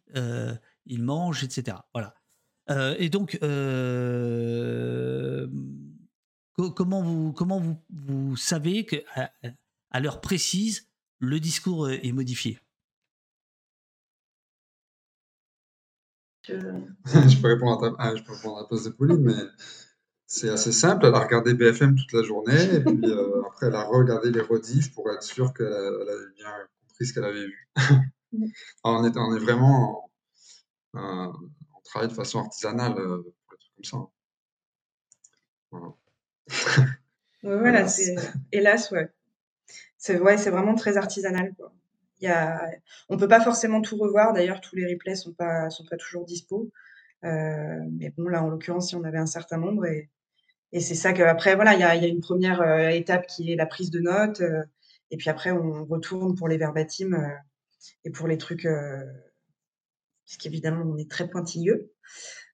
il 0.86 1.02
mange, 1.02 1.44
etc. 1.44 1.76
Voilà. 1.92 2.14
Et 2.68 3.08
donc, 3.08 3.38
comment 6.56 7.02
vous, 7.02 7.32
comment 7.32 7.58
vous, 7.58 7.76
vous 7.90 8.36
savez 8.36 8.86
qu'à 8.86 9.32
à 9.92 10.00
l'heure 10.00 10.20
précise, 10.20 10.88
le 11.18 11.38
discours 11.38 11.86
euh, 11.86 11.98
est 12.02 12.12
modifié? 12.12 12.58
Je... 16.42 16.54
peux 17.40 17.48
répondre 17.48 17.84
à, 17.84 17.90
ta... 17.90 17.96
ah, 17.98 18.16
je 18.16 18.22
peux 18.22 18.32
répondre 18.32 18.58
à 18.58 18.62
la 18.62 18.66
place 18.66 18.84
de 18.84 18.90
Pauline, 18.90 19.22
mais 19.22 19.36
c'est 20.26 20.48
assez 20.48 20.72
simple. 20.72 21.06
Elle 21.06 21.14
a 21.14 21.20
regardé 21.20 21.54
BFM 21.54 21.94
toute 21.94 22.12
la 22.12 22.22
journée, 22.22 22.74
et 22.74 22.80
puis 22.80 23.00
euh, 23.04 23.42
après, 23.46 23.66
elle 23.66 23.76
a 23.76 23.84
regardé 23.84 24.30
les 24.30 24.40
rediffs 24.40 24.92
pour 24.94 25.10
être 25.12 25.22
sûre 25.22 25.52
qu'elle 25.54 25.66
avait 25.72 26.32
bien 26.36 26.50
compris 26.88 27.06
ce 27.06 27.12
qu'elle 27.12 27.24
avait 27.24 27.46
vu. 27.46 27.68
on, 28.84 29.04
est, 29.04 29.16
on 29.16 29.36
est 29.36 29.40
vraiment. 29.40 30.10
Travaille 31.92 32.08
de 32.08 32.14
façon 32.14 32.40
artisanale 32.40 32.98
euh, 32.98 33.22
comme 33.48 33.84
ça. 33.84 33.98
Voilà. 35.70 35.94
voilà, 37.42 37.88
c'est 37.88 38.16
hélas, 38.50 38.90
ouais. 38.90 39.10
C'est 39.98 40.18
ouais, 40.18 40.36
vraiment 40.36 40.74
très 40.74 40.96
artisanal. 40.96 41.54
Quoi. 41.54 41.72
Il 42.20 42.24
y 42.24 42.28
a, 42.28 42.70
on 43.08 43.16
peut 43.16 43.28
pas 43.28 43.40
forcément 43.40 43.82
tout 43.82 43.96
revoir. 43.96 44.32
D'ailleurs, 44.32 44.60
tous 44.60 44.74
les 44.74 44.90
replays 44.90 45.16
sont 45.16 45.32
pas 45.32 45.70
sont 45.70 45.84
pas 45.84 45.96
toujours 45.96 46.24
dispo. 46.24 46.70
Euh, 47.24 47.80
mais 47.92 48.10
bon, 48.16 48.28
là, 48.28 48.42
en 48.42 48.48
l'occurrence, 48.48 48.88
si 48.88 48.96
on 48.96 49.04
avait 49.04 49.18
un 49.18 49.26
certain 49.26 49.58
nombre 49.58 49.86
et, 49.86 50.10
et 50.72 50.80
c'est 50.80 50.94
ça 50.94 51.12
qu'après, 51.12 51.54
voilà, 51.54 51.74
il 51.74 51.80
y 51.80 51.84
a, 51.84 51.94
y 51.94 52.04
a, 52.04 52.08
une 52.08 52.20
première 52.20 52.62
euh, 52.62 52.88
étape 52.88 53.26
qui 53.26 53.52
est 53.52 53.56
la 53.56 53.66
prise 53.66 53.90
de 53.90 54.00
notes. 54.00 54.40
Euh, 54.40 54.62
et 55.10 55.16
puis 55.18 55.28
après, 55.28 55.50
on 55.50 55.84
retourne 55.84 56.34
pour 56.34 56.48
les 56.48 56.56
verbatims 56.56 57.38
et 58.04 58.10
pour 58.10 58.26
les 58.28 58.38
trucs, 58.38 58.66
parce 60.32 60.42
qu'évidemment, 60.42 60.84
on 60.86 60.96
est 60.96 61.10
très 61.10 61.28
pointilleux. 61.28 61.92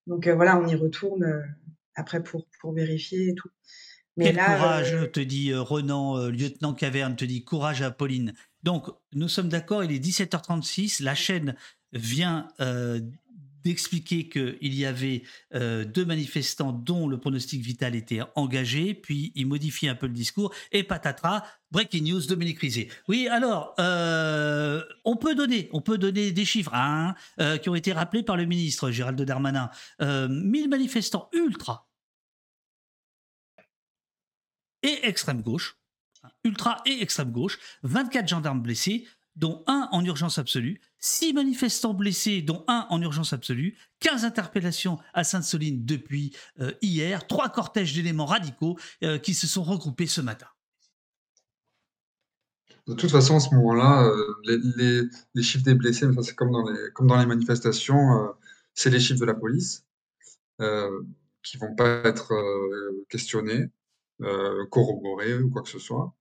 Donc 0.06 0.26
voilà, 0.26 0.58
on 0.58 0.66
y 0.66 0.74
retourne 0.74 1.44
après 1.94 2.22
pour, 2.22 2.46
pour 2.60 2.72
vérifier 2.72 3.28
et 3.28 3.34
tout. 3.34 3.50
Quel 4.20 4.36
courage, 4.36 4.94
euh, 4.94 5.06
te 5.06 5.20
dit 5.20 5.52
euh, 5.52 5.62
Renan, 5.62 6.18
euh, 6.18 6.30
lieutenant 6.30 6.74
Caverne, 6.74 7.14
te 7.14 7.24
dit 7.24 7.44
courage 7.44 7.82
à 7.82 7.90
Pauline. 7.90 8.34
Donc, 8.62 8.88
nous 9.12 9.28
sommes 9.28 9.48
d'accord, 9.48 9.84
il 9.84 9.92
est 9.92 10.04
17h36, 10.04 11.02
la 11.02 11.14
chaîne 11.14 11.54
vient 11.92 12.48
d'expliquer 13.68 14.28
qu'il 14.28 14.74
y 14.74 14.84
avait 14.86 15.22
deux 15.52 16.04
manifestants 16.04 16.72
dont 16.72 17.06
le 17.06 17.18
pronostic 17.18 17.60
vital 17.62 17.94
était 17.94 18.20
engagé, 18.34 18.94
puis 18.94 19.32
il 19.34 19.46
modifie 19.46 19.88
un 19.88 19.94
peu 19.94 20.06
le 20.06 20.12
discours, 20.12 20.54
et 20.72 20.82
patatras, 20.82 21.44
breaking 21.70 22.10
news, 22.10 22.26
Dominique 22.26 22.58
Rizet. 22.60 22.88
Oui, 23.08 23.28
alors, 23.28 23.74
on 23.78 25.16
peut 25.16 25.34
donner, 25.34 25.68
on 25.72 25.80
peut 25.80 25.98
donner 25.98 26.32
des 26.32 26.44
chiffres 26.44 26.74
hein, 26.74 27.14
qui 27.62 27.68
ont 27.68 27.74
été 27.74 27.92
rappelés 27.92 28.22
par 28.22 28.36
le 28.36 28.46
ministre 28.46 28.90
Gérald 28.90 29.20
Darmanin. 29.20 29.70
1000 30.00 30.68
manifestants 30.68 31.28
ultra 31.32 31.88
et 34.82 35.06
extrême 35.06 35.42
gauche, 35.42 35.76
ultra 36.44 36.80
et 36.86 37.02
extrême 37.02 37.32
gauche, 37.32 37.58
24 37.82 38.28
gendarmes 38.28 38.62
blessés, 38.62 39.06
dont 39.38 39.62
un 39.68 39.88
en 39.92 40.04
urgence 40.04 40.38
absolue, 40.38 40.80
6 40.98 41.32
manifestants 41.32 41.94
blessés, 41.94 42.42
dont 42.42 42.64
un 42.66 42.86
en 42.90 43.00
urgence 43.00 43.32
absolue, 43.32 43.76
15 44.00 44.24
interpellations 44.24 44.98
à 45.14 45.22
Sainte-Soline 45.22 45.84
depuis 45.84 46.36
euh, 46.60 46.72
hier, 46.82 47.26
3 47.26 47.48
cortèges 47.50 47.94
d'éléments 47.94 48.26
radicaux 48.26 48.76
euh, 49.04 49.18
qui 49.18 49.34
se 49.34 49.46
sont 49.46 49.62
regroupés 49.62 50.08
ce 50.08 50.20
matin. 50.20 50.48
De 52.88 52.94
toute 52.94 53.10
façon, 53.10 53.36
à 53.36 53.40
ce 53.40 53.54
moment-là, 53.54 54.08
euh, 54.08 55.08
les, 55.34 55.42
chiffres 55.42 55.64
des 55.64 55.74
blessés, 55.74 56.06
c'est 56.22 56.34
comme 56.34 56.50
dans 56.50 56.68
les, 56.68 56.90
comme 56.94 57.06
dans 57.06 57.18
les 57.18 57.26
manifestations, 57.26 58.34
c'est 58.74 58.90
les 58.90 58.98
chiffres 58.98 59.20
de 59.20 59.26
la 59.26 59.34
police 59.34 59.84
qui 61.42 61.56
vont 61.58 61.74
pas 61.76 62.02
être 62.04 62.34
questionnés. 63.08 63.66
Corroborer 64.70 65.34
ou 65.38 65.50
quoi 65.50 65.62
que 65.62 65.68
ce 65.68 65.78
soit. 65.78 66.12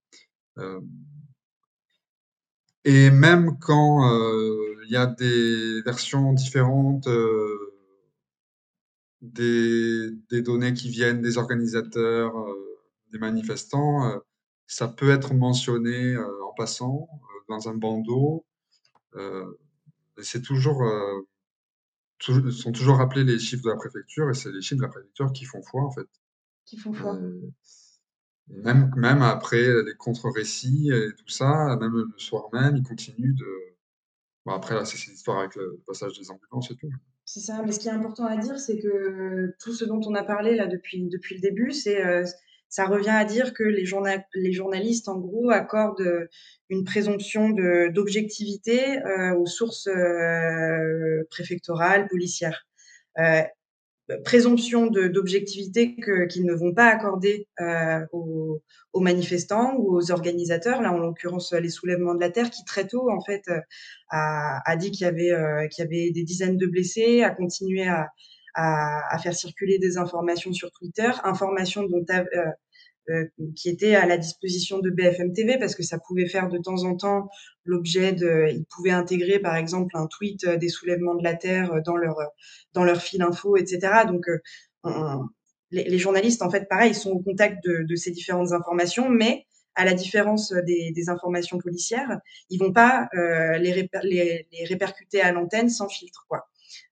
Euh, 2.86 2.90
et 2.90 3.12
même 3.12 3.58
quand 3.60 4.12
euh, 4.12 4.76
il 4.86 4.92
y 4.92 4.96
a 4.98 5.06
des 5.06 5.82
versions 5.82 6.34
différentes 6.34 7.08
des, 9.22 10.12
des, 10.30 10.42
données 10.42 10.74
qui 10.74 10.90
viennent 10.90 11.22
des 11.22 11.38
organisateurs, 11.38 12.34
des 13.12 13.18
manifestants, 13.18 14.22
ça 14.68 14.88
peut 14.88 15.10
être 15.10 15.34
mentionné 15.34 16.18
en 16.18 16.54
passant 16.56 17.08
dans 17.50 17.68
un 17.68 17.74
bandeau. 17.74 18.46
c'est 20.22 20.42
toujours, 20.42 20.84
sont 22.20 22.72
toujours 22.72 22.98
rappelés 22.98 23.24
les 23.24 23.40
chiffres 23.40 23.64
de 23.64 23.70
la 23.70 23.76
préfecture 23.76 24.30
et 24.30 24.34
c'est 24.34 24.52
les 24.52 24.62
chiffres 24.62 24.82
de 24.82 24.86
la 24.86 24.92
préfecture 24.92 25.32
qui 25.34 25.46
font 25.46 25.62
foi 25.62 25.84
en 25.84 25.92
fait. 25.92 26.08
Qui 26.66 26.78
font 26.78 26.94
foi. 26.94 27.20
Même, 28.50 29.22
après 29.22 29.68
les 29.84 29.96
contre-récits 29.96 30.90
et 30.92 31.14
tout 31.18 31.28
ça, 31.28 31.76
même 31.80 31.94
le 31.94 32.08
soir 32.18 32.50
même, 32.54 32.78
il 32.78 32.84
continue 32.84 33.34
de. 33.34 33.46
Bon, 34.46 34.54
après, 34.54 34.76
là, 34.76 34.86
c'est 34.86 34.96
cette 34.96 35.16
histoire 35.16 35.40
avec 35.40 35.56
le 35.56 35.82
passage 35.86 36.18
des 36.18 36.32
ambulances 36.32 36.72
et 36.72 36.76
tout. 36.76 36.90
C'est 37.26 37.42
ça, 37.42 37.62
mais 37.66 37.74
ce 37.74 37.80
qui 37.80 37.90
est 37.90 37.92
important 37.92 38.26
à 38.26 38.38
dire, 38.38 38.58
c'est 38.58 38.80
que 38.80 39.54
tout 39.60 39.74
ce 39.74 39.84
dont 39.84 40.00
on 40.06 40.16
a 40.16 40.24
parlé 40.24 40.56
là 40.56 40.66
depuis, 40.66 41.10
depuis 41.10 41.36
le 41.36 41.42
début, 41.42 41.74
c'est 41.74 42.06
euh, 42.06 42.24
ça 42.70 42.86
revient 42.86 43.10
à 43.10 43.26
dire 43.26 43.54
que 43.54 43.64
les, 43.64 43.86
journalistes, 43.86 45.10
en 45.10 45.20
gros, 45.20 45.50
accordent 45.50 46.28
une 46.70 46.84
présomption 46.84 47.50
d'objectivité 47.50 49.00
euh, 49.00 49.36
aux 49.36 49.46
sources 49.46 49.88
euh, 49.88 51.24
préfectorales, 51.30 52.08
policières 52.08 52.66
présomption 54.24 54.88
d'objectivité 54.88 55.96
qu'ils 56.30 56.46
ne 56.46 56.54
vont 56.54 56.74
pas 56.74 56.88
accorder 56.88 57.48
euh, 57.60 58.00
aux, 58.14 58.62
aux, 58.94 59.00
manifestants 59.02 59.76
ou 59.78 59.98
aux 59.98 60.12
organisateurs. 60.12 60.82
Là, 60.82 60.94
en 60.94 60.98
l'occurrence, 60.98 61.54
les 61.54 61.70
soulèvements 61.70 62.16
de 62.16 62.22
la 62.22 62.30
terre, 62.30 62.50
qui 62.50 62.64
très 62.64 62.88
tôt, 62.88 63.10
en 63.12 63.22
fait, 63.22 63.44
euh, 63.50 63.60
a, 64.10 64.62
a 64.66 64.76
dit 64.78 64.92
qu'il 64.92 65.06
y 65.06 65.10
avait 65.10 65.32
euh, 65.32 65.68
qu'il 65.68 65.84
y 65.84 65.88
avait 65.88 66.12
des 66.12 66.24
dizaines 66.24 66.58
de 66.58 66.68
blessés, 66.68 67.24
a 67.24 67.32
continué 67.32 67.88
à, 67.88 68.08
à, 68.54 69.14
à, 69.14 69.20
faire 69.20 69.36
circuler 69.36 69.78
des 69.78 69.98
informations 69.98 70.54
sur 70.54 70.72
Twitter, 70.72 71.12
informations 71.24 71.84
dont 71.84 72.06
euh, 72.10 72.46
qui 73.56 73.70
était 73.70 73.96
à 73.96 74.06
la 74.06 74.18
disposition 74.18 74.80
de 74.80 74.90
BFM 74.90 75.34
TV 75.34 75.58
parce 75.58 75.76
que 75.76 75.84
ça 75.84 75.98
pouvait 75.98 76.28
faire 76.28 76.50
de 76.50 76.58
temps 76.58 76.84
en 76.84 76.96
temps 76.96 77.30
l'objet 77.64 78.12
de, 78.14 78.48
ils 78.52 78.66
pouvaient 78.66 78.92
intégrer 78.92 79.40
par 79.40 79.56
exemple 79.56 79.96
un 79.96 80.08
tweet 80.08 80.44
euh, 80.46 80.58
des 80.58 80.70
soulèvements 80.70 81.16
de 81.16 81.24
la 81.24 81.36
terre 81.36 81.74
euh, 81.74 81.82
dans 81.86 81.96
leur 81.96 82.18
dans 82.74 82.84
leur 82.84 83.02
fil 83.02 83.22
info, 83.22 83.58
etc. 83.58 84.06
Donc 84.08 84.26
les, 85.72 85.98
journalistes 85.98 86.42
en 86.42 86.50
fait 86.50 86.68
pareil, 86.68 86.94
sont 86.94 87.12
au 87.12 87.20
contact 87.20 87.64
de, 87.66 87.84
de 87.84 87.96
ces 87.96 88.12
différentes 88.12 88.54
informations, 88.54 89.10
mais 89.10 89.46
à 89.76 89.86
la 89.86 89.94
différence 89.94 90.52
des, 90.66 90.92
des 90.92 91.10
informations 91.10 91.60
policières, 91.60 92.20
ils 92.50 92.58
vont 92.58 92.74
pas 92.74 93.08
euh, 93.14 93.58
les, 93.58 93.90
les, 94.04 94.48
les 94.52 94.66
répercuter 94.66 95.22
à 95.22 95.32
l'antenne 95.32 95.70
sans 95.70 95.88
filtre 95.88 96.26
quoi. 96.28 96.48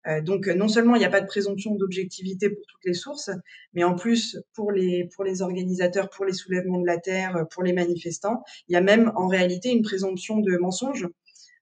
Euh, 0.07 0.21
donc 0.21 0.47
non 0.47 0.69
seulement 0.69 0.97
il 0.97 0.99
n'y 0.99 1.05
a 1.05 1.11
pas 1.11 1.21
de 1.21 1.27
présomption 1.27 1.75
d'objectivité 1.75 2.51
pour 2.51 2.63
toutes 2.67 2.85
les 2.85 2.95
sources, 2.95 3.31
mais 3.73 3.85
en 3.85 3.95
plus 3.95 4.39
pour 4.55 4.73
les 4.73 5.09
pour 5.15 5.25
les 5.25 5.43
organisateurs, 5.43 6.11
pour 6.11 6.25
les 6.25 6.33
soulèvements 6.33 6.81
de 6.81 6.87
la 6.87 6.99
terre, 6.99 7.47
pour 7.51 7.63
les 7.63 7.73
manifestants, 7.73 8.43
il 8.69 8.75
y 8.75 8.77
a 8.77 8.81
même 8.81 9.13
en 9.17 9.29
réalité 9.29 9.71
une 9.71 9.83
présomption 9.83 10.39
de 10.39 10.57
mensonge, 10.57 11.09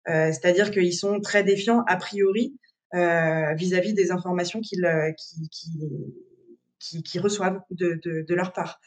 euh, 0.08 0.32
c'est-à-dire 0.32 0.70
qu'ils 0.70 0.94
sont 0.94 1.20
très 1.20 1.44
défiants 1.44 1.84
a 1.86 1.96
priori 1.96 2.56
euh, 2.94 3.54
vis-à-vis 3.54 3.94
des 3.94 4.10
informations 4.10 4.60
qu'ils 4.60 4.86
qui, 6.78 7.02
qui, 7.02 7.18
reçoivent 7.20 7.60
de, 7.70 8.00
de, 8.02 8.34
leur 8.34 8.52
part. 8.52 8.80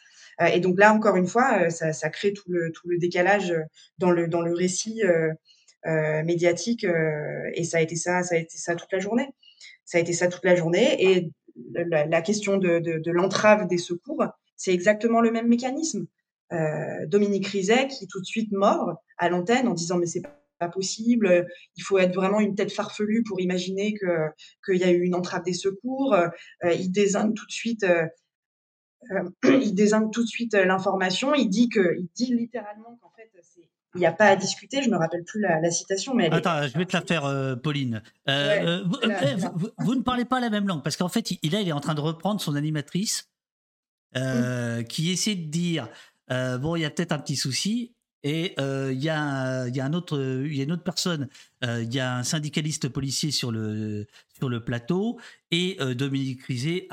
et 0.54 0.60
donc 0.60 0.78
là, 0.78 0.94
encore 0.94 1.16
une 1.16 1.28
fois, 1.28 1.70
ça, 1.70 1.94
ça, 1.94 2.10
crée 2.10 2.34
tout 2.34 2.52
le, 2.52 2.74
tout 2.74 2.90
le 2.90 2.98
décalage 2.98 3.56
dans 4.00 4.12
le, 4.12 4.28
dans 4.28 4.42
le 4.42 4.54
récit 4.54 5.02
médiatique 6.24 6.86
et 7.54 7.64
ça 7.64 7.78
a 7.78 7.82
été 7.82 7.96
ça, 7.96 8.24
ça 8.24 8.36
a 8.36 8.38
été 8.38 8.58
ça 8.58 8.76
toute 8.76 8.92
la 8.92 9.00
journée. 9.00 9.30
ça 9.86 9.98
a 9.98 10.02
été 10.02 10.14
ça 10.14 10.28
toute 10.28 10.46
la 10.46 10.56
journée. 10.56 11.04
Et 11.04 11.32
la, 11.74 12.22
question 12.22 12.58
de, 12.58 13.12
l'entrave 13.12 13.68
des 13.68 13.78
secours, 13.78 14.26
c'est 14.56 14.74
exactement 14.74 15.22
le 15.22 15.32
même 15.32 15.48
mécanisme. 15.48 16.08
Euh, 16.54 17.06
Dominique 17.08 17.48
Rizet 17.48 17.88
qui 17.88 18.08
tout 18.08 18.20
de 18.20 18.26
suite 18.26 18.52
mord 18.52 18.94
à 19.18 19.30
l'antenne 19.30 19.68
en 19.68 19.74
disant 19.74 19.98
mais 19.98 20.06
c'est 20.06 20.22
pas 20.60 20.70
possible, 20.70 21.48
il 21.76 21.82
faut 21.82 21.98
être 21.98 22.14
vraiment 22.14 22.40
une 22.40 22.54
tête 22.54 22.72
farfelue 22.72 23.24
pour 23.24 23.42
imaginer 23.42 23.96
que 23.96 24.28
qu'il 24.64 24.78
y 24.78 24.84
a 24.84 24.92
eu 24.92 25.02
une 25.02 25.16
entrave 25.16 25.44
des 25.44 25.54
secours. 25.54 26.14
Euh, 26.14 26.30
il 26.72 26.92
désigne 26.92 27.34
tout 27.34 27.48
de 27.48 27.52
suite, 27.52 27.84
euh, 27.84 28.06
il 29.44 29.74
désigne 29.74 30.12
tout 30.12 30.22
de 30.22 30.28
suite 30.28 30.54
l'information. 30.54 31.34
Il 31.34 31.50
dit 31.50 31.68
que, 31.68 31.98
il 31.98 32.10
dit 32.16 32.34
littéralement 32.36 32.98
qu'en 33.02 33.10
il 33.96 34.00
n'y 34.00 34.06
a 34.06 34.12
pas 34.12 34.28
à 34.28 34.36
discuter. 34.36 34.84
Je 34.84 34.90
me 34.90 34.98
rappelle 34.98 35.24
plus 35.24 35.42
la, 35.42 35.72
citation, 35.72 36.14
mais 36.14 36.32
attends, 36.32 36.68
je 36.68 36.78
vais 36.78 36.86
te 36.86 36.96
la 36.96 37.02
faire, 37.02 37.58
Pauline. 37.62 38.02
vous, 38.28 39.96
ne 39.96 40.02
parlez 40.02 40.26
pas 40.26 40.40
la 40.40 40.50
même 40.50 40.68
langue 40.68 40.84
parce 40.84 40.98
qu'en 40.98 41.10
fait, 41.10 41.32
il, 41.32 41.52
là, 41.52 41.62
il 41.62 41.68
est 41.68 41.74
en 41.74 41.80
train 41.80 41.96
de 41.96 42.02
reprendre 42.02 42.40
son 42.40 42.56
animatrice 42.56 43.30
mmh. 44.16 44.84
qui 44.84 45.12
essaie 45.12 45.36
de 45.36 45.50
dire 45.50 45.90
euh, 46.32 46.58
bon, 46.58 46.76
il 46.76 46.82
y 46.82 46.86
a 46.86 46.90
peut-être 46.90 47.12
un 47.12 47.20
petit 47.20 47.36
souci. 47.36 47.94
Et 48.24 48.56
euh, 48.60 48.92
il 48.92 49.04
y, 49.04 49.10
a 49.10 49.16
un 49.16 49.94
autre, 49.94 50.20
il 50.20 50.56
y 50.56 50.60
a 50.60 50.64
une 50.64 50.72
autre 50.72 50.84
personne, 50.84 51.30
euh, 51.64 51.84
il 51.84 51.94
y 51.94 52.00
a 52.00 52.16
un 52.16 52.24
syndicaliste 52.24 52.90
policier 52.90 53.30
sur 53.30 53.52
le, 53.52 54.08
sur 54.36 54.50
le 54.50 54.66
plateau, 54.66 55.20
et 55.52 55.78
Dominique 55.94 56.42
Rizet 56.46 56.88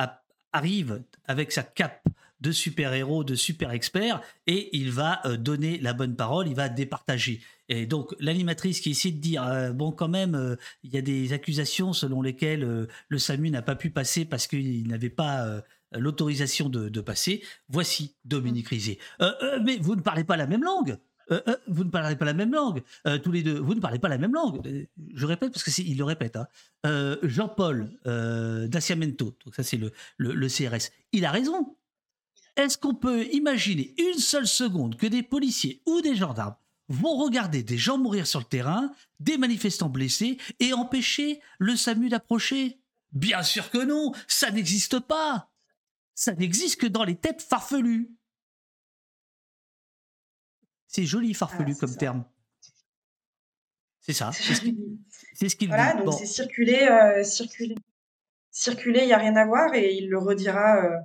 arrive 0.53 1.03
avec 1.25 1.51
sa 1.51 1.63
cape 1.63 2.07
de 2.43 2.53
super-héros, 2.53 3.25
de 3.25 3.35
super-expert, 3.35 4.21
et 4.47 4.77
il 4.77 4.91
va 4.91 5.23
donner 5.39 5.79
la 5.79 5.93
bonne 5.93 6.17
parole, 6.17 6.49
il 6.49 6.55
va 6.55 6.69
départager. 6.69 7.41
Et 7.69 7.87
donc 7.87 8.15
l'animatrice 8.19 8.81
qui 8.81 8.91
essaie 8.91 9.13
de 9.13 9.21
dire, 9.21 9.73
bon 9.75 9.93
quand 9.93 10.09
même, 10.09 10.57
il 10.83 10.93
y 10.93 10.99
a 10.99 11.03
des 11.03 11.33
accusations 11.33 11.93
selon 11.93 12.21
lesquelles 12.21 12.89
le 13.09 13.19
SAMU 13.19 13.51
n'a 13.51 13.63
pas 13.63 13.77
pu 13.77 13.91
passer 13.91 14.25
parce 14.25 14.47
qu'il 14.47 14.89
n'avait 14.89 15.09
pas 15.09 15.63
l'autorisation 15.99 16.69
de, 16.69 17.01
passer. 17.01 17.43
Voici 17.69 18.15
Dominique 18.25 18.69
Rizet. 18.69 18.99
Euh, 19.21 19.33
euh, 19.43 19.61
mais 19.65 19.77
vous 19.79 19.97
ne 19.97 20.01
parlez 20.01 20.25
pas 20.25 20.37
la 20.37 20.47
même 20.47 20.63
langue. 20.63 20.97
Euh, 21.31 21.41
vous 21.67 21.85
ne 21.85 21.91
parlez 21.91 22.17
pas 22.17 22.25
la 22.25 22.35
même 22.35 22.53
langue. 22.53 22.83
tous 23.23 23.33
les 23.33 23.43
deux, 23.43 23.59
vous 23.59 23.75
ne 23.75 23.81
parlez 23.81 23.99
pas 23.99 24.09
la 24.09 24.19
même 24.19 24.35
langue. 24.35 24.87
Je 25.15 25.27
répète 25.27 25.53
parce 25.53 25.65
que 25.65 25.83
il 25.83 25.97
le 25.97 26.05
répète. 26.05 26.37
Hein. 26.37 27.17
Jean-Paul 27.23 27.91
Daciamento, 28.69 29.37
donc 29.45 29.55
ça 29.55 29.63
c'est 29.63 29.79
le, 29.79 29.93
le, 30.19 30.49
CRS. 30.49 30.91
Il 31.13 31.25
a 31.25 31.31
raison. 31.31 31.77
Est-ce 32.57 32.77
qu'on 32.79 32.95
peut 32.95 33.25
imaginer 33.33 33.95
une 33.99 34.19
seule 34.19 34.47
seconde 34.47 34.97
que 34.97 35.07
des 35.07 35.23
policiers 35.23 35.83
ou 35.87 36.01
des 36.01 36.15
gendarmes 36.15 36.57
vont 36.89 37.17
regarder 37.17 37.63
des 37.63 37.79
gens 37.79 37.99
mourir 37.99 38.27
sur 38.27 38.41
le 38.41 38.45
terrain, 38.45 38.93
des 39.21 39.39
manifestants 39.39 39.89
blessés 39.89 40.37
et 40.61 40.73
empêcher 40.73 41.41
le 41.59 41.77
SAMU 41.77 42.09
d'approcher? 42.09 42.79
Bien 43.13 43.43
sûr 43.43 43.71
que 43.71 43.79
non, 43.79 44.13
ça 44.27 44.51
n'existe 44.51 44.99
pas 45.01 45.53
ça 46.15 46.35
n'existe 46.35 46.81
que 46.81 46.87
dans 46.87 47.05
les 47.05 47.17
têtes 47.17 47.43
farfelues. 47.43 48.11
C'est 50.87 51.05
joli 51.05 51.33
farfelu 51.35 51.73
ah, 51.75 51.81
comme 51.81 51.97
terme. 51.97 52.25
C'est 54.01 54.13
ça. 54.13 54.31
C'est 54.33 55.49
ce 55.49 55.57
qu'il 55.57 55.69
voilà, 55.69 55.95
donc 55.95 56.15
c'est 56.15 56.27
circuler, 56.27 56.83
euh, 56.83 57.25
circuler, 57.25 57.77
circuler. 58.51 59.01
Il 59.01 59.07
n'y 59.07 59.13
a 59.13 59.19
rien 59.19 59.37
à 59.37 59.47
voir 59.47 59.75
et 59.75 59.95
il 59.95 60.11
le 60.11 60.19
redira, 60.19 60.85
euh, 60.85 60.99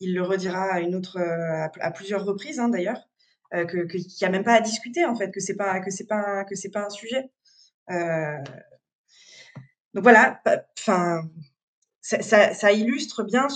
il 0.00 0.14
le 0.14 0.22
redira 0.22 0.74
à 0.74 0.80
une 0.80 0.94
autre, 0.94 1.18
euh, 1.18 1.68
à, 1.80 1.90
plusieurs 1.90 2.24
reprises 2.24 2.58
hein, 2.60 2.68
d'ailleurs, 2.68 3.08
que 3.52 3.86
qu'il 3.86 4.04
n'y 4.20 4.26
a 4.26 4.30
même 4.30 4.42
pas 4.42 4.54
à 4.54 4.60
discuter 4.60 5.04
en 5.04 5.14
fait, 5.14 5.30
que 5.30 5.38
c'est 5.38 5.54
pas, 5.54 5.78
que 5.78 5.90
c'est 5.90 6.06
pas, 6.06 6.44
que 6.44 6.56
c'est 6.56 6.70
pas 6.70 6.86
un 6.86 6.90
sujet. 6.90 7.30
donc 9.94 10.02
voilà. 10.02 10.42
Enfin 10.78 11.22
ça, 12.04 12.72
illustre 12.72 13.22
bien 13.22 13.48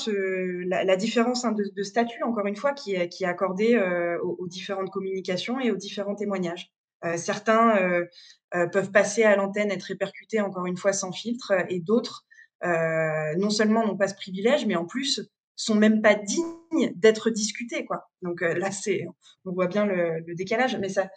la, 0.66 0.96
différence 0.96 1.44
hein, 1.44 1.52
de, 1.52 1.82
statut, 1.82 2.22
encore 2.22 2.46
une 2.46 2.56
fois, 2.56 2.72
qui 2.72 2.94
est, 2.94 3.08
qui 3.08 3.24
est 3.24 3.26
accordée 3.26 3.74
euh, 3.74 4.18
aux, 4.22 4.48
différentes 4.48 4.90
communications 4.90 5.60
et 5.60 5.70
aux 5.70 5.76
différents 5.76 6.14
témoignages. 6.14 6.72
Euh, 7.04 7.18
certains 7.18 7.76
euh, 7.76 8.66
peuvent 8.68 8.90
passer 8.90 9.22
à 9.22 9.36
l'antenne, 9.36 9.70
être 9.70 9.82
répercutés, 9.82 10.40
encore 10.40 10.64
une 10.64 10.78
fois, 10.78 10.94
sans 10.94 11.12
filtre, 11.12 11.52
et 11.68 11.80
d'autres, 11.80 12.24
non 12.62 13.50
seulement 13.50 13.86
n'ont 13.86 13.98
pas 13.98 14.08
ce 14.08 14.14
privilège, 14.14 14.64
mais 14.66 14.76
en 14.76 14.86
plus 14.86 15.20
sont 15.64 15.74
même 15.74 16.00
pas 16.02 16.14
dignes 16.14 16.92
d'être 16.94 17.30
discutés. 17.30 17.84
Quoi. 17.84 18.08
Donc 18.22 18.40
là, 18.40 18.70
c'est, 18.70 19.06
on 19.44 19.52
voit 19.52 19.66
bien 19.66 19.84
le, 19.86 20.34
décalage, 20.34 20.76
mais 20.76 20.88
ça, 20.88 21.08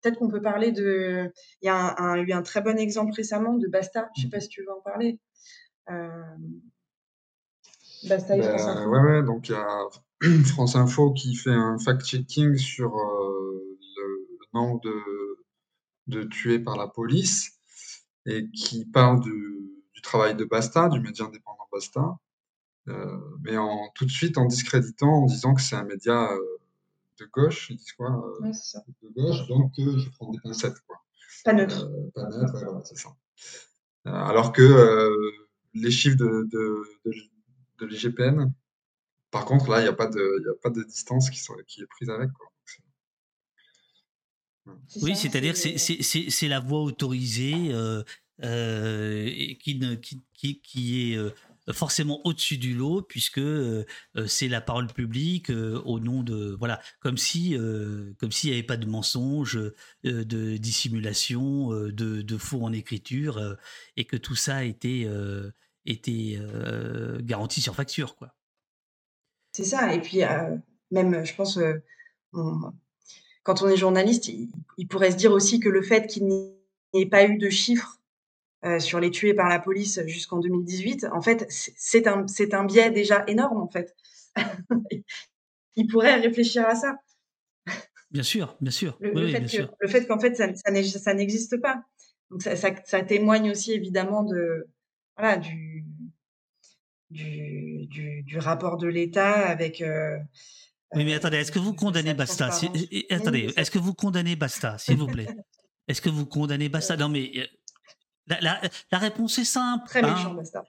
peut-être 0.00 0.18
qu'on 0.18 0.28
peut 0.28 0.42
parler 0.42 0.72
de. 0.72 1.30
Il 1.60 1.66
y 1.66 1.68
a 1.68 2.16
eu 2.16 2.32
un 2.32 2.42
très 2.42 2.60
bon 2.60 2.78
exemple 2.78 3.12
récemment 3.14 3.54
de 3.54 3.68
Basta. 3.68 4.08
Je 4.16 4.22
sais 4.22 4.28
pas 4.28 4.40
si 4.40 4.48
tu 4.48 4.62
veux 4.62 4.72
en 4.72 4.80
parler. 4.80 5.20
Basta 8.08 8.36
ben, 8.36 8.42
France 8.42 8.62
Info. 8.62 8.90
Ouais, 8.90 9.00
ouais, 9.00 9.22
donc 9.22 9.48
il 9.48 9.52
y 9.52 9.54
a 9.54 9.88
France 10.46 10.76
Info 10.76 11.12
qui 11.12 11.34
fait 11.34 11.50
un 11.50 11.78
fact-checking 11.78 12.56
sur 12.56 12.96
euh, 12.96 13.78
le 13.96 14.46
nombre 14.54 14.80
de, 14.80 14.96
de 16.08 16.24
tués 16.24 16.58
par 16.58 16.76
la 16.76 16.88
police 16.88 17.60
et 18.26 18.48
qui 18.50 18.84
parle 18.86 19.20
du, 19.20 19.70
du 19.94 20.02
travail 20.02 20.34
de 20.34 20.44
Basta, 20.44 20.88
du 20.88 21.00
média 21.00 21.24
indépendant 21.24 21.68
Basta, 21.72 22.00
euh, 22.00 22.31
mais 22.86 23.56
en, 23.56 23.90
tout 23.94 24.04
de 24.04 24.10
suite 24.10 24.38
en 24.38 24.46
discréditant, 24.46 25.22
en 25.22 25.26
disant 25.26 25.54
que 25.54 25.62
c'est 25.62 25.76
un 25.76 25.84
média 25.84 26.32
euh, 26.32 26.38
de 27.20 27.26
gauche, 27.26 27.70
ils 27.70 27.76
disent 27.76 27.92
quoi 27.92 28.10
De 28.42 29.08
gauche, 29.14 29.46
donc 29.48 29.72
je 29.76 30.10
prends 30.10 30.30
des 30.30 30.40
pincettes. 30.40 30.80
Quoi. 30.86 30.96
Pas 31.44 31.52
neutre. 31.52 31.88
pas 32.14 32.28
neutre, 32.28 32.54
ouais, 32.54 32.82
c'est 32.84 32.98
ça. 32.98 33.10
alors 34.04 34.52
que 34.52 35.10
les 35.74 35.90
chiffres 35.90 36.16
de, 36.16 36.48
de, 36.50 36.82
de 37.78 37.86
l'IGPN. 37.86 38.52
Par 39.30 39.44
contre, 39.46 39.70
là, 39.70 39.80
il 39.80 39.84
n'y 39.84 39.88
a, 39.88 39.94
pas 39.94 40.08
de, 40.08 40.50
a 40.50 40.62
pas 40.62 40.70
de 40.70 40.82
distance 40.82 41.30
qui, 41.30 41.38
sont, 41.38 41.54
qui 41.66 41.80
est 41.80 41.86
prise 41.86 42.10
avec. 42.10 42.30
Oui, 45.00 45.16
c'est-à-dire 45.16 45.54
que 45.54 45.78
c'est 45.78 46.48
la 46.48 46.60
voie 46.60 46.82
autorisée 46.82 47.72
euh, 47.72 48.02
euh, 48.42 49.26
qui, 49.58 49.80
qui, 50.34 50.60
qui, 50.60 51.12
est 51.12 51.16
euh, 51.16 51.30
forcément 51.72 52.20
au-dessus 52.24 52.58
du 52.58 52.74
lot 52.74 53.02
puisque 53.02 53.40
c'est 54.26 54.48
la 54.48 54.60
parole 54.60 54.86
publique 54.86 55.50
au 55.50 56.00
nom 56.00 56.22
de 56.22 56.56
voilà 56.58 56.80
comme 57.00 57.16
si 57.16 57.56
comme 58.18 58.32
s'il 58.32 58.50
n'y 58.50 58.56
avait 58.56 58.66
pas 58.66 58.76
de 58.76 58.86
mensonge 58.86 59.58
de 60.04 60.56
dissimulation 60.56 61.70
de, 61.70 62.22
de 62.22 62.36
faux 62.36 62.62
en 62.62 62.72
écriture 62.72 63.56
et 63.96 64.04
que 64.04 64.16
tout 64.16 64.34
ça 64.34 64.64
était 64.64 65.06
était 65.86 66.36
euh, 66.38 67.20
garanti 67.22 67.60
sur 67.60 67.74
facture. 67.74 68.16
quoi. 68.16 68.34
C'est 69.52 69.64
ça. 69.64 69.92
Et 69.94 70.00
puis, 70.00 70.22
euh, 70.22 70.56
même, 70.90 71.24
je 71.24 71.34
pense, 71.34 71.58
euh, 71.58 71.74
quand 73.42 73.62
on 73.62 73.68
est 73.68 73.76
journaliste, 73.76 74.28
il, 74.78 74.88
pourrait 74.88 75.10
se 75.10 75.16
dire 75.16 75.32
aussi 75.32 75.60
que 75.60 75.68
le 75.68 75.82
fait 75.82 76.06
qu'il 76.06 76.26
n'y 76.26 76.54
ait 76.94 77.06
pas 77.06 77.24
eu 77.24 77.38
de 77.38 77.50
chiffres 77.50 78.00
sur 78.78 79.00
les 79.00 79.10
tués 79.10 79.34
par 79.34 79.48
la 79.48 79.58
police 79.58 80.00
jusqu'en 80.06 80.38
2018, 80.38 81.06
en 81.12 81.20
fait, 81.20 81.46
c'est 81.48 82.06
un, 82.06 82.26
c'est 82.28 82.54
un 82.54 82.64
biais 82.64 82.90
déjà 82.90 83.24
énorme, 83.26 83.60
en 83.60 83.68
fait. 83.68 83.94
il 85.76 85.86
pourrait 85.86 86.16
réfléchir 86.16 86.66
à 86.66 86.74
ça. 86.74 86.96
Bien 88.10 88.22
sûr, 88.22 88.56
bien 88.60 88.70
sûr. 88.70 88.98
Le, 89.00 89.26
fait, 89.88 90.06
qu'en 90.06 90.18
fait, 90.18 90.36
ça, 90.36 90.54
ça 90.54 91.14
n'existe 91.14 91.60
pas. 91.60 91.82
Donc, 92.30 92.42
ça, 92.42 92.54
ça, 92.56 93.02
témoigne 93.02 93.50
aussi 93.50 93.72
évidemment 93.72 94.22
de, 94.22 94.68
voilà, 95.16 95.38
du, 95.38 95.84
du, 97.10 97.86
du, 98.22 98.38
rapport 98.38 98.76
de 98.76 98.86
l'État 98.86 99.46
avec. 99.48 99.80
Euh, 99.80 100.18
oui, 100.94 101.04
mais 101.04 101.14
attendez, 101.14 101.38
est-ce 101.38 101.52
que 101.52 101.58
vous 101.58 101.74
condamnez 101.74 102.12
Basta 102.12 102.50
Attendez, 103.10 103.50
est-ce 103.56 103.70
que 103.70 103.78
vous 103.78 103.94
condamnez 103.94 104.36
Basta, 104.36 104.76
s'il 104.76 104.98
vous 104.98 105.06
plaît? 105.06 105.28
Est-ce 105.88 106.02
que 106.02 106.10
vous 106.10 106.26
condamnez 106.26 106.68
Basta 106.68 106.96
Non, 106.96 107.08
mais 107.08 107.32
la, 108.26 108.60
la, 108.90 108.98
réponse 108.98 109.38
est 109.38 109.44
simple. 109.44 109.88
Très 109.88 110.02
hein. 110.02 110.14
méchant, 110.14 110.34
Basta. 110.34 110.64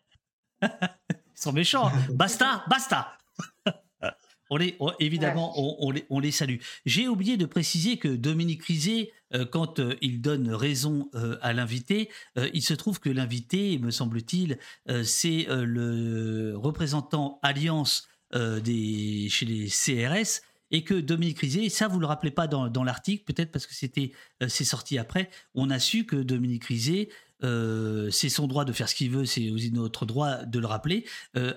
Ils 1.35 1.41
sont 1.41 1.53
méchants. 1.53 1.91
Basta, 2.11 2.63
basta 2.69 3.17
on 4.49 4.57
les, 4.57 4.77
évidemment, 4.99 5.53
on, 5.57 5.89
les, 5.91 6.05
on, 6.09 6.19
les, 6.19 6.31
salue. 6.31 6.57
J'ai 6.85 7.07
oublié 7.07 7.37
de 7.37 7.45
préciser 7.45 7.97
que 7.97 8.07
Dominique 8.07 8.63
Rizet, 8.63 9.11
euh, 9.33 9.45
quand 9.45 9.79
euh, 9.79 9.95
il 10.01 10.21
donne 10.21 10.49
raison 10.51 11.09
euh, 11.15 11.37
à 11.41 11.53
l'invité, 11.53 12.09
il 12.53 12.61
se 12.61 12.73
trouve 12.73 12.99
que 12.99 13.09
l'invité, 13.09 13.79
me 13.79 13.91
semble-t-il, 13.91 14.59
c'est 15.03 15.47
le 15.49 16.53
représentant 16.55 17.39
Alliance 17.41 18.07
des, 18.33 19.27
chez 19.29 19.45
les 19.45 19.67
CRS 19.67 20.41
et 20.71 20.83
que 20.83 20.95
Dominique 20.95 21.39
Rizet, 21.39 21.69
ça 21.69 21.87
vous 21.87 21.99
le 21.99 22.07
rappelez 22.07 22.31
pas 22.31 22.47
dans, 22.47 22.67
dans 22.67 22.83
l'article, 22.83 23.23
peut-être 23.25 23.51
parce 23.51 23.67
que 23.67 23.75
c'était 23.75 24.11
c'est 24.47 24.63
sorti 24.63 24.97
après, 24.97 25.29
on 25.53 25.69
a 25.69 25.79
su 25.79 26.05
que 26.05 26.15
Dominique 26.15 26.65
Rizet 26.65 27.09
c'est 27.41 28.29
son 28.29 28.47
droit 28.47 28.65
de 28.65 28.71
faire 28.71 28.87
ce 28.89 28.95
qu'il 28.95 29.11
veut, 29.11 29.25
c'est 29.25 29.49
aussi 29.49 29.71
notre 29.71 30.05
droit 30.05 30.45
de 30.45 30.59
le 30.59 30.67
rappeler, 30.67 31.05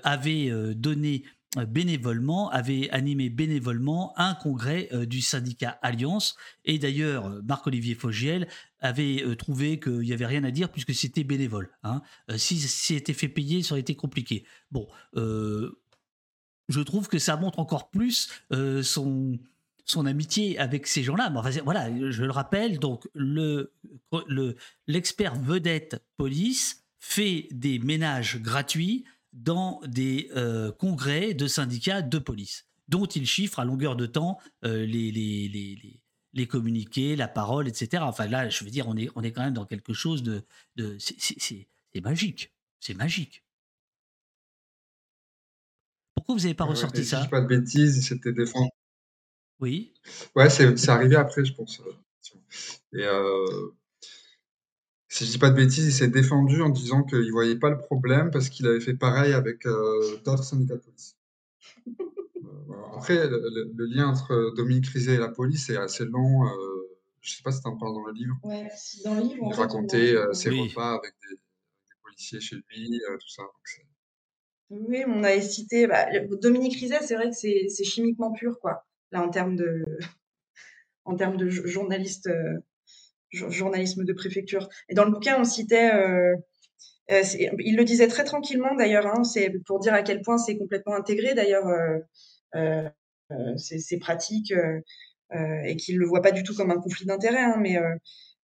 avait 0.02 0.50
donné 0.74 1.24
bénévolement, 1.68 2.50
avait 2.50 2.90
animé 2.90 3.30
bénévolement 3.30 4.12
un 4.18 4.34
congrès 4.34 4.90
du 5.06 5.22
syndicat 5.22 5.78
Alliance. 5.80 6.36
Et 6.64 6.78
d'ailleurs, 6.78 7.40
Marc-Olivier 7.44 7.94
Fogiel 7.94 8.48
avait 8.80 9.24
trouvé 9.36 9.80
qu'il 9.80 10.00
n'y 10.00 10.12
avait 10.12 10.26
rien 10.26 10.44
à 10.44 10.50
dire 10.50 10.70
puisque 10.70 10.94
c'était 10.94 11.24
bénévole. 11.24 11.70
Hein. 11.82 12.02
si 12.36 12.58
c'était 12.58 13.14
fait 13.14 13.28
payer, 13.28 13.62
ça 13.62 13.74
aurait 13.74 13.80
été 13.80 13.94
compliqué. 13.94 14.44
Bon, 14.70 14.88
je 15.14 16.80
trouve 16.80 17.08
que 17.08 17.18
ça 17.18 17.36
montre 17.36 17.58
encore 17.58 17.90
plus 17.90 18.28
son 18.82 19.38
son 19.86 20.04
amitié 20.04 20.58
avec 20.58 20.86
ces 20.86 21.02
gens-là. 21.02 21.32
voilà, 21.64 22.10
je 22.10 22.24
le 22.24 22.30
rappelle, 22.30 22.78
donc 22.78 23.08
le, 23.14 23.72
l'expert 24.86 25.36
vedette 25.36 26.04
police 26.16 26.84
fait 26.98 27.46
des 27.52 27.78
ménages 27.78 28.42
gratuits 28.42 29.04
dans 29.32 29.80
des 29.86 30.28
euh, 30.34 30.72
congrès 30.72 31.34
de 31.34 31.46
syndicats 31.46 32.02
de 32.02 32.18
police, 32.18 32.66
dont 32.88 33.06
il 33.06 33.26
chiffre 33.26 33.60
à 33.60 33.64
longueur 33.64 33.94
de 33.94 34.06
temps 34.06 34.38
euh, 34.64 34.84
les, 34.84 35.12
les, 35.12 36.00
les, 36.32 36.46
communiqués, 36.46 37.14
la 37.14 37.28
parole, 37.28 37.68
etc. 37.68 38.02
Enfin 38.06 38.26
là, 38.26 38.48
je 38.48 38.64
veux 38.64 38.70
dire, 38.70 38.88
on 38.88 38.96
est, 38.96 39.08
on 39.14 39.22
est 39.22 39.30
quand 39.30 39.42
même 39.42 39.54
dans 39.54 39.66
quelque 39.66 39.92
chose 39.92 40.22
de... 40.22 40.44
de 40.74 40.96
c'est 40.98 42.00
magique, 42.02 42.52
c'est 42.80 42.94
magique. 42.94 43.44
Pourquoi 46.14 46.34
vous 46.34 46.40
n'avez 46.42 46.54
pas 46.54 46.64
ressorti 46.64 47.04
ça? 47.04 47.22
je 47.22 47.28
pas 47.30 47.40
de 47.40 47.46
bêtises, 47.46 48.04
c'était 48.06 48.32
défendu. 48.32 48.70
Oui. 49.60 49.94
Ouais, 50.34 50.50
c'est 50.50 50.88
arrivé 50.88 51.16
après, 51.16 51.44
je 51.44 51.54
pense. 51.54 51.80
Et 52.92 53.04
euh, 53.04 53.70
si 55.08 55.24
je 55.24 55.32
dis 55.32 55.38
pas 55.38 55.50
de 55.50 55.56
bêtises, 55.56 55.86
il 55.86 55.92
s'est 55.92 56.08
défendu 56.08 56.60
en 56.62 56.68
disant 56.68 57.02
qu'il 57.02 57.30
voyait 57.32 57.58
pas 57.58 57.70
le 57.70 57.78
problème 57.78 58.30
parce 58.30 58.48
qu'il 58.48 58.66
avait 58.66 58.80
fait 58.80 58.94
pareil 58.94 59.32
avec 59.32 59.66
euh, 59.66 60.18
d'autres 60.24 60.44
syndicats 60.44 60.76
de 60.76 60.80
police. 60.80 61.16
Euh, 61.88 62.96
après, 62.96 63.28
le, 63.28 63.86
lien 63.86 64.08
entre 64.08 64.54
Dominique 64.56 64.86
Rizet 64.88 65.14
et 65.14 65.18
la 65.18 65.28
police 65.28 65.70
est 65.70 65.76
assez 65.76 66.04
long. 66.04 66.46
je 67.20 67.36
sais 67.36 67.42
pas 67.42 67.52
si 67.52 67.60
tu 67.62 67.68
en 67.68 67.76
parles 67.76 67.94
dans 67.94 68.06
le 68.06 68.12
livre. 68.12 68.36
Ouais, 68.42 68.68
dans 69.04 69.14
le 69.14 69.22
livre. 69.22 69.48
Il 69.48 69.54
racontait 69.54 70.16
ses 70.32 70.50
repas 70.50 70.98
avec 70.98 71.14
des, 71.28 71.36
policiers 72.02 72.40
chez 72.40 72.56
lui, 72.56 73.00
tout 73.20 73.28
ça. 73.28 73.42
oui, 74.70 75.02
on 75.06 75.22
avait 75.22 75.42
cité 75.42 75.86
bah, 75.86 76.06
Dominique 76.40 76.76
Rizet, 76.76 77.00
c'est 77.02 77.14
vrai 77.14 77.30
que 77.30 77.36
c'est 77.36 77.84
chimiquement 77.84 78.32
pur, 78.32 78.58
quoi 78.60 78.86
là 79.12 79.22
en 79.22 79.30
termes 79.30 79.56
de 79.56 79.84
en 81.04 81.16
termes 81.16 81.36
de 81.36 81.48
journaliste 81.48 82.26
euh, 82.26 82.58
journalisme 83.32 84.04
de 84.04 84.12
préfecture. 84.12 84.68
Et 84.88 84.94
dans 84.94 85.04
le 85.04 85.10
bouquin, 85.10 85.40
on 85.40 85.44
citait, 85.44 85.92
euh, 85.94 86.34
euh, 87.10 87.22
il 87.58 87.76
le 87.76 87.84
disait 87.84 88.08
très 88.08 88.24
tranquillement 88.24 88.74
d'ailleurs, 88.74 89.06
hein, 89.06 89.24
c'est 89.24 89.50
pour 89.66 89.78
dire 89.78 89.94
à 89.94 90.02
quel 90.02 90.22
point 90.22 90.38
c'est 90.38 90.56
complètement 90.56 90.94
intégré 90.94 91.34
d'ailleurs 91.34 91.66
euh, 92.54 92.88
ces 93.56 93.98
pratiques 93.98 94.54
et 95.32 95.76
qu'il 95.76 95.98
le 95.98 96.06
voit 96.06 96.22
pas 96.22 96.32
du 96.32 96.42
tout 96.42 96.54
comme 96.54 96.70
un 96.70 96.80
conflit 96.80 97.06
d'intérêts, 97.06 97.42
hein, 97.42 97.56
mais 97.60 97.78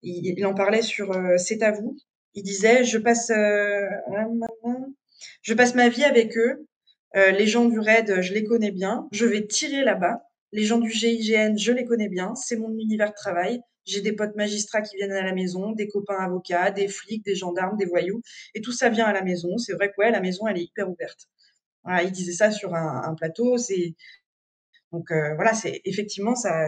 il, 0.03 0.35
il, 0.39 0.47
en 0.47 0.55
parlait 0.55 0.83
sur 0.83 1.17
C'est 1.39 1.63
à 1.63 1.73
vous. 1.73 1.97
Il 2.35 2.43
disait, 2.43 2.85
je 2.85 2.99
passe, 2.99 3.31
je 5.43 5.55
passe 5.55 5.75
ma 5.75 5.89
vie 5.89 6.05
avec 6.05 6.37
eux. 6.37 6.67
les 7.15 7.47
gens 7.47 7.67
du 7.67 7.79
RAID, 7.79 8.21
je 8.21 8.35
les 8.35 8.45
connais 8.45 8.73
bien. 8.73 9.09
Je 9.13 9.25
vais 9.27 9.47
tirer 9.47 9.85
là-bas. 9.85 10.32
Les 10.53 10.65
gens 10.65 10.79
du 10.79 10.91
GIGN, 10.91 11.57
je 11.57 11.73
les 11.73 11.85
connais 11.85 12.09
bien, 12.09 12.35
c'est 12.35 12.57
mon 12.57 12.71
univers 12.71 13.11
de 13.11 13.15
travail. 13.15 13.63
J'ai 13.85 14.01
des 14.01 14.13
potes 14.13 14.37
magistrats 14.37 14.83
qui 14.83 14.97
viennent 14.97 15.13
à 15.13 15.25
la 15.25 15.35
maison, 15.35 15.73
des 15.73 15.89
copains 15.89 16.19
avocats, 16.19 16.71
des 16.71 16.89
flics, 16.89 17.25
des 17.25 17.35
gendarmes, 17.35 17.77
des 17.77 17.87
voyous, 17.87 18.23
et 18.55 18.61
tout 18.61 18.71
ça 18.71 18.91
vient 18.91 19.07
à 19.07 19.13
la 19.13 19.23
maison. 19.23 19.59
C'est 19.59 19.73
vrai 19.73 19.91
que 19.91 19.95
ouais, 19.99 20.11
la 20.11 20.21
maison, 20.21 20.47
elle 20.47 20.59
est 20.59 20.65
hyper 20.65 20.89
ouverte. 20.89 21.29
Voilà, 21.83 22.03
il 22.05 22.13
disait 22.13 22.33
ça 22.33 22.51
sur 22.51 22.75
un, 22.75 23.15
plateau. 23.15 23.59
C'est 23.59 23.95
donc 24.93 25.11
euh, 25.11 25.35
voilà, 25.35 25.55
c'est 25.55 25.81
effectivement 25.85 26.37
ça, 26.37 26.67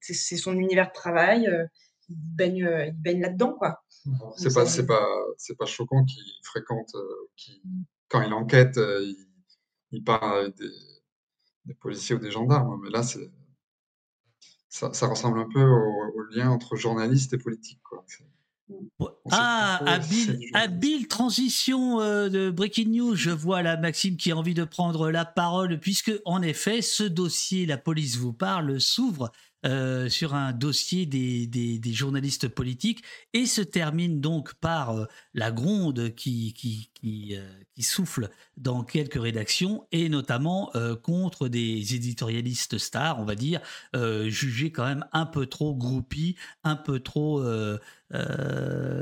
c'est 0.00 0.36
son 0.36 0.56
univers 0.56 0.88
de 0.88 0.92
travail. 0.92 1.48
Euh, 1.48 1.66
il 2.08 2.16
baigne, 2.16 2.64
euh, 2.64 2.86
il 2.86 2.94
baigne 2.94 3.20
là-dedans, 3.20 3.52
quoi. 3.52 3.82
C'est 4.36 4.54
pas, 4.54 4.64
c'est 4.64 4.86
pas, 4.86 5.04
c'est 5.36 5.56
pas 5.58 5.66
choquant 5.66 6.04
qu'il 6.04 6.22
fréquente, 6.44 6.94
quand 8.08 8.22
il 8.22 8.32
enquête, 8.32 8.76
il, 8.76 9.16
il 9.90 10.04
parle 10.04 10.54
des 10.54 10.70
des 11.66 11.74
policiers 11.74 12.14
ou 12.14 12.18
des 12.18 12.30
gendarmes. 12.30 12.80
Mais 12.82 12.90
là, 12.90 13.02
c'est 13.02 13.30
ça, 14.68 14.92
ça, 14.92 15.06
ressemble 15.06 15.38
un 15.38 15.48
peu 15.48 15.62
au, 15.62 16.22
lien 16.30 16.50
entre 16.50 16.76
journalistes 16.76 17.32
et 17.32 17.38
politiques. 17.38 17.80
Quoi. 17.82 18.04
Ah, 19.30 19.80
habile, 19.86 20.40
habile, 20.54 21.06
transition 21.06 22.00
euh, 22.00 22.28
de 22.28 22.50
Breaking 22.50 22.88
News. 22.88 23.14
Je 23.14 23.30
vois 23.30 23.62
la 23.62 23.76
Maxime 23.76 24.16
qui 24.16 24.32
a 24.32 24.36
envie 24.36 24.54
de 24.54 24.64
prendre 24.64 25.10
la 25.10 25.24
parole, 25.24 25.78
puisque 25.78 26.12
en 26.24 26.42
effet, 26.42 26.82
ce 26.82 27.04
dossier, 27.04 27.64
la 27.64 27.78
police 27.78 28.16
vous 28.16 28.32
parle, 28.32 28.80
s'ouvre 28.80 29.30
euh, 29.64 30.08
sur 30.08 30.34
un 30.34 30.52
dossier 30.52 31.06
des, 31.06 31.46
des, 31.46 31.92
journalistes 31.92 32.46
politiques 32.46 33.02
et 33.32 33.46
se 33.46 33.62
termine 33.62 34.20
donc 34.20 34.54
par 34.54 34.90
euh, 34.90 35.06
la 35.34 35.50
gronde 35.50 36.14
qui, 36.14 36.52
qui, 36.54 36.90
qui, 37.00 37.36
euh, 37.36 37.42
souffle 37.80 38.30
dans 38.56 38.82
quelques 38.82 39.20
rédactions 39.20 39.86
et 39.92 40.08
notamment 40.08 40.72
contre 41.02 41.46
des 41.48 41.94
éditorialistes 41.94 42.78
stars, 42.78 43.20
on 43.20 43.24
va 43.24 43.34
dire, 43.34 43.60
jugés 44.26 44.72
quand 44.72 44.86
même 44.86 45.04
un 45.12 45.26
peu 45.26 45.46
trop 45.46 45.74
groupies, 45.74 46.36
un 46.64 46.74
peu 46.74 46.98
trop 46.98 47.44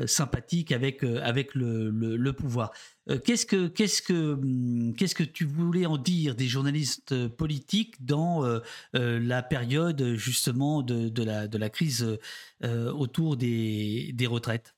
sympathiques 0.06 0.72
avec, 0.72 1.04
avec 1.04 1.54
le, 1.54 2.32
pouvoir. 2.32 2.72
Euh, 3.10 3.18
qu'est-ce 3.18 3.44
que 3.44 3.66
qu'est-ce 3.66 4.00
que 4.02 4.32
hum, 4.32 4.94
que 4.96 5.22
tu 5.22 5.44
voulais 5.44 5.86
en 5.86 5.98
dire 5.98 6.34
des 6.34 6.46
journalistes 6.46 7.12
euh, 7.12 7.28
politiques 7.28 8.04
dans 8.04 8.44
euh, 8.44 8.60
la 8.92 9.42
période 9.42 10.14
justement 10.14 10.82
de, 10.82 11.08
de 11.08 11.58
la 11.58 11.70
crise 11.70 12.18
autour 12.62 13.36
des, 13.36 14.12
des 14.14 14.26
retraites? 14.26 14.74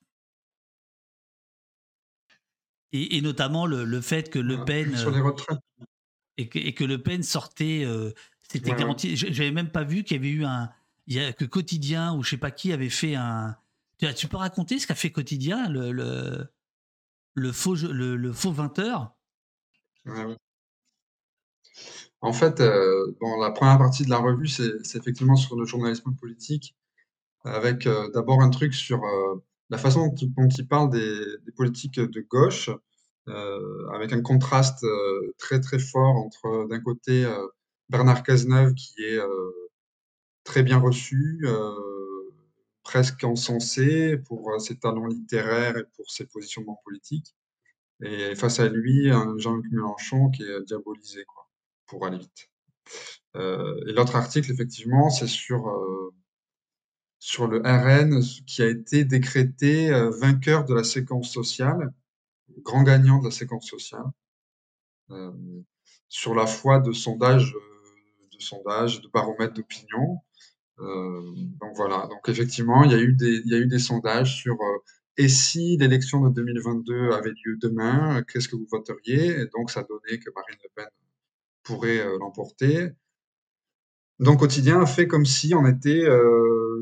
Et, 2.93 3.17
et, 3.17 3.21
notamment 3.21 3.65
le, 3.65 3.83
le, 3.83 4.01
fait 4.01 4.29
que 4.29 4.39
Le 4.39 4.63
Pen 4.63 4.95
sur 4.95 5.11
les 5.11 5.21
retraites. 5.21 5.59
et 6.37 6.47
que, 6.47 6.59
et 6.59 6.73
que 6.73 6.83
Le 6.83 7.01
Pen 7.01 7.23
sortait 7.23 7.85
c'était 8.49 8.71
garanti. 8.71 9.15
J'avais 9.17 9.51
même 9.51 9.69
pas 9.69 9.83
vu 9.83 10.03
qu'il 10.03 10.17
y 10.17 10.19
avait 10.19 10.29
eu 10.29 10.45
un 10.45 10.69
il 11.07 11.15
y 11.15 11.19
a 11.19 11.31
que 11.33 11.45
quotidien 11.45 12.13
ou 12.13 12.23
je 12.23 12.31
sais 12.31 12.37
pas 12.37 12.51
qui 12.51 12.73
avait 12.73 12.89
fait 12.89 13.15
un 13.15 13.55
tu, 13.97 14.13
tu 14.13 14.27
peux 14.27 14.37
raconter 14.37 14.79
ce 14.79 14.87
qu'a 14.87 14.95
fait 14.95 15.11
quotidien 15.11 15.69
le, 15.69 15.91
le 15.91 16.47
le 17.37 17.51
faux, 17.51 17.75
le, 17.75 18.33
faux 18.33 18.51
20 18.51 18.79
heures 18.79 19.15
En 22.21 22.33
fait, 22.33 22.59
euh, 22.59 23.15
la 23.39 23.51
première 23.51 23.77
partie 23.77 24.03
de 24.03 24.09
la 24.09 24.17
revue, 24.17 24.47
c'est 24.47 24.95
effectivement 24.95 25.35
sur 25.35 25.55
le 25.55 25.65
journalisme 25.65 26.15
politique, 26.15 26.75
avec 27.43 27.85
euh, 27.85 28.09
d'abord 28.11 28.41
un 28.41 28.49
truc 28.49 28.73
sur 28.73 29.03
euh, 29.03 29.35
la 29.69 29.77
façon 29.77 30.07
dont, 30.07 30.47
il 30.57 30.67
parle 30.67 30.89
des, 30.89 31.51
politiques 31.55 31.99
de 31.99 32.21
gauche, 32.21 32.69
avec 33.93 34.13
un 34.13 34.21
contraste 34.21 34.85
très 35.37 35.59
très 35.59 35.79
fort 35.79 36.15
entre 36.15 36.67
d'un 36.69 36.79
côté 36.79 37.25
Bernard 37.89 38.23
Cazeneuve 38.23 38.73
qui 38.73 39.03
est 39.03 39.19
très 40.45 40.63
bien 40.63 40.77
reçu, 40.77 41.45
presque 42.87 43.25
encensé 43.25 44.17
pour 44.17 44.49
euh, 44.49 44.59
ses 44.59 44.77
talents 44.79 45.07
littéraires 45.07 45.77
et 45.77 45.83
pour 45.97 46.09
ses 46.09 46.25
positionnements 46.25 46.79
politiques. 46.85 47.35
Et 48.01 48.33
face 48.35 48.59
à 48.61 48.69
lui, 48.69 49.09
Jean-Luc 49.37 49.65
Mélenchon 49.71 50.29
qui 50.29 50.43
est 50.43 50.63
diabolisé, 50.63 51.25
quoi, 51.25 51.49
pour 51.87 52.05
aller 52.05 52.19
vite. 52.19 52.49
Euh, 53.35 53.75
et 53.87 53.91
l'autre 53.91 54.15
article, 54.15 54.51
effectivement, 54.51 55.09
c'est 55.09 55.27
sur, 55.27 55.67
euh, 55.67 56.13
sur 57.19 57.47
le 57.47 57.59
RN 57.59 58.21
qui 58.45 58.61
a 58.61 58.67
été 58.67 59.03
décrété 59.03 59.89
vainqueur 60.19 60.65
de 60.65 60.73
la 60.73 60.83
séquence 60.83 61.31
sociale, 61.31 61.93
grand 62.63 62.83
gagnant 62.83 63.19
de 63.19 63.25
la 63.25 63.31
séquence 63.31 63.67
sociale, 63.67 64.05
sur 66.09 66.35
la 66.35 66.47
foi 66.47 66.79
de 66.79 66.91
sondages, 66.91 67.53
de 67.53 68.39
sondages, 68.39 69.01
de 69.01 69.07
baromètres 69.07 69.53
d'opinion, 69.53 70.19
euh, 70.79 71.21
donc 71.59 71.75
voilà, 71.75 72.07
donc 72.07 72.27
effectivement, 72.29 72.83
il 72.83 72.91
y 72.91 72.95
a 72.95 72.99
eu 72.99 73.13
des, 73.13 73.41
il 73.45 73.51
y 73.51 73.55
a 73.55 73.57
eu 73.57 73.67
des 73.67 73.79
sondages 73.79 74.35
sur 74.35 74.53
euh, 74.53 74.77
et 75.17 75.27
si 75.29 75.77
l'élection 75.77 76.21
de 76.21 76.29
2022 76.29 77.11
avait 77.11 77.31
lieu 77.31 77.57
demain, 77.59 78.23
qu'est-ce 78.23 78.47
que 78.47 78.55
vous 78.55 78.67
voteriez? 78.71 79.39
Et 79.39 79.45
donc 79.55 79.71
ça 79.71 79.83
donnait 79.83 80.19
que 80.19 80.29
Marine 80.35 80.57
Le 80.63 80.69
Pen 80.75 80.89
pourrait 81.63 81.99
euh, 81.99 82.17
l'emporter. 82.19 82.91
Donc 84.19 84.39
quotidien 84.39 84.81
a 84.81 84.85
fait 84.85 85.07
comme 85.07 85.25
si 85.25 85.53
on 85.55 85.65
était 85.65 86.05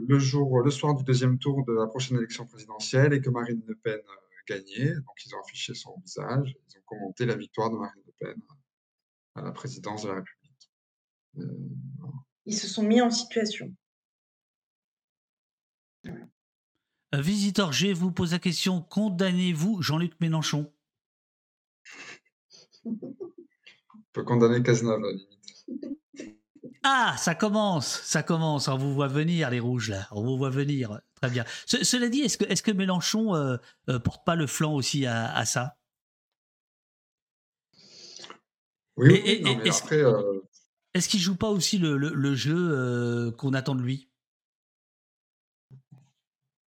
le 0.07 0.19
jour, 0.19 0.61
le 0.61 0.71
soir 0.71 0.95
du 0.95 1.03
deuxième 1.03 1.39
tour 1.39 1.63
de 1.65 1.73
la 1.73 1.87
prochaine 1.87 2.17
élection 2.17 2.45
présidentielle 2.45 3.13
et 3.13 3.21
que 3.21 3.29
Marine 3.29 3.61
Le 3.67 3.75
Pen 3.75 3.99
gagnait. 4.47 4.93
Donc 4.93 5.25
ils 5.25 5.35
ont 5.35 5.39
affiché 5.39 5.73
son 5.73 5.99
visage, 5.99 6.55
ils 6.69 6.77
ont 6.77 6.83
commenté 6.85 7.25
la 7.25 7.35
victoire 7.35 7.69
de 7.69 7.77
Marine 7.77 8.03
Le 8.05 8.13
Pen 8.19 8.41
à 9.35 9.41
la 9.41 9.51
présidence 9.51 10.03
de 10.03 10.09
la 10.09 10.15
République. 10.15 10.71
Ils 12.45 12.57
se 12.57 12.67
sont 12.67 12.83
mis 12.83 13.01
en 13.01 13.11
situation. 13.11 13.73
Euh, 16.07 17.21
Visiteur 17.21 17.71
G 17.71 17.93
vous 17.93 18.11
pose 18.11 18.31
la 18.31 18.39
question 18.39 18.81
condamnez-vous 18.81 19.81
Jean-Luc 19.81 20.19
Mélenchon? 20.21 20.71
Peut 24.13 24.23
condamner 24.23 24.61
Cazenave 24.61 25.03
à 25.03 25.07
la 25.07 25.11
limite. 25.11 25.99
Ah, 26.87 27.15
ça 27.17 27.33
commence, 27.33 27.99
ça 28.03 28.21
commence. 28.21 28.67
On 28.67 28.77
vous 28.77 28.93
voit 28.93 29.07
venir, 29.07 29.49
les 29.49 29.59
rouges, 29.59 29.89
là. 29.89 30.07
On 30.11 30.21
vous 30.21 30.37
voit 30.37 30.51
venir. 30.51 31.01
Très 31.15 31.31
bien. 31.31 31.43
cela 31.65 32.09
dit, 32.09 32.21
est-ce 32.21 32.37
que, 32.37 32.45
est 32.45 32.61
que 32.61 32.71
Mélenchon 32.71 33.33
euh, 33.33 33.57
euh, 33.89 33.97
porte 33.97 34.23
pas 34.23 34.35
le 34.35 34.45
flanc 34.45 34.75
aussi 34.75 35.07
à, 35.07 35.43
ça? 35.45 35.79
Oui, 38.97 39.15
et, 39.15 39.41
est-ce, 39.67 39.81
après. 39.81 40.03
Euh, 40.03 40.41
est-ce 40.93 41.09
qu'il 41.09 41.19
joue 41.19 41.35
pas 41.35 41.49
aussi 41.49 41.79
le, 41.79 42.35
jeu 42.35 43.31
qu'on 43.39 43.55
attend 43.55 43.73
de 43.73 43.81
lui? 43.81 44.11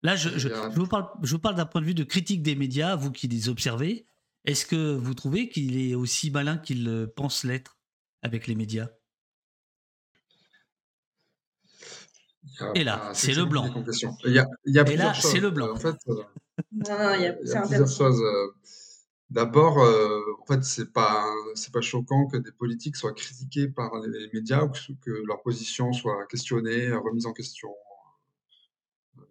Là, 0.04 0.16
je, 0.16 0.48
vous 0.70 0.88
parle, 0.88 1.10
je 1.22 1.32
vous 1.34 1.42
parle 1.42 1.56
d'un 1.56 1.66
point 1.66 1.82
de 1.82 1.86
vue 1.86 1.94
de 1.94 2.06
critique 2.06 2.44
des 2.44 2.56
médias, 2.56 2.96
vous 2.96 3.12
qui 3.12 3.28
les 3.28 3.50
observez. 3.50 4.08
Est-ce 4.46 4.66
que 4.66 4.96
vous 4.96 5.14
trouvez 5.16 5.50
qu'il 5.50 5.78
est 5.78 5.96
aussi 5.96 6.32
malin 6.32 6.58
qu'il 6.58 7.10
pense 7.18 7.44
l'être 7.44 7.78
avec 8.22 8.48
les 8.48 8.56
médias? 8.56 8.88
Et 12.76 12.84
là, 12.84 13.12
c'est 13.14 13.34
le 13.34 13.46
blanc. 13.46 13.66
Il 14.26 14.34
y 14.34 14.40
a, 14.40 14.48
il 14.66 14.74
y 14.74 14.80
a 14.80 14.90
Et 14.90 14.98
là, 14.98 15.14
c'est 15.14 15.40
le 15.40 15.50
blanc. 15.50 15.72
En 15.72 15.76
fait, 15.76 15.96
non, 16.08 16.98
non, 16.98 17.14
il 17.16 17.22
y 17.22 17.28
a, 17.28 17.34
plusieurs 17.34 17.88
choses. 17.88 18.22
Euh, 18.22 18.48
d'abord, 19.30 19.80
euh, 19.80 20.20
en 20.42 20.46
fait, 20.46 20.64
c'est 20.64 20.92
pas 20.92 21.26
c'est 21.56 21.72
pas 21.72 21.82
choquant 21.82 22.28
que 22.28 22.38
des 22.38 22.52
politiques 22.52 22.96
soient 22.96 23.14
critiqués 23.14 23.68
par 23.68 23.92
les 24.00 24.30
médias 24.34 24.64
ou 24.64 24.70
que, 24.70 25.12
leur 25.26 25.42
position 25.42 25.94
soit 25.94 26.26
questionnée, 26.28 26.92
remise 26.92 27.26
en 27.26 27.34
question, 27.34 27.70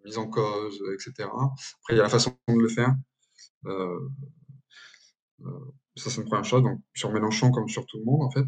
mise 0.05 0.17
en 0.17 0.27
cause, 0.27 0.81
etc. 0.93 1.29
Après, 1.29 1.93
il 1.93 1.97
y 1.97 1.99
a 1.99 2.03
la 2.03 2.09
façon 2.09 2.37
de 2.47 2.61
le 2.61 2.69
faire. 2.69 2.95
Euh, 3.65 4.09
ça, 5.95 6.09
c'est 6.09 6.21
une 6.21 6.27
première 6.27 6.45
chose. 6.45 6.63
Donc, 6.63 6.79
sur 6.93 7.11
Mélenchon 7.11 7.51
comme 7.51 7.67
sur 7.67 7.85
tout 7.85 7.97
le 7.97 8.05
monde, 8.05 8.23
en 8.23 8.31
fait. 8.31 8.47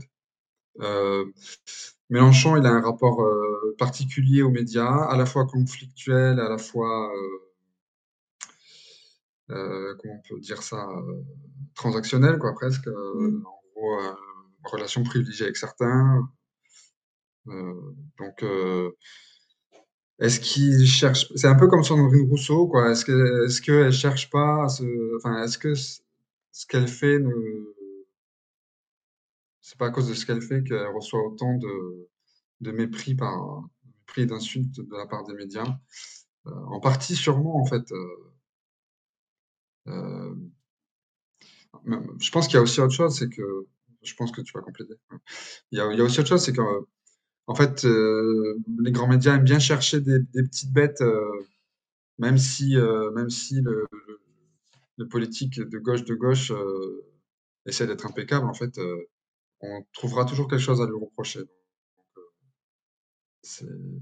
Mélenchon, 2.10 2.58
il 2.58 2.66
a 2.66 2.72
un 2.72 2.82
rapport 2.82 3.22
euh, 3.22 3.76
particulier 3.78 4.42
aux 4.42 4.50
médias, 4.50 5.06
à 5.06 5.16
la 5.16 5.26
fois 5.26 5.46
conflictuel, 5.46 6.40
à 6.40 6.50
la 6.50 6.58
fois, 6.58 7.12
euh, 9.52 9.56
euh, 9.56 9.96
comment 10.00 10.16
on 10.16 10.22
peut 10.28 10.40
dire 10.40 10.64
ça, 10.64 10.88
transactionnel, 11.76 12.40
quoi, 12.40 12.54
presque. 12.54 12.88
Mmh. 12.88 13.44
en 13.46 13.62
gros, 13.76 13.98
relation 14.64 15.04
privilégiée 15.04 15.46
avec 15.46 15.58
certains. 15.58 16.28
donc, 17.46 18.44
est-ce 20.20 20.40
qu'il 20.40 20.86
cherche 20.86 21.32
C'est 21.36 21.48
un 21.48 21.56
peu 21.56 21.68
comme 21.68 21.84
Sandrine 21.84 22.28
Rousseau, 22.28 22.68
quoi. 22.68 22.92
Est-ce 22.92 23.06
que, 23.06 23.46
est-ce 23.46 23.62
qu'elle 23.62 23.94
cherche 23.94 24.30
pas 24.30 24.64
à 24.66 24.70
se, 24.70 24.84
enfin, 25.18 25.44
est-ce 25.44 25.58
que 25.58 25.74
ce 25.76 26.66
qu'elle 26.68 26.88
fait 26.88 27.20
ne 27.20 27.32
c'est 29.70 29.78
pas 29.78 29.86
à 29.86 29.92
cause 29.92 30.10
de 30.10 30.16
ce 30.16 30.26
qu'elle 30.26 30.42
fait 30.42 30.64
qu'elle 30.64 30.88
reçoit 30.88 31.24
autant 31.24 31.54
de, 31.54 32.72
mépris 32.72 33.14
par 33.14 33.62
mépris 33.86 34.24
et 34.24 34.26
d'insultes 34.26 34.82
de 34.82 34.98
la 34.98 35.06
part 35.06 35.24
des 35.26 35.36
médias. 35.36 35.78
Euh, 36.48 36.52
en 36.52 36.80
partie, 36.80 37.16
sûrement, 37.16 37.56
en 37.62 37.66
fait. 37.66 37.92
Euh, 37.92 38.34
euh, 39.90 40.36
je 42.20 42.32
pense 42.32 42.48
qu'il 42.48 42.56
y 42.56 42.58
a 42.58 42.64
aussi 42.64 42.82
autre 42.82 42.96
chose, 42.96 43.16
c'est 43.16 43.30
que 43.30 43.68
je 44.02 44.16
pense 44.16 44.32
que 44.32 44.42
tu 44.42 44.54
vas 44.54 44.62
compléter. 44.62 44.96
Il 45.72 45.78
y 45.78 45.82
a, 45.82 46.04
aussi 46.04 46.20
autre 46.20 46.30
chose, 46.30 46.44
c'est 46.44 46.54
que 46.54 46.62
en 47.46 47.54
fait, 47.54 47.84
les 47.84 48.92
grands 48.92 49.08
médias 49.08 49.36
aiment 49.36 49.44
bien 49.44 49.60
chercher 49.60 50.02
des, 50.02 50.20
petites 50.34 50.74
bêtes, 50.74 51.04
même 52.18 52.40
si, 52.40 52.76
même 53.14 53.30
si 53.30 53.62
le, 53.62 53.86
le, 54.98 55.08
politique 55.08 55.60
de 55.60 55.78
gauche 55.78 56.06
de 56.06 56.16
gauche 56.16 56.52
essaie 57.68 57.86
d'être 57.86 58.08
impeccable. 58.08 58.48
En 58.48 58.54
fait, 58.56 58.80
on 59.62 59.84
trouvera 59.94 60.26
toujours 60.26 60.48
quelque 60.48 60.62
chose 60.62 60.82
à 60.82 60.86
lui 60.86 60.96
reprocher. 60.96 61.42
Euh, 63.64 64.00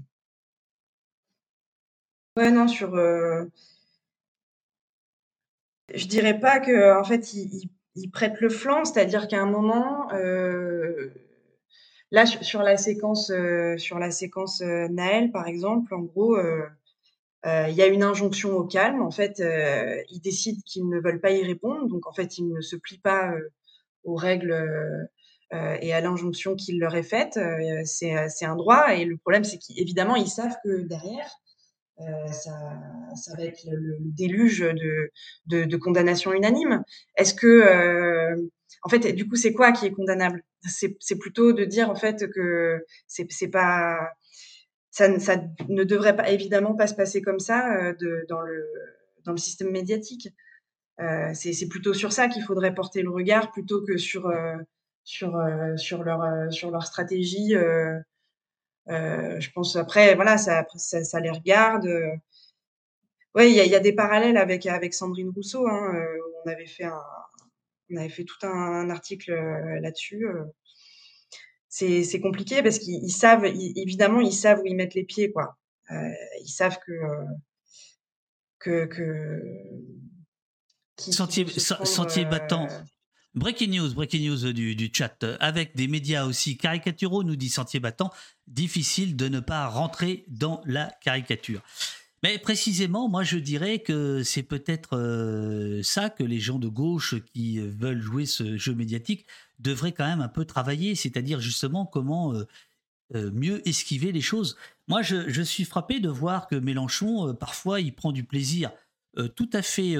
ouais, 2.36 2.50
non, 2.50 2.68
sur. 2.68 2.94
Euh, 2.94 3.44
je 5.94 6.06
dirais 6.06 6.38
pas 6.38 6.60
que 6.60 6.98
en 6.98 7.04
fait, 7.04 7.32
il, 7.34 7.70
prête 8.12 8.40
le 8.40 8.48
flanc, 8.48 8.84
c'est-à-dire 8.84 9.26
qu'à 9.28 9.40
un 9.40 9.46
moment, 9.46 10.12
euh, 10.12 11.10
là, 12.10 12.26
sur, 12.26 12.62
la 12.62 12.76
séquence, 12.76 13.32
séquence 14.10 14.60
Naël, 14.60 15.32
par 15.32 15.46
exemple, 15.46 15.94
en 15.94 16.00
gros, 16.00 16.38
il 17.44 17.74
y 17.74 17.82
a 17.82 17.86
une 17.86 18.02
injonction 18.02 18.56
au 18.56 18.64
calme. 18.64 19.02
En 19.02 19.10
fait, 19.10 19.42
ils 20.10 20.20
décident 20.20 20.60
qu'ils 20.66 20.88
ne 20.88 21.00
veulent 21.00 21.20
pas 21.20 21.30
y 21.30 21.42
répondre, 21.42 21.88
donc 21.88 22.06
en 22.06 22.12
fait, 22.12 22.38
ils 22.38 22.48
ne 22.48 22.60
se 22.60 22.76
plient 22.76 23.00
pas 23.00 23.34
aux 24.04 24.16
règles 24.16 24.52
euh, 24.52 25.04
et 25.52 25.92
à 25.92 26.00
l'injonction 26.00 26.54
qu'il 26.56 26.78
leur 26.78 26.94
est 26.94 27.02
faite. 27.02 27.38
Euh, 27.38 27.82
c'est 27.84 28.44
un 28.44 28.56
droit. 28.56 28.94
Et 28.94 29.04
le 29.04 29.16
problème, 29.16 29.44
c'est 29.44 29.58
qu'évidemment, 29.58 30.16
ils 30.16 30.28
savent 30.28 30.56
que 30.64 30.82
derrière, 30.82 31.30
euh, 32.00 32.26
ça, 32.28 32.52
ça, 33.14 33.36
va 33.36 33.44
être 33.44 33.64
le, 33.70 33.96
déluge 34.00 34.60
de, 34.60 35.10
de, 35.46 35.64
de 35.64 35.76
condamnation 35.76 36.32
unanime. 36.32 36.84
Est-ce 37.16 37.34
que, 37.34 37.46
euh, 37.46 38.36
en 38.82 38.88
fait, 38.88 39.12
du 39.12 39.28
coup, 39.28 39.36
c'est 39.36 39.52
quoi 39.52 39.72
qui 39.72 39.86
est 39.86 39.92
condamnable? 39.92 40.42
C'est 40.66 41.18
plutôt 41.18 41.52
de 41.52 41.64
dire 41.64 41.88
en 41.88 41.94
fait 41.94 42.28
que 42.30 42.84
c'est 43.06 43.48
pas, 43.48 43.96
ça, 44.90 45.18
ça, 45.18 45.36
ne 45.68 45.84
devrait 45.84 46.16
pas 46.16 46.30
évidemment 46.30 46.74
pas 46.74 46.88
se 46.88 46.94
passer 46.94 47.22
comme 47.22 47.38
ça 47.38 47.92
de, 47.92 48.26
dans 48.28 48.40
le 48.40 48.66
dans 49.24 49.32
le 49.32 49.38
système 49.38 49.70
médiatique. 49.70 50.28
Euh, 51.00 51.30
c'est 51.32 51.68
plutôt 51.68 51.94
sur 51.94 52.12
ça 52.12 52.26
qu'il 52.28 52.42
faudrait 52.42 52.74
porter 52.74 53.02
le 53.02 53.10
regard 53.10 53.52
plutôt 53.52 53.82
que 53.84 53.96
sur 53.96 54.28
sur, 55.08 55.36
euh, 55.36 55.74
sur, 55.78 56.02
leur, 56.02 56.20
euh, 56.22 56.50
sur 56.50 56.70
leur 56.70 56.84
stratégie. 56.86 57.54
Euh, 57.56 57.98
je 58.86 59.50
pense 59.52 59.74
après, 59.76 60.14
voilà, 60.14 60.36
ça, 60.36 60.66
ça, 60.76 61.02
ça 61.02 61.20
les 61.20 61.30
regarde. 61.30 61.88
Oui, 63.34 63.50
il 63.50 63.64
y, 63.64 63.68
y, 63.68 63.74
a 63.74 63.80
des 63.80 63.94
parallèles 63.94 64.36
avec, 64.36 64.66
avec 64.66 64.92
Sandrine 64.92 65.30
Rousseau. 65.30 65.66
Hein, 65.66 65.94
on, 66.44 66.50
avait 66.50 66.66
fait 66.66 66.84
un, 66.84 67.02
on 67.90 67.96
avait 67.96 68.08
fait 68.10 68.24
tout 68.24 68.46
un, 68.46 68.90
article 68.90 69.32
là-dessus. 69.80 70.26
C'est 71.68 72.20
compliqué 72.20 72.62
parce 72.62 72.78
qu'ils 72.78 73.12
savent, 73.12 73.46
évidemment, 73.46 74.20
ils 74.20 74.32
savent 74.32 74.60
où 74.60 74.66
ils 74.66 74.76
mettent 74.76 74.94
les 74.94 75.04
pieds. 75.04 75.32
Quoi. 75.32 75.56
ils 75.90 76.52
savent 76.52 76.78
que. 76.86 76.92
que, 78.58 78.84
que 78.86 79.42
sentier, 80.96 81.46
sentier 81.58 82.24
battant. 82.26 82.68
Breaking 83.34 83.68
news, 83.68 83.94
breaking 83.94 84.22
news 84.26 84.52
du, 84.52 84.90
chat. 84.92 85.24
Avec 85.40 85.76
des 85.76 85.86
médias 85.86 86.24
aussi 86.24 86.56
caricaturaux, 86.56 87.24
nous 87.24 87.36
dit 87.36 87.50
Sentier 87.50 87.78
Battant, 87.78 88.10
difficile 88.46 89.16
de 89.16 89.28
ne 89.28 89.40
pas 89.40 89.68
rentrer 89.68 90.24
dans 90.28 90.62
la 90.64 90.90
caricature. 91.02 91.62
Mais 92.22 92.38
précisément, 92.38 93.08
moi 93.08 93.22
je 93.22 93.38
dirais 93.38 93.78
que 93.78 94.22
c'est 94.24 94.42
peut-être 94.42 94.96
euh, 94.96 95.82
ça 95.84 96.10
que 96.10 96.24
les 96.24 96.40
gens 96.40 96.58
de 96.58 96.66
gauche 96.66 97.14
qui 97.32 97.60
veulent 97.60 98.00
jouer 98.00 98.26
ce 98.26 98.56
jeu 98.56 98.74
médiatique 98.74 99.26
devraient 99.60 99.92
quand 99.92 100.06
même 100.06 100.20
un 100.20 100.28
peu 100.28 100.44
travailler, 100.44 100.96
c'est-à-dire 100.96 101.38
justement 101.40 101.86
comment 101.86 102.34
euh, 102.34 102.44
euh, 103.14 103.30
mieux 103.32 103.66
esquiver 103.68 104.10
les 104.10 104.20
choses. 104.20 104.56
Moi 104.88 105.02
je, 105.02 105.28
je, 105.28 105.42
suis 105.42 105.64
frappé 105.64 106.00
de 106.00 106.08
voir 106.08 106.48
que 106.48 106.56
Mélenchon, 106.56 107.34
parfois, 107.34 107.80
il 107.80 107.94
prend 107.94 108.10
du 108.10 108.24
plaisir 108.24 108.72
tout 109.34 109.50
à 109.52 109.62
fait 109.62 109.96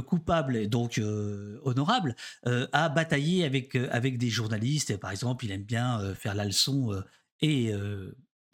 coupable 0.00 0.56
et 0.56 0.66
donc 0.66 0.98
euh, 0.98 1.60
honorable 1.64 2.14
à 2.44 2.50
euh, 2.50 2.88
batailler 2.88 3.44
avec, 3.44 3.74
euh, 3.76 3.88
avec 3.90 4.18
des 4.18 4.30
journalistes. 4.30 4.96
par 4.98 5.10
exemple, 5.10 5.44
il 5.44 5.52
aime 5.52 5.64
bien 5.64 6.14
faire 6.14 6.34
la 6.34 6.44
leçon 6.44 7.02
et 7.40 7.72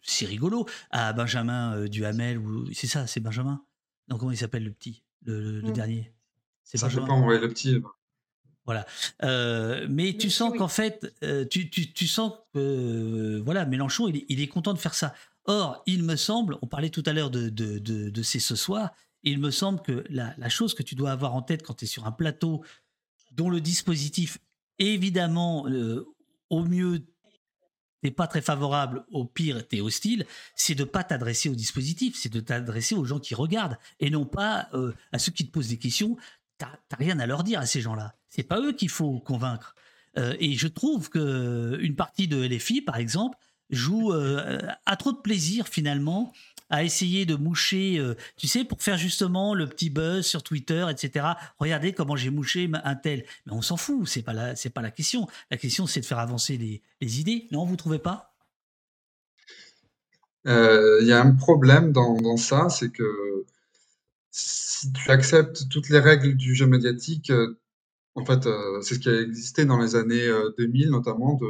c'est 0.01 0.25
rigolo 0.25 0.67
à 0.91 1.13
Benjamin 1.13 1.85
Duhamel 1.85 2.37
ou 2.37 2.71
c'est 2.73 2.87
ça, 2.87 3.07
c'est 3.07 3.19
Benjamin? 3.19 3.63
Non, 4.07 4.17
comment 4.17 4.31
il 4.31 4.37
s'appelle 4.37 4.63
le 4.63 4.71
petit, 4.71 5.03
le, 5.23 5.61
mmh. 5.61 5.73
dernier? 5.73 6.13
C'est 6.63 6.79
Benjamin? 6.79 7.37
le 7.37 7.47
petit. 7.49 7.81
Voilà. 8.65 8.85
mais 9.89 10.15
tu 10.17 10.29
sens 10.29 10.55
qu'en 10.57 10.67
fait, 10.67 11.13
tu, 11.49 11.69
tu, 11.69 11.91
tu, 11.93 12.07
sens 12.07 12.33
que 12.53 13.41
voilà, 13.43 13.65
Mélenchon, 13.65 14.07
il 14.07 14.17
est, 14.17 14.25
il 14.29 14.41
est, 14.41 14.47
content 14.47 14.73
de 14.73 14.79
faire 14.79 14.95
ça. 14.95 15.13
Or, 15.45 15.83
il 15.85 16.03
me 16.03 16.15
semble, 16.15 16.57
on 16.63 16.67
parlait 16.67 16.89
tout 16.89 17.03
à 17.05 17.13
l'heure 17.13 17.29
de, 17.29 17.49
de, 17.49 17.77
de, 17.77 18.09
de, 18.09 18.23
ces 18.23 18.39
ce 18.39 18.55
soir, 18.55 18.91
il 19.25 19.39
me 19.39 19.51
semble 19.51 19.81
que 19.81 20.03
la, 20.09 20.49
chose 20.49 20.73
que 20.73 20.83
tu 20.83 20.95
dois 20.95 21.11
avoir 21.11 21.35
en 21.35 21.41
tête 21.41 21.63
quand 21.63 21.73
tu 21.73 21.85
es 21.85 21.87
sur 21.87 22.05
un 22.05 22.11
plateau 22.11 22.63
dont 23.31 23.49
le 23.49 23.59
dispositif, 23.59 24.37
évidemment, 24.79 25.67
euh, 25.67 26.05
au 26.49 26.63
mieux, 26.63 27.05
n'est 28.03 28.11
pas 28.11 28.27
très 28.27 28.41
favorable, 28.41 29.03
au 29.11 29.25
pire, 29.25 29.67
tu 29.67 29.77
es 29.77 29.81
hostile, 29.81 30.25
c'est 30.55 30.75
de 30.75 30.83
pas 30.83 31.03
t'adresser 31.03 31.49
au 31.49 31.55
dispositif, 31.55 32.15
c'est 32.17 32.31
de 32.31 32.39
t'adresser 32.39 32.95
aux 32.95 33.03
gens 33.03 33.19
qui 33.19 33.33
regardent 33.33 33.77
et 33.99 34.11
non 34.11 34.25
pas 34.25 34.69
euh, 34.73 34.93
à 35.11 35.19
ceux 35.19 35.31
qui 35.31 35.45
te 35.45 35.51
posent 35.51 35.69
des 35.69 35.79
questions. 35.79 36.15
Tu 36.59 36.65
n'as 36.65 36.97
rien 36.97 37.19
à 37.19 37.25
leur 37.25 37.43
dire 37.43 37.59
à 37.59 37.65
ces 37.65 37.81
gens-là. 37.81 38.15
C'est 38.29 38.43
pas 38.43 38.61
eux 38.61 38.73
qu'il 38.73 38.89
faut 38.89 39.19
convaincre. 39.19 39.75
Euh, 40.17 40.35
et 40.39 40.53
je 40.53 40.67
trouve 40.67 41.09
que 41.09 41.77
une 41.81 41.95
partie 41.95 42.27
de 42.27 42.37
LFI, 42.37 42.81
par 42.81 42.97
exemple, 42.97 43.37
joue 43.69 44.11
à 44.11 44.95
trop 44.97 45.11
de 45.11 45.17
plaisir 45.17 45.67
finalement 45.67 46.33
à 46.71 46.83
essayer 46.83 47.27
de 47.27 47.35
moucher, 47.35 48.01
tu 48.37 48.47
sais, 48.47 48.63
pour 48.63 48.81
faire 48.81 48.97
justement 48.97 49.53
le 49.53 49.67
petit 49.67 49.91
buzz 49.91 50.25
sur 50.25 50.41
Twitter, 50.41 50.85
etc. 50.89 51.25
Regardez 51.59 51.93
comment 51.93 52.15
j'ai 52.15 52.31
mouché 52.31 52.69
un 52.73 52.95
tel. 52.95 53.23
Mais 53.45 53.53
on 53.53 53.61
s'en 53.61 53.77
fout, 53.77 54.07
c'est 54.07 54.23
pas 54.23 54.33
la, 54.33 54.55
c'est 54.55 54.71
pas 54.71 54.81
la 54.81 54.89
question. 54.89 55.27
La 55.51 55.57
question, 55.57 55.85
c'est 55.85 56.01
de 56.01 56.05
faire 56.05 56.19
avancer 56.19 56.57
les, 56.57 56.81
les 57.01 57.19
idées. 57.19 57.47
Non, 57.51 57.65
vous 57.65 57.75
trouvez 57.75 57.99
pas? 57.99 58.35
Il 60.45 61.05
y 61.05 61.11
a 61.11 61.21
un 61.21 61.35
problème 61.35 61.91
dans, 61.91 62.19
dans 62.21 62.37
ça, 62.37 62.69
c'est 62.69 62.91
que 62.91 63.45
si 64.31 64.91
tu 64.91 65.09
acceptes 65.09 65.69
toutes 65.69 65.89
les 65.89 65.99
règles 65.99 66.35
du 66.35 66.55
jeu 66.55 66.67
médiatique, 66.67 67.31
en 68.15 68.25
fait, 68.25 68.47
c'est 68.81 68.95
ce 68.95 68.99
qui 68.99 69.09
a 69.09 69.21
existé 69.21 69.65
dans 69.65 69.79
les 69.79 69.95
années 69.95 70.29
2000, 70.57 70.89
notamment 70.89 71.35
de, 71.35 71.47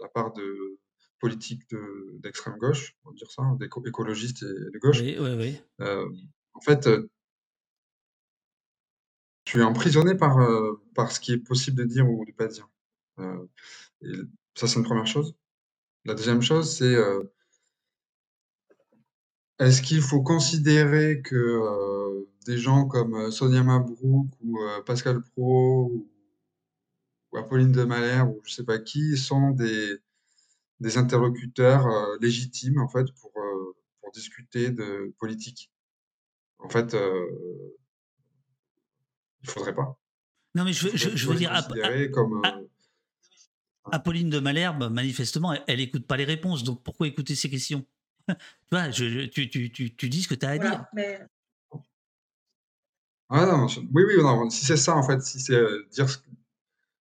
la 0.00 0.08
part 0.08 0.32
de 0.32 0.78
politiques 1.18 1.62
d'extrême 2.20 2.56
gauche, 2.58 2.94
on 3.04 3.10
va 3.10 3.16
dire 3.16 3.30
ça, 3.30 3.42
d'écologistes 3.58 4.42
et 4.42 4.70
de 4.70 4.78
gauche. 4.78 5.00
Oui, 5.00 5.16
oui, 5.18 5.34
oui. 5.36 5.60
en 6.52 6.60
fait, 6.60 6.88
tu 9.44 9.60
es 9.60 9.62
emprisonné 9.62 10.14
par, 10.14 10.38
par 10.94 11.12
ce 11.12 11.20
qui 11.20 11.32
est 11.32 11.38
possible 11.38 11.78
de 11.78 11.84
dire 11.84 12.08
ou 12.08 12.24
de 12.24 12.32
pas 12.32 12.48
dire. 12.48 12.68
ça, 13.18 14.66
c'est 14.66 14.78
une 14.78 14.84
première 14.84 15.06
chose. 15.06 15.34
La 16.04 16.14
deuxième 16.14 16.42
chose, 16.42 16.76
c'est 16.76 16.96
est-ce 19.58 19.80
qu'il 19.80 20.02
faut 20.02 20.22
considérer 20.22 21.22
que 21.22 22.26
des 22.46 22.58
gens 22.58 22.86
comme 22.86 23.30
Sonia 23.30 23.62
Mabrouk 23.62 24.28
ou 24.42 24.58
Pascal 24.84 25.22
Pro 25.22 25.90
ou, 25.92 26.08
Apolline 27.36 27.72
de 27.72 27.84
Malherbe 27.84 28.30
ou 28.30 28.40
je 28.44 28.54
sais 28.54 28.64
pas 28.64 28.78
qui 28.78 29.18
sont 29.18 29.50
des, 29.50 29.98
des 30.80 30.98
interlocuteurs 30.98 31.86
légitimes 32.20 32.80
en 32.80 32.88
fait 32.88 33.06
pour, 33.20 33.32
pour 34.00 34.12
discuter 34.12 34.70
de 34.70 35.14
politique 35.18 35.70
En 36.58 36.68
fait, 36.68 36.96
il 39.42 39.48
faudrait 39.48 39.74
pas. 39.74 39.98
Non, 40.54 40.64
mais 40.64 40.72
je, 40.72 40.88
je, 40.96 41.28
veux 41.28 41.34
dire, 41.34 41.52
comme, 42.12 42.42
Apolline 43.92 44.30
de 44.30 44.40
Malherbe, 44.40 44.90
manifestement, 44.90 45.52
elle, 45.52 45.62
elle 45.66 45.80
écoute 45.80 46.06
pas 46.06 46.16
les 46.16 46.24
réponses. 46.24 46.64
Donc 46.64 46.82
pourquoi 46.82 47.06
écouter 47.06 47.34
ces 47.34 47.50
questions? 47.50 47.84
Tu 48.28 48.34
vois, 48.72 48.90
je, 48.90 49.26
tu, 49.26 49.48
tu, 49.48 49.70
tu, 49.70 49.94
tu, 49.94 50.08
dis 50.08 50.22
ce 50.22 50.28
que 50.28 50.34
tu 50.34 50.44
as 50.44 50.50
à 50.50 50.58
dire. 50.58 50.84
Mais... 50.92 51.20
Ah 53.28 53.46
non, 53.46 53.66
oui, 53.92 54.02
oui, 54.06 54.16
non, 54.18 54.50
si 54.50 54.64
c'est 54.64 54.76
ça, 54.76 54.96
en 54.96 55.02
fait, 55.04 55.22
si 55.22 55.38
c'est 55.38 55.54
euh, 55.54 55.86
dire 55.92 56.06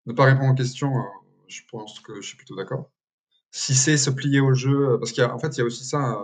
ne 0.06 0.14
pas 0.14 0.26
répondre 0.26 0.52
aux 0.52 0.56
questions, 0.56 0.98
euh, 0.98 1.04
je 1.48 1.62
pense 1.72 2.02
que 2.02 2.16
je 2.16 2.28
suis 2.28 2.36
plutôt 2.36 2.58
d'accord. 2.58 2.92
Si 3.54 3.76
c'est 3.76 3.98
se 3.98 4.10
plier 4.10 4.42
au 4.42 4.54
jeu, 4.54 4.90
euh, 4.90 4.98
parce 4.98 5.14
qu'en 5.14 5.40
fait, 5.40 5.56
il 5.56 5.60
y 5.60 5.62
a 5.62 5.66
aussi 5.66 5.86
ça 5.86 6.22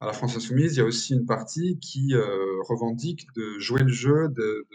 à 0.00 0.06
la 0.06 0.12
France 0.12 0.36
Insoumise, 0.36 0.74
il 0.74 0.78
y 0.80 0.82
a 0.82 0.84
aussi 0.84 1.14
une 1.14 1.24
partie 1.24 1.78
qui 1.78 2.12
revendique 2.68 3.28
de 3.36 3.58
jouer 3.60 3.82
le 3.82 3.92
jeu, 3.92 4.28
de, 4.30 4.66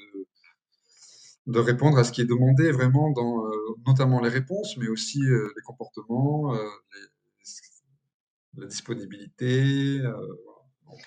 de, 1.47 1.59
répondre 1.59 1.97
à 1.97 2.05
ce 2.05 2.13
qui 2.13 2.21
est 2.21 2.25
demandé 2.25 2.71
vraiment 2.71 3.11
dans 3.11 3.43
notamment 3.85 4.21
les 4.21 4.29
réponses, 4.29 4.77
mais 4.77 4.87
aussi 4.87 5.19
les 5.19 5.61
comportements, 5.65 6.53
les, 6.53 6.61
la 8.57 8.67
disponibilité. 8.67 9.99
Euh, 10.01 10.15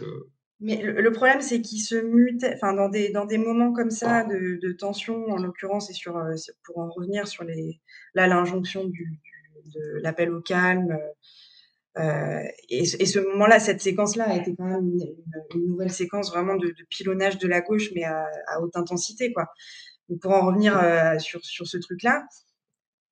euh, 0.01 0.31
mais 0.61 0.83
le, 0.83 1.13
problème, 1.13 1.41
c'est 1.41 1.63
qu'il 1.63 1.81
se 1.81 1.95
mute, 1.95 2.45
enfin, 2.45 2.75
dans 2.75 2.89
des, 2.89 3.11
dans 3.11 3.25
des 3.25 3.39
moments 3.39 3.73
comme 3.73 3.91
ça 3.91 4.25
de, 4.25 4.59
de 4.61 4.73
tension, 4.73 5.27
en 5.29 5.37
l'occurrence, 5.37 5.91
et 5.91 5.95
sur, 5.95 6.17
euh, 6.17 6.35
pour 6.65 6.79
en 6.79 6.91
revenir 6.91 7.27
sur 7.27 7.45
les, 7.45 7.81
là, 8.15 8.27
l'injonction 8.27 8.85
du, 8.85 9.19
de 9.67 10.01
l'appel 10.03 10.31
au 10.31 10.41
calme. 10.41 10.99
et, 12.69 12.85
ce 12.85 13.19
moment-là, 13.19 13.61
cette 13.61 13.81
séquence-là 13.81 14.25
a 14.29 14.37
été 14.37 14.55
quand 14.57 14.65
même 14.65 14.91
une, 15.55 15.67
nouvelle 15.67 15.91
séquence 15.91 16.31
vraiment 16.31 16.57
de, 16.57 16.75
pilonnage 16.89 17.39
de 17.39 17.49
la 17.49 17.61
gauche, 17.61 17.91
mais 17.95 18.05
à, 18.05 18.27
haute 18.61 18.77
intensité, 18.77 19.33
quoi. 19.33 19.49
pour 20.21 20.33
en 20.33 20.47
revenir 20.47 20.81
sur, 21.21 21.45
sur 21.45 21.67
ce 21.67 21.79
truc-là, 21.79 22.25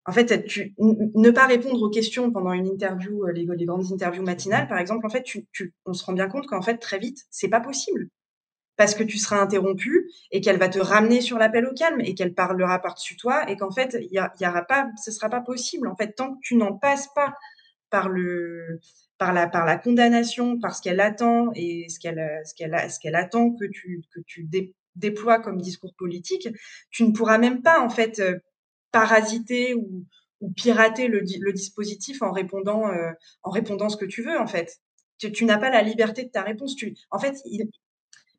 en 0.09 0.13
fait, 0.13 0.47
tu, 0.47 0.75
ne 0.79 1.31
pas 1.31 1.47
répondre 1.47 1.83
aux 1.83 1.91
questions 1.91 2.33
pendant 2.33 2.55
une 2.55 2.67
interview, 2.67 3.27
euh, 3.27 3.33
les, 3.33 3.45
grandes 3.67 3.93
interviews 3.93 4.23
matinales, 4.23 4.67
par 4.67 4.79
exemple, 4.79 5.05
en 5.05 5.11
fait, 5.11 5.23
tu, 5.23 5.47
on 5.85 5.93
se 5.93 6.03
rend 6.03 6.15
bien 6.15 6.29
compte 6.29 6.47
qu'en 6.47 6.63
fait, 6.63 6.79
très 6.79 6.99
vite, 6.99 7.27
c'est 7.31 7.49
pas 7.51 7.61
possible. 7.61 8.09
Parce 8.79 8.95
que 8.95 9.03
tu 9.03 9.19
seras 9.19 9.41
interrompu 9.41 10.09
et 10.31 10.41
qu'elle 10.41 10.59
va 10.59 10.69
te 10.69 10.79
ramener 10.79 11.21
sur 11.21 11.37
l'appel 11.37 11.67
au 11.67 11.75
calme 11.75 12.01
et 12.01 12.15
qu'elle 12.15 12.33
parlera 12.33 12.81
par-dessus 12.81 13.17
toi 13.17 13.51
et 13.51 13.57
qu'en 13.57 13.73
fait, 13.73 13.99
il 14.01 14.13
y, 14.13 14.47
aura 14.47 14.63
pas, 14.63 14.89
ce 15.05 15.11
sera 15.11 15.29
pas 15.29 15.41
possible. 15.41 15.89
En 15.89 15.97
fait, 15.97 16.13
tant 16.13 16.35
que 16.35 16.39
tu 16.41 16.55
n'en 16.55 16.73
passes 16.73 17.09
pas 17.13 17.35
par 17.91 18.09
le, 18.09 18.81
par 19.19 19.33
la, 19.33 19.49
par 19.49 19.67
la 19.67 19.77
condamnation, 19.77 20.61
par 20.61 20.77
ce 20.77 20.83
qu'elle 20.83 21.01
attend 21.01 21.51
et 21.55 21.89
ce 21.89 21.99
qu'elle, 21.99 22.41
ce 22.45 22.55
qu'elle, 22.55 22.91
ce 22.91 23.01
qu'elle 23.01 23.17
attend 23.17 23.51
que 23.51 23.65
tu, 23.65 24.01
que 24.15 24.21
tu 24.27 24.49
déploies 24.95 25.41
comme 25.41 25.61
discours 25.61 25.95
politique, 25.97 26.49
tu 26.91 27.05
ne 27.05 27.13
pourras 27.13 27.39
même 27.39 27.63
pas, 27.63 27.81
en 27.81 27.91
fait, 27.91 28.21
euh, 28.21 28.39
parasiter 28.93 29.75
ou, 29.75 30.07
ou 30.41 30.53
pirater 30.53 31.09
le, 31.09 31.23
dispositif 31.53 32.23
en 32.23 32.31
répondant, 32.31 32.89
euh, 32.89 33.11
en 33.43 33.51
répondant 33.51 33.89
ce 33.89 33.97
que 33.97 34.05
tu 34.05 34.23
veux, 34.23 34.39
en 34.39 34.47
fait. 34.47 34.79
Tu, 35.19 35.33
tu 35.33 35.45
n'as 35.45 35.59
pas 35.59 35.71
la 35.71 35.83
liberté 35.83 36.25
de 36.25 36.31
ta 36.31 36.43
réponse. 36.43 36.77
Tu, 36.77 36.95
en 37.11 37.19
fait, 37.19 37.37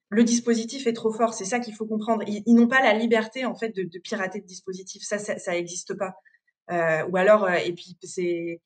le 0.10 0.24
dispositif 0.24 0.88
est 0.88 0.94
trop 0.94 1.12
fort. 1.12 1.34
C'est 1.34 1.46
ça 1.46 1.60
qu'il 1.60 1.76
faut 1.76 1.86
comprendre. 1.86 2.24
Ils, 2.28 2.56
n'ont 2.56 2.68
pas 2.68 2.82
la 2.82 2.94
liberté, 2.94 3.46
en 3.46 3.56
fait, 3.56 3.70
de, 3.76 3.84
de 3.84 4.00
pirater 4.00 4.40
le 4.40 4.46
dispositif. 4.46 5.04
Ça, 5.04 5.18
ça 5.20 5.52
n'existe 5.52 5.94
pas. 5.96 6.14
Euh, 6.72 7.06
ou 7.08 7.18
alors, 7.18 7.46
euh, 7.46 7.56
et 7.56 7.74
puis 7.74 7.98
c'est, 8.04 8.62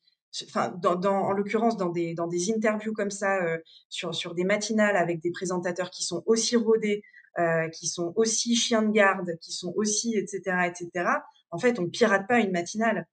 enfin, 0.48 0.74
dans, 0.80 0.94
dans, 0.94 1.16
en 1.16 1.32
l'occurrence, 1.32 1.76
dans 1.76 1.90
des, 1.90 2.14
dans 2.14 2.26
des 2.26 2.52
interviews 2.52 2.92
comme 2.92 3.10
ça, 3.10 3.42
euh, 3.44 3.58
sur, 3.88 4.14
sur 4.14 4.34
des 4.34 4.44
matinales 4.44 4.96
avec 4.96 5.20
des 5.20 5.30
présentateurs 5.30 5.90
qui 5.90 6.04
sont 6.04 6.22
aussi 6.26 6.56
rodés, 6.56 7.02
euh, 7.38 7.68
qui 7.68 7.86
sont 7.88 8.12
aussi 8.16 8.56
chiens 8.56 8.82
de 8.82 8.92
garde, 8.92 9.36
qui 9.40 9.52
sont 9.52 9.72
aussi, 9.76 10.16
etc., 10.16 10.68
etc 10.68 11.20
en 11.54 11.58
fait, 11.58 11.78
on 11.78 11.88
pirate 11.88 12.26
pas 12.26 12.40
une 12.40 12.50
matinale. 12.50 13.06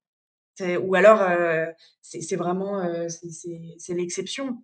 Ou 0.59 0.95
alors, 0.95 1.21
euh, 1.21 1.67
c'est 2.01 2.35
vraiment 2.35 2.79
euh, 2.79 3.07
c'est 3.07 3.93
l'exception, 3.93 4.63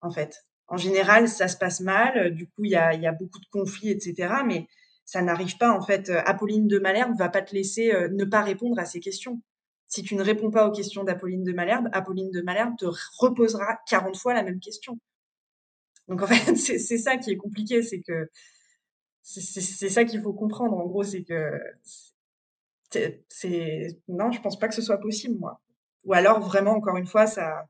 en 0.00 0.10
fait. 0.10 0.45
En 0.68 0.76
général, 0.76 1.28
ça 1.28 1.48
se 1.48 1.56
passe 1.56 1.80
mal. 1.80 2.34
Du 2.34 2.46
coup, 2.46 2.64
il 2.64 2.70
y 2.70 2.76
a, 2.76 2.94
y 2.94 3.06
a, 3.06 3.12
beaucoup 3.12 3.38
de 3.38 3.46
conflits, 3.50 3.90
etc. 3.90 4.34
Mais 4.46 4.66
ça 5.04 5.22
n'arrive 5.22 5.56
pas, 5.58 5.70
en 5.70 5.82
fait. 5.82 6.10
Apolline 6.10 6.66
de 6.66 6.78
Malherbe 6.78 7.16
va 7.16 7.28
pas 7.28 7.42
te 7.42 7.54
laisser 7.54 7.92
euh, 7.92 8.08
ne 8.12 8.24
pas 8.24 8.42
répondre 8.42 8.78
à 8.78 8.84
ces 8.84 9.00
questions. 9.00 9.40
Si 9.86 10.02
tu 10.02 10.16
ne 10.16 10.22
réponds 10.22 10.50
pas 10.50 10.66
aux 10.66 10.72
questions 10.72 11.04
d'Apolline 11.04 11.44
de 11.44 11.52
Malherbe, 11.52 11.88
Apolline 11.92 12.30
de 12.32 12.42
Malherbe 12.42 12.76
te 12.76 12.86
reposera 13.18 13.78
40 13.88 14.16
fois 14.16 14.34
la 14.34 14.42
même 14.42 14.58
question. 14.58 14.98
Donc, 16.08 16.22
en 16.22 16.26
fait, 16.26 16.56
c'est 16.56 16.98
ça 16.98 17.16
qui 17.16 17.30
est 17.30 17.36
compliqué. 17.36 17.82
C'est 17.82 18.00
que 18.00 18.28
c'est 19.22 19.88
ça 19.88 20.04
qu'il 20.04 20.22
faut 20.22 20.32
comprendre. 20.32 20.76
En 20.76 20.86
gros, 20.86 21.02
c'est 21.02 21.24
que 21.24 21.60
c'est 22.90 23.98
non, 24.08 24.30
je 24.30 24.40
pense 24.40 24.58
pas 24.58 24.68
que 24.68 24.74
ce 24.74 24.82
soit 24.82 24.98
possible, 24.98 25.38
moi. 25.38 25.60
Ou 26.04 26.14
alors 26.14 26.40
vraiment, 26.40 26.72
encore 26.72 26.96
une 26.96 27.06
fois, 27.06 27.26
ça, 27.26 27.66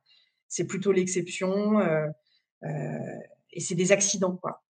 c'est 0.48 0.66
plutôt 0.66 0.92
l'exception 0.92 1.80
euh, 1.80 1.84
euh, 1.84 2.08
et 2.62 3.60
c'est 3.60 3.74
des 3.74 3.92
accidents, 3.92 4.36
quoi. 4.36 4.62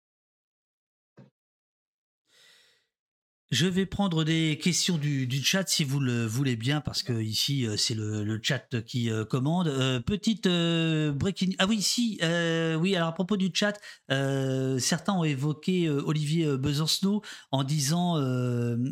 Je 3.52 3.66
vais 3.66 3.86
prendre 3.86 4.24
des 4.24 4.58
questions 4.60 4.98
du, 4.98 5.30
chat 5.40 5.68
si 5.68 5.84
vous 5.84 6.00
le 6.00 6.26
voulez 6.26 6.56
bien, 6.56 6.80
parce 6.80 7.04
que 7.04 7.12
ici 7.12 7.64
euh, 7.64 7.76
c'est 7.76 7.94
le, 7.94 8.40
chat 8.42 8.82
qui 8.82 9.08
euh, 9.08 9.24
commande. 9.24 9.68
Euh, 9.68 10.00
petite 10.00 10.48
breaking. 10.48 11.54
Ah 11.58 11.66
oui, 11.68 11.80
si, 11.80 12.18
oui. 12.20 12.96
Alors 12.96 13.08
à 13.08 13.14
propos 13.14 13.36
du 13.36 13.50
chat, 13.54 13.78
certains 14.08 15.12
ont 15.12 15.22
évoqué 15.22 15.88
Olivier 15.88 16.56
Besancenot 16.56 17.22
en 17.52 17.62
disant 17.62 18.16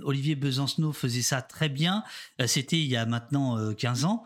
Olivier 0.05 0.37
Besancenot 0.37 0.93
faisait 0.93 1.23
ça 1.23 1.43
très 1.43 1.69
bien. 1.69 2.05
C'était 2.47 2.79
il 2.79 2.87
y 2.87 2.97
a 2.97 3.07
maintenant 3.07 3.75
15 3.75 4.05
ans. 4.05 4.23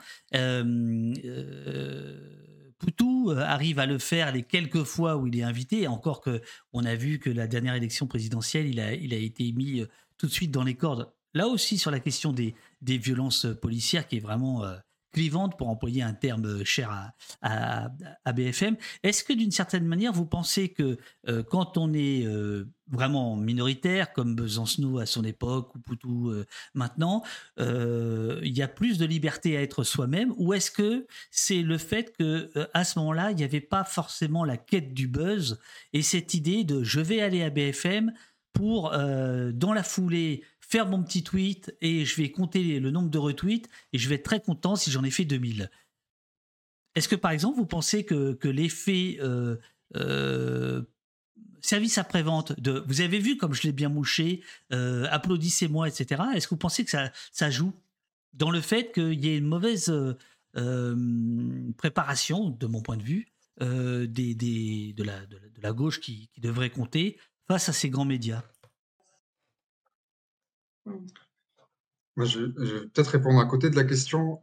Poutou 2.78 3.32
arrive 3.36 3.78
à 3.78 3.86
le 3.86 3.98
faire 3.98 4.32
les 4.32 4.42
quelques 4.42 4.84
fois 4.84 5.16
où 5.16 5.26
il 5.26 5.38
est 5.38 5.42
invité, 5.42 5.88
encore 5.88 6.20
que 6.20 6.40
on 6.72 6.84
a 6.84 6.94
vu 6.94 7.18
que 7.18 7.30
la 7.30 7.46
dernière 7.46 7.74
élection 7.74 8.06
présidentielle, 8.06 8.68
il 8.68 8.80
a, 8.80 9.16
été 9.16 9.52
mis 9.52 9.82
tout 10.16 10.26
de 10.26 10.32
suite 10.32 10.50
dans 10.50 10.64
les 10.64 10.74
cordes. 10.74 11.10
Là 11.34 11.48
aussi, 11.48 11.78
sur 11.78 11.90
la 11.90 12.00
question 12.00 12.32
des, 12.32 12.55
des 12.80 12.98
violences 12.98 13.46
policières, 13.60 14.06
qui 14.06 14.16
est 14.16 14.20
vraiment 14.20 14.64
euh, 14.64 14.76
clivante, 15.12 15.56
pour 15.59 15.68
employer 15.68 16.02
un 16.02 16.12
terme 16.12 16.47
euh, 16.47 16.64
cher 16.64 16.90
à, 17.43 17.90
à, 18.24 18.32
BFM. 18.32 18.76
Est-ce 19.02 19.24
que 19.24 19.32
d'une 19.32 19.51
certaine 19.51 19.86
manière, 19.86 20.12
vous 20.12 20.26
pensez 20.26 20.68
que 20.68 20.98
euh, 21.28 21.43
quand 21.43 21.76
on 21.78 21.93
est 21.93 22.26
vraiment 22.90 23.36
minoritaire, 23.36 24.12
comme 24.12 24.35
Besancenot 24.35 24.98
à 24.98 25.06
son 25.06 25.24
époque, 25.24 25.74
ou 25.74 25.78
Poutou 25.78 26.32
maintenant, 26.74 27.22
il 27.59 28.56
y 28.56 28.62
a 28.62 28.68
plus 28.68 28.98
de 28.98 29.05
liberté 29.05 29.56
à 29.56 29.62
être 29.62 29.85
soi-même, 29.85 30.32
ou 30.36 30.55
est-ce 30.55 30.70
que 30.70 31.06
c'est 31.30 31.62
le 31.62 31.78
fait 31.78 32.16
que 32.16 32.51
à 32.72 32.85
ce 32.85 32.98
moment-là, 32.98 33.30
il 33.30 33.36
n'y 33.36 33.44
avait 33.44 33.60
pas 33.60 33.85
forcément 33.85 34.44
la 34.44 34.56
quête 34.56 34.94
du 34.94 35.06
buzz 35.06 35.59
et 35.93 36.02
cette 36.02 36.35
idée 36.35 36.64
de 36.64 36.82
je 36.82 37.01
vais 37.01 37.20
aller 37.20 37.43
à 37.43 37.51
BFM, 37.51 38.12
pour, 38.59 38.93
euh, 38.93 39.52
dans 39.52 39.72
la 39.72 39.85
foulée, 39.85 40.43
faire 40.69 40.86
mon 40.86 41.03
petit 41.03 41.24
tweet 41.24 41.74
et 41.81 42.05
je 42.05 42.16
vais 42.16 42.31
compter 42.31 42.78
le 42.78 42.90
nombre 42.90 43.09
de 43.09 43.19
retweets 43.19 43.69
et 43.93 43.99
je 43.99 44.09
vais 44.09 44.16
être 44.16 44.24
très 44.24 44.40
content 44.40 44.77
si 44.77 44.90
j'en 44.90 45.03
ai 45.03 45.11
fait 45.11 45.24
2000. 45.24 45.70
est-ce 46.95 47.09
que 47.09 47.16
par 47.16 47.31
exemple 47.31 47.57
vous 47.57 47.66
pensez 47.66 48.05
que, 48.05 48.35
que 48.35 48.49
l'effet 48.49 49.19
service 51.61 51.99
après-vente 51.99 52.59
de 52.61 52.85
vous 52.86 53.01
avez 53.01 53.19
vu 53.19 53.36
comme 53.36 53.55
je 53.55 53.62
l'ai 53.62 53.73
bien 53.73 53.89
mouché, 53.89 54.43
applaudissez-moi, 54.70 55.89
etc. 55.89 56.23
Est-ce 56.35 56.47
que 56.47 56.55
vous 56.55 56.59
pensez 56.59 56.85
que 56.85 56.90
ça, 56.90 57.11
ça 57.32 57.51
joue 57.51 57.73
dans 58.35 58.51
le 58.51 58.61
fait 58.61 58.93
qu'il 58.93 59.24
y 59.24 59.28
ait 59.28 59.39
une 59.39 59.47
mauvaise 59.47 59.93
préparation, 61.77 62.51
de 62.51 62.66
mon 62.66 62.82
point 62.82 62.97
de 62.97 63.03
vue, 63.03 63.28
des, 63.61 64.35
des, 64.35 64.93
de, 64.93 65.03
la, 65.03 65.24
de, 65.27 65.40
la, 65.61 65.73
gauche 65.73 66.01
qui, 66.01 66.28
qui 66.28 66.40
devrait 66.40 66.70
compter 66.70 67.19
face 67.47 67.69
à 67.69 67.73
ces 67.73 67.90
grands 67.90 68.05
médias? 68.05 68.45
Moi, 72.16 72.27
je, 72.27 72.40
vais 72.40 72.86
peut-être 72.89 73.09
répondre 73.09 73.39
à 73.40 73.47
côté 73.47 73.70
de 73.70 73.77
la 73.77 73.85
question. 73.85 74.40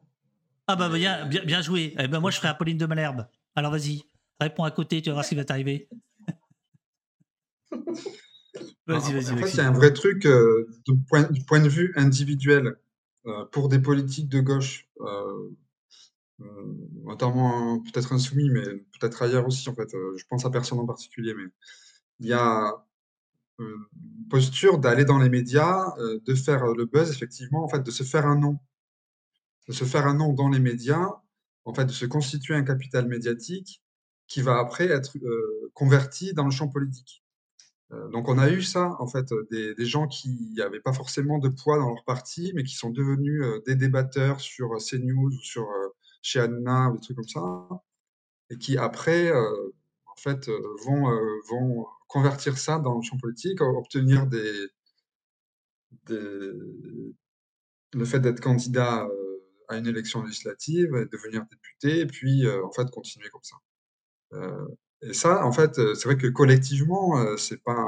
Ah 0.68 0.76
bah 0.76 0.90
bien, 0.90 1.26
bien, 1.26 1.44
bien 1.44 1.62
joué. 1.62 1.94
Eh 2.00 2.08
ben 2.08 2.20
moi, 2.20 2.32
je 2.32 2.38
ferai 2.38 2.48
Apolline 2.48 2.78
de 2.78 2.86
Malherbe. 2.86 3.28
Alors 3.56 3.72
vas-y, 3.72 4.04
réponds 4.40 4.64
à 4.64 4.72
côté, 4.72 5.02
tu 5.02 5.10
vas 5.10 5.16
voir 5.16 5.26
ce 5.26 5.30
qui 5.30 5.36
va 5.36 5.46
t'arriver. 5.46 5.90
vas-y, 8.88 9.14
vas-y. 9.14 9.32
En 9.32 9.38
fait, 9.38 9.52
il 9.52 9.58
y 9.58 9.60
a 9.60 9.68
un 9.68 9.74
vrai 9.74 9.94
truc 9.94 10.26
euh, 10.26 10.68
du 10.88 10.96
point 11.46 11.60
de 11.60 11.70
vue 11.70 11.94
individuel 11.98 12.78
euh, 13.28 13.46
pour 13.46 13.68
des 13.70 13.80
politiques 13.80 14.30
de 14.30 14.40
gauche, 14.40 14.88
euh, 15.02 15.50
notamment 17.04 17.80
peut-être 17.80 18.14
insoumis, 18.14 18.50
mais 18.50 18.64
peut-être 19.00 19.22
ailleurs 19.22 19.46
aussi. 19.48 19.68
En 19.70 19.76
fait, 19.76 19.90
je 19.92 20.24
pense 20.30 20.46
à 20.46 20.50
personne 20.50 20.80
en 20.80 20.86
particulier, 20.86 21.34
mais 21.34 21.46
il 22.20 22.28
y 22.28 22.34
a 22.34 22.86
posture 24.30 24.80
d'aller 24.80 25.06
dans 25.06 25.20
les 25.20 25.30
médias, 25.30 25.94
euh, 26.00 26.20
de 26.26 26.36
faire 26.36 26.66
le 26.66 26.86
buzz, 26.86 27.12
effectivement, 27.12 27.64
en 27.64 27.68
fait, 27.68 27.82
de 27.82 27.92
se 27.92 28.04
faire 28.04 28.26
un 28.26 28.38
nom. 28.38 28.60
De 29.68 29.74
se 29.74 29.86
faire 29.86 30.08
un 30.08 30.14
nom 30.14 30.34
dans 30.34 30.50
les 30.50 30.60
médias, 30.60 31.10
en 31.64 31.74
fait, 31.74 31.86
de 31.86 31.92
se 31.92 32.06
constituer 32.06 32.56
un 32.56 32.64
capital 32.64 33.08
médiatique 33.08 33.82
qui 34.28 34.42
va 34.42 34.60
après 34.60 34.88
être 34.88 35.18
euh, 35.18 35.72
converti 35.74 36.34
dans 36.34 36.46
le 36.46 36.52
champ 36.52 36.68
politique. 36.68 37.24
Euh, 37.92 38.10
donc 38.10 38.28
on 38.28 38.38
a 38.38 38.50
eu 38.50 38.62
ça, 38.62 38.96
en 39.00 39.08
fait, 39.08 39.28
des, 39.52 39.76
des 39.76 39.86
gens 39.86 40.08
qui 40.08 40.54
n'avaient 40.58 40.80
pas 40.80 40.94
forcément 40.94 41.40
de 41.40 41.50
poids 41.50 41.78
dans 41.78 41.90
leur 41.90 42.04
parti, 42.04 42.52
mais 42.56 42.64
qui 42.64 42.76
sont 42.76 42.90
devenus 42.90 43.44
des 43.66 43.76
débatteurs 43.76 44.42
sur 44.42 44.70
CNews 44.78 45.28
ou 45.28 45.42
sur 45.42 45.68
chez 46.22 46.40
Anna 46.40 46.90
ou 46.90 46.96
des 46.96 47.02
trucs 47.02 47.18
comme 47.18 47.28
ça, 47.28 47.68
et 48.50 48.58
qui 48.58 48.78
après, 48.78 49.32
en 49.32 50.16
fait, 50.18 50.50
vont, 50.84 51.04
vont 51.50 51.86
convertir 52.08 52.58
ça 52.58 52.80
dans 52.80 52.96
le 52.96 53.02
champ 53.02 53.18
politique, 53.18 53.62
obtenir 53.62 54.28
des, 54.28 54.70
le 57.96 58.06
fait 58.06 58.20
d'être 58.20 58.42
candidat 58.42 59.06
euh, 59.06 59.38
à 59.70 59.78
une 59.78 59.88
élection 59.88 60.24
législative, 60.24 60.92
devenir 61.12 61.46
député, 61.50 62.02
et 62.02 62.06
puis 62.06 62.46
euh, 62.46 62.66
en 62.66 62.72
fait 62.72 62.90
continuer 62.92 63.30
comme 63.30 63.44
ça. 63.44 63.56
Euh, 64.34 64.68
et 65.02 65.14
ça, 65.14 65.46
en 65.46 65.52
fait, 65.52 65.76
c'est 65.76 66.06
vrai 66.06 66.18
que 66.18 66.28
collectivement, 66.28 67.38
c'est 67.38 67.62
pas. 67.64 67.86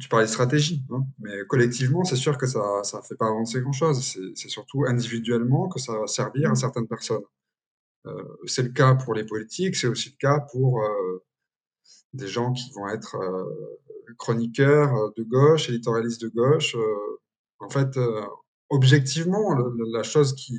Tu 0.00 0.08
parlais 0.08 0.24
de 0.24 0.30
stratégie, 0.30 0.82
hein, 0.90 1.04
mais 1.18 1.44
collectivement, 1.46 2.04
c'est 2.04 2.16
sûr 2.16 2.38
que 2.38 2.46
ça 2.46 2.82
ne 2.82 3.02
fait 3.02 3.16
pas 3.16 3.26
avancer 3.26 3.60
grand-chose. 3.60 4.18
C'est 4.34 4.48
surtout 4.48 4.84
individuellement 4.86 5.68
que 5.68 5.78
ça 5.78 5.98
va 5.98 6.06
servir 6.06 6.48
à 6.48 6.52
mmh. 6.52 6.56
certaines 6.56 6.88
personnes. 6.88 7.24
c'est 8.46 8.62
le 8.62 8.70
cas 8.70 8.94
pour 8.94 9.14
les 9.14 9.24
politiques, 9.24 9.76
c'est 9.76 9.88
aussi 9.88 10.10
le 10.10 10.16
cas 10.16 10.40
pour 10.40 10.80
des 12.12 12.28
gens 12.28 12.52
qui 12.52 12.70
vont 12.72 12.88
être 12.88 13.16
euh, 13.16 14.14
chroniqueurs 14.18 14.94
euh, 14.94 15.10
de 15.16 15.22
gauche, 15.22 15.68
éditorialistes 15.68 16.22
de 16.22 16.28
gauche. 16.28 16.76
Euh, 16.76 17.20
en 17.60 17.70
fait, 17.70 17.96
objectivement, 18.70 19.56
la 19.92 20.02
chose 20.02 20.34
qui, 20.34 20.58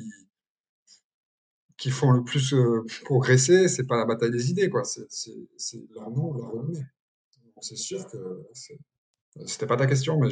qui 1.76 1.90
font 1.90 2.12
le 2.12 2.24
plus 2.24 2.54
progresser, 3.04 3.68
c'est 3.68 3.86
pas 3.86 3.98
la 3.98 4.06
bataille 4.06 4.30
des 4.30 4.50
idées, 4.50 4.70
quoi. 4.70 4.84
C'est 4.84 5.06
nom, 5.92 6.32
leur 6.32 6.50
renommée. 6.50 6.82
C'est 7.60 7.76
sûr 7.76 8.06
que 8.06 8.16
c'était 9.44 9.66
pas 9.66 9.76
ta 9.76 9.86
question, 9.86 10.18
mais 10.18 10.30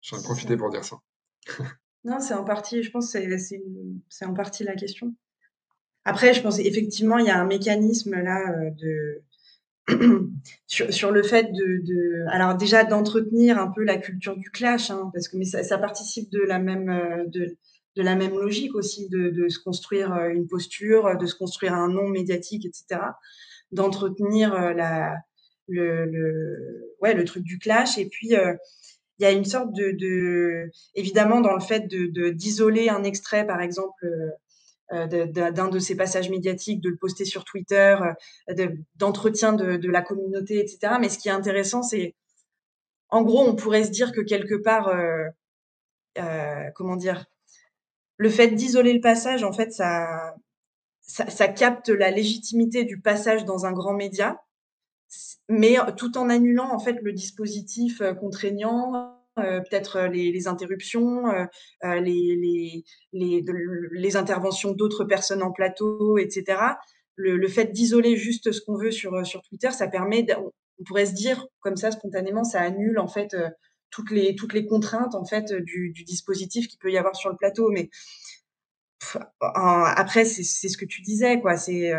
j'en 0.00 0.18
ai, 0.18 0.22
profité 0.22 0.56
pour 0.56 0.70
dire 0.70 0.84
ça. 0.86 0.96
non, 2.04 2.18
c'est 2.18 2.32
en 2.32 2.44
partie, 2.44 2.82
je 2.82 2.90
pense, 2.90 3.10
c'est 3.10 4.24
en 4.24 4.32
partie 4.32 4.64
la 4.64 4.74
question. 4.74 5.14
Après, 6.06 6.32
je 6.32 6.40
pense 6.40 6.58
effectivement, 6.60 7.18
il 7.18 7.26
y 7.26 7.30
a 7.30 7.38
un 7.38 7.46
mécanisme 7.46 8.14
là 8.14 8.70
de 8.70 9.22
sur, 10.66 11.10
le 11.10 11.22
fait 11.22 11.52
de, 11.52 12.24
alors 12.28 12.54
déjà 12.56 12.84
d'entretenir 12.84 13.58
un 13.58 13.68
peu 13.68 13.82
la 13.82 13.96
culture 13.96 14.36
du 14.36 14.50
clash, 14.50 14.90
hein, 14.90 15.10
parce 15.12 15.28
que 15.28 15.36
mais 15.36 15.44
ça, 15.44 15.78
participe 15.78 16.30
de 16.30 16.40
la 16.40 16.58
même 16.58 16.88
euh, 16.88 17.24
de, 17.26 17.56
la 17.96 18.16
même 18.16 18.32
logique 18.32 18.74
aussi 18.74 19.08
de, 19.08 19.48
se 19.48 19.58
construire 19.58 20.12
euh, 20.14 20.28
une 20.28 20.46
posture, 20.46 21.16
de 21.18 21.26
se 21.26 21.34
construire 21.34 21.74
un 21.74 21.88
nom 21.88 22.08
médiatique, 22.08 22.64
etc. 22.64 23.00
D'entretenir 23.72 24.54
euh, 24.54 24.72
la 24.72 25.16
le, 25.68 26.96
ouais 27.00 27.14
le 27.14 27.24
truc 27.24 27.44
du 27.44 27.58
clash 27.58 27.96
et 27.96 28.06
puis 28.06 28.30
il 28.30 29.22
y 29.22 29.24
a 29.24 29.30
une 29.30 29.44
sorte 29.44 29.72
de, 29.72 30.68
évidemment 30.96 31.40
dans 31.40 31.54
le 31.54 31.60
fait 31.60 31.86
de 31.86 32.30
d'isoler 32.30 32.88
un 32.88 33.04
extrait 33.04 33.46
par 33.46 33.60
exemple 33.60 34.04
d'un 34.90 35.68
de, 35.68 35.78
ces 35.78 35.96
passages 35.96 36.30
médiatiques, 36.30 36.80
de 36.80 36.88
le 36.88 36.96
poster 36.96 37.24
sur 37.24 37.44
Twitter, 37.44 37.96
euh, 38.48 38.68
d'entretien 38.96 39.52
de, 39.52 39.88
la 39.88 40.02
communauté, 40.02 40.58
etc. 40.58 40.94
Mais 41.00 41.08
ce 41.08 41.18
qui 41.18 41.28
est 41.28 41.32
intéressant, 41.32 41.82
c'est, 41.82 42.14
en 43.08 43.22
gros, 43.22 43.42
on 43.42 43.54
pourrait 43.54 43.84
se 43.84 43.90
dire 43.90 44.12
que 44.12 44.20
quelque 44.20 44.56
part, 44.56 44.88
euh, 44.88 46.70
comment 46.74 46.96
dire, 46.96 47.26
le 48.16 48.28
fait 48.28 48.48
d'isoler 48.48 48.92
le 48.92 49.00
passage, 49.00 49.44
en 49.44 49.52
fait, 49.52 49.72
ça, 49.72 50.34
ça, 51.00 51.48
capte 51.48 51.88
la 51.88 52.10
légitimité 52.10 52.84
du 52.84 53.00
passage 53.00 53.44
dans 53.44 53.66
un 53.66 53.72
grand 53.72 53.94
média, 53.94 54.42
mais 55.48 55.76
tout 55.96 56.18
en 56.18 56.28
annulant 56.28 56.72
en 56.72 56.78
fait 56.78 56.98
le 57.02 57.12
dispositif 57.12 58.02
contraignant, 58.20 59.19
euh, 59.40 59.60
peut-être 59.60 59.96
euh, 59.96 60.08
les, 60.08 60.48
interruptions, 60.48 61.26
euh, 61.28 62.00
les, 62.00 62.84
les, 63.12 64.16
interventions 64.16 64.72
d'autres 64.72 65.04
personnes 65.04 65.42
en 65.42 65.52
plateau, 65.52 66.18
etc. 66.18 66.60
Le, 67.16 67.48
fait 67.48 67.66
d'isoler 67.66 68.16
juste 68.16 68.52
ce 68.52 68.60
qu'on 68.60 68.76
veut 68.76 68.90
sur, 68.90 69.26
sur 69.26 69.42
Twitter, 69.42 69.70
ça 69.70 69.88
permet, 69.88 70.26
on 70.36 70.84
pourrait 70.84 71.06
se 71.06 71.12
dire 71.12 71.46
comme 71.60 71.76
ça 71.76 71.90
spontanément, 71.90 72.44
ça 72.44 72.60
annule 72.60 72.98
en 72.98 73.08
fait 73.08 73.36
toutes 73.90 74.10
les 74.10 74.34
toutes 74.34 74.54
les 74.54 74.66
contraintes 74.66 75.14
en 75.14 75.24
fait 75.24 75.52
du, 75.52 75.92
dispositif 76.06 76.68
qu'il 76.68 76.78
peut 76.78 76.90
y 76.90 76.96
avoir 76.96 77.16
sur 77.16 77.28
le 77.28 77.36
plateau. 77.36 77.70
Mais 77.70 77.90
après, 79.40 80.24
c'est 80.24 80.68
ce 80.68 80.76
que 80.76 80.86
tu 80.86 81.02
disais, 81.02 81.40
quoi. 81.40 81.56
C'est 81.56 81.92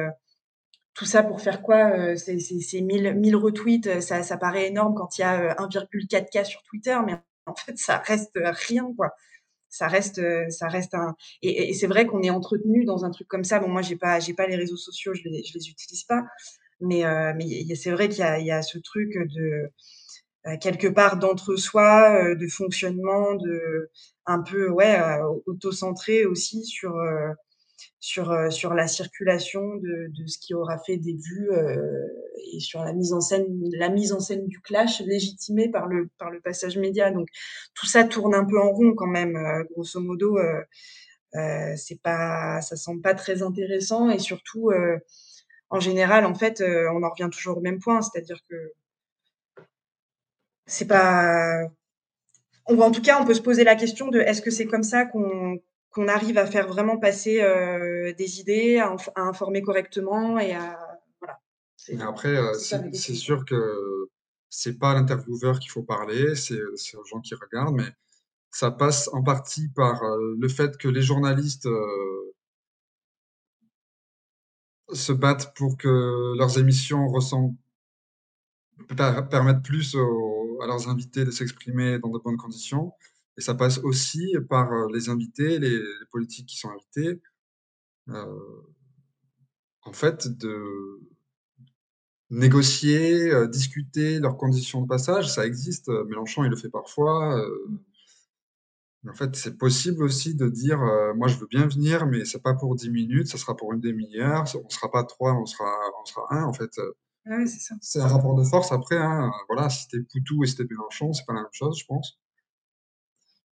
tout 0.94 1.06
ça 1.06 1.24
pour 1.24 1.42
faire 1.42 1.62
quoi 1.62 2.16
C'est 2.18 2.36
1000, 2.82 3.16
1000 3.16 3.36
retweets, 3.36 4.02
ça, 4.02 4.24
ça 4.24 4.38
paraît 4.38 4.68
énorme 4.68 4.94
quand 4.96 5.18
il 5.18 5.22
y 5.22 5.24
a 5.24 5.56
1,4K 5.56 6.46
sur 6.46 6.62
Twitter, 6.64 6.98
mais 7.06 7.16
en 7.46 7.56
fait, 7.56 7.78
ça 7.78 7.98
reste 7.98 8.38
rien, 8.44 8.94
quoi. 8.98 9.12
Ça 9.70 9.88
reste, 9.88 10.22
ça 10.50 10.68
reste 10.68 10.94
un. 10.96 11.16
Et, 11.42 11.74
c'est 11.74 11.88
vrai 11.88 12.06
qu'on 12.06 12.22
est 12.22 12.30
entretenu 12.30 12.84
dans 12.84 13.06
un 13.06 13.12
truc 13.12 13.28
comme 13.30 13.46
ça. 13.46 13.60
Bon, 13.60 13.70
moi, 13.70 13.82
j'ai 13.82 13.96
pas, 13.96 14.20
j'ai 14.20 14.34
pas 14.34 14.48
les 14.48 14.58
réseaux 14.58 14.78
sociaux, 14.78 15.14
je 15.14 15.24
les, 15.24 15.42
les 15.54 15.70
utilise 15.70 16.04
pas. 16.04 16.24
Mais, 16.82 17.06
euh, 17.06 17.34
mais 17.38 17.76
c'est 17.76 17.92
vrai 17.92 18.10
qu'il 18.10 18.26
y 18.26 18.46
y 18.46 18.52
a 18.52 18.62
ce 18.64 18.80
truc 18.80 19.14
de 19.16 19.72
euh, 20.48 20.58
quelque 20.60 20.88
part 20.88 21.18
d'entre-soi, 21.18 22.32
euh, 22.32 22.36
de 22.36 22.48
fonctionnement, 22.48 23.36
de 23.36 23.90
un 24.26 24.42
peu 24.42 24.70
ouais 24.70 25.00
auto-centré 25.46 26.26
aussi 26.26 26.66
sur 26.66 26.94
sur, 28.00 28.32
euh, 28.32 28.50
sur 28.50 28.74
la 28.74 28.88
circulation 28.88 29.76
de, 29.76 30.12
ce 30.28 30.38
qui 30.40 30.54
aura 30.54 30.78
fait 30.80 30.98
des 30.98 31.14
vues 31.14 31.52
euh, 31.52 32.08
et 32.54 32.60
sur 32.60 32.84
la 32.84 32.94
mise 32.94 33.14
en 33.14 33.22
scène 33.22 33.46
la 33.74 33.90
mise 33.90 34.14
en 34.14 34.20
scène 34.20 34.48
du 34.48 34.60
clash 34.62 35.02
légitimée 35.02 35.70
par 35.70 35.88
le 35.88 36.10
passage 36.44 36.78
média. 36.78 37.12
Donc 37.12 37.28
tout 37.74 37.88
ça 37.88 38.04
tourne 38.04 38.36
un 38.36 38.46
peu 38.46 38.60
en 38.60 38.72
rond 38.72 38.94
quand 38.96 39.08
même 39.08 39.36
euh, 39.36 39.64
grosso 39.72 40.00
modo 40.00 40.38
euh, 40.38 40.64
c'est 41.78 42.02
pas 42.02 42.62
semble 42.62 43.02
pas 43.02 43.14
très 43.14 43.42
intéressant. 43.42 44.10
Et 44.10 44.20
surtout 44.20 44.72
en 45.70 45.80
général 45.80 46.26
en 46.26 46.36
fait 46.36 46.62
on 46.62 47.04
en 47.04 47.10
revient 47.10 47.30
toujours 47.32 47.58
au 47.58 47.62
même 47.62 47.80
point 47.80 48.02
c'est-à-dire 48.02 48.40
que 48.50 48.74
c'est 50.66 50.88
pas 50.88 51.68
en 52.80 52.92
tout 52.92 53.02
cas, 53.02 53.22
on 53.22 53.26
peut 53.26 53.34
se 53.34 53.42
poser 53.42 53.64
la 53.64 53.76
question 53.76 54.08
de 54.08 54.20
est-ce 54.20 54.42
que 54.42 54.52
c'est 54.52 54.66
comme 54.66 54.84
ça 54.84 55.06
qu'on 55.06 55.60
qu'on 55.92 56.08
arrive 56.08 56.38
à 56.38 56.46
faire 56.46 56.68
vraiment 56.68 56.98
passer 56.98 57.42
euh, 57.42 58.14
des 58.14 58.40
idées, 58.40 58.78
à, 58.78 58.96
informer 59.18 59.62
correctement 59.62 60.40
et 60.40 60.54
à 60.54 60.80
voilà. 61.20 61.40
Mais 61.90 62.02
après, 62.02 62.36
euh, 62.36 62.54
c'est 62.54 63.14
sûr 63.14 63.46
que 63.46 64.08
c'est 64.50 64.80
pas 64.80 64.94
l'intervieweur 64.94 65.60
qu'il 65.60 65.72
faut 65.72 65.84
parler, 65.84 66.36
c'est 66.36 66.62
aux 66.96 67.06
gens 67.06 67.20
qui 67.20 67.36
regardent, 67.36 67.76
mais 67.76 67.90
ça 68.52 68.72
passe 68.72 69.10
en 69.14 69.22
partie 69.22 69.70
par 69.70 70.04
euh, 70.04 70.36
le 70.40 70.48
fait 70.48 70.78
que 70.78 70.88
les 70.88 71.02
journalistes 71.02 71.68
se 74.94 75.14
battent 75.14 75.56
pour 75.56 75.78
que 75.78 76.38
leurs 76.38 76.58
émissions 76.58 77.08
ressemblent, 77.08 77.56
permettent 79.30 79.64
plus 79.64 79.96
à 79.96 80.68
leurs 80.68 80.90
invités 80.90 81.26
de 81.26 81.32
s'exprimer 81.32 82.00
dans 82.00 82.10
de 82.10 82.20
bonnes 82.20 82.38
conditions. 82.38 82.94
Et 83.42 83.44
ça 83.44 83.56
passe 83.56 83.80
aussi 83.80 84.36
par 84.50 84.88
les 84.90 85.10
invités, 85.10 85.58
les, 85.58 85.80
politiques 86.12 86.46
qui 86.46 86.58
sont 86.58 86.70
invités. 86.70 87.20
en 89.84 89.94
fait, 89.94 90.28
de 90.28 91.02
négocier, 92.30 93.32
discuter 93.48 94.20
leurs 94.20 94.38
conditions 94.38 94.84
de 94.84 94.88
passage. 94.88 95.34
Ça 95.34 95.48
existe, 95.48 95.88
Mélenchon, 95.90 96.44
il 96.44 96.52
le 96.52 96.56
fait 96.56 96.70
parfois, 96.70 97.44
en 99.10 99.14
fait, 99.16 99.36
c'est 99.36 99.58
possible 99.58 100.04
aussi 100.04 100.36
de 100.36 100.48
dire, 100.48 100.78
«Moi, 101.16 101.28
je 101.28 101.38
veux 101.40 101.48
bien 101.48 101.66
venir, 101.66 102.06
mais 102.06 102.26
c'est 102.26 102.44
pas 102.44 102.54
pour 102.54 102.76
10 102.76 102.92
minutes, 102.92 103.28
ça 103.28 103.40
sera 103.40 103.58
pour 103.58 103.74
une 103.74 103.82
demi-heure, 103.82 104.44
on 104.64 104.70
sera 104.70 104.92
pas 104.92 105.04
3, 105.04 105.34
on 105.34 105.48
sera 105.48 105.66
on 106.00 106.06
sera 106.06 106.28
1», 106.30 106.44
en 106.44 106.54
fait, 106.54 106.80
Ouais, 107.28 107.46
c'est 107.82 108.00
un 108.00 108.08
rapport 108.08 108.34
de 108.36 108.44
force 108.44 108.72
après, 108.72 108.98
hein, 108.98 109.32
voilà, 109.48 109.70
si 109.70 109.84
c'était 109.84 110.04
Poutou 110.04 110.44
et 110.44 110.48
si 110.48 110.54
c'était 110.54 110.68
Mélenchon, 110.74 111.14
c'est 111.14 111.26
pas 111.26 111.34
la 111.34 111.42
même 111.42 111.52
chose, 111.52 111.78
je 111.80 111.86
pense. 111.86 112.20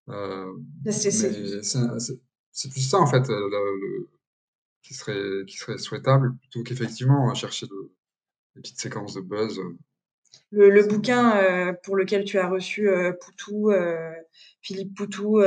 Mais 0.07 0.91
c'est 0.91 2.69
plus 2.69 2.89
ça, 2.89 2.97
en 2.99 3.07
fait, 3.07 3.27
le 3.29 4.09
qui 4.81 4.93
serait 4.93 5.45
qui 5.45 5.57
serait 5.57 5.77
souhaitable 5.77 6.35
plutôt 6.37 6.63
qu'effectivement 6.63 7.33
chercher 7.33 7.67
de 7.67 7.91
des 8.55 8.61
petites 8.61 8.79
séquences 8.79 9.13
de 9.13 9.21
buzz, 9.21 9.59
Le 10.51 10.87
bouquin, 10.87 11.75
pour 11.83 11.95
lequel 11.95 12.23
tu 12.23 12.39
as 12.39 12.47
reçu, 12.47 12.89
Poutou, 13.21 13.71
Philippe 14.61 14.95
Poutou, 14.95 15.41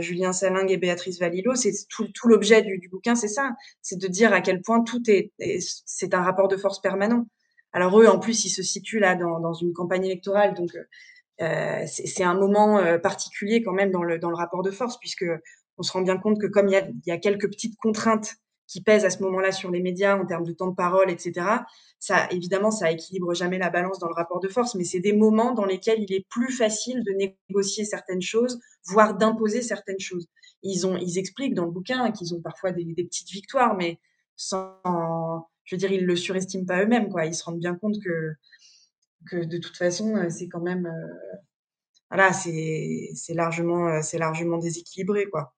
Julien 0.00 0.32
Salingue 0.32 0.70
et 0.70 0.76
Béatrice 0.76 1.18
Valillo, 1.18 1.54
c'est 1.54 1.72
tout 1.88 2.06
tout 2.14 2.28
l'objet 2.28 2.62
du 2.62 2.88
bouquin, 2.88 3.14
c'est 3.14 3.28
ça. 3.28 3.50
C'est 3.82 3.98
de 4.00 4.06
dire 4.06 4.32
à 4.32 4.40
quel 4.40 4.60
point 4.62 4.82
tout 4.82 5.02
est 5.08 5.32
c'est 5.86 6.14
un 6.14 6.22
rapport 6.22 6.48
de 6.48 6.56
force 6.56 6.80
permanent. 6.80 7.26
Alors 7.72 8.00
eux, 8.00 8.06
en 8.06 8.18
plus, 8.18 8.44
ils 8.44 8.50
se 8.50 8.62
situent 8.62 9.00
là 9.00 9.14
dans 9.14 9.40
dans 9.40 9.54
une 9.54 9.72
campagne 9.72 10.04
électorale, 10.04 10.54
donc 10.54 10.70
c'est 11.40 12.06
c'est 12.06 12.22
un 12.22 12.34
moment, 12.34 12.98
particulier 13.02 13.62
quand 13.62 13.72
même 13.72 13.90
dans 13.90 14.02
le 14.02 14.18
dans 14.18 14.30
le 14.30 14.36
rapport 14.36 14.62
de 14.62 14.70
force 14.70 14.98
puisque 14.98 15.24
on 15.78 15.82
se 15.82 15.92
rend 15.92 16.02
bien 16.02 16.18
compte 16.18 16.40
que 16.40 16.46
comme 16.46 16.68
il 16.68 16.92
y 17.06 17.10
a 17.10 17.18
quelques 17.18 17.48
petites 17.48 17.76
contraintes 17.78 18.36
qui 18.70 18.80
pèsent 18.80 19.04
à 19.04 19.10
ce 19.10 19.20
moment-là 19.24 19.50
sur 19.50 19.72
les 19.72 19.80
médias 19.80 20.16
en 20.16 20.24
termes 20.24 20.44
de 20.44 20.52
temps 20.52 20.68
de 20.68 20.76
parole, 20.76 21.10
etc. 21.10 21.44
Ça, 21.98 22.28
évidemment, 22.30 22.70
ça 22.70 22.92
équilibre 22.92 23.34
jamais 23.34 23.58
la 23.58 23.68
balance 23.68 23.98
dans 23.98 24.06
le 24.06 24.14
rapport 24.14 24.38
de 24.38 24.46
force, 24.46 24.76
mais 24.76 24.84
c'est 24.84 25.00
des 25.00 25.12
moments 25.12 25.52
dans 25.54 25.64
lesquels 25.64 26.00
il 26.00 26.12
est 26.12 26.24
plus 26.28 26.52
facile 26.52 27.02
de 27.02 27.32
négocier 27.50 27.84
certaines 27.84 28.22
choses, 28.22 28.60
voire 28.84 29.16
d'imposer 29.16 29.60
certaines 29.60 29.98
choses. 29.98 30.28
Ils 30.62 30.86
ont, 30.86 30.96
ils 30.96 31.18
expliquent 31.18 31.54
dans 31.54 31.64
le 31.64 31.72
bouquin 31.72 32.12
qu'ils 32.12 32.32
ont 32.32 32.40
parfois 32.40 32.70
des, 32.70 32.84
petites 32.94 33.30
victoires, 33.30 33.74
mais 33.76 33.98
sans, 34.36 34.78
je 35.64 35.74
veux 35.74 35.78
dire, 35.78 35.90
ils 35.90 36.06
le 36.06 36.14
surestiment 36.14 36.64
pas 36.64 36.80
eux-mêmes, 36.80 37.08
quoi. 37.08 37.26
Ils 37.26 37.34
se 37.34 37.42
rendent 37.42 37.58
bien 37.58 37.74
compte 37.74 37.96
que, 38.00 38.34
que 39.26 39.44
de 39.44 39.58
toute 39.58 39.76
façon, 39.76 40.28
c'est 40.30 40.48
quand 40.48 40.60
même, 40.60 40.86
euh, 40.86 41.36
voilà, 42.10 42.32
c'est, 42.32 43.12
largement, 43.30 44.02
c'est 44.02 44.18
largement 44.18 44.58
déséquilibré, 44.58 45.26
quoi. 45.30 45.54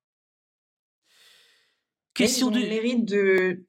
Question 2.14 2.50
du 2.50 2.60
mérite 2.60 3.06
de 3.06 3.64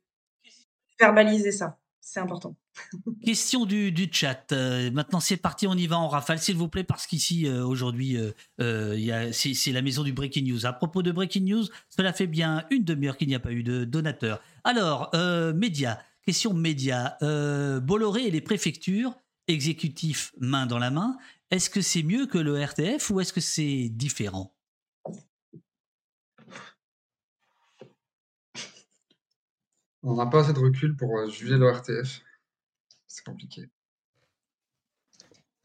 verbaliser 0.99 1.51
ça. 1.51 1.79
C'est 2.01 2.19
important. 2.19 2.57
Question 3.23 3.65
du, 3.65 4.09
chat. 4.11 4.51
Euh, 4.51 4.91
maintenant, 4.91 5.19
c'est 5.19 5.37
parti, 5.37 5.67
on 5.67 5.75
y 5.75 5.87
va 5.87 5.97
en 5.97 6.09
rafale, 6.09 6.39
s'il 6.39 6.55
vous 6.55 6.67
plaît, 6.67 6.83
parce 6.83 7.07
qu'ici, 7.07 7.47
euh, 7.47 7.65
aujourd'hui, 7.65 8.17
euh, 8.59 9.31
c'est 9.31 9.71
la 9.71 9.81
maison 9.81 10.03
du 10.03 10.11
Breaking 10.11 10.43
News. 10.43 10.65
À 10.65 10.73
propos 10.73 11.01
de 11.01 11.11
Breaking 11.11 11.45
News, 11.45 11.63
cela 11.89 12.11
fait 12.11 12.27
bien 12.27 12.65
une 12.71 12.83
demi-heure 12.83 13.17
qu'il 13.17 13.29
n'y 13.29 13.35
a 13.35 13.39
pas 13.39 13.51
eu 13.51 13.63
de 13.63 13.85
donateur. 13.85 14.41
Alors, 14.63 15.11
médias, 15.55 15.99
question 16.25 16.53
médias. 16.53 17.17
Bolloré 17.79 18.27
et 18.27 18.31
les 18.31 18.41
préfectures, 18.41 19.15
exécutifs 19.47 20.33
main 20.37 20.65
dans 20.65 20.79
la 20.79 20.91
main, 20.91 21.17
est-ce 21.51 21.69
que 21.69 21.81
c'est 21.81 22.03
mieux 22.03 22.25
que 22.25 22.37
le 22.37 22.59
RTF 22.59 23.09
ou 23.09 23.19
est-ce 23.19 23.33
que 23.33 23.41
c'est 23.41 23.89
différent? 23.89 24.55
On 30.03 30.15
n'a 30.15 30.25
pas 30.25 30.41
assez 30.41 30.53
de 30.53 30.59
recul 30.59 30.95
pour 30.95 31.17
euh, 31.17 31.29
juger 31.29 31.57
le 31.57 31.69
RTF. 31.69 32.21
C'est 33.07 33.23
compliqué. 33.25 33.69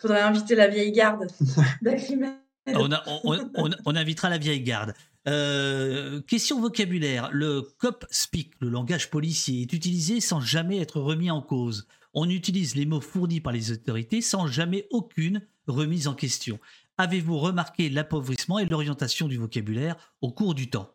Faudrait 0.01 0.21
inviter 0.21 0.55
la 0.55 0.69
vieille 0.69 0.93
garde 0.93 1.27
on, 3.25 3.97
invitera 3.97 4.29
la 4.29 4.39
vieille 4.39 4.63
garde. 4.63 4.95
Euh, 5.27 6.21
question 6.23 6.61
vocabulaire. 6.61 7.31
Le 7.33 7.63
cop 7.63 8.07
speak, 8.11 8.53
le 8.61 8.69
langage 8.69 9.11
policier, 9.11 9.63
est 9.63 9.73
utilisé 9.73 10.21
sans 10.21 10.41
jamais 10.41 10.79
être 10.79 11.01
remis 11.01 11.31
en 11.31 11.43
cause. 11.43 11.89
On 12.15 12.29
utilise 12.29 12.75
les 12.75 12.87
mots 12.87 13.01
fournis 13.01 13.41
par 13.41 13.53
les 13.53 13.73
autorités 13.73 14.21
sans 14.21 14.47
jamais 14.47 14.87
aucune 14.91 15.47
remise 15.67 16.09
en 16.09 16.15
question. 16.15 16.59
Avez-vous 16.97 17.39
remarqué 17.39 17.89
l'appauvrissement 17.91 18.59
et 18.59 18.67
l'orientation 18.67 19.29
du 19.29 19.39
vocabulaire 19.39 20.15
au 20.21 20.33
cours 20.33 20.55
du 20.55 20.71
temps? 20.71 20.95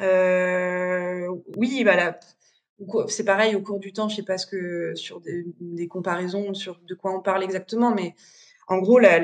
Euh, 0.00 1.28
oui, 1.56 1.84
bah 1.84 2.18
c'est 3.08 3.24
pareil 3.24 3.54
au 3.54 3.60
cours 3.60 3.78
du 3.78 3.92
temps, 3.92 4.08
je 4.08 4.16
sais 4.16 4.22
pas 4.22 4.38
que 4.38 4.94
sur 4.94 5.20
des, 5.20 5.86
comparaisons 5.88 6.54
sur 6.54 6.80
de 6.88 6.94
quoi 6.94 7.14
on 7.14 7.20
parle 7.20 7.44
exactement, 7.44 7.94
mais 7.94 8.14
en 8.68 8.78
gros 8.78 8.98
la, 8.98 9.18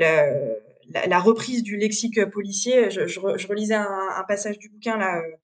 reprise 1.21 1.63
du 1.63 1.79
lexique 1.79 2.23
policier, 2.27 2.91
je, 2.91 3.07
je, 3.07 3.49
relisais 3.49 3.75
un, 3.75 4.25
passage 4.29 4.59
du 4.59 4.69
bouquin 4.69 4.99
là 4.99 5.19
euh, 5.19 5.37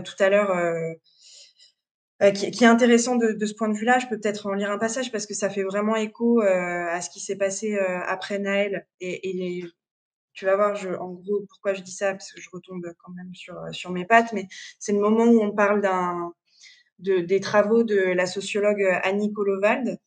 tout 0.00 0.20
à 0.22 0.28
l'heure. 0.28 0.50
Euh, 0.50 2.30
qui, 2.32 2.50
qui, 2.50 2.64
est 2.64 2.66
intéressant 2.66 3.16
de, 3.16 3.44
ce 3.44 3.52
point 3.52 3.68
de 3.68 3.76
vue-là. 3.76 3.98
Je 3.98 4.06
peux 4.06 4.18
peut-être 4.18 4.46
en 4.46 4.54
lire 4.54 4.70
un 4.70 4.78
passage 4.78 5.12
parce 5.12 5.26
que 5.26 5.34
ça 5.34 5.50
fait 5.50 5.64
vraiment 5.64 5.96
écho 5.96 6.40
à 6.40 6.98
ce 7.02 7.10
qui 7.10 7.20
s'est 7.20 7.36
passé 7.36 7.78
après 7.78 8.38
Naël 8.38 8.86
et, 9.00 9.62
tu 10.36 10.44
vas 10.44 10.54
voir, 10.54 10.76
je, 10.76 10.90
en 10.90 11.12
gros, 11.12 11.46
pourquoi 11.48 11.72
je 11.74 11.82
dis 11.82 11.90
ça, 11.90 12.12
parce 12.12 12.30
que 12.30 12.40
je 12.40 12.48
retombe 12.52 12.86
quand 13.02 13.12
même 13.12 13.34
sur, 13.34 13.56
euh, 13.56 13.90
mes 13.90 14.04
pattes, 14.04 14.32
mais 14.32 14.46
c'est 14.78 14.92
le 14.92 15.00
moment 15.00 15.24
où 15.24 15.42
on 15.42 15.52
parle 15.52 15.80
d'un, 15.80 16.32
de, 16.98 17.20
des 17.20 17.40
travaux 17.40 17.84
de 17.84 17.96
la 17.96 18.26
sociologue 18.26 18.82
euh, 18.82 18.98
Annie 19.02 19.32
Kolovald, 19.32 19.98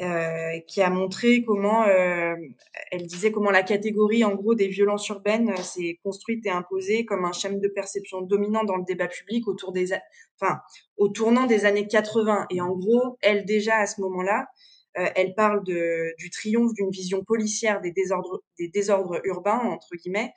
euh, 0.00 0.58
qui 0.66 0.82
a 0.82 0.90
montré 0.90 1.44
comment, 1.44 1.84
euh, 1.86 2.34
elle 2.90 3.06
disait 3.06 3.30
comment 3.30 3.52
la 3.52 3.62
catégorie, 3.62 4.24
en 4.24 4.34
gros, 4.34 4.54
des 4.54 4.66
violences 4.66 5.06
urbaines 5.08 5.56
s'est 5.58 6.00
construite 6.02 6.44
et 6.46 6.50
imposée 6.50 7.04
comme 7.04 7.24
un 7.24 7.32
schéma 7.32 7.58
de 7.58 7.68
perception 7.68 8.20
dominant 8.20 8.64
dans 8.64 8.76
le 8.76 8.84
débat 8.84 9.06
public 9.06 9.46
autour 9.46 9.72
des, 9.72 9.92
enfin, 10.40 10.58
au 10.96 11.08
tournant 11.08 11.46
des 11.46 11.64
années 11.64 11.86
80. 11.86 12.46
Et 12.50 12.60
en 12.60 12.76
gros, 12.76 13.18
elle, 13.22 13.44
déjà, 13.44 13.76
à 13.76 13.86
ce 13.86 14.00
moment-là, 14.00 14.46
euh, 14.98 15.06
elle 15.16 15.34
parle 15.34 15.64
de, 15.64 16.14
du 16.18 16.30
triomphe 16.30 16.72
d'une 16.74 16.90
vision 16.90 17.24
policière 17.24 17.80
des 17.80 17.92
désordres, 17.92 18.42
des 18.58 18.68
désordres 18.68 19.20
urbains, 19.24 19.58
entre 19.58 19.94
guillemets, 19.96 20.32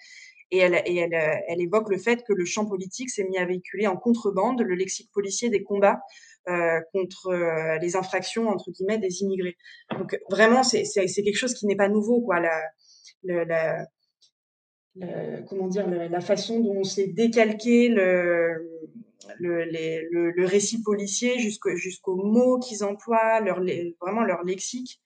et, 0.51 0.59
elle, 0.59 0.81
et 0.85 0.95
elle, 0.95 1.13
euh, 1.13 1.35
elle, 1.47 1.61
évoque 1.61 1.89
le 1.89 1.97
fait 1.97 2.23
que 2.23 2.33
le 2.33 2.45
champ 2.45 2.65
politique 2.65 3.09
s'est 3.09 3.25
mis 3.25 3.37
à 3.37 3.45
véhiculer 3.45 3.87
en 3.87 3.97
contrebande 3.97 4.61
le 4.61 4.75
lexique 4.75 5.11
policier 5.11 5.49
des 5.49 5.63
combats 5.63 5.99
euh, 6.47 6.79
contre 6.93 7.27
euh, 7.27 7.77
les 7.79 7.97
infractions 7.97 8.47
entre 8.47 8.71
guillemets 8.71 8.97
des 8.97 9.21
immigrés. 9.21 9.57
Donc 9.97 10.17
vraiment, 10.29 10.63
c'est 10.63 10.83
quelque 10.83 11.35
chose 11.35 11.53
qui 11.53 11.65
n'est 11.65 11.75
pas 11.75 11.89
nouveau, 11.89 12.21
quoi. 12.21 12.39
La, 12.39 13.85
comment 15.49 15.67
dire, 15.67 15.87
la, 15.87 16.21
façon 16.21 16.61
dont 16.61 16.77
on 16.77 16.83
s'est 16.83 17.07
décalqué 17.07 17.89
le, 17.89 18.65
le, 19.39 19.65
le, 19.65 20.45
récit 20.45 20.81
policier 20.81 21.37
jusqu'au 21.37 21.75
jusqu'aux 21.75 22.15
mots 22.15 22.59
qu'ils 22.59 22.83
emploient, 22.83 23.41
leur, 23.41 23.59
vraiment 24.01 24.23
leur 24.23 24.43
lexique 24.43 25.01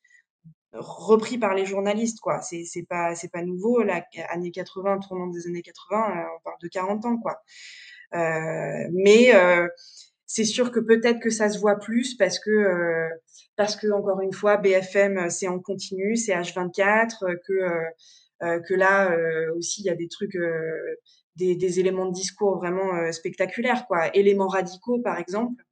repris 0.74 1.38
par 1.38 1.54
les 1.54 1.66
journalistes 1.66 2.22
quoi 2.22 2.40
c'est 2.42 2.86
pas 2.88 3.14
c'est 3.14 3.30
pas 3.30 3.42
nouveau 3.44 3.84
la 3.84 4.06
années 4.30 4.52
80 4.52 5.00
tournant 5.00 5.28
des 5.28 5.46
années 5.46 5.62
80 5.62 5.98
euh, 5.98 6.24
on 6.38 6.42
parle 6.44 6.56
de 6.62 6.68
40 6.70 7.06
ans 7.06 7.18
quoi 7.18 7.42
mais 8.14 9.34
c'est 10.34 10.46
sûr 10.46 10.72
que 10.72 10.80
peut-être 10.80 11.20
que 11.20 11.30
ça 11.30 11.50
se 11.50 11.60
voit 11.60 11.80
plus 11.80 12.16
parce 12.16 12.40
que 12.40 12.52
euh, 12.52 13.10
parce 13.56 13.76
que 13.76 13.92
encore 13.92 14.22
une 14.22 14.34
fois 14.34 14.58
BFM 14.58 15.30
c'est 15.30 15.48
en 15.48 15.60
continu 15.60 16.16
c'est 16.16 16.34
H24 16.34 17.38
que 17.46 18.60
que 18.68 18.74
là 18.74 19.16
aussi 19.58 19.82
il 19.82 19.86
y 19.86 19.90
a 19.90 19.96
des 19.96 20.08
trucs 20.08 20.38
des, 21.36 21.56
des, 21.56 21.80
éléments 21.80 22.06
de 22.06 22.14
discours 22.14 22.58
vraiment 22.58 22.96
euh, 22.96 23.12
spectaculaires, 23.12 23.86
quoi. 23.88 24.16
Éléments 24.16 24.48
radicaux, 24.48 25.00
par 25.00 25.18
exemple, 25.18 25.64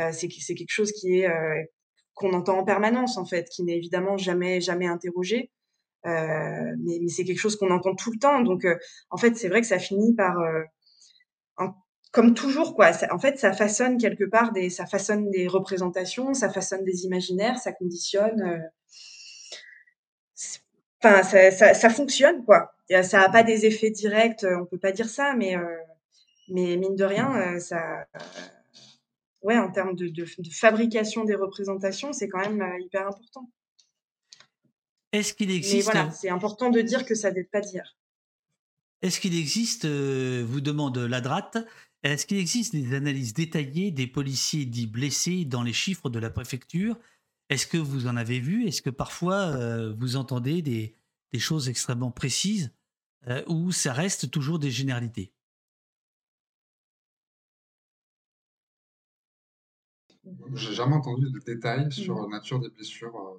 euh, 0.00 0.10
c'est 0.12 0.28
c'est 0.40 0.54
quelque 0.54 0.72
chose 0.72 0.92
qui 0.92 1.20
est 1.20 1.28
euh, 1.28 1.62
qu'on 2.14 2.32
entend 2.32 2.58
en 2.58 2.64
permanence, 2.64 3.16
en 3.16 3.24
fait, 3.24 3.48
qui 3.48 3.62
n'est 3.64 3.76
évidemment 3.76 4.16
jamais 4.16 4.60
jamais 4.60 4.86
interrogé, 4.86 5.50
mais, 6.04 6.98
mais 7.00 7.08
c'est 7.08 7.24
quelque 7.24 7.38
chose 7.38 7.56
qu'on 7.56 7.70
entend 7.70 7.94
tout 7.94 8.12
le 8.12 8.18
temps. 8.18 8.40
Donc, 8.40 8.66
en 9.10 9.16
fait, 9.16 9.36
c'est 9.36 9.48
vrai 9.48 9.60
que 9.62 9.66
ça 9.66 9.78
finit 9.78 10.14
par 10.14 10.36
comme 12.14 12.32
toujours, 12.32 12.76
quoi. 12.76 12.92
Ça, 12.92 13.12
en 13.12 13.18
fait, 13.18 13.40
ça 13.40 13.52
façonne 13.52 13.98
quelque 13.98 14.22
part 14.22 14.52
des, 14.52 14.70
ça 14.70 14.86
façonne 14.86 15.32
des 15.32 15.48
représentations, 15.48 16.32
ça 16.32 16.48
façonne 16.48 16.84
des 16.84 17.04
imaginaires, 17.04 17.58
ça 17.58 17.72
conditionne. 17.72 18.62
Enfin, 21.02 21.24
ça, 21.24 21.50
ça, 21.50 21.74
ça, 21.74 21.90
fonctionne, 21.90 22.44
quoi. 22.44 22.72
Ça 22.88 23.18
n'a 23.18 23.28
pas 23.28 23.42
des 23.42 23.66
effets 23.66 23.90
directs, 23.90 24.46
on 24.48 24.64
peut 24.64 24.78
pas 24.78 24.92
dire 24.92 25.08
ça, 25.08 25.34
mais, 25.34 25.56
euh, 25.56 25.76
mais 26.48 26.76
mine 26.76 26.94
de 26.94 27.04
rien, 27.04 27.34
euh, 27.34 27.58
ça, 27.58 28.06
ouais, 29.42 29.58
en 29.58 29.72
termes 29.72 29.96
de, 29.96 30.06
de, 30.06 30.24
fabrication 30.52 31.24
des 31.24 31.34
représentations, 31.34 32.12
c'est 32.12 32.28
quand 32.28 32.38
même 32.38 32.62
euh, 32.62 32.80
hyper 32.80 33.08
important. 33.08 33.50
Est-ce 35.10 35.34
qu'il 35.34 35.50
existe 35.50 35.88
Mais 35.88 35.94
voilà, 35.94 36.10
c'est 36.12 36.30
important 36.30 36.70
de 36.70 36.80
dire 36.80 37.04
que 37.04 37.16
ça 37.16 37.32
date 37.32 37.50
pas 37.50 37.60
d'hier. 37.60 37.96
est-ce 39.02 39.18
qu'il 39.18 39.36
existe, 39.36 39.84
vous 39.84 40.60
demande 40.60 40.96
Ladrate, 40.96 41.58
est-ce 42.12 42.26
qu'il 42.26 42.38
existe 42.38 42.72
des 42.74 42.94
analyses 42.94 43.34
détaillées 43.34 43.90
des 43.90 44.06
policiers 44.06 44.66
dits 44.66 44.86
blessés 44.86 45.44
dans 45.44 45.62
les 45.62 45.72
chiffres 45.72 46.10
de 46.10 46.18
la 46.18 46.30
préfecture? 46.30 46.98
Est-ce 47.48 47.66
que 47.66 47.78
vous 47.78 48.06
en 48.06 48.16
avez 48.16 48.40
vu? 48.40 48.66
Est-ce 48.66 48.82
que 48.82 48.90
parfois 48.90 49.92
vous 49.92 50.16
entendez 50.16 50.62
des, 50.62 50.94
des, 51.32 51.38
choses 51.38 51.68
extrêmement 51.68 52.10
précises 52.10 52.72
ou 53.46 53.72
ça 53.72 53.92
reste 53.92 54.30
toujours 54.30 54.58
des 54.58 54.70
généralités? 54.70 55.34
J'ai 60.54 60.72
jamais 60.72 60.94
entendu 60.94 61.30
de 61.30 61.38
détails 61.40 61.90
sur 61.92 62.14
la 62.14 62.28
nature 62.28 62.60
des 62.60 62.70
blessures. 62.70 63.14
Euh, 63.16 63.38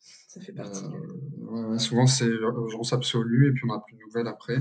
Ça 0.00 0.40
fait 0.40 0.52
partie. 0.52 0.84
Euh, 0.84 1.78
souvent, 1.78 2.06
c'est 2.06 2.26
urgence 2.26 2.92
absolue 2.92 3.48
et 3.48 3.52
puis 3.52 3.62
on 3.64 3.74
n'a 3.74 3.80
plus 3.80 3.94
de 3.94 4.00
nouvelles 4.00 4.26
après. 4.26 4.58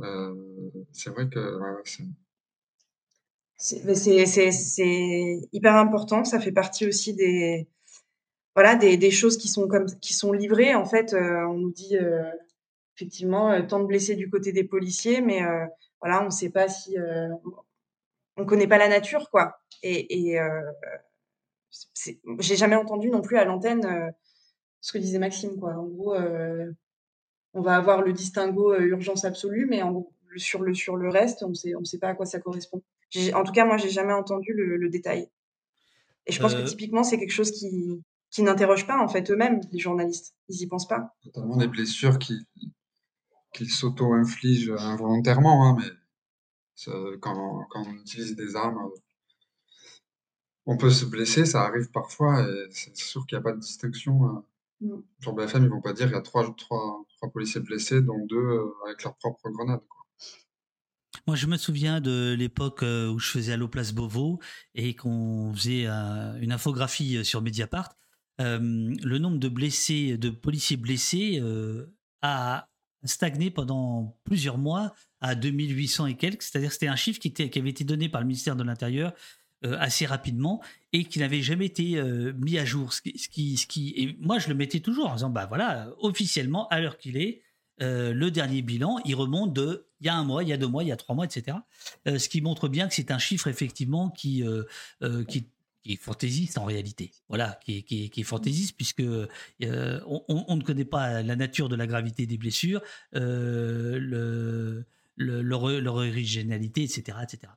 Euh, 0.00 0.34
c'est 0.92 1.10
vrai 1.10 1.28
que 1.28 1.58
c'est 3.58 5.40
hyper 5.52 5.76
important. 5.76 6.24
Ça 6.24 6.40
fait 6.40 6.52
partie 6.52 6.86
aussi 6.86 7.14
des, 7.14 7.68
voilà, 8.54 8.76
des, 8.76 9.10
choses 9.10 9.36
qui 9.36 9.48
sont, 9.48 9.68
qui 10.00 10.14
sont 10.14 10.32
livrées. 10.32 10.74
En 10.74 10.84
fait, 10.84 11.14
on 11.14 11.54
nous 11.54 11.72
dit 11.72 11.96
effectivement 12.96 13.60
tant 13.66 13.80
de 13.80 13.86
blessés 13.86 14.16
du 14.16 14.30
côté 14.30 14.52
des 14.52 14.64
policiers, 14.64 15.20
mais 15.20 15.40
voilà, 16.00 16.22
on 16.22 16.26
ne 16.26 16.30
sait 16.30 16.50
pas 16.50 16.68
si 16.68 16.96
on 18.38 18.46
connaît 18.46 18.68
pas 18.68 18.78
la 18.78 18.88
nature, 18.88 19.30
quoi. 19.30 19.60
Et, 19.82 20.40
euh, 20.40 20.62
j'ai 22.38 22.56
jamais 22.56 22.76
entendu 22.76 23.10
non 23.10 23.20
plus 23.20 23.36
à 23.36 23.44
l'antenne 23.44 23.84
euh, 23.84 24.10
ce 24.80 24.92
que 24.92 24.98
disait 24.98 25.18
Maxime, 25.18 25.58
quoi. 25.58 25.74
En 25.74 25.86
gros, 25.86 26.14
euh, 26.14 26.70
on 27.52 27.60
va 27.60 27.76
avoir 27.76 28.02
le 28.02 28.12
distinguo 28.12 28.74
urgence 28.74 29.24
absolue, 29.24 29.66
mais 29.68 29.82
sur, 30.36 30.62
le, 30.62 31.08
reste, 31.08 31.42
on 31.42 31.52
on 31.78 31.84
sait 31.84 31.98
pas 31.98 32.08
à 32.08 32.14
quoi 32.14 32.26
ça 32.26 32.38
correspond. 32.38 32.82
En 33.34 33.42
tout 33.42 33.52
cas, 33.52 33.64
moi, 33.64 33.76
j'ai 33.76 33.90
jamais 33.90 34.12
entendu 34.12 34.52
le, 34.54 34.88
détail. 34.88 35.28
Et 36.26 36.32
je 36.32 36.40
pense 36.40 36.54
que 36.54 36.62
typiquement, 36.62 37.04
c'est 37.04 37.18
quelque 37.18 37.32
chose 37.32 37.50
qui, 37.50 38.02
qui 38.30 38.42
n'interroge 38.42 38.86
pas 38.86 39.02
en 39.02 39.08
fait 39.08 39.30
eux-mêmes, 39.30 39.60
les 39.72 39.78
journalistes. 39.78 40.34
Ils 40.48 40.62
y 40.62 40.66
pensent 40.66 40.88
pas. 40.88 41.16
Notamment 41.24 41.56
des 41.56 41.68
blessures 41.68 42.18
qui, 42.18 42.46
qui 43.54 43.66
s'auto-infligent 43.66 44.76
involontairement, 44.76 45.66
hein, 45.66 45.76
mais 45.78 45.90
quand, 47.20 47.66
quand, 47.70 47.84
on 47.86 47.94
utilise 47.94 48.36
des 48.36 48.56
armes, 48.56 48.90
on 50.66 50.76
peut 50.76 50.90
se 50.90 51.06
blesser, 51.06 51.46
ça 51.46 51.62
arrive 51.62 51.90
parfois, 51.90 52.42
et 52.42 52.66
c'est 52.70 52.94
sûr 52.96 53.26
qu'il 53.26 53.36
n'y 53.36 53.40
a 53.40 53.42
pas 53.42 53.52
de 53.52 53.60
distinction. 53.60 54.44
Euh. 54.82 54.96
Sur 55.20 55.32
BFM, 55.32 55.64
ils 55.64 55.70
vont 55.70 55.80
pas 55.80 55.92
dire 55.92 56.06
qu'il 56.06 56.14
y 56.14 56.18
a 56.18 56.22
trois, 56.22 56.44
trois, 56.54 57.04
trois, 57.16 57.30
policiers 57.30 57.60
blessés, 57.60 58.00
dont 58.00 58.24
deux 58.26 58.36
euh, 58.36 58.70
avec 58.86 59.02
leur 59.02 59.16
propre 59.16 59.48
grenade. 59.50 59.80
Moi, 61.26 61.36
je 61.36 61.46
me 61.46 61.56
souviens 61.56 62.00
de 62.00 62.34
l'époque 62.38 62.82
euh, 62.82 63.10
où 63.10 63.18
je 63.18 63.30
faisais 63.30 63.52
Allo 63.52 63.68
Place 63.68 63.92
Beauvau 63.92 64.40
et 64.74 64.94
qu'on 64.94 65.52
faisait 65.54 65.86
une 65.86 66.52
infographie 66.52 67.24
sur 67.24 67.42
Mediapart. 67.42 67.94
le 68.38 69.18
nombre 69.18 69.38
de 69.38 69.48
blessés, 69.48 70.16
de 70.16 70.30
policiers 70.30 70.76
blessés, 70.76 71.42
a 72.22 72.68
stagné 73.04 73.50
pendant 73.50 74.18
plusieurs 74.24 74.58
mois 74.58 74.94
à 75.20 75.34
2800 75.34 76.06
et 76.06 76.16
quelques. 76.16 76.42
C'est-à-dire 76.42 76.68
que 76.68 76.74
c'était 76.74 76.88
un 76.88 76.96
chiffre 76.96 77.20
qui, 77.20 77.32
avait 77.58 77.70
été 77.70 77.84
donné 77.84 78.08
par 78.08 78.20
le 78.20 78.26
ministère 78.26 78.56
de 78.56 78.64
l'Intérieur 78.64 79.12
euh, 79.64 79.76
assez 79.78 80.06
rapidement 80.06 80.62
et 80.92 81.04
qui 81.04 81.18
n'avait 81.18 81.42
jamais 81.42 81.66
été 81.66 81.96
euh, 81.96 82.32
mis 82.34 82.58
à 82.58 82.64
jour. 82.64 82.92
Ce 82.92 83.00
qui, 83.02 83.94
et 83.96 84.16
moi, 84.20 84.38
je 84.38 84.48
le 84.48 84.54
mettais 84.54 84.80
toujours 84.80 85.10
en 85.10 85.14
disant, 85.14 85.30
bah 85.30 85.46
voilà, 85.46 85.88
officiellement, 85.98 86.68
à 86.68 86.80
l'heure 86.80 86.98
qu'il 86.98 87.16
est, 87.16 87.42
euh, 87.80 88.12
le 88.12 88.30
dernier 88.30 88.62
bilan, 88.62 88.98
il 89.04 89.14
remonte 89.14 89.52
de 89.52 89.87
il 90.00 90.06
y 90.06 90.08
a 90.08 90.14
un 90.14 90.24
mois, 90.24 90.42
il 90.42 90.48
y 90.48 90.52
a 90.52 90.56
deux 90.56 90.68
mois, 90.68 90.84
il 90.84 90.88
y 90.88 90.92
a 90.92 90.96
trois 90.96 91.14
mois, 91.14 91.24
etc. 91.24 91.58
ce 92.06 92.28
qui 92.28 92.40
montre 92.40 92.68
bien 92.68 92.88
que 92.88 92.94
c'est 92.94 93.10
un 93.10 93.18
chiffre 93.18 93.48
effectivement 93.48 94.10
qui, 94.10 94.44
qui 95.28 95.46
qui 95.82 95.94
est 95.94 95.96
fantaisiste 95.96 96.58
en 96.58 96.64
réalité. 96.64 97.12
Voilà, 97.28 97.58
qui 97.64 97.78
est, 97.78 98.08
qui 98.08 98.22
fantaisiste 98.22 98.76
puisque 98.76 99.00
euh, 99.00 99.26
on, 100.06 100.56
ne 100.56 100.62
connaît 100.62 100.84
pas 100.84 101.22
la 101.22 101.36
nature 101.36 101.68
de 101.68 101.76
la 101.76 101.86
gravité 101.86 102.26
des 102.26 102.36
blessures, 102.36 102.82
euh, 103.14 103.98
le, 103.98 104.84
leur, 105.16 105.62
originalité, 105.62 106.82
etc., 106.82 107.18
etc. 107.22 107.52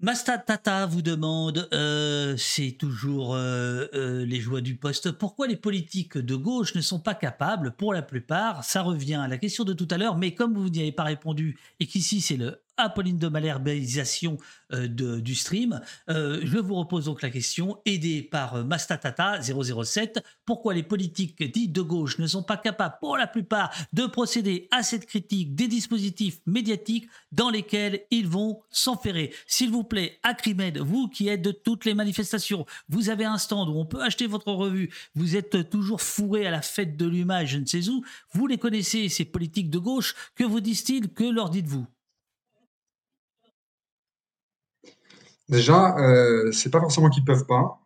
Tata 0.00 0.86
vous 0.86 1.02
demande, 1.02 1.68
euh, 1.72 2.36
c'est 2.36 2.72
toujours 2.72 3.36
les 3.36 4.40
joies 4.40 4.60
du 4.60 4.76
poste, 4.76 5.10
pourquoi 5.10 5.48
les 5.48 5.56
politiques 5.56 6.18
de 6.18 6.36
gauche 6.36 6.74
ne 6.74 6.80
sont 6.80 7.00
pas 7.00 7.14
capables, 7.14 7.72
pour 7.72 7.92
la 7.92 8.02
plupart, 8.02 8.62
ça 8.64 8.82
revient 8.82 9.14
à 9.14 9.26
la 9.26 9.38
question 9.38 9.64
de 9.64 9.72
tout 9.72 9.88
à 9.90 9.98
l'heure, 9.98 10.16
mais 10.16 10.34
comme 10.34 10.54
vous 10.54 10.68
n'y 10.68 10.80
avez 10.80 10.92
pas 10.92 11.04
répondu 11.04 11.58
et 11.80 11.86
qu'ici 11.86 12.20
c'est 12.20 12.36
le 12.36 12.60
Apolline 12.78 13.18
de 13.18 13.28
malherbalisation 13.28 14.38
euh, 14.72 14.86
du 14.86 15.34
stream. 15.34 15.80
Euh, 16.08 16.40
je 16.42 16.58
vous 16.58 16.74
repose 16.74 17.06
donc 17.06 17.22
la 17.22 17.30
question, 17.30 17.80
aidé 17.84 18.22
par 18.22 18.54
euh, 18.54 18.64
Mastatata 18.64 19.40
007, 19.42 20.22
pourquoi 20.44 20.74
les 20.74 20.82
politiques 20.82 21.42
dites 21.42 21.72
de 21.72 21.82
gauche 21.82 22.18
ne 22.18 22.26
sont 22.26 22.42
pas 22.42 22.56
capables, 22.56 22.96
pour 23.00 23.16
la 23.16 23.26
plupart, 23.26 23.74
de 23.92 24.06
procéder 24.06 24.68
à 24.70 24.82
cette 24.82 25.06
critique 25.06 25.54
des 25.54 25.68
dispositifs 25.68 26.40
médiatiques 26.46 27.08
dans 27.32 27.50
lesquels 27.50 28.02
ils 28.10 28.28
vont 28.28 28.60
s'enferrer? 28.70 29.32
S'il 29.46 29.70
vous 29.70 29.84
plaît, 29.84 30.18
Acrimed, 30.22 30.78
vous 30.78 31.08
qui 31.08 31.28
êtes 31.28 31.42
de 31.42 31.52
toutes 31.52 31.84
les 31.84 31.94
manifestations, 31.94 32.66
vous 32.88 33.10
avez 33.10 33.24
un 33.24 33.38
stand 33.38 33.68
où 33.68 33.78
on 33.78 33.86
peut 33.86 34.02
acheter 34.02 34.26
votre 34.26 34.52
revue, 34.52 34.90
vous 35.14 35.36
êtes 35.36 35.70
toujours 35.70 36.00
fourré 36.00 36.46
à 36.46 36.50
la 36.50 36.62
fête 36.62 36.96
de 36.96 37.06
l'humain, 37.06 37.44
je 37.44 37.58
ne 37.58 37.66
sais 37.66 37.88
où, 37.88 38.04
vous 38.32 38.46
les 38.46 38.58
connaissez, 38.58 39.08
ces 39.08 39.24
politiques 39.24 39.70
de 39.70 39.78
gauche, 39.78 40.14
que 40.34 40.44
vous 40.44 40.60
disent-ils, 40.60 41.08
que 41.08 41.24
leur 41.24 41.50
dites-vous? 41.50 41.86
Déjà, 45.48 45.96
euh, 45.98 46.52
c'est 46.52 46.70
pas 46.70 46.80
forcément 46.80 47.08
qu'ils 47.08 47.24
peuvent 47.24 47.46
pas. 47.46 47.80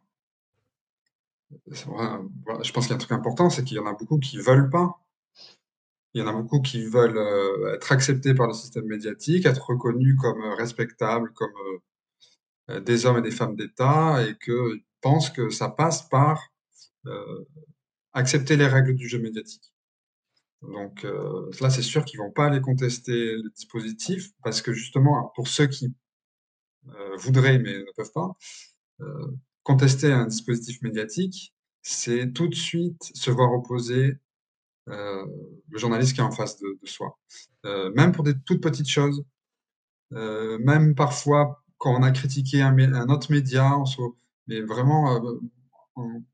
je 1.70 2.72
pense 2.72 2.86
qu'il 2.86 2.90
y 2.90 2.93
a 2.93 2.94
un 2.97 2.98
truc 2.98 3.12
important, 3.12 3.51
c'est 3.51 3.64
qu'il 3.64 3.76
y 3.76 3.80
en 3.80 3.86
a 3.86 3.93
beaucoup 3.94 4.18
qui 4.18 4.39
veulent 4.39 4.70
pas. 4.70 4.98
Il 6.14 6.20
y 6.20 6.24
en 6.24 6.28
a 6.28 6.32
beaucoup 6.32 6.60
qui 6.60 6.84
veulent 6.84 7.16
euh, 7.16 7.74
être 7.74 7.93
acceptés 7.93 8.34
par 8.34 8.47
le 8.48 8.52
système 8.52 8.86
médiatique, 8.86 9.47
être 9.47 9.64
reconnus 9.66 10.16
comme 10.20 10.43
euh, 10.43 10.55
respectables, 10.55 11.32
comme 11.34 11.52
des 12.84 13.06
hommes 13.06 13.18
et 13.18 13.22
des 13.22 13.30
femmes 13.30 13.56
d'État, 13.56 14.24
et 14.24 14.36
qu'ils 14.39 14.84
pensent 15.01 15.30
que 15.30 15.51
ça 15.51 15.68
passe 15.68 16.09
par 16.09 16.52
accepter 18.12 18.56
les 18.56 18.66
règles 18.66 18.94
du 18.94 19.09
jeu 19.09 19.18
médiatique. 19.18 19.74
Donc 20.62 21.05
là, 21.60 21.70
c'est 21.70 21.82
sûr 21.82 22.05
qu'ils 22.05 22.20
vont 22.20 22.30
pas 22.30 22.47
aller 22.47 22.60
contester 22.60 23.36
le 23.36 23.51
dispositif, 23.51 24.30
parce 24.44 24.62
que 24.62 24.72
justement, 24.72 25.32
pour 25.34 25.48
ceux 25.48 25.66
qui 25.66 25.93
voudraient 27.18 27.59
mais 27.59 27.78
ne 27.78 27.92
peuvent 27.96 28.12
pas, 28.12 28.36
euh, 29.00 29.36
contester 29.62 30.12
un 30.12 30.26
dispositif 30.26 30.82
médiatique, 30.82 31.54
c'est 31.82 32.32
tout 32.32 32.48
de 32.48 32.54
suite 32.54 33.10
se 33.14 33.30
voir 33.30 33.52
opposer 33.52 34.18
euh, 34.88 35.26
le 35.68 35.78
journaliste 35.78 36.14
qui 36.14 36.20
est 36.20 36.24
en 36.24 36.32
face 36.32 36.59
de, 36.59 36.78
soi. 36.84 37.18
même 37.64 38.12
pour 38.12 38.24
des 38.24 38.34
toutes 38.44 38.62
petites 38.62 38.88
choses, 38.88 39.24
même 40.10 40.94
parfois 40.94 41.64
quand 41.78 41.94
on 41.98 42.02
a 42.02 42.10
critiqué 42.12 42.62
un, 42.62 42.76
un 42.78 43.09
autre 43.09 43.32
média, 43.32 43.76
on 43.76 43.84
mais 44.48 44.60
vraiment, 44.60 45.40
on, 45.96 46.24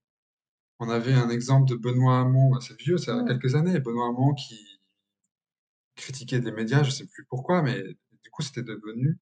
on, 0.81 0.89
avait 0.89 1.13
un 1.15 1.29
exemple 1.29 1.69
de 1.71 1.77
Benoît 1.77 2.21
Hamon, 2.21 2.59
c'est 2.61 2.79
vieux, 2.81 2.97
y 2.99 3.11
a 3.11 3.25
quelques 3.25 3.55
années, 3.55 3.79
Benoît 3.81 4.09
Hamon 4.09 4.35
qui 4.35 4.81
critiquait 5.97 6.41
des 6.41 6.53
médias, 6.53 6.83
je 6.83 6.89
ne 6.89 6.95
sais 6.95 7.07
plus 7.07 7.25
pourquoi, 7.25 7.63
mais 7.63 7.83
du 8.23 8.31
coup 8.31 8.43
c'était 8.43 8.63
devenu 8.63 9.19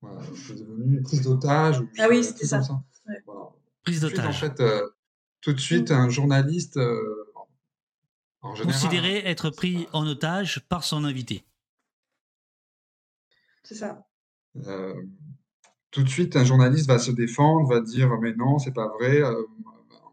voilà, 0.00 0.20
c'est 0.34 0.54
devenu 0.54 1.02
prise 1.02 1.22
d'otage. 1.22 1.82
Ah 1.98 2.06
oui, 2.08 2.22
c'était 2.22 2.46
ça. 2.46 2.62
Prise 3.84 4.00
d'otage. 4.00 4.26
En 4.26 4.32
fait, 4.32 4.60
euh, 4.60 4.88
tout 5.40 5.52
de 5.52 5.60
suite, 5.60 5.90
un 5.90 6.08
journaliste, 6.08 6.76
euh, 6.76 7.24
en 8.42 8.54
général, 8.54 8.80
considéré 8.80 9.16
être 9.28 9.50
pris 9.50 9.88
en 9.92 10.06
otage 10.06 10.64
par 10.68 10.84
son 10.84 11.04
invité. 11.04 11.44
C'est 13.64 13.74
ça. 13.74 14.06
Euh, 14.66 14.94
tout 15.90 16.02
de 16.02 16.08
suite, 16.08 16.36
un 16.36 16.44
journaliste 16.44 16.86
va 16.86 16.98
se 16.98 17.10
défendre, 17.10 17.68
va 17.68 17.80
dire 17.80 18.18
mais 18.20 18.34
non, 18.34 18.58
c'est 18.58 18.72
pas 18.72 18.88
vrai. 18.88 19.22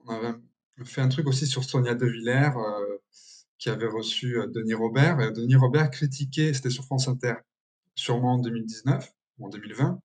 on 0.05 0.13
avait 0.13 0.35
fait 0.83 1.01
un 1.01 1.09
truc 1.09 1.27
aussi 1.27 1.45
sur 1.47 1.63
Sonia 1.63 1.95
De 1.95 2.07
Villers 2.07 2.51
qui 3.57 3.69
avait 3.69 3.87
reçu 3.87 4.37
Denis 4.53 4.73
Robert. 4.73 5.21
Et 5.21 5.31
Denis 5.31 5.55
Robert 5.55 5.89
critiquait, 5.89 6.53
c'était 6.53 6.69
sur 6.69 6.85
France 6.85 7.07
Inter, 7.07 7.35
sûrement 7.95 8.33
en 8.33 8.39
2019 8.39 9.09
ou 9.09 9.14
en 9.39 9.49
2020, 9.49 9.99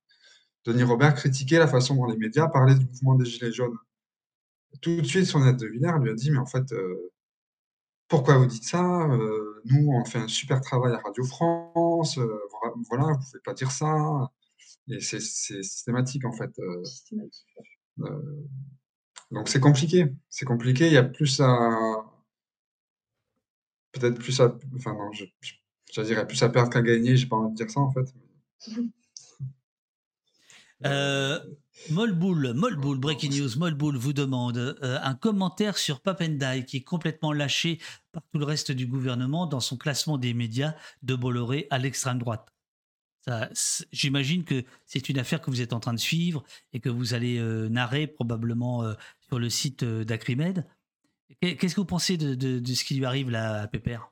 Denis 0.65 0.82
Robert 0.82 1.15
critiquait 1.15 1.59
la 1.59 1.69
façon 1.69 1.97
dont 1.97 2.07
les 2.07 2.16
médias 2.16 2.48
parlaient 2.48 2.74
du 2.74 2.86
mouvement 2.86 3.15
des 3.15 3.24
Gilets 3.24 3.52
jaunes. 3.52 3.77
Tout 4.82 5.01
de 5.01 5.07
suite, 5.07 5.27
son 5.27 5.47
aide 5.47 5.57
de 5.57 5.66
Villers 5.66 5.98
lui 6.01 6.11
a 6.11 6.15
dit, 6.15 6.31
mais 6.31 6.39
en 6.39 6.47
fait, 6.47 6.73
euh, 6.73 7.12
pourquoi 8.09 8.39
vous 8.39 8.47
dites 8.47 8.65
ça? 8.65 9.09
Euh, 9.11 9.62
Nous, 9.65 9.89
on 9.90 10.05
fait 10.05 10.19
un 10.19 10.28
super 10.28 10.61
travail 10.61 10.93
à 10.93 10.98
Radio 10.98 11.24
France, 11.24 12.19
euh, 12.19 12.40
voilà, 12.61 12.74
vous 12.74 12.81
ne 12.81 13.24
pouvez 13.24 13.40
pas 13.44 13.55
dire 13.55 13.70
ça. 13.70 14.31
Et 14.89 15.01
c'est 15.01 15.20
systématique, 15.20 16.24
en 16.24 16.32
fait. 16.32 16.51
donc 19.31 19.48
c'est 19.48 19.61
compliqué. 19.61 20.12
C'est 20.28 20.44
compliqué, 20.44 20.86
il 20.86 20.93
y 20.93 20.97
a 20.97 21.05
plus 21.05 21.40
à 21.40 22.05
peut-être 23.93 24.19
plus 24.19 24.40
à, 24.40 24.57
enfin 24.77 24.94
non, 24.94 25.12
je, 25.12 25.24
je, 25.93 26.02
dirais 26.02 26.27
plus 26.27 26.43
à 26.43 26.48
perdre 26.48 26.70
qu'à 26.70 26.82
gagner. 26.82 27.16
J'ai 27.16 27.27
pas 27.27 27.36
envie 27.36 27.52
de 27.52 27.57
dire 27.57 27.70
ça 27.70 27.81
en 27.81 27.90
fait. 27.93 28.15
Euh, 30.86 31.39
Molboul, 31.90 32.52
Molboul, 32.55 32.98
Breaking 32.98 33.31
News, 33.31 33.59
Molboul 33.59 33.97
vous 33.97 34.12
demande 34.12 34.57
euh, 34.57 34.98
un 35.02 35.15
commentaire 35.15 35.77
sur 35.77 36.01
Papendai 36.01 36.65
qui 36.66 36.78
est 36.78 36.82
complètement 36.82 37.32
lâché 37.32 37.78
par 38.12 38.23
tout 38.32 38.39
le 38.39 38.44
reste 38.44 38.73
du 38.73 38.86
gouvernement 38.86 39.47
dans 39.47 39.61
son 39.61 39.77
classement 39.77 40.19
des 40.19 40.35
médias 40.35 40.74
de 41.02 41.15
Bolloré 41.15 41.66
à 41.70 41.78
l'extrême 41.78 42.19
droite. 42.19 42.52
J'imagine 43.93 44.44
que 44.44 44.65
c'est 44.86 45.09
une 45.09 45.19
affaire 45.19 45.40
que 45.40 45.51
vous 45.51 45.61
êtes 45.61 45.74
en 45.74 45.81
train 45.81 45.93
de 45.93 46.01
suivre 46.01 46.43
et 46.73 46.81
que 46.81 46.89
vous 46.89 47.15
allez 47.15 47.39
euh, 47.39 47.69
narrer 47.69 48.07
probablement 48.07 48.82
sur 49.28 49.39
le 49.39 49.51
site 49.51 49.85
d'Acrimed. 49.85 50.66
Qu'est-ce 51.40 51.74
que 51.74 51.81
vous 51.81 51.86
pensez 51.86 52.16
de, 52.16 52.35
de, 52.35 52.74
ce 52.74 52.85
qui 52.85 52.94
lui 52.94 53.05
arrive 53.05 53.31
là 53.31 53.62
à 53.62 53.66
Pépère? 53.69 54.11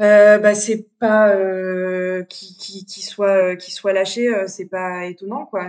Euh, 0.00 0.38
bah, 0.38 0.54
c'est 0.56 0.88
pas 0.98 1.34
euh, 1.36 2.24
qui, 2.24 2.56
qui, 2.56 2.84
qui 2.84 3.02
soit 3.02 3.52
euh, 3.52 3.56
qui 3.56 3.70
soit 3.70 3.92
lâché, 3.92 4.26
euh, 4.28 4.48
c'est 4.48 4.66
pas 4.66 5.06
étonnant 5.06 5.46
quoi. 5.46 5.68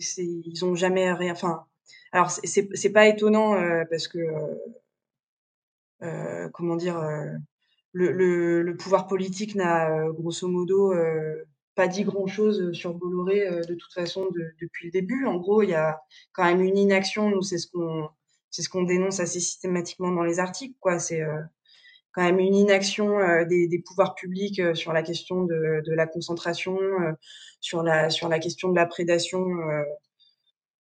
C'est, 0.00 0.24
ils 0.24 0.64
ont 0.64 0.74
jamais 0.74 1.12
rien. 1.12 1.32
Enfin, 1.32 1.66
alors 2.12 2.30
c'est 2.30 2.68
c'est 2.74 2.90
pas 2.92 3.06
étonnant 3.06 3.54
euh, 3.54 3.84
parce 3.90 4.08
que 4.08 4.18
euh, 6.02 6.48
comment 6.52 6.76
dire, 6.76 7.00
le, 7.92 8.12
le, 8.12 8.62
le 8.62 8.76
pouvoir 8.76 9.06
politique 9.06 9.54
n'a 9.54 10.08
grosso 10.10 10.48
modo 10.48 10.94
pas 11.74 11.88
dit 11.88 12.04
grand 12.04 12.26
chose 12.26 12.72
sur 12.72 12.94
Bolloré 12.94 13.48
de 13.68 13.74
toute 13.74 13.92
façon 13.92 14.30
de, 14.30 14.54
depuis 14.60 14.86
le 14.86 14.92
début. 14.92 15.26
En 15.26 15.36
gros, 15.36 15.62
il 15.62 15.70
y 15.70 15.74
a 15.74 16.00
quand 16.32 16.44
même 16.44 16.62
une 16.62 16.78
inaction. 16.78 17.28
Nous, 17.30 17.42
c'est 17.42 17.58
ce 17.58 17.66
qu'on 17.70 18.08
c'est 18.50 18.62
ce 18.62 18.68
qu'on 18.70 18.84
dénonce 18.84 19.20
assez 19.20 19.40
systématiquement 19.40 20.10
dans 20.12 20.24
les 20.24 20.38
articles 20.40 20.76
quoi. 20.80 20.98
C'est 20.98 21.22
quand 22.16 22.22
même 22.22 22.40
une 22.40 22.54
inaction 22.54 23.20
euh, 23.20 23.44
des, 23.44 23.82
pouvoirs 23.86 24.14
publics 24.14 24.58
euh, 24.58 24.74
sur 24.74 24.92
la 24.94 25.02
question 25.02 25.44
de, 25.44 25.82
la 25.92 26.06
concentration, 26.06 26.78
euh, 26.78 27.12
sur 27.60 27.82
la 27.82 28.08
sur 28.08 28.28
la 28.28 28.38
question 28.38 28.70
de 28.70 28.74
la 28.74 28.86
prédation 28.86 29.44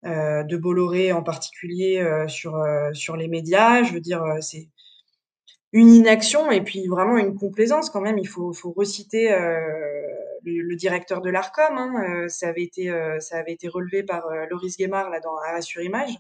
de 0.04 0.58
Bolloré 0.58 1.12
en 1.12 1.24
particulier 1.24 2.04
sur 2.28 2.64
sur 2.94 3.18
les 3.18 3.28
médias. 3.28 3.84
Je 3.84 3.94
veux 3.94 4.00
dire, 4.00 4.24
c'est 4.40 4.70
une 5.74 5.90
inaction 5.90 6.52
et 6.52 6.62
puis 6.62 6.88
vraiment 6.88 7.18
une 7.18 7.36
complaisance 7.36 7.90
quand 7.90 8.02
même. 8.02 8.20
Il 8.20 8.28
faut, 8.28 8.54
faut 8.54 8.72
reciter 8.72 9.30
le, 10.44 10.76
directeur 10.76 11.22
de 11.22 11.30
l'Arcom. 11.32 11.78
Hein, 11.78 12.30
ça 12.30 12.50
avait 12.50 12.64
été 12.64 12.92
ça 13.20 13.38
avait 13.38 13.54
été 13.54 13.68
relevé 13.68 14.04
par 14.04 14.28
Loris 14.50 14.78
Guémard 14.78 15.10
là 15.10 15.20
dans 15.22 15.38
à 15.38 15.62
sur 15.62 15.82
Image 15.82 16.16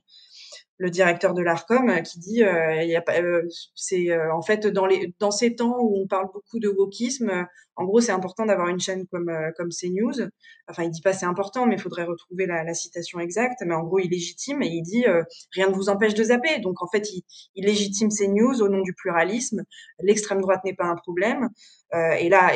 le 0.77 0.89
directeur 0.89 1.33
de 1.33 1.41
l'Arcom 1.41 1.89
euh, 1.89 2.01
qui 2.01 2.19
dit 2.19 2.43
euh, 2.43 2.83
y 2.83 2.95
a 2.95 3.01
pas 3.01 3.19
euh, 3.21 3.47
c'est 3.75 4.11
euh, 4.11 4.33
en 4.33 4.41
fait 4.41 4.67
dans 4.67 4.85
les 4.85 5.13
dans 5.19 5.31
ces 5.31 5.55
temps 5.55 5.77
où 5.79 6.01
on 6.01 6.07
parle 6.07 6.27
beaucoup 6.33 6.59
de 6.59 6.67
wokisme 6.67 7.47
en 7.77 7.85
gros 7.85 8.01
c'est 8.01 8.11
important 8.11 8.45
d'avoir 8.45 8.67
une 8.67 8.79
chaîne 8.79 9.05
comme 9.07 9.31
comme 9.57 9.69
CNews. 9.69 10.29
Enfin 10.69 10.83
il 10.83 10.91
dit 10.91 11.01
pas 11.01 11.13
c'est 11.13 11.25
important 11.25 11.65
mais 11.65 11.75
il 11.75 11.81
faudrait 11.81 12.03
retrouver 12.03 12.45
la, 12.45 12.63
la, 12.63 12.73
citation 12.73 13.19
exacte 13.19 13.61
mais 13.65 13.75
en 13.75 13.83
gros 13.83 13.99
il 13.99 14.09
légitime 14.09 14.61
et 14.61 14.67
il 14.67 14.81
dit 14.81 15.05
rien 15.53 15.69
ne 15.69 15.73
vous 15.73 15.89
empêche 15.89 16.13
de 16.13 16.23
zapper. 16.23 16.59
Donc 16.59 16.81
en 16.81 16.87
fait 16.87 17.11
il, 17.11 17.23
il 17.55 17.65
légitime 17.65 18.09
CNews 18.09 18.61
au 18.61 18.69
nom 18.69 18.81
du 18.81 18.93
pluralisme. 18.93 19.63
L'extrême 19.99 20.41
droite 20.41 20.63
n'est 20.63 20.73
pas 20.75 20.85
un 20.85 20.95
problème. 20.95 21.49
Et 21.93 22.29
là 22.29 22.51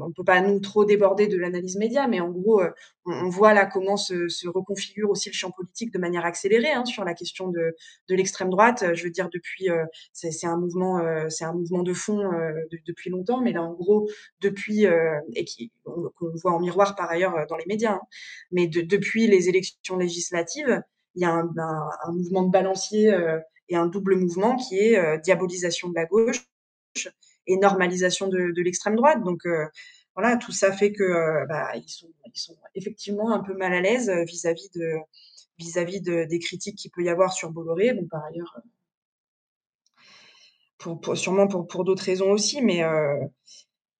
on 0.00 0.08
ne 0.08 0.12
peut 0.12 0.24
pas 0.24 0.40
nous 0.40 0.60
trop 0.60 0.84
déborder 0.84 1.26
de 1.26 1.36
l'analyse 1.36 1.76
média, 1.76 2.06
mais 2.08 2.20
en 2.20 2.30
gros, 2.30 2.60
euh, 2.60 2.70
on, 3.04 3.28
voit 3.28 3.54
là 3.54 3.66
comment 3.66 3.96
se, 3.96 4.48
reconfigure 4.48 5.10
aussi 5.10 5.28
le 5.28 5.34
champ 5.34 5.50
politique 5.50 5.92
de 5.92 5.98
manière 5.98 6.24
accélérée 6.24 6.72
hein, 6.72 6.84
sur 6.84 7.04
la 7.04 7.14
question 7.14 7.48
de, 7.48 7.74
l'extrême 8.08 8.50
droite. 8.50 8.84
Je 8.94 9.04
veux 9.04 9.10
dire, 9.10 9.28
depuis, 9.32 9.70
euh, 9.70 9.84
c'est 10.12 10.46
un 10.46 10.56
mouvement, 10.56 10.98
euh, 10.98 11.28
un 11.40 11.52
mouvement 11.52 11.82
de 11.82 11.92
fond 11.92 12.22
depuis 12.86 13.10
longtemps, 13.10 13.40
mais 13.40 13.52
là, 13.52 13.62
en 13.62 13.72
gros, 13.72 14.08
depuis 14.40 14.84
et 14.84 15.44
qu'on 15.84 16.32
voit 16.34 16.52
en 16.52 16.60
miroir 16.60 16.94
par 16.96 17.10
ailleurs 17.10 17.46
dans 17.48 17.56
les 17.56 17.66
médias, 17.66 17.94
hein, 17.94 18.00
mais 18.50 18.66
de, 18.66 18.80
depuis 18.80 19.26
les 19.26 19.48
élections 19.48 19.96
législatives, 19.96 20.82
il 21.14 21.22
y 21.22 21.24
a 21.24 21.32
un, 21.32 21.50
un 21.58 22.12
mouvement 22.12 22.42
de 22.42 22.50
balancier 22.50 23.14
et 23.68 23.76
un 23.76 23.86
double 23.86 24.16
mouvement 24.16 24.56
qui 24.56 24.78
est 24.78 25.18
diabolisation 25.22 25.88
de 25.88 25.94
la 25.94 26.06
gauche 26.06 26.46
et 27.46 27.56
normalisation 27.56 28.28
de, 28.28 28.52
de 28.52 28.62
l'extrême 28.62 28.96
droite. 28.96 29.22
Donc 29.24 29.44
euh, 29.46 29.66
voilà, 30.14 30.36
tout 30.36 30.52
ça 30.52 30.72
fait 30.72 30.92
que 30.92 31.02
euh, 31.02 31.46
bah, 31.46 31.70
ils, 31.76 31.88
sont, 31.88 32.12
ils 32.26 32.38
sont 32.38 32.56
effectivement 32.74 33.32
un 33.32 33.40
peu 33.40 33.54
mal 33.54 33.72
à 33.72 33.80
l'aise 33.80 34.10
vis-à-vis 34.26 34.70
de 34.74 34.96
vis-à-vis 35.58 36.00
de, 36.00 36.24
des 36.24 36.38
critiques 36.38 36.76
qu'il 36.76 36.90
peut 36.90 37.02
y 37.02 37.08
avoir 37.08 37.32
sur 37.32 37.50
Bolloré. 37.50 37.92
Bon, 37.92 38.06
par 38.08 38.24
ailleurs, 38.24 38.60
pour, 40.82 41.16
sûrement 41.16 41.46
pour, 41.46 41.66
pour 41.66 41.84
d'autres 41.84 42.04
raisons 42.04 42.30
aussi, 42.30 42.60
mais, 42.60 42.82
euh, 42.82 43.16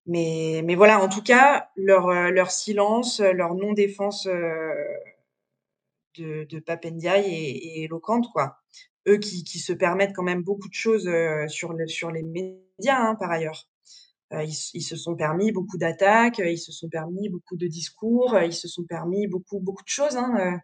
mais, 0.05 0.61
mais 0.65 0.75
voilà, 0.75 1.01
en 1.01 1.09
tout 1.09 1.23
cas, 1.23 1.69
leur, 1.75 2.09
leur 2.31 2.51
silence, 2.51 3.19
leur 3.19 3.55
non-défense 3.55 4.27
euh, 4.27 4.73
de, 6.17 6.43
de 6.43 6.59
Papendiaï 6.59 7.25
est, 7.25 7.83
éloquente, 7.83 8.27
quoi. 8.31 8.57
Eux 9.07 9.17
qui, 9.17 9.43
qui 9.43 9.59
se 9.59 9.73
permettent 9.73 10.13
quand 10.15 10.23
même 10.23 10.43
beaucoup 10.43 10.69
de 10.69 10.73
choses 10.73 11.07
euh, 11.07 11.47
sur, 11.47 11.75
sur 11.87 12.11
les 12.11 12.23
médias 12.23 12.62
Hein, 12.89 13.15
par 13.19 13.31
ailleurs. 13.31 13.67
Euh, 14.31 14.43
ils, 14.43 14.81
se 14.81 14.95
sont 14.95 15.15
permis 15.15 15.51
beaucoup 15.51 15.77
d'attaques, 15.77 16.39
ils 16.39 16.57
se 16.57 16.71
sont 16.71 16.89
permis 16.89 17.29
beaucoup 17.29 17.55
de 17.55 17.67
discours, 17.67 18.35
ils 18.43 18.53
se 18.53 18.67
sont 18.67 18.83
permis 18.83 19.27
beaucoup 19.27 19.59
beaucoup 19.59 19.83
de 19.83 19.89
choses. 19.89 20.15
Hein. 20.17 20.33
Euh, 20.39 20.57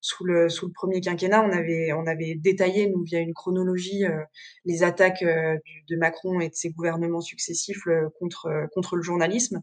sous 0.00 0.24
le 0.24 0.72
premier 0.72 1.00
quinquennat, 1.00 1.42
on 1.42 2.06
avait 2.06 2.36
détaillé 2.36 2.88
nous 2.88 3.02
via 3.02 3.18
une 3.18 3.34
chronologie 3.34 4.04
euh, 4.04 4.22
les 4.64 4.84
attaques 4.84 5.24
de 5.24 5.96
Macron 5.96 6.38
et 6.38 6.48
de 6.48 6.54
ses 6.54 6.70
gouvernements 6.70 7.20
successifs 7.20 7.82
contre 8.20 8.96
le 8.96 9.02
journalisme. 9.02 9.62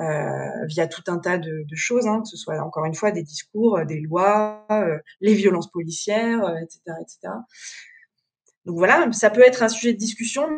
Euh, 0.00 0.66
via 0.66 0.88
tout 0.88 1.04
un 1.06 1.18
tas 1.18 1.38
de, 1.38 1.64
choses, 1.74 2.08
hein, 2.08 2.20
que 2.20 2.28
ce 2.28 2.36
soit 2.36 2.58
encore 2.60 2.84
une 2.84 2.96
fois 2.96 3.12
des 3.12 3.22
discours, 3.22 3.78
des 3.86 4.00
lois, 4.00 4.66
euh, 4.72 4.98
les 5.20 5.34
violences 5.34 5.70
policières, 5.70 6.52
etc., 6.60 6.80
etc. 7.00 7.34
Donc 8.64 8.76
voilà, 8.78 9.12
ça 9.12 9.30
peut 9.30 9.42
être 9.42 9.62
un 9.62 9.68
sujet 9.68 9.92
de 9.92 9.98
discussion, 9.98 10.48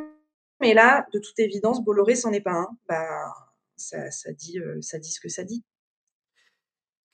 mais 0.60 0.74
là, 0.74 1.06
de 1.12 1.18
toute 1.18 1.38
évidence, 1.38 1.82
Bolloré, 1.82 2.16
c'en 2.16 2.32
est 2.32 2.40
pas 2.40 2.54
un. 2.54 2.68
Bah, 2.88 3.34
ça, 3.76 4.32
dit, 4.32 4.58
euh, 4.58 4.80
ça 4.80 4.98
dit 4.98 5.10
ce 5.10 5.20
que 5.20 5.28
ça 5.28 5.44
dit. 5.44 5.64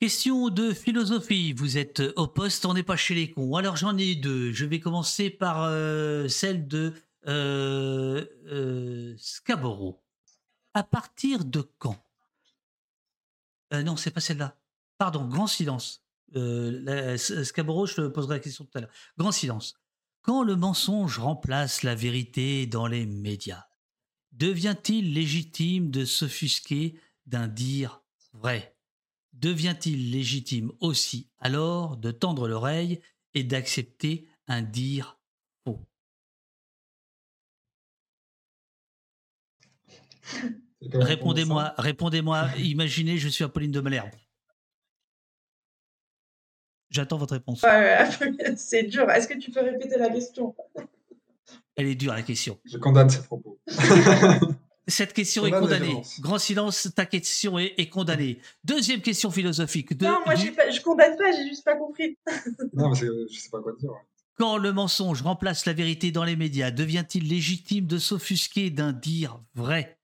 Question 0.01 0.49
de 0.49 0.73
philosophie. 0.73 1.53
Vous 1.53 1.79
êtes 1.79 2.03
au 2.17 2.27
poste, 2.27 2.67
on 2.67 2.75
n'est 2.75 2.83
pas 2.83 2.97
chez 2.97 3.15
les 3.15 3.31
cons. 3.31 3.55
Alors 3.55 3.77
j'en 3.77 3.97
ai 3.97 4.17
deux. 4.17 4.53
Je 4.53 4.65
vais 4.65 4.81
commencer 4.81 5.31
par 5.31 5.63
euh, 5.63 6.27
celle 6.27 6.67
de 6.67 6.93
euh, 7.29 8.25
euh, 8.47 9.15
Scaboro. 9.17 10.03
À 10.75 10.83
partir 10.83 11.45
de 11.45 11.63
quand 11.79 11.97
Non, 13.73 13.97
c'est 13.97 14.11
pas 14.11 14.21
celle-là. 14.21 14.57
Pardon, 14.99 15.27
grand 15.27 15.47
silence. 15.47 16.05
Euh, 16.35 17.17
Scaboro, 17.17 17.87
je 17.87 17.97
te 17.97 18.07
poserai 18.09 18.37
la 18.37 18.41
question 18.41 18.65
tout 18.65 18.79
à 18.79 18.81
l'heure. 18.81 18.91
Grand 19.19 19.33
silence. 19.33 19.75
Quand 20.23 20.45
le 20.45 20.55
mensonge 20.55 21.19
remplace 21.19 21.83
la 21.83 21.97
vérité 21.97 22.67
dans 22.67 22.87
les 22.87 23.07
médias, 23.07 23.67
devient-il 24.31 25.15
légitime 25.15 25.91
de 25.91 26.05
s'offusquer 26.05 26.95
d'un 27.27 27.49
dire 27.49 28.03
vrai? 28.33 28.77
Devient-il 29.33 30.13
légitime 30.13 30.71
aussi 30.79 31.29
alors 31.39 31.97
de 31.97 32.13
tendre 32.13 32.47
l'oreille 32.47 33.01
et 33.35 33.43
d'accepter 33.43 34.29
un 34.47 34.63
dire 34.63 35.19
faux? 35.65 35.85
Répondez-moi, 40.83 41.75
répondez-moi. 41.79 42.57
Imaginez, 42.59 43.19
je 43.19 43.29
suis 43.29 43.43
Apolline 43.43 43.73
de 43.73 43.81
Malherbe. 43.81 44.11
J'attends 46.93 47.17
votre 47.17 47.33
réponse. 47.33 47.65
c'est 48.57 48.85
dur. 48.85 49.11
Est-ce 49.11 49.27
que 49.27 49.39
tu 49.39 49.51
peux 49.51 49.61
répéter 49.61 49.99
la 49.99 50.11
question? 50.11 50.55
Elle 51.75 51.87
est 51.87 51.95
dure, 51.95 52.13
la 52.13 52.23
question. 52.23 52.59
Je 52.67 52.77
condamne 52.77 53.09
ces 53.09 53.23
propos. 53.23 53.59
Cette 54.89 55.13
question 55.13 55.47
est 55.47 55.53
condamnée. 55.53 56.03
Grand 56.21 56.39
silence, 56.39 56.89
ta 56.95 57.07
question 57.07 57.59
est, 57.59 57.73
est, 57.79 57.89
condamnée. 57.89 58.41
Deuxième 58.65 59.01
question 59.01 59.31
philosophique. 59.31 59.97
De, 59.97 60.05
non, 60.05 60.19
moi, 60.27 60.35
du... 60.35 60.53
pas, 60.53 60.69
je 60.71 60.81
condamne 60.83 61.17
pas, 61.17 61.33
j'ai 61.33 61.49
juste 61.49 61.65
pas 61.65 61.77
compris. 61.77 62.19
non, 62.75 62.91
mais 62.91 62.97
je 62.97 63.39
sais 63.39 63.49
pas 63.49 63.61
quoi 63.61 63.73
dire. 63.79 63.93
Quand 64.37 64.59
le 64.59 64.73
mensonge 64.73 65.23
remplace 65.23 65.67
la 65.67 65.73
vérité 65.73 66.11
dans 66.11 66.25
les 66.25 66.37
médias, 66.37 66.71
devient-il 66.71 67.29
légitime 67.29 67.87
de 67.87 67.99
s'offusquer 67.99 68.71
d'un 68.71 68.93
dire 68.93 69.41
vrai? 69.55 69.99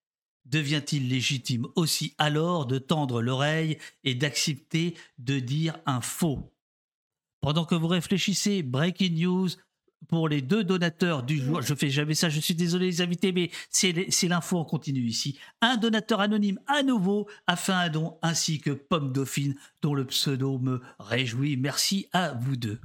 Devient-il 0.46 1.08
légitime 1.08 1.66
aussi 1.74 2.14
alors 2.16 2.64
de 2.64 2.78
tendre 2.78 3.20
l'oreille 3.20 3.78
et 4.04 4.14
d'accepter 4.14 4.94
de 5.18 5.40
dire 5.40 5.78
un 5.84 6.00
faux? 6.00 6.50
Pendant 7.40 7.64
que 7.64 7.74
vous 7.74 7.88
réfléchissez, 7.88 8.62
breaking 8.62 9.20
news 9.20 9.48
pour 10.08 10.28
les 10.28 10.42
deux 10.42 10.62
donateurs 10.64 11.22
du 11.22 11.38
jour. 11.38 11.60
Je 11.60 11.74
fais 11.74 11.90
jamais 11.90 12.14
ça, 12.14 12.28
je 12.28 12.40
suis 12.40 12.54
désolé 12.54 12.86
les 12.86 13.00
invités, 13.00 13.32
mais 13.32 13.50
c'est 13.70 14.28
l'info 14.28 14.58
en 14.58 14.64
continu 14.64 15.00
ici. 15.00 15.38
Un 15.60 15.76
donateur 15.76 16.20
anonyme 16.20 16.60
à 16.66 16.82
nouveau 16.82 17.28
a 17.46 17.56
fait 17.56 17.72
un 17.72 17.88
don, 17.88 18.18
ainsi 18.22 18.60
que 18.60 18.70
Pomme 18.70 19.12
Dauphine, 19.12 19.56
dont 19.82 19.94
le 19.94 20.06
pseudo 20.06 20.58
me 20.58 20.80
réjouit. 20.98 21.56
Merci 21.56 22.08
à 22.12 22.32
vous 22.32 22.56
deux. 22.56 22.80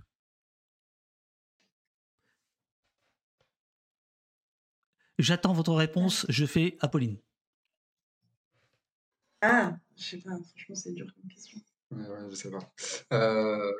J'attends 5.20 5.54
votre 5.54 5.74
réponse. 5.74 6.26
Je 6.30 6.46
fais 6.46 6.76
Apolline. 6.82 7.18
Ah, 9.42 9.78
je 9.96 10.04
sais 10.04 10.18
pas. 10.18 10.32
Franchement, 10.32 10.76
c'est 10.76 10.94
dur 10.94 11.06
comme 11.14 11.30
question. 11.30 11.60
Ouais, 11.92 12.08
ouais, 12.08 12.30
je 12.32 12.36
sais 12.36 12.50
pas. 12.50 12.74
Euh, 13.14 13.72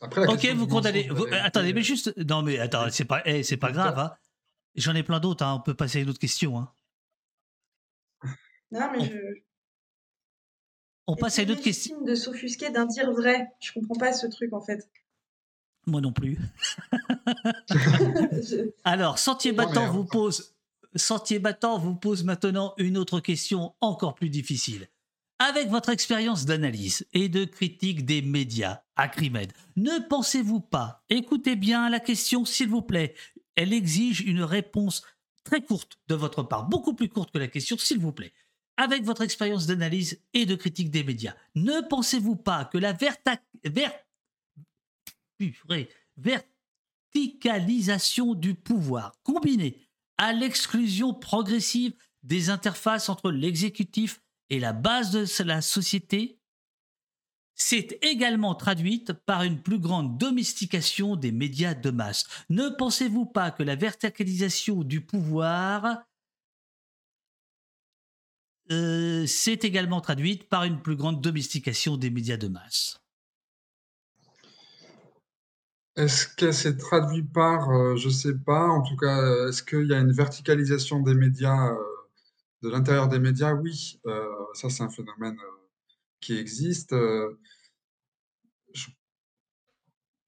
Après, 0.00 0.22
la 0.22 0.32
Ok, 0.32 0.46
vous 0.54 0.66
condamnez. 0.66 1.08
vous- 1.08 1.26
attendez, 1.30 1.72
mais 1.74 1.82
juste. 1.82 2.14
Non, 2.16 2.42
mais 2.42 2.58
attends, 2.58 2.88
c'est 2.90 3.04
pas, 3.04 3.22
eh, 3.26 3.42
c'est 3.42 3.56
pas 3.58 3.70
grave. 3.72 3.98
Hein. 3.98 4.12
J'en 4.76 4.94
ai 4.94 5.02
plein 5.02 5.20
d'autres. 5.20 5.44
Hein. 5.44 5.56
On 5.58 5.60
peut 5.60 5.74
passer 5.74 5.98
à 5.98 6.02
une 6.02 6.08
autre 6.10 6.18
question. 6.18 6.58
Hein. 6.58 6.72
Non, 8.70 8.88
mais 8.92 8.98
On- 8.98 9.04
je. 9.04 9.16
On 11.06 11.16
passe 11.16 11.32
à 11.34 11.36
c'est 11.36 11.42
une 11.42 11.50
autre 11.52 11.62
question. 11.62 12.00
de 12.02 12.14
s'offusquer 12.14 12.70
d'un 12.70 12.86
dire 12.86 13.10
vrai? 13.12 13.48
Je 13.60 13.72
comprends 13.72 13.96
pas 13.96 14.12
ce 14.12 14.26
truc 14.28 14.52
en 14.52 14.60
fait. 14.60 14.88
Moi 15.86 16.00
non 16.00 16.12
plus. 16.12 16.38
Je- 17.68 18.70
Alors, 18.84 19.18
Sentier 19.18 19.50
Oh, 19.52 19.56
Battant 19.56 19.90
vous 19.90 20.04
pose. 20.04 20.54
Sentier 20.94 21.38
Battant 21.40 21.78
vous 21.78 21.94
pose 21.96 22.22
maintenant 22.24 22.74
une 22.78 22.96
autre 22.96 23.18
question 23.20 23.74
encore 23.80 24.14
plus 24.14 24.30
difficile. 24.30 24.88
Avec 25.42 25.68
votre 25.68 25.88
expérience 25.88 26.44
d'analyse 26.44 27.06
et 27.14 27.30
de 27.30 27.46
critique 27.46 28.04
des 28.04 28.20
médias, 28.20 28.82
Acrimed, 28.94 29.54
ne 29.74 30.06
pensez-vous 30.06 30.60
pas, 30.60 31.02
écoutez 31.08 31.56
bien 31.56 31.88
la 31.88 31.98
question 31.98 32.44
s'il 32.44 32.68
vous 32.68 32.82
plaît, 32.82 33.14
elle 33.56 33.72
exige 33.72 34.20
une 34.20 34.42
réponse 34.42 35.02
très 35.44 35.62
courte 35.62 35.98
de 36.08 36.14
votre 36.14 36.42
part, 36.42 36.68
beaucoup 36.68 36.92
plus 36.92 37.08
courte 37.08 37.30
que 37.30 37.38
la 37.38 37.48
question 37.48 37.78
s'il 37.78 38.00
vous 38.00 38.12
plaît. 38.12 38.34
Avec 38.76 39.02
votre 39.02 39.22
expérience 39.22 39.66
d'analyse 39.66 40.22
et 40.34 40.44
de 40.44 40.54
critique 40.56 40.90
des 40.90 41.04
médias, 41.04 41.34
ne 41.54 41.80
pensez-vous 41.88 42.36
pas 42.36 42.66
que 42.66 42.76
la 42.76 42.94
verticalisation 46.18 48.34
du 48.34 48.54
pouvoir 48.54 49.14
combinée 49.22 49.78
à 50.18 50.34
l'exclusion 50.34 51.14
progressive 51.14 51.94
des 52.22 52.50
interfaces 52.50 53.08
entre 53.08 53.30
l'exécutif 53.30 54.20
et 54.50 54.60
la 54.60 54.72
base 54.72 55.12
de 55.12 55.44
la 55.44 55.62
société 55.62 56.40
s'est 57.54 57.98
également 58.02 58.54
traduite 58.54 59.12
par 59.12 59.42
une 59.42 59.60
plus 59.60 59.78
grande 59.78 60.18
domestication 60.18 61.16
des 61.16 61.30
médias 61.30 61.74
de 61.74 61.90
masse. 61.90 62.26
Ne 62.48 62.70
pensez-vous 62.70 63.26
pas 63.26 63.50
que 63.50 63.62
la 63.62 63.76
verticalisation 63.76 64.82
du 64.82 65.02
pouvoir 65.02 66.02
euh, 68.70 69.26
s'est 69.26 69.58
également 69.62 70.00
traduite 70.00 70.48
par 70.48 70.64
une 70.64 70.80
plus 70.80 70.96
grande 70.96 71.20
domestication 71.20 71.96
des 71.96 72.08
médias 72.08 72.36
de 72.36 72.48
masse? 72.48 73.00
Est-ce 75.96 76.28
qu'elle 76.34 76.54
s'est 76.54 76.76
traduite 76.76 77.30
par, 77.32 77.68
euh, 77.70 77.96
je 77.96 78.08
sais 78.08 78.38
pas, 78.38 78.68
en 78.68 78.82
tout 78.82 78.96
cas, 78.96 79.18
euh, 79.18 79.48
est-ce 79.48 79.62
qu'il 79.62 79.86
y 79.86 79.92
a 79.92 79.98
une 79.98 80.12
verticalisation 80.12 81.00
des 81.00 81.14
médias, 81.14 81.74
de 82.62 82.68
l'intérieur 82.68 83.08
des 83.08 83.18
médias? 83.18 83.54
Oui, 83.54 84.00
euh, 84.06 84.24
ça 84.54 84.68
c'est 84.70 84.82
un 84.82 84.90
phénomène 84.90 85.36
euh, 85.38 85.66
qui 86.20 86.36
existe. 86.38 86.92
euh, 86.92 87.38
je- 88.74 88.88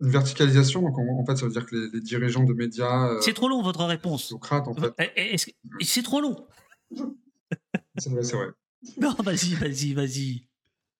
Une 0.00 0.10
verticalisation, 0.10 0.82
donc 0.82 0.98
en, 0.98 1.20
en 1.20 1.24
fait, 1.24 1.36
ça 1.36 1.46
veut 1.46 1.52
dire 1.52 1.64
que 1.66 1.76
les, 1.76 1.88
les 1.92 2.00
dirigeants 2.00 2.42
de 2.44 2.52
médias, 2.54 3.09
C'est 3.20 3.34
trop 3.34 3.48
long 3.48 3.62
votre 3.62 3.84
réponse. 3.84 4.32
En 4.32 4.74
fait, 4.74 4.92
est-ce 5.16 5.46
que- 5.46 5.52
C'est 5.80 6.02
trop 6.02 6.20
long. 6.20 6.46
c'est 7.98 8.10
vrai, 8.10 8.22
c'est 8.22 8.36
vrai. 8.36 8.48
Non, 8.98 9.14
vas-y, 9.22 9.54
vas-y, 9.54 9.94
vas-y. 9.94 10.48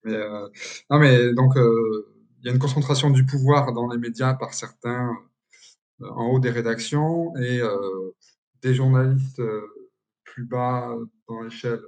Non, 0.05 0.99
mais 1.01 1.33
donc, 1.35 1.55
il 1.57 2.47
y 2.47 2.49
a 2.49 2.53
une 2.53 2.61
concentration 2.61 3.11
du 3.11 3.25
pouvoir 3.27 3.73
dans 3.73 3.89
les 3.91 3.99
médias 3.99 4.35
par 4.35 4.55
certains 4.55 5.17
en 6.01 6.27
haut 6.27 6.39
des 6.39 6.51
rédactions 6.51 7.37
et 7.39 7.61
des 8.63 8.73
journalistes 8.75 9.43
plus 10.33 10.47
bas 10.47 10.97
dans 11.29 11.43
l'échelle 11.43 11.83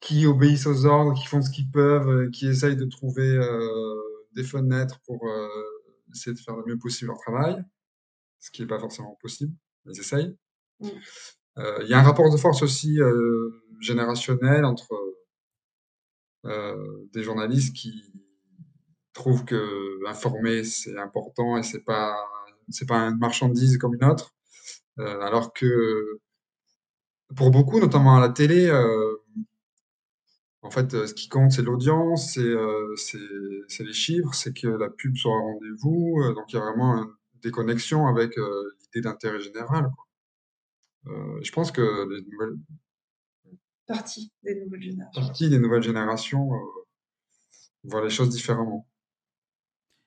qui 0.00 0.26
obéissent 0.26 0.66
aux 0.66 0.84
ordres, 0.86 1.14
qui 1.14 1.26
font 1.26 1.42
ce 1.42 1.50
qu'ils 1.50 1.70
peuvent, 1.70 2.08
euh, 2.08 2.30
qui 2.30 2.46
essayent 2.46 2.76
de 2.76 2.84
trouver 2.84 3.26
euh, 3.26 4.00
des 4.34 4.44
fenêtres 4.44 5.00
pour 5.06 5.26
euh, 5.26 5.48
essayer 6.12 6.34
de 6.34 6.40
faire 6.40 6.56
le 6.56 6.64
mieux 6.66 6.78
possible 6.78 7.08
leur 7.08 7.18
travail, 7.18 7.62
ce 8.40 8.50
qui 8.50 8.62
n'est 8.62 8.68
pas 8.68 8.78
forcément 8.78 9.16
possible, 9.20 9.54
mais 9.84 9.92
ils 9.94 10.00
essayent. 10.00 10.36
Mm. 10.80 10.88
Euh, 11.58 11.78
Il 11.82 11.88
y 11.88 11.94
a 11.94 11.98
un 11.98 12.02
rapport 12.02 12.30
de 12.30 12.36
force 12.36 12.62
aussi 12.62 13.00
euh, 13.00 13.50
générationnel 13.80 14.64
entre 14.64 14.92
euh, 16.44 17.08
des 17.14 17.22
journalistes 17.22 17.74
qui 17.74 18.12
trouvent 19.14 19.44
que 19.44 20.06
informer 20.06 20.64
c'est 20.64 20.98
important 20.98 21.56
et 21.56 21.62
c'est 21.62 21.84
pas 21.84 22.14
c'est 22.68 22.88
pas 22.88 22.98
une 23.08 23.18
marchandise 23.18 23.78
comme 23.78 23.94
une 23.94 24.04
autre, 24.04 24.34
Euh, 25.00 25.20
alors 25.28 25.52
que 25.52 25.66
pour 27.36 27.50
beaucoup, 27.50 27.80
notamment 27.80 28.16
à 28.16 28.20
la 28.20 28.28
télé, 28.30 28.66
euh, 28.68 29.14
en 30.62 30.70
fait, 30.70 30.94
euh, 30.94 31.06
ce 31.06 31.14
qui 31.14 31.28
compte 31.28 31.52
c'est 31.52 31.62
l'audience, 31.62 32.32
c'est 32.32 32.40
euh, 32.40 32.94
c'est 32.96 33.84
les 33.84 33.92
chiffres, 33.92 34.32
c'est 34.34 34.54
que 34.54 34.66
la 34.68 34.88
pub 34.88 35.16
soit 35.16 35.32
au 35.36 35.42
rendez-vous, 35.42 36.20
euh, 36.22 36.34
donc 36.34 36.44
il 36.52 36.56
y 36.56 36.58
a 36.58 36.62
vraiment 36.62 36.96
une 37.02 37.10
déconnexion 37.42 38.06
avec 38.06 38.38
euh, 38.38 38.70
l'idée 38.80 39.02
d'intérêt 39.06 39.40
général. 39.40 39.90
quoi. 39.94 40.04
Je 41.42 41.52
pense 41.52 41.70
que 41.70 41.82
les 41.82 42.22
nouvelles 42.22 42.56
Partie 43.86 44.32
des 44.42 44.54
nouvelles 44.54 44.82
générations. 44.82 45.20
parties 45.20 45.50
des 45.50 45.58
nouvelles 45.58 45.82
générations 45.82 46.48
voient 47.82 48.02
les 48.02 48.08
choses 48.08 48.30
différemment. 48.30 48.86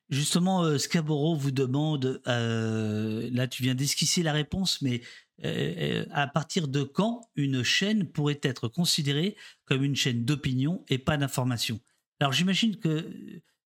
Justement, 0.09 0.63
euh, 0.63 0.77
Scaboro 0.77 1.35
vous 1.35 1.51
demande, 1.51 2.21
euh, 2.27 3.29
là 3.33 3.47
tu 3.47 3.61
viens 3.61 3.75
d'esquisser 3.75 4.23
la 4.23 4.31
réponse, 4.31 4.81
mais 4.81 5.01
euh, 5.43 6.05
à 6.11 6.27
partir 6.27 6.69
de 6.69 6.83
quand 6.83 7.29
une 7.35 7.61
chaîne 7.61 8.07
pourrait 8.07 8.39
être 8.41 8.69
considérée 8.69 9.35
comme 9.65 9.83
une 9.83 9.97
chaîne 9.97 10.23
d'opinion 10.23 10.85
et 10.87 10.97
pas 10.97 11.17
d'information? 11.17 11.81
Alors 12.21 12.31
j'imagine 12.31 12.77
que 12.77 13.11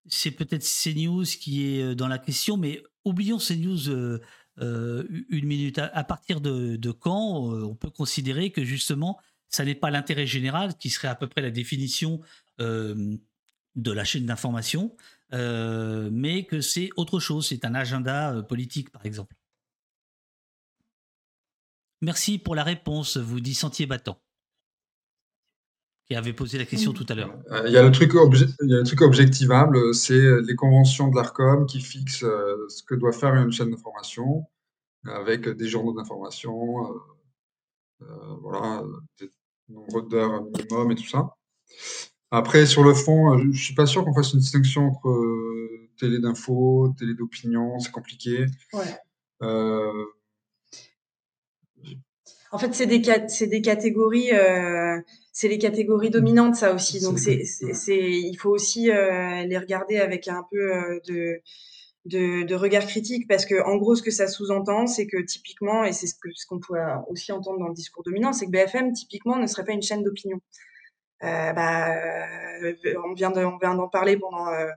c'est 0.07 0.31
peut-être 0.31 0.63
CNews 0.63 1.25
qui 1.25 1.65
est 1.65 1.93
dans 1.93 2.07
la 2.07 2.17
question, 2.17 2.55
mais 2.55 2.81
oublions 3.03 3.37
CNews 3.37 3.89
une 4.57 5.45
minute. 5.45 5.77
À, 5.77 6.03
partir 6.03 6.41
de, 6.41 6.77
de 6.77 6.91
quand 6.91 7.51
on 7.51 7.75
peut 7.75 7.91
considérer 7.91 8.51
que 8.51 8.63
justement, 8.63 9.19
ça 9.49 9.65
n'est 9.65 9.75
pas 9.75 9.91
l'intérêt 9.91 10.25
général, 10.25 10.75
qui 10.77 10.89
serait 10.89 11.09
à 11.09 11.15
peu 11.15 11.27
près 11.27 11.41
la 11.41 11.51
définition 11.51 12.21
de 12.57 13.91
la 13.91 14.03
chaîne 14.03 14.25
d'information, 14.25 14.95
euh, 15.33 16.09
mais 16.11 16.45
que 16.45 16.61
c'est 16.61 16.89
autre 16.95 17.19
chose, 17.19 17.47
c'est 17.47 17.65
un 17.65 17.75
agenda 17.75 18.33
euh, 18.33 18.41
politique, 18.41 18.89
par 18.91 19.05
exemple. 19.05 19.35
Merci 22.01 22.39
pour 22.39 22.55
la 22.55 22.63
réponse, 22.63 23.17
vous 23.17 23.39
dit 23.39 23.53
Sentier 23.53 23.85
Battant, 23.85 24.21
qui 26.09 26.15
avait 26.15 26.33
posé 26.33 26.57
la 26.57 26.65
question 26.65 26.93
tout 26.93 27.05
à 27.09 27.15
l'heure. 27.15 27.37
Euh, 27.51 27.63
Il 27.67 27.73
y 27.73 27.77
a 27.77 27.83
le 27.83 27.91
truc, 27.91 28.15
objectivable, 29.01 29.93
c'est 29.93 30.41
les 30.41 30.55
conventions 30.55 31.09
de 31.09 31.15
l'ARCOM 31.15 31.65
qui 31.65 31.81
fixent 31.81 32.19
ce 32.19 32.83
que 32.83 32.95
doit 32.95 33.11
faire 33.11 33.35
une 33.35 33.51
chaîne 33.51 33.71
d'information 33.71 34.47
avec 35.05 35.47
des 35.47 35.67
journaux 35.67 35.93
d'information, 35.93 36.53
voilà, 38.41 38.83
des 39.19 39.29
nombres 39.67 40.01
d'heures 40.01 40.43
minimum 40.43 40.91
et 40.91 40.95
tout 40.95 41.07
ça. 41.07 41.35
Après, 42.31 42.65
sur 42.65 42.83
le 42.83 42.93
fond, 42.93 43.33
euh, 43.33 43.43
je 43.51 43.63
suis 43.63 43.73
pas 43.75 43.85
sûr 43.87 44.05
qu'on 44.05 44.13
fasse 44.13 44.33
une 44.33 44.39
distinction 44.39 44.87
entre 44.87 45.09
euh, 45.09 45.89
télé 45.99 46.19
d'info, 46.19 46.93
télé 46.97 47.13
d'opinion, 47.15 47.79
c'est 47.79 47.91
compliqué. 47.91 48.45
Ouais. 48.73 48.81
Euh, 49.41 50.05
En 52.51 52.57
fait, 52.57 52.73
c'est 52.73 52.87
des, 52.87 53.01
cat- 53.01 53.27
c'est 53.29 53.47
des 53.47 53.61
catégories, 53.61 54.31
euh, 54.33 54.99
c'est 55.31 55.47
les 55.47 55.59
catégories 55.59 56.09
dominantes, 56.09 56.55
ça 56.55 56.73
aussi. 56.73 56.99
Donc, 56.99 57.19
C'est- 57.19 57.43
c'est, 57.45 57.67
c'est, 57.67 57.73
c'est- 57.73 58.11
il 58.11 58.35
faut 58.37 58.49
aussi 58.49 58.89
euh, 58.91 59.43
les 59.45 59.57
regarder 59.57 59.97
avec 59.97 60.27
un 60.27 60.43
peu 60.51 60.73
euh, 60.75 60.99
de, 61.07 61.41
de, 62.05 62.43
de 62.43 62.55
regard 62.55 62.85
critique, 62.87 63.27
parce 63.27 63.45
que 63.45 63.61
en 63.63 63.77
gros, 63.77 63.95
ce 63.95 64.01
que 64.01 64.09
ça 64.11 64.27
sous-entend, 64.27 64.87
c'est 64.87 65.05
que 65.05 65.21
typiquement, 65.21 65.83
et 65.83 65.93
c'est 65.93 66.07
ce 66.07 66.15
que 66.15 66.29
ce 66.33 66.45
qu'on 66.47 66.59
peut 66.59 66.75
aussi 67.09 67.31
entendre 67.31 67.59
dans 67.59 67.67
le 67.67 67.73
discours 67.75 68.03
dominant, 68.03 68.33
c'est 68.33 68.45
que 68.47 68.51
BFM 68.51 68.93
typiquement 68.93 69.37
ne 69.37 69.45
serait 69.47 69.65
pas 69.65 69.73
une 69.73 69.83
chaîne 69.83 70.03
d'opinion. 70.03 70.39
Euh, 71.23 71.53
bah, 71.53 71.95
euh, 72.63 72.73
on 73.05 73.13
vient 73.13 73.31
de, 73.31 73.41
on 73.43 73.57
vient 73.57 73.75
d'en 73.75 73.89
parler 73.89 74.17
pendant 74.17 74.47
euh, 74.47 74.69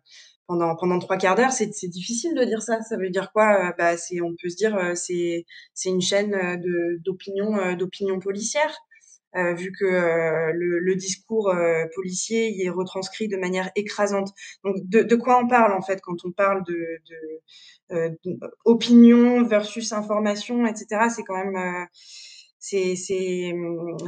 pendant 0.46 0.76
pendant 0.76 0.98
trois 0.98 1.16
quarts 1.18 1.36
d'heure. 1.36 1.52
C'est 1.52 1.66
difficile 1.88 2.34
de 2.34 2.44
dire 2.44 2.62
ça. 2.62 2.80
Ça 2.82 2.96
veut 2.96 3.10
dire 3.10 3.32
quoi? 3.32 3.68
Euh, 3.70 3.72
Bah, 3.78 3.96
c'est 3.96 4.20
on 4.20 4.34
peut 4.40 4.48
se 4.50 4.56
dire 4.56 4.76
euh, 4.76 4.94
c'est 4.94 5.44
c'est 5.74 5.88
une 5.90 6.00
chaîne 6.02 6.32
de 6.60 6.98
d'opinion 7.04 7.74
d'opinion 7.76 8.18
policière. 8.20 8.74
euh, 9.36 9.54
vu 9.54 9.72
que 9.72 9.84
euh, 9.86 10.52
le, 10.54 10.78
le 10.80 10.94
discours 10.96 11.50
euh, 11.50 11.84
policier 11.94 12.50
y 12.50 12.66
est 12.66 12.70
retranscrit 12.70 13.28
de 13.28 13.36
manière 13.38 13.70
écrasante. 13.76 14.30
Donc, 14.64 14.76
de, 14.88 15.02
de 15.02 15.16
quoi 15.16 15.38
on 15.42 15.48
parle 15.48 15.72
en 15.72 15.80
fait 15.82 16.00
quand 16.02 16.16
on 16.24 16.32
parle 16.32 16.64
de, 16.64 16.74
de, 17.90 18.18
opinion 18.64 19.44
versus 19.44 19.92
information, 19.92 20.66
etc. 20.66 21.08
C'est 21.14 21.22
quand 21.24 21.36
même 21.44 21.86
c'est 22.62 22.94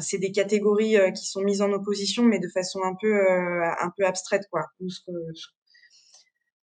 c'est 0.01 0.19
des 0.19 0.31
catégories 0.31 0.97
euh, 0.97 1.11
qui 1.11 1.27
sont 1.27 1.43
mises 1.43 1.61
en 1.61 1.73
opposition, 1.73 2.23
mais 2.23 2.39
de 2.39 2.49
façon 2.49 2.83
un 2.85 2.95
peu 3.01 3.13
euh, 3.13 4.07
abstraite 4.07 4.47
quoi. 4.49 4.67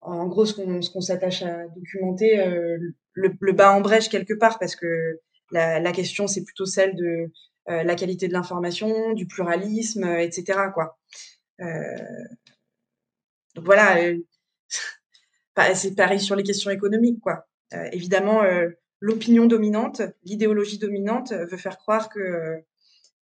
En 0.00 0.28
gros, 0.28 0.46
ce 0.46 0.54
qu'on 0.90 1.00
s'attache 1.00 1.42
à 1.42 1.66
documenter, 1.74 2.38
euh, 2.38 2.78
le, 3.12 3.32
le 3.38 3.52
bas 3.52 3.72
en 3.74 3.80
brèche 3.80 4.08
quelque 4.08 4.34
part, 4.34 4.60
parce 4.60 4.76
que 4.76 5.20
la, 5.50 5.92
question, 5.92 6.28
c'est 6.28 6.44
plutôt 6.44 6.64
celle 6.64 6.94
de 6.94 7.32
la 7.66 7.96
qualité 7.96 8.28
de 8.28 8.32
l'information, 8.32 9.12
du 9.12 9.26
pluralisme, 9.26 10.04
etc. 10.04 10.60
Donc 13.54 13.64
voilà, 13.64 13.96
c'est 15.74 15.96
pareil 15.96 16.20
sur 16.20 16.36
les 16.36 16.44
questions 16.44 16.70
économiques. 16.70 17.20
Quoi. 17.20 17.46
évidemment, 17.92 18.42
l'opinion 19.00 19.46
dominante, 19.46 20.02
l'idéologie 20.24 20.78
dominante 20.78 21.32
veut 21.32 21.56
faire 21.56 21.78
croire 21.78 22.08
que 22.08 22.62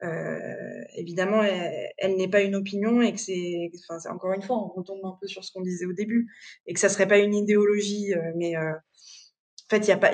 euh, 0.03 0.85
évidemment, 0.95 1.43
elle, 1.43 2.17
n'est 2.17 2.29
pas 2.29 2.43
une 2.43 2.55
opinion 2.55 3.01
et 3.01 3.13
que 3.13 3.21
c'est, 3.21 3.71
encore 4.11 4.33
une 4.33 4.43
fois, 4.43 4.57
on 4.57 4.69
retombe 4.69 5.05
un 5.05 5.17
peu 5.21 5.27
sur 5.27 5.43
ce 5.45 5.53
qu'on 5.53 5.63
disait 5.63 5.87
au 5.87 5.93
début, 5.93 6.31
et 6.67 6.75
que 6.75 6.81
ça 6.81 6.89
serait 6.89 7.09
pas 7.09 7.19
une 7.19 7.35
idéologie, 7.35 8.15
euh, 8.15 8.33
mais 8.37 8.57
euh, 8.57 8.73
en 8.73 9.69
fait, 9.71 9.79
il 9.79 9.89
y 9.89 9.93
a 9.93 9.97
pas, 9.97 10.13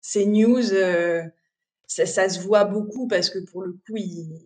ces 0.00 0.26
news, 0.26 0.62
ça, 1.86 2.28
se 2.28 2.40
voit 2.40 2.64
beaucoup 2.64 3.06
parce 3.06 3.30
que 3.30 3.38
pour 3.50 3.62
le 3.62 3.72
coup, 3.72 3.96
il, 3.96 4.40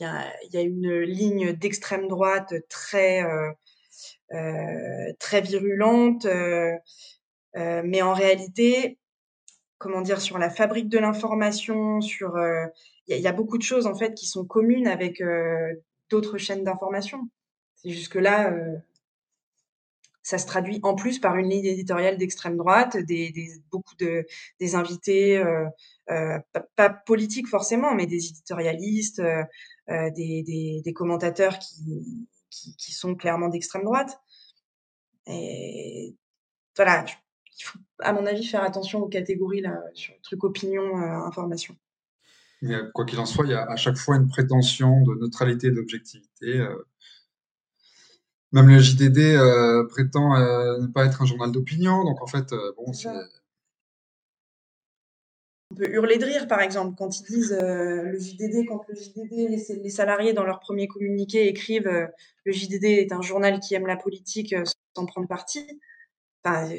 y, 0.00 0.04
a, 0.04 0.32
y 0.52 0.56
a 0.56 0.60
une 0.60 1.00
ligne 1.00 1.52
d'extrême 1.54 2.08
droite 2.08 2.54
très, 2.68 3.22
très 5.18 5.40
virulente, 5.40 6.26
mais 7.56 8.02
en 8.02 8.12
réalité, 8.12 8.98
comment 9.78 10.00
dire, 10.00 10.20
sur 10.20 10.38
la 10.38 10.50
fabrique 10.50 10.88
de 10.88 10.98
l'information, 10.98 12.00
sur, 12.00 12.36
euh, 12.36 12.66
il 13.08 13.18
y, 13.18 13.26
a 13.26 13.32
beaucoup 13.32 13.58
de 13.58 13.62
choses 13.62 13.86
en 13.86 13.94
fait 13.94 14.14
qui 14.14 14.26
sont 14.26 14.44
communes 14.44 14.88
avec 14.88 15.20
euh, 15.20 15.74
d'autres 16.10 16.38
chaînes 16.38 16.64
d'information. 16.64 17.28
C'est 17.76 17.90
juste 17.90 18.10
que 18.10 18.18
là, 18.18 18.50
euh, 18.50 18.76
ça 20.22 20.38
se 20.38 20.46
traduit 20.46 20.80
en 20.82 20.94
plus 20.94 21.18
par 21.20 21.36
une 21.36 21.50
ligne 21.50 21.66
éditoriale 21.66 22.18
d'extrême 22.18 22.56
droite, 22.56 22.96
des, 22.96 23.32
beaucoup 23.70 23.94
de 23.96 24.26
des 24.58 24.74
invités, 24.74 25.40
pas, 26.74 26.90
politiques 26.90 27.46
forcément, 27.46 27.94
mais 27.94 28.06
des 28.06 28.26
éditorialistes, 28.30 29.22
des, 29.88 30.82
des, 30.84 30.92
commentateurs 30.92 31.60
qui, 31.60 32.26
qui, 32.50 32.74
qui 32.76 32.92
sont 32.92 33.14
clairement 33.14 33.48
d'extrême 33.48 33.84
droite. 33.84 34.20
Et 35.28 36.16
voilà, 36.74 37.04
il 37.58 37.64
faut, 37.64 37.78
à 38.00 38.12
mon 38.12 38.26
avis, 38.26 38.44
faire 38.44 38.62
attention 38.62 39.00
aux 39.00 39.08
catégories 39.08 39.60
là, 39.60 39.82
sur 39.94 40.14
le 40.14 40.22
truc 40.22 40.44
opinion, 40.44 40.82
euh, 40.82 41.26
information. 41.26 41.76
Mais 42.62 42.74
quoi 42.94 43.04
qu'il 43.04 43.18
en 43.18 43.26
soit, 43.26 43.44
il 43.46 43.50
y 43.50 43.54
a 43.54 43.70
à 43.70 43.76
chaque 43.76 43.96
fois 43.96 44.16
une 44.16 44.28
prétention 44.28 45.02
de 45.02 45.14
neutralité 45.14 45.68
et 45.68 45.70
d'objectivité. 45.70 46.58
Euh. 46.58 46.86
Même 48.52 48.68
le 48.68 48.78
JDD 48.78 49.18
euh, 49.18 49.86
prétend 49.88 50.38
ne 50.38 50.86
pas 50.86 51.04
être 51.04 51.20
un 51.20 51.26
journal 51.26 51.50
d'opinion, 51.52 52.04
donc 52.04 52.22
en 52.22 52.26
fait, 52.26 52.54
bon, 52.76 52.92
c'est. 52.92 53.08
On 55.72 55.74
peut 55.74 55.90
hurler 55.90 56.16
de 56.16 56.24
rire, 56.24 56.46
par 56.46 56.60
exemple, 56.60 56.94
quand 56.96 57.18
ils 57.18 57.24
disent 57.24 57.58
le 57.60 58.16
JDD, 58.18 58.68
quand 58.68 58.84
le 58.88 58.94
JDD, 58.94 59.32
les, 59.32 59.80
les, 59.82 59.90
salariés 59.90 60.32
dans 60.32 60.44
leur 60.44 60.60
premier 60.60 60.86
communiqué 60.86 61.48
écrivent 61.48 61.90
le 62.44 62.52
JDD 62.52 62.84
est 62.84 63.12
un 63.12 63.20
journal 63.20 63.58
qui 63.58 63.74
aime 63.74 63.86
la 63.86 63.96
politique 63.96 64.54
sans 64.96 65.06
prendre 65.06 65.26
parti. 65.26 65.66
Enfin, 66.44 66.70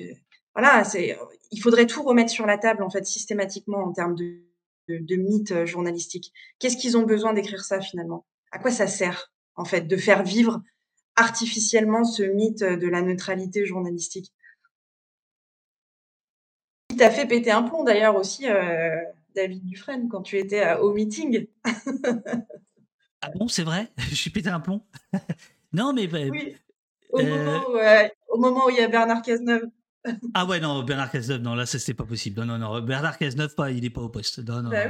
voilà, 0.58 0.84
c'est, 0.84 1.16
il 1.52 1.62
faudrait 1.62 1.86
tout 1.86 2.02
remettre 2.02 2.32
sur 2.32 2.48
la 2.48 2.58
table 2.58 2.82
en 2.82 2.90
fait 2.90 3.06
systématiquement 3.06 3.78
en 3.78 3.94
termes 3.94 4.16
de, 4.16 4.42
de, 4.90 5.16
mythes 5.16 5.52
euh, 5.52 5.66
journalistiques. 5.68 6.34
Qu'est-ce 6.58 6.78
qu'ils 6.78 6.98
ont 6.98 7.04
besoin 7.04 7.34
d'écrire 7.34 7.64
ça 7.64 7.80
finalement? 7.80 8.26
À 8.52 8.58
quoi 8.58 8.72
ça 8.72 8.88
sert 8.88 9.32
en 9.56 9.66
fait 9.66 9.82
de 9.82 9.96
faire 9.98 10.24
vivre 10.24 10.64
artificiellement 11.16 12.04
ce 12.04 12.24
mythe 12.24 12.64
de 12.64 12.88
la 12.88 13.04
neutralité 13.04 13.68
journalistique? 13.68 14.34
Qui 16.90 16.98
t'a 16.98 17.12
fait 17.12 17.28
péter 17.28 17.52
un 17.52 17.62
plomb 17.62 17.84
d'ailleurs 17.84 18.16
aussi, 18.16 18.50
euh, 18.50 18.96
David 19.36 19.64
Dufresne, 19.64 20.10
quand 20.10 20.24
tu 20.24 20.40
étais 20.40 20.74
au 20.78 20.92
meeting. 20.92 21.46
ah 23.22 23.30
bon, 23.36 23.48
c'est 23.48 23.64
vrai? 23.64 23.92
Je 24.10 24.16
suis 24.16 24.32
pété 24.32 24.50
un 24.50 24.60
plomb? 24.60 24.82
Non, 25.74 25.92
mais. 25.92 26.08
Bah, 26.08 26.20
oui. 26.32 26.56
Au, 27.10 27.22
moment 27.22 27.64
au, 28.30 28.38
moment 28.40 28.66
où, 28.68 28.70
il 28.70 28.78
y 28.78 28.80
a 28.80 28.88
Bernard 28.88 29.22
Cazeneuve 29.22 29.70
ah 30.34 30.46
ouais, 30.46 30.60
non, 30.60 30.84
Bernard 30.84 31.12
Cazeneuve, 31.12 31.42
non, 31.42 31.56
là, 31.56 31.66
c'est 31.66 31.94
pas 31.94 32.06
possible. 32.06 32.40
Non, 32.40 32.46
non, 32.46 32.58
non, 32.58 32.82
Bernard 32.82 33.18
Cazeneuve, 33.18 33.56
pas, 33.56 33.72
il 33.72 33.86
est 33.86 33.90
pas 33.90 34.02
au 34.02 34.10
poste. 34.10 34.40
Non, 34.40 34.62
non, 34.62 34.70
bah 34.70 34.88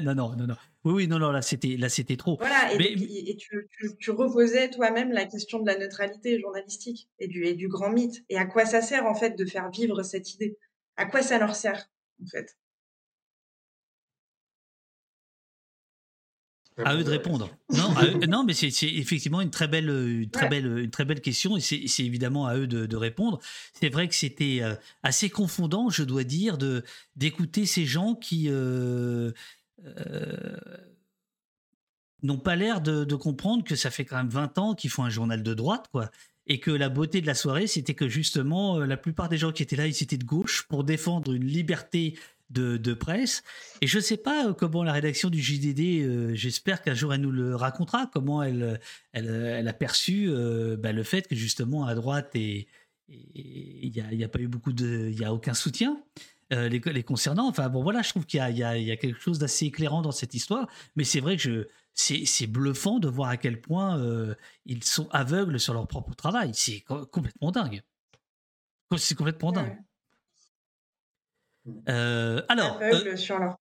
non, 0.00 0.14
non, 0.14 0.36
non, 0.36 0.46
non, 0.46 0.54
Oui, 0.84 0.92
oui, 0.92 1.08
non, 1.08 1.18
non, 1.18 1.30
là, 1.30 1.42
c'était, 1.42 1.76
là, 1.76 1.88
c'était 1.88 2.16
trop. 2.16 2.36
Voilà, 2.38 2.72
et, 2.72 3.36
tu, 3.36 3.68
tu, 3.98 4.10
reposais 4.10 4.70
toi-même 4.70 5.12
la 5.12 5.24
question 5.24 5.60
de 5.60 5.66
la 5.66 5.78
neutralité 5.78 6.40
journalistique 6.40 7.08
et 7.18 7.28
du, 7.28 7.44
et 7.44 7.54
du 7.54 7.68
grand 7.68 7.90
mythe. 7.90 8.24
Et 8.28 8.38
à 8.38 8.46
quoi 8.46 8.64
ça 8.64 8.82
sert, 8.82 9.06
en 9.06 9.14
fait, 9.14 9.36
de 9.38 9.44
faire 9.44 9.70
vivre 9.70 10.02
cette 10.02 10.34
idée? 10.34 10.58
À 10.96 11.06
quoi 11.06 11.22
ça 11.22 11.38
leur 11.38 11.54
sert, 11.54 11.88
en 12.22 12.26
fait? 12.26 12.56
À 16.84 16.94
eux 16.94 17.04
de 17.04 17.10
répondre. 17.10 17.48
Non, 17.70 17.94
non 18.28 18.44
mais 18.44 18.52
c'est 18.52 18.68
effectivement 18.82 19.40
une 19.40 19.50
très 19.50 19.66
belle, 19.66 19.88
une 19.88 20.28
très 20.28 20.48
belle, 20.48 20.66
une 20.78 20.90
très 20.90 21.06
belle 21.06 21.22
question 21.22 21.56
et 21.56 21.60
c'est 21.60 22.04
évidemment 22.04 22.46
à 22.46 22.56
eux 22.56 22.66
de, 22.66 22.96
répondre. 22.96 23.40
C'est 23.72 23.88
vrai 23.88 24.08
que 24.08 24.14
c'était 24.14 24.58
euh, 24.62 24.74
assez 25.02 25.30
confondant, 25.30 25.88
je 25.88 26.02
dois 26.02 26.24
dire, 26.24 26.58
de 26.58 26.84
d'écouter 27.14 27.64
ces 27.64 27.86
gens 27.86 28.14
qui 28.14 28.48
euh, 28.48 29.32
euh, 29.84 30.56
n'ont 32.22 32.38
pas 32.38 32.56
l'air 32.56 32.82
de, 32.82 33.14
comprendre 33.14 33.64
que 33.64 33.74
ça 33.74 33.90
fait 33.90 34.04
quand 34.04 34.16
même 34.16 34.28
20 34.28 34.58
ans 34.58 34.74
qu'ils 34.74 34.90
font 34.90 35.04
un 35.04 35.10
journal 35.10 35.42
de 35.42 35.54
droite, 35.54 35.86
quoi. 35.90 36.10
Et 36.46 36.60
que 36.60 36.70
la 36.70 36.88
beauté 36.88 37.20
de 37.20 37.26
la 37.26 37.34
soirée, 37.34 37.66
c'était 37.66 37.94
que 37.94 38.08
justement, 38.08 38.78
la 38.78 38.96
plupart 38.96 39.28
des 39.28 39.36
gens 39.36 39.50
qui 39.50 39.64
étaient 39.64 39.74
là, 39.74 39.88
ils 39.88 40.02
étaient 40.02 40.16
de 40.16 40.24
gauche 40.24 40.66
pour 40.68 40.84
défendre 40.84 41.32
une 41.32 41.44
liberté 41.44 42.16
de, 42.50 42.94
presse. 42.94 43.42
Et 43.80 43.86
je 43.86 43.96
ne 43.96 44.02
sais 44.02 44.16
pas 44.16 44.46
euh, 44.46 44.52
comment 44.52 44.82
la 44.82 44.92
rédaction 44.92 45.30
du 45.30 45.40
JDD, 45.40 45.80
euh, 45.80 46.34
j'espère 46.34 46.82
qu'un 46.82 46.94
jour 46.94 47.12
elle 47.12 47.20
nous 47.20 47.32
le 47.32 47.56
racontera, 47.56 48.08
comment 48.12 48.42
elle, 48.42 48.80
elle, 49.12 49.68
a 49.68 49.72
perçu 49.72 50.26
euh, 50.28 50.76
bah, 50.76 50.92
le 50.92 51.02
fait 51.02 51.26
que 51.26 51.34
justement 51.34 51.86
à 51.86 51.94
droite, 51.94 52.30
il 52.34 52.66
n'y 53.08 54.00
a, 54.00 54.12
y 54.12 54.24
a, 54.24 54.28
pas 54.28 54.38
eu 54.38 54.48
beaucoup 54.48 54.72
de. 54.72 55.08
Il 55.10 55.18
n'y 55.18 55.24
a 55.24 55.32
aucun 55.32 55.54
soutien. 55.54 56.00
les, 56.50 56.78
les, 56.78 57.02
concernant. 57.02 57.48
Enfin 57.48 57.68
bon, 57.68 57.82
voilà, 57.82 58.02
je 58.02 58.10
trouve 58.10 58.26
qu'il 58.26 58.40
y, 58.40 58.58
y, 58.58 58.62
a 58.92 58.96
quelque 58.96 59.20
chose 59.20 59.38
d'assez 59.38 59.66
éclairant 59.66 60.02
dans 60.02 60.12
cette 60.12 60.34
histoire. 60.34 60.68
Mais 60.94 61.04
c'est 61.04 61.20
vrai 61.20 61.36
que 61.36 61.68
c'est 61.94 62.46
bluffant 62.46 62.98
de 62.98 63.08
voir 63.08 63.30
à 63.30 63.36
quel 63.36 63.60
point 63.60 64.00
ils 64.64 64.84
sont 64.84 65.08
aveugles 65.10 65.58
sur 65.58 65.74
leur 65.74 65.86
propre 65.88 66.14
travail. 66.14 66.50
C'est 66.54 66.80
complètement 67.10 67.50
dingue. 67.50 67.82
C'est 68.96 69.16
complètement 69.16 69.52
dingue. 69.52 69.76
Alors, 71.86 72.80
euh, 72.82 73.16
sur 73.16 73.38
leur 73.38 73.56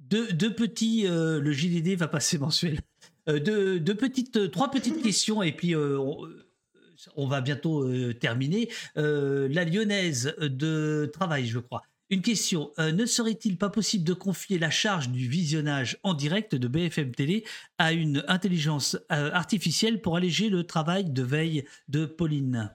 Deux, 0.00 0.54
petits, 0.54 1.06
euh, 1.06 1.40
le 1.40 1.52
JDD 1.52 1.96
va 1.96 2.08
passer 2.08 2.38
mensuel. 2.38 2.80
Deux, 3.26 3.80
petites, 3.80 4.50
trois 4.52 4.70
petites 4.70 5.02
questions 5.02 5.42
et 5.42 5.50
puis 5.52 5.74
on, 5.74 7.26
va 7.26 7.40
bientôt 7.40 8.12
terminer. 8.14 8.70
la 8.94 9.64
lyonnaise 9.64 10.34
de 10.38 11.10
travail, 11.12 11.46
je 11.46 11.58
crois. 11.58 11.82
Une 12.08 12.22
question, 12.22 12.70
ne 12.78 13.04
serait-il 13.04 13.58
pas 13.58 13.68
possible 13.68 14.04
de 14.04 14.12
confier 14.12 14.60
la 14.60 14.70
charge 14.70 15.08
du 15.08 15.26
visionnage 15.26 15.98
en 16.04 16.14
direct 16.14 16.54
de 16.54 16.68
BFM 16.68 17.12
Télé 17.16 17.44
à 17.78 17.92
une 17.92 18.22
intelligence 18.28 18.96
artificielle 19.08 20.00
pour 20.00 20.16
alléger 20.16 20.48
le 20.48 20.62
travail 20.62 21.10
de 21.10 21.22
veille 21.24 21.64
de 21.88 22.06
Pauline? 22.06 22.70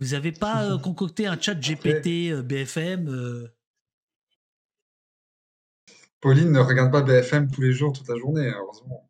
Vous 0.00 0.08
n'avez 0.08 0.32
pas 0.32 0.64
euh, 0.64 0.78
concocté 0.82 1.26
un 1.26 1.40
chat 1.40 1.54
GPT 1.54 2.32
euh, 2.32 2.42
BFM 2.42 3.08
euh? 3.08 3.48
Pauline 6.20 6.50
ne 6.50 6.58
regarde 6.58 6.90
pas 6.90 7.02
BFM 7.02 7.50
tous 7.50 7.60
les 7.60 7.72
jours, 7.72 7.92
toute 7.92 8.08
la 8.08 8.16
journée, 8.16 8.50
heureusement. 8.50 9.08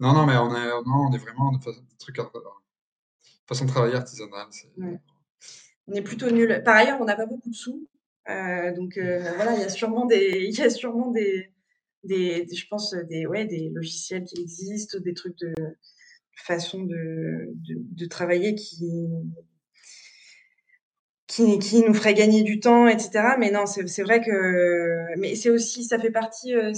Non, 0.00 0.12
non, 0.12 0.26
mais 0.26 0.36
on 0.36 0.54
est, 0.54 0.68
non, 0.86 1.08
on 1.08 1.12
est 1.14 1.18
vraiment 1.18 1.52
de 1.52 1.62
façon, 1.62 1.82
truc, 1.98 2.18
façon 3.46 3.64
de 3.64 3.70
travailler 3.70 3.94
artisanale. 3.94 4.48
On 5.86 5.92
est 5.94 6.02
plutôt 6.02 6.30
nul. 6.30 6.62
Par 6.62 6.76
ailleurs, 6.76 7.00
on 7.00 7.06
n'a 7.06 7.16
pas 7.16 7.24
beaucoup 7.24 7.48
de 7.48 7.54
sous. 7.54 7.88
donc 8.26 8.98
voilà, 9.36 9.54
il 9.54 9.60
y 9.60 9.64
a 9.64 9.70
sûrement 9.70 10.04
des, 10.04 10.44
il 10.46 10.54
y 10.54 10.60
a 10.60 10.68
sûrement 10.68 11.10
des, 11.10 11.50
des, 12.04 12.46
je 12.54 12.68
pense, 12.68 12.92
des, 12.92 13.26
ouais, 13.26 13.46
des 13.46 13.70
logiciels 13.70 14.24
qui 14.24 14.42
existent, 14.42 14.98
des 14.98 15.14
trucs 15.14 15.38
de, 15.38 15.54
façon 16.34 16.82
de, 16.82 17.52
de, 17.54 18.06
travailler 18.06 18.54
qui, 18.54 18.80
qui, 21.26 21.82
nous 21.84 21.94
ferait 21.94 22.14
gagner 22.14 22.42
du 22.42 22.60
temps, 22.60 22.88
etc. 22.88 23.36
Mais 23.38 23.50
non, 23.50 23.66
c'est 23.66 24.02
vrai 24.02 24.20
que. 24.20 25.18
Mais 25.18 25.34
c'est 25.34 25.50
aussi, 25.50 25.84
ça 25.84 25.98
fait 25.98 26.10
partie. 26.10 26.54
Euh, 26.54 26.72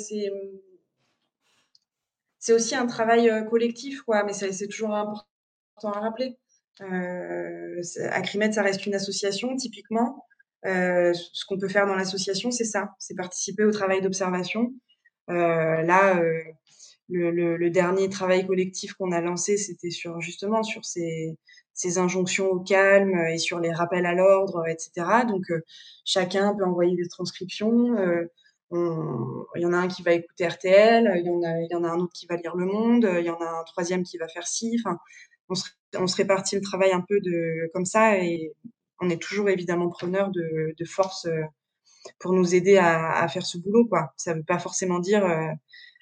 c'est 2.44 2.52
aussi 2.52 2.74
un 2.74 2.86
travail 2.86 3.30
euh, 3.30 3.42
collectif, 3.42 4.02
quoi. 4.02 4.22
Mais 4.22 4.34
c'est 4.34 4.68
toujours 4.68 4.94
important 4.94 5.92
à 5.94 6.00
rappeler. 6.00 6.36
Euh, 6.82 7.80
Acrimed, 8.10 8.52
ça 8.52 8.62
reste 8.62 8.84
une 8.84 8.94
association, 8.94 9.56
typiquement. 9.56 10.26
Euh, 10.66 11.14
ce 11.14 11.46
qu'on 11.46 11.58
peut 11.58 11.68
faire 11.68 11.86
dans 11.86 11.94
l'association, 11.94 12.50
c'est 12.50 12.66
ça, 12.66 12.90
c'est 12.98 13.14
participer 13.14 13.64
au 13.64 13.70
travail 13.70 14.02
d'observation. 14.02 14.74
Là, 15.28 16.20
le, 17.08 17.68
dernier 17.70 18.08
travail 18.08 18.46
collectif 18.46 18.94
qu'on 18.94 19.12
a 19.12 19.20
lancé, 19.20 19.56
c'était 19.56 19.90
sur 19.90 20.20
justement 20.20 20.62
sur 20.62 20.84
ces 20.84 21.98
injonctions 21.98 22.50
au 22.50 22.60
calme 22.60 23.16
et 23.28 23.38
sur 23.38 23.60
les 23.60 23.72
rappels 23.72 24.06
à 24.06 24.14
l'ordre, 24.14 24.66
etc. 24.68 25.24
Donc, 25.28 25.44
chacun 26.04 26.54
peut 26.54 26.64
envoyer 26.64 26.96
des 26.96 27.08
transcriptions. 27.08 27.96
il 28.72 29.62
y 29.62 29.66
en 29.66 29.72
a 29.72 29.76
un 29.76 29.88
qui 29.88 30.02
va 30.02 30.12
écouter 30.12 30.46
RTL, 30.48 31.12
il 31.16 31.26
y, 31.26 31.74
en 31.74 31.84
a, 31.84 31.88
un 31.88 31.98
autre 31.98 32.12
qui 32.12 32.26
va 32.26 32.36
lire 32.36 32.56
Le 32.56 32.66
Monde, 32.66 33.08
il 33.18 33.24
y 33.24 33.30
en 33.30 33.40
a 33.40 33.60
un 33.60 33.64
troisième 33.64 34.02
qui 34.02 34.18
va 34.18 34.28
faire 34.28 34.46
ci. 34.46 34.76
Enfin, 34.84 34.98
on 35.48 36.06
se, 36.06 36.16
répartit 36.16 36.56
le 36.56 36.62
travail 36.62 36.92
un 36.92 37.04
peu 37.06 37.20
de, 37.20 37.70
comme 37.72 37.84
ça 37.84 38.18
et 38.18 38.52
on 39.00 39.10
est 39.10 39.20
toujours 39.20 39.48
évidemment 39.50 39.90
preneur 39.90 40.30
de, 40.30 40.74
de 40.78 40.84
force 40.84 41.26
pour 42.18 42.32
nous 42.32 42.54
aider 42.54 42.76
à, 42.78 43.26
faire 43.28 43.46
ce 43.46 43.58
boulot. 43.58 43.88
Ça 44.16 44.32
ne 44.32 44.38
veut 44.38 44.44
pas 44.44 44.58
forcément 44.58 44.98
dire, 44.98 45.24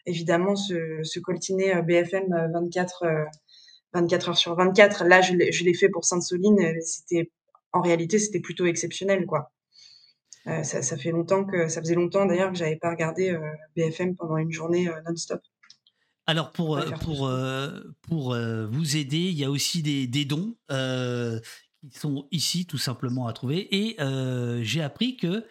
évidemment, 0.06 0.56
se, 0.56 1.02
se 1.02 1.20
coltiner 1.20 1.80
BFM 1.82 2.28
24 2.52 3.04
24 3.92 4.28
heures 4.30 4.36
sur 4.36 4.54
24. 4.56 5.04
Là, 5.04 5.20
je 5.20 5.34
l'ai 5.34 5.74
fait 5.74 5.88
pour 5.88 6.04
Sainte-Soline. 6.04 6.80
C'était, 6.80 7.30
en 7.72 7.80
réalité, 7.80 8.18
c'était 8.18 8.40
plutôt 8.40 8.66
exceptionnel, 8.66 9.26
quoi. 9.26 9.52
Euh, 10.48 10.62
ça, 10.64 10.82
ça, 10.82 10.96
fait 10.96 11.12
longtemps 11.12 11.44
que, 11.44 11.68
ça 11.68 11.80
faisait 11.80 11.94
longtemps 11.94 12.26
d'ailleurs 12.26 12.50
que 12.50 12.58
j'avais 12.58 12.76
pas 12.76 12.90
regardé 12.90 13.30
euh, 13.30 13.40
BFM 13.76 14.16
pendant 14.16 14.36
une 14.36 14.50
journée 14.50 14.88
euh, 14.88 15.00
non-stop. 15.06 15.40
Alors 16.26 16.52
pour 16.52 16.80
pour 17.00 17.28
pour 18.02 18.36
vous 18.70 18.96
aider, 18.96 19.16
il 19.16 19.36
y 19.36 19.44
a 19.44 19.50
aussi 19.50 19.82
des, 19.82 20.06
des 20.06 20.24
dons 20.24 20.54
qui 20.70 21.98
sont 21.98 22.28
ici 22.30 22.64
tout 22.64 22.78
simplement 22.78 23.26
à 23.26 23.32
trouver. 23.32 23.66
Et 23.74 23.96
j'ai 24.62 24.82
appris 24.82 25.16
que 25.16 25.44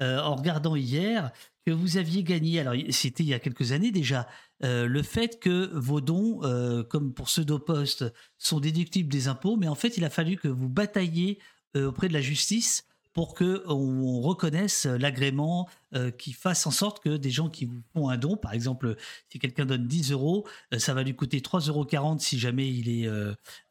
en 0.00 0.34
regardant 0.34 0.74
hier 0.74 1.30
que 1.66 1.72
vous 1.72 1.96
aviez 1.96 2.22
gagné. 2.22 2.60
Alors 2.60 2.74
c'était 2.90 3.24
il 3.24 3.28
y 3.28 3.34
a 3.34 3.40
quelques 3.40 3.72
années 3.72 3.90
déjà 3.90 4.28
euh, 4.64 4.86
le 4.86 5.02
fait 5.02 5.40
que 5.40 5.70
vos 5.74 6.00
dons, 6.00 6.40
euh, 6.44 6.82
comme 6.84 7.12
pour 7.12 7.28
ceux 7.28 7.44
d'Opost, 7.44 8.04
sont 8.38 8.60
déductibles 8.60 9.10
des 9.10 9.28
impôts, 9.28 9.56
mais 9.56 9.68
en 9.68 9.74
fait, 9.74 9.96
il 9.96 10.04
a 10.04 10.10
fallu 10.10 10.36
que 10.36 10.48
vous 10.48 10.68
batailliez 10.68 11.38
euh, 11.76 11.88
auprès 11.88 12.08
de 12.08 12.12
la 12.12 12.20
justice 12.20 12.86
pour 13.12 13.34
que 13.34 13.64
on 13.66 14.20
reconnaisse 14.20 14.84
l'agrément 14.84 15.70
qui 16.18 16.34
fasse 16.34 16.66
en 16.66 16.70
sorte 16.70 17.02
que 17.02 17.16
des 17.16 17.30
gens 17.30 17.48
qui 17.48 17.64
vous 17.64 17.80
font 17.94 18.10
un 18.10 18.18
don, 18.18 18.36
par 18.36 18.52
exemple, 18.52 18.94
si 19.30 19.38
quelqu'un 19.38 19.64
donne 19.64 19.86
10 19.86 20.12
euros, 20.12 20.46
ça 20.76 20.92
va 20.92 21.02
lui 21.02 21.16
coûter 21.16 21.40
3,40 21.40 21.68
euros 21.70 22.18
si 22.18 22.38
jamais 22.38 22.68
il 22.70 22.90
est 22.90 23.08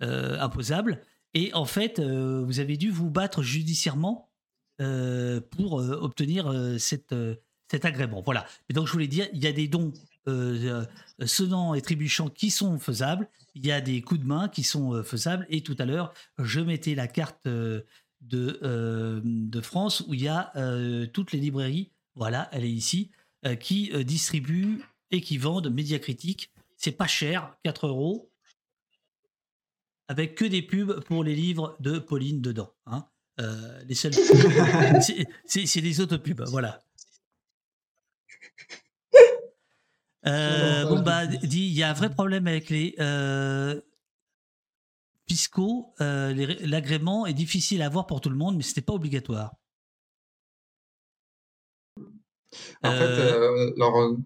imposable. 0.01 0.99
Et 1.35 1.53
en 1.53 1.65
fait, 1.65 1.99
vous 1.99 2.59
avez 2.59 2.75
dû 2.75 2.89
vous 2.89 3.11
battre 3.11 3.43
judiciairement 3.43 4.31
pour 4.79 5.73
obtenir 5.73 6.51
cette, 6.79 7.13
cet 7.75 7.83
agrément. 7.83 8.21
Voilà. 8.21 8.45
Donc, 8.69 8.87
je 8.87 8.93
voulais 8.93 9.07
dire, 9.07 9.27
il 9.33 9.43
y 9.43 9.47
a 9.47 9.51
des 9.51 9.67
dons 9.67 9.91
euh, 10.29 10.85
euh, 11.21 11.27
sonnants 11.27 11.73
et 11.73 11.81
trébuchants 11.81 12.29
qui 12.29 12.49
sont 12.49 12.79
faisables. 12.79 13.27
Il 13.53 13.65
y 13.65 13.71
a 13.71 13.81
des 13.81 14.01
coups 14.01 14.21
de 14.21 14.25
main 14.25 14.47
qui 14.47 14.63
sont 14.63 14.93
euh, 14.93 15.03
faisables. 15.03 15.45
Et 15.49 15.61
tout 15.61 15.75
à 15.77 15.85
l'heure, 15.85 16.13
je 16.39 16.61
mettais 16.61 16.95
la 16.95 17.09
carte 17.09 17.45
de, 17.45 17.85
de 18.21 19.61
France 19.61 20.05
où 20.07 20.13
il 20.13 20.21
y 20.21 20.29
a 20.29 20.53
toutes 21.13 21.33
les 21.33 21.39
librairies. 21.39 21.91
Voilà, 22.15 22.49
elle 22.53 22.63
est 22.63 22.71
ici, 22.71 23.11
qui 23.59 23.91
distribuent 24.05 24.81
et 25.11 25.19
qui 25.19 25.37
vendent 25.37 25.69
Médiacritique. 25.69 26.49
C'est 26.77 26.93
pas 26.93 27.07
cher, 27.07 27.55
4 27.63 27.87
euros, 27.87 28.31
avec 30.07 30.35
que 30.35 30.45
des 30.45 30.61
pubs 30.61 31.01
pour 31.01 31.25
les 31.25 31.35
livres 31.35 31.75
de 31.81 31.99
Pauline 31.99 32.41
dedans. 32.41 32.71
Hein. 32.85 33.05
les 33.85 33.95
seuls, 33.95 34.13
c'est 35.45 35.81
des 35.81 36.01
autopubs, 36.01 36.45
voilà. 36.47 36.81
Euh, 40.27 40.85
bon, 40.85 41.01
bah, 41.01 41.27
dit, 41.27 41.67
il 41.67 41.73
y 41.73 41.83
a 41.83 41.89
un 41.89 41.93
vrai 41.93 42.09
problème 42.09 42.47
avec 42.47 42.69
les 42.69 42.95
euh, 42.99 43.79
fiscaux. 45.27 45.93
Euh, 46.01 46.55
l'agrément 46.61 47.25
est 47.25 47.33
difficile 47.33 47.81
à 47.81 47.85
avoir 47.85 48.07
pour 48.07 48.21
tout 48.21 48.29
le 48.29 48.35
monde, 48.35 48.57
mais 48.57 48.63
ce 48.63 48.71
n'était 48.71 48.81
pas 48.81 48.93
obligatoire. 48.93 49.55
En 52.83 52.91
fait, 52.91 53.73
alors, 53.75 54.17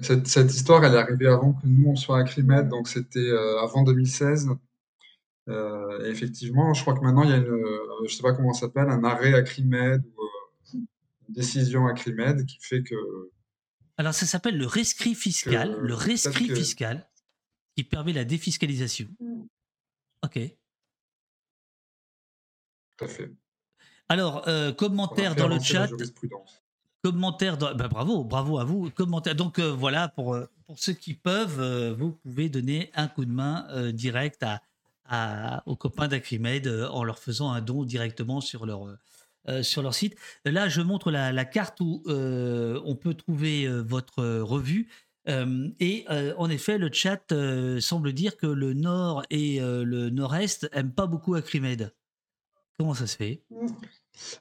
cette, 0.00 0.26
cette, 0.26 0.54
histoire, 0.54 0.84
elle 0.84 0.94
est 0.94 0.98
arrivée 0.98 1.26
avant 1.26 1.52
que 1.52 1.66
nous, 1.66 1.90
on 1.90 1.96
soit 1.96 2.18
à 2.18 2.24
Crimed, 2.24 2.68
donc 2.68 2.88
c'était 2.88 3.30
avant 3.62 3.82
2016. 3.82 4.48
et 5.48 5.52
effectivement, 6.06 6.72
je 6.74 6.80
crois 6.80 6.94
que 6.94 7.00
maintenant, 7.00 7.22
il 7.22 7.30
y 7.30 7.32
a 7.34 7.36
une, 7.36 7.64
je 8.06 8.14
sais 8.14 8.22
pas 8.22 8.32
comment 8.32 8.52
ça 8.52 8.66
s'appelle, 8.66 8.88
un 8.88 9.04
arrêt 9.04 9.34
à 9.34 9.42
Crimed 9.42 10.02
ou 10.16 10.22
une 10.74 10.86
décision 11.28 11.86
à 11.86 11.92
Crimed 11.92 12.46
qui 12.46 12.58
fait 12.60 12.82
que 12.82 12.94
alors, 13.98 14.12
ça 14.14 14.26
s'appelle 14.26 14.58
le 14.58 14.66
rescrit 14.66 15.14
fiscal, 15.14 15.74
le 15.80 15.94
rescrit 15.94 16.48
fiscal, 16.48 17.08
qui 17.76 17.84
permet 17.84 18.12
la 18.12 18.24
défiscalisation. 18.24 19.08
Mm. 19.20 19.42
Ok. 20.24 20.38
Tout 22.96 23.04
à 23.04 23.08
fait. 23.08 23.32
Alors, 24.08 24.46
euh, 24.48 24.72
commentaire 24.72 25.34
dans 25.34 25.48
le 25.48 25.60
chat. 25.60 25.88
Commentaire 27.02 27.56
dans. 27.56 27.74
Bah, 27.74 27.88
bravo, 27.88 28.24
bravo 28.24 28.58
à 28.58 28.64
vous. 28.64 28.90
Commentaire. 28.90 29.34
Donc 29.34 29.58
euh, 29.58 29.72
voilà, 29.72 30.08
pour, 30.08 30.34
euh, 30.34 30.46
pour 30.64 30.78
ceux 30.78 30.92
qui 30.92 31.14
peuvent, 31.14 31.92
vous 31.98 32.12
pouvez 32.12 32.48
donner 32.48 32.90
un 32.94 33.08
coup 33.08 33.24
de 33.24 33.32
main 33.32 33.66
direct 33.92 34.44
à, 35.04 35.62
aux 35.66 35.76
copains 35.76 36.08
d'Acrimed 36.08 36.66
en 36.68 37.04
leur 37.04 37.18
faisant 37.18 37.50
un 37.50 37.60
don 37.60 37.84
directement 37.84 38.40
sur 38.40 38.66
leur 38.66 38.96
euh, 39.48 39.62
sur 39.62 39.80
leur 39.82 39.94
site. 39.94 40.16
Là, 40.44 40.68
je 40.68 40.80
montre 40.80 41.12
la, 41.12 41.44
carte 41.44 41.80
où 41.80 42.02
euh, 42.08 42.80
on 42.84 42.96
peut 42.96 43.14
trouver 43.14 43.64
euh, 43.64 43.80
votre 43.80 44.40
revue. 44.40 44.88
et 45.28 46.04
en 46.36 46.50
effet, 46.50 46.78
le 46.78 46.90
chat 46.92 47.32
semble 47.80 48.12
dire 48.12 48.36
que 48.36 48.46
le 48.46 48.74
nord 48.74 49.24
et 49.30 49.58
le 49.60 50.10
nord-est 50.10 50.68
n'aiment 50.74 50.92
pas 50.92 51.06
beaucoup 51.06 51.34
Acrimed. 51.34 51.92
Comment 52.78 52.94
ça 52.94 53.06
se 53.06 53.16
fait? 53.16 53.42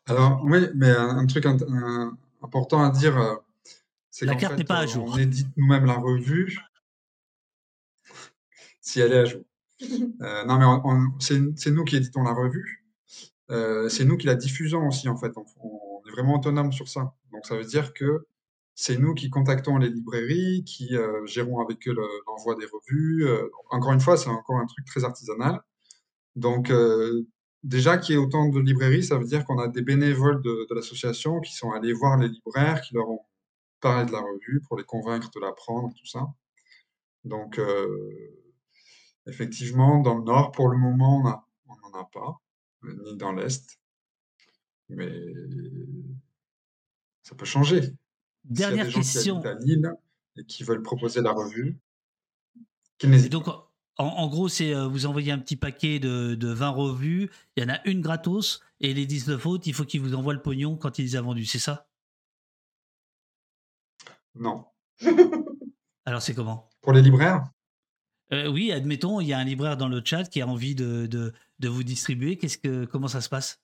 Alors, 0.05 0.43
oui, 0.43 0.67
mais 0.75 0.89
un, 0.89 1.25
truc 1.25 1.45
important 2.41 2.83
à 2.83 2.91
dire, 2.91 3.39
c'est 4.11 4.25
la 4.25 4.35
carte 4.35 4.57
n'est 4.57 4.63
pas 4.63 4.79
à 4.79 4.85
jour. 4.85 5.09
On 5.11 5.17
édite 5.17 5.47
nous-mêmes 5.57 5.85
la 5.85 5.95
revue, 5.95 6.59
si 8.79 8.99
elle 8.99 9.13
est 9.13 9.19
à 9.19 9.25
jour. 9.25 9.41
non, 10.19 10.59
mais 10.59 11.45
c'est 11.55 11.71
nous 11.71 11.83
qui 11.83 11.95
éditons 11.95 12.23
la 12.23 12.33
revue. 12.33 12.84
Euh, 13.51 13.89
c'est 13.89 14.05
nous 14.05 14.17
qui 14.17 14.27
la 14.27 14.35
diffusons 14.35 14.87
aussi, 14.87 15.07
en 15.09 15.17
fait. 15.17 15.31
On, 15.37 16.01
est 16.07 16.11
vraiment 16.11 16.35
autonome 16.35 16.71
sur 16.71 16.87
ça. 16.87 17.13
Donc, 17.31 17.45
ça 17.45 17.55
veut 17.57 17.65
dire 17.65 17.93
que 17.93 18.27
c'est 18.75 18.97
nous 18.97 19.13
qui 19.15 19.29
contactons 19.29 19.77
les 19.77 19.89
librairies, 19.89 20.63
qui 20.65 20.95
euh, 20.95 21.25
gérons 21.25 21.59
avec 21.61 21.87
eux 21.87 21.95
l'envoi 22.27 22.55
des 22.55 22.65
revues. 22.65 23.25
Euh, 23.27 23.49
encore 23.69 23.93
une 23.93 23.99
fois, 24.01 24.17
c'est 24.17 24.29
encore 24.29 24.57
un 24.57 24.65
truc 24.67 24.85
très 24.85 25.03
artisanal. 25.03 25.61
Donc, 26.35 26.71
déjà 27.63 27.97
qu'il 27.97 28.15
y 28.15 28.17
ait 28.17 28.21
autant 28.21 28.49
de 28.49 28.59
librairies, 28.59 29.03
ça 29.03 29.17
veut 29.17 29.25
dire 29.25 29.45
qu'on 29.45 29.59
a 29.59 29.67
des 29.69 29.81
bénévoles 29.81 30.41
de, 30.41 30.67
de 30.69 30.75
l'association 30.75 31.39
qui 31.39 31.53
sont 31.53 31.71
allés 31.71 31.93
voir 31.93 32.17
les 32.17 32.27
libraires, 32.27 32.81
qui 32.81 32.93
leur 32.93 33.09
ont 33.09 33.21
parlé 33.81 34.05
de 34.05 34.11
la 34.11 34.19
revue 34.19 34.61
pour 34.67 34.77
les 34.77 34.83
convaincre 34.83 35.29
de 35.33 35.39
la 35.39 35.53
prendre, 35.53 35.93
tout 35.93 36.05
ça. 36.05 36.27
Donc, 37.23 37.59
effectivement, 39.27 39.99
dans 40.01 40.15
le 40.15 40.23
Nord, 40.23 40.51
pour 40.51 40.69
le 40.69 40.77
moment, 40.77 41.45
on 41.67 41.75
n'en 41.77 41.99
a 41.99 42.09
pas 42.13 42.41
ni 42.93 43.17
dans 43.17 43.31
l'Est. 43.31 43.79
Mais 44.89 45.11
ça 47.23 47.35
peut 47.35 47.45
changer. 47.45 47.93
Dernière 48.43 48.87
question. 48.89 49.41
Qui 49.41 49.47
à 49.47 49.53
Lille 49.55 49.91
et 50.37 50.45
qui 50.45 50.63
veulent 50.63 50.83
proposer 50.83 51.21
la 51.21 51.31
revue, 51.31 51.77
Donc, 53.29 53.47
en, 53.97 54.27
gros, 54.27 54.49
c'est 54.49 54.75
euh, 54.75 54.87
vous 54.87 55.05
envoyez 55.05 55.31
un 55.31 55.39
petit 55.39 55.55
paquet 55.55 55.99
de, 55.99 56.35
de, 56.35 56.49
20 56.49 56.69
revues, 56.69 57.29
il 57.55 57.63
y 57.63 57.65
en 57.65 57.73
a 57.73 57.79
une 57.87 58.01
gratos, 58.01 58.61
et 58.81 58.93
les 58.93 59.05
19 59.05 59.45
autres, 59.45 59.67
il 59.67 59.73
faut 59.73 59.85
qu'ils 59.85 60.01
vous 60.01 60.13
envoient 60.15 60.33
le 60.33 60.41
pognon 60.41 60.75
quand 60.75 60.99
ils 60.99 61.03
les 61.03 61.17
ont 61.17 61.23
vendus, 61.23 61.45
c'est 61.45 61.59
ça? 61.59 61.87
Non. 64.35 64.65
Alors, 66.05 66.21
c'est 66.21 66.35
comment? 66.35 66.69
Pour 66.81 66.91
les 66.91 67.01
libraires? 67.01 67.49
Euh, 68.33 68.47
oui, 68.47 68.71
admettons, 68.71 69.21
il 69.21 69.27
y 69.27 69.33
a 69.33 69.37
un 69.37 69.43
libraire 69.43 69.77
dans 69.77 69.87
le 69.87 70.01
chat 70.03 70.25
qui 70.25 70.41
a 70.41 70.47
envie 70.47 70.75
de, 70.75 71.05
de, 71.05 71.31
vous 71.63 71.83
distribuer. 71.83 72.37
Qu'est-ce 72.37 72.57
que, 72.57 72.85
comment 72.85 73.07
ça 73.07 73.21
se 73.21 73.29
passe? 73.29 73.61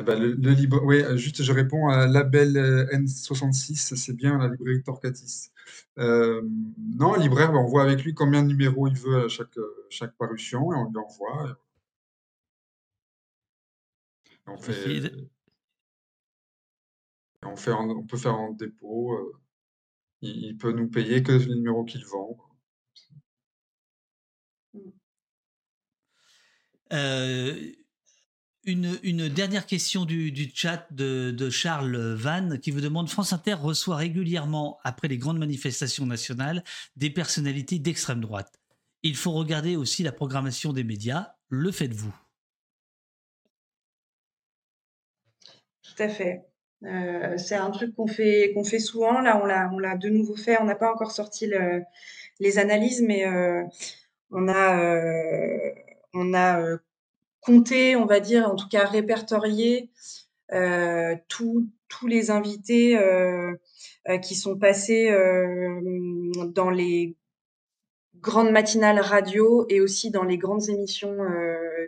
Eh 0.00 0.02
ben, 0.02 0.18
le, 0.18 0.50
libre, 0.50 0.82
oui, 0.82 1.02
euh, 1.02 1.16
juste 1.16 1.42
je 1.42 1.52
réponds 1.52 1.88
à 1.88 2.08
label 2.08 2.56
euh, 2.56 2.86
N66, 2.92 3.94
c'est 3.94 4.12
bien 4.12 4.38
la 4.38 4.48
librairie 4.48 4.82
Torcatis. 4.82 5.50
Euh, 5.98 6.42
non, 6.98 7.14
libraire, 7.14 7.52
ben, 7.52 7.58
on 7.58 7.66
voit 7.66 7.82
avec 7.84 8.02
lui 8.02 8.12
combien 8.12 8.42
de 8.42 8.48
numéros 8.48 8.88
il 8.88 8.96
veut 8.96 9.24
à 9.26 9.28
chaque, 9.28 9.56
chaque 9.90 10.16
parution 10.16 10.72
et 10.72 10.76
on 10.76 10.90
lui 10.90 10.98
envoie. 10.98 11.58
on 14.46 14.56
fait, 14.58 15.12
on, 17.44 17.56
fait 17.56 17.72
on 17.72 18.02
peut 18.04 18.16
faire 18.16 18.34
en 18.34 18.50
dépôt 18.50 19.34
il, 20.24 20.56
peut 20.56 20.72
nous 20.72 20.88
payer 20.88 21.22
que 21.22 21.32
le 21.32 21.54
numéro 21.54 21.84
qu'il 21.84 22.04
vend. 22.04 22.36
Euh, 26.92 27.72
une, 28.66 29.28
dernière 29.28 29.66
question 29.66 30.04
du, 30.04 30.50
chat 30.54 30.86
de, 30.90 31.50
Charles 31.50 32.14
Van 32.14 32.56
qui 32.56 32.70
vous 32.70 32.80
demande 32.80 33.10
France 33.10 33.32
Inter 33.32 33.54
reçoit 33.54 33.96
régulièrement, 33.96 34.78
après 34.84 35.08
les 35.08 35.18
grandes 35.18 35.38
manifestations 35.38 36.06
nationales, 36.06 36.64
des 36.96 37.10
personnalités 37.10 37.78
d'extrême 37.78 38.20
droite. 38.20 38.58
il 39.02 39.16
faut 39.16 39.32
regarder 39.32 39.76
aussi 39.76 40.02
la 40.02 40.12
programmation 40.12 40.72
des 40.72 40.84
médias. 40.84 41.34
Le 41.48 41.70
faites-vous? 41.70 42.14
Tout 45.82 46.02
à 46.02 46.08
fait. 46.08 46.46
Euh, 46.84 47.36
c'est 47.36 47.54
un 47.54 47.70
truc 47.70 47.94
qu'on 47.94 48.06
fait, 48.06 48.52
qu'on 48.54 48.64
fait 48.64 48.78
souvent. 48.78 49.20
Là, 49.20 49.40
on 49.42 49.78
l'a, 49.78 49.96
de 49.96 50.08
nouveau 50.08 50.36
fait. 50.36 50.58
On 50.60 50.64
n'a 50.64 50.74
pas 50.74 50.90
encore 50.90 51.12
sorti 51.12 51.50
les 52.40 52.58
analyses, 52.58 53.02
mais 53.02 53.26
euh, 53.26 53.62
on 54.30 54.48
a, 54.48 54.78
on 56.14 56.34
a 56.34 56.78
compté, 57.40 57.96
on 57.96 58.06
va 58.06 58.20
dire, 58.20 58.48
en 58.48 58.56
tout 58.56 58.68
cas 58.68 58.86
répertorié 58.86 59.90
tous 61.28 61.68
les 62.06 62.30
invités 62.30 62.98
qui 64.22 64.34
sont 64.34 64.56
passés 64.56 65.10
dans 66.54 66.70
les 66.70 67.16
grandes 68.16 68.50
matinales 68.50 69.00
radio 69.00 69.66
et 69.68 69.80
aussi 69.80 70.10
dans 70.10 70.24
les 70.24 70.38
grandes 70.38 70.68
émissions 70.68 71.16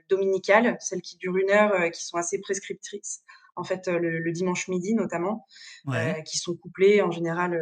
dominicales, 0.09 0.77
celles 0.81 1.03
qui 1.03 1.17
durent 1.17 1.37
une 1.37 1.51
heure, 1.51 1.91
qui 1.91 2.05
sont 2.05 2.17
assez 2.17 2.39
prescriptrices 2.41 3.23
en 3.57 3.65
fait 3.65 3.89
euh, 3.89 3.99
le, 3.99 4.33
dimanche 4.33 4.69
midi 4.69 4.95
notamment, 4.95 5.47
euh, 5.89 6.13
qui 6.23 6.39
sont 6.39 6.55
couplés 6.55 7.03
en 7.03 7.11
général. 7.11 7.55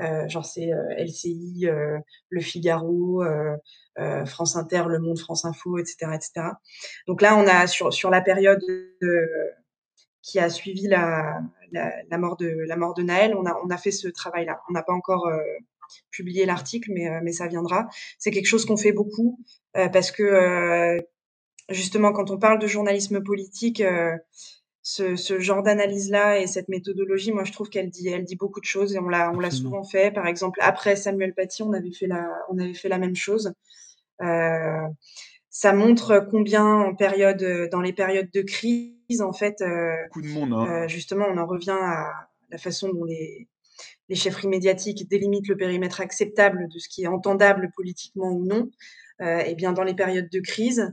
Euh, 0.00 0.28
genre 0.28 0.46
c'est 0.46 0.70
LCI, 0.98 1.68
Le 2.30 2.40
Figaro, 2.40 3.22
France 4.24 4.56
Inter, 4.56 4.84
Le 4.88 4.98
Monde, 4.98 5.18
France 5.18 5.44
Info, 5.44 5.78
etc., 5.78 6.12
etc. 6.14 6.48
Donc 7.06 7.20
là, 7.20 7.36
on 7.36 7.46
a 7.46 7.66
sur 7.66 7.92
sur 7.92 8.08
la 8.10 8.22
période 8.22 8.62
qui 10.22 10.38
a 10.38 10.48
suivi 10.48 10.86
la, 10.86 11.40
la, 11.72 12.18
mort 12.18 12.36
de 12.36 12.48
la 12.66 12.76
mort 12.76 12.94
de 12.94 13.02
Naël, 13.02 13.34
on 13.36 13.44
a 13.44 13.54
on 13.62 13.68
a 13.68 13.76
fait 13.76 13.90
ce 13.90 14.08
travail-là. 14.08 14.60
On 14.70 14.72
n'a 14.72 14.82
pas 14.82 14.94
encore 14.94 15.30
publié 16.10 16.46
l'article, 16.46 16.92
mais 16.94 17.20
mais 17.22 17.32
ça 17.32 17.46
viendra. 17.46 17.86
C'est 18.18 18.30
quelque 18.30 18.48
chose 18.48 18.64
qu'on 18.64 18.78
fait 18.78 18.92
beaucoup 18.92 19.38
parce 19.74 20.12
que 20.12 20.98
justement 21.68 22.12
quand 22.12 22.30
on 22.30 22.38
parle 22.38 22.58
de 22.58 22.66
journalisme 22.66 23.22
politique, 23.22 23.82
ce, 24.90 25.38
genre 25.38 25.62
d'analyse-là 25.62 26.40
et 26.40 26.46
cette 26.46 26.68
méthodologie, 26.68 27.32
moi, 27.32 27.44
je 27.44 27.52
trouve 27.52 27.68
qu'elle 27.68 27.90
dit, 27.90 28.08
elle 28.08 28.24
dit 28.24 28.36
beaucoup 28.36 28.60
de 28.60 28.64
choses 28.64 28.94
et 28.94 28.98
on 28.98 29.08
l'a, 29.08 29.30
on 29.32 29.38
l'a 29.38 29.50
souvent 29.50 29.84
fait. 29.84 30.12
Par 30.12 30.26
exemple, 30.26 30.58
après 30.62 30.96
Samuel 30.96 31.34
Paty, 31.34 31.62
on 31.62 31.72
avait 31.72 31.92
fait 31.92 32.06
la, 32.06 32.28
on 32.48 32.58
avait 32.58 32.74
fait 32.74 32.88
la 32.88 32.98
même 32.98 33.14
chose. 33.14 33.52
Euh, 34.20 34.86
ça 35.48 35.72
montre 35.72 36.26
combien 36.30 36.64
en 36.64 36.94
période, 36.94 37.68
dans 37.70 37.80
les 37.80 37.92
périodes 37.92 38.30
de 38.32 38.42
crise, 38.42 39.20
en 39.20 39.32
fait, 39.32 39.60
euh, 39.62 39.94
de 40.16 40.28
monde, 40.28 40.52
hein. 40.52 40.66
euh, 40.84 40.88
justement, 40.88 41.26
on 41.28 41.38
en 41.38 41.46
revient 41.46 41.78
à 41.80 42.28
la 42.50 42.58
façon 42.58 42.88
dont 42.88 43.04
les, 43.04 43.48
les 44.08 44.16
chefferies 44.16 44.48
médiatiques 44.48 45.08
délimitent 45.08 45.48
le 45.48 45.56
périmètre 45.56 46.00
acceptable 46.00 46.68
de 46.68 46.78
ce 46.78 46.88
qui 46.88 47.04
est 47.04 47.08
entendable 47.08 47.70
politiquement 47.76 48.30
ou 48.30 48.44
non. 48.44 48.70
et 49.20 49.54
bien, 49.54 49.72
dans 49.72 49.84
les 49.84 49.94
périodes 49.94 50.30
de 50.30 50.40
crise, 50.40 50.92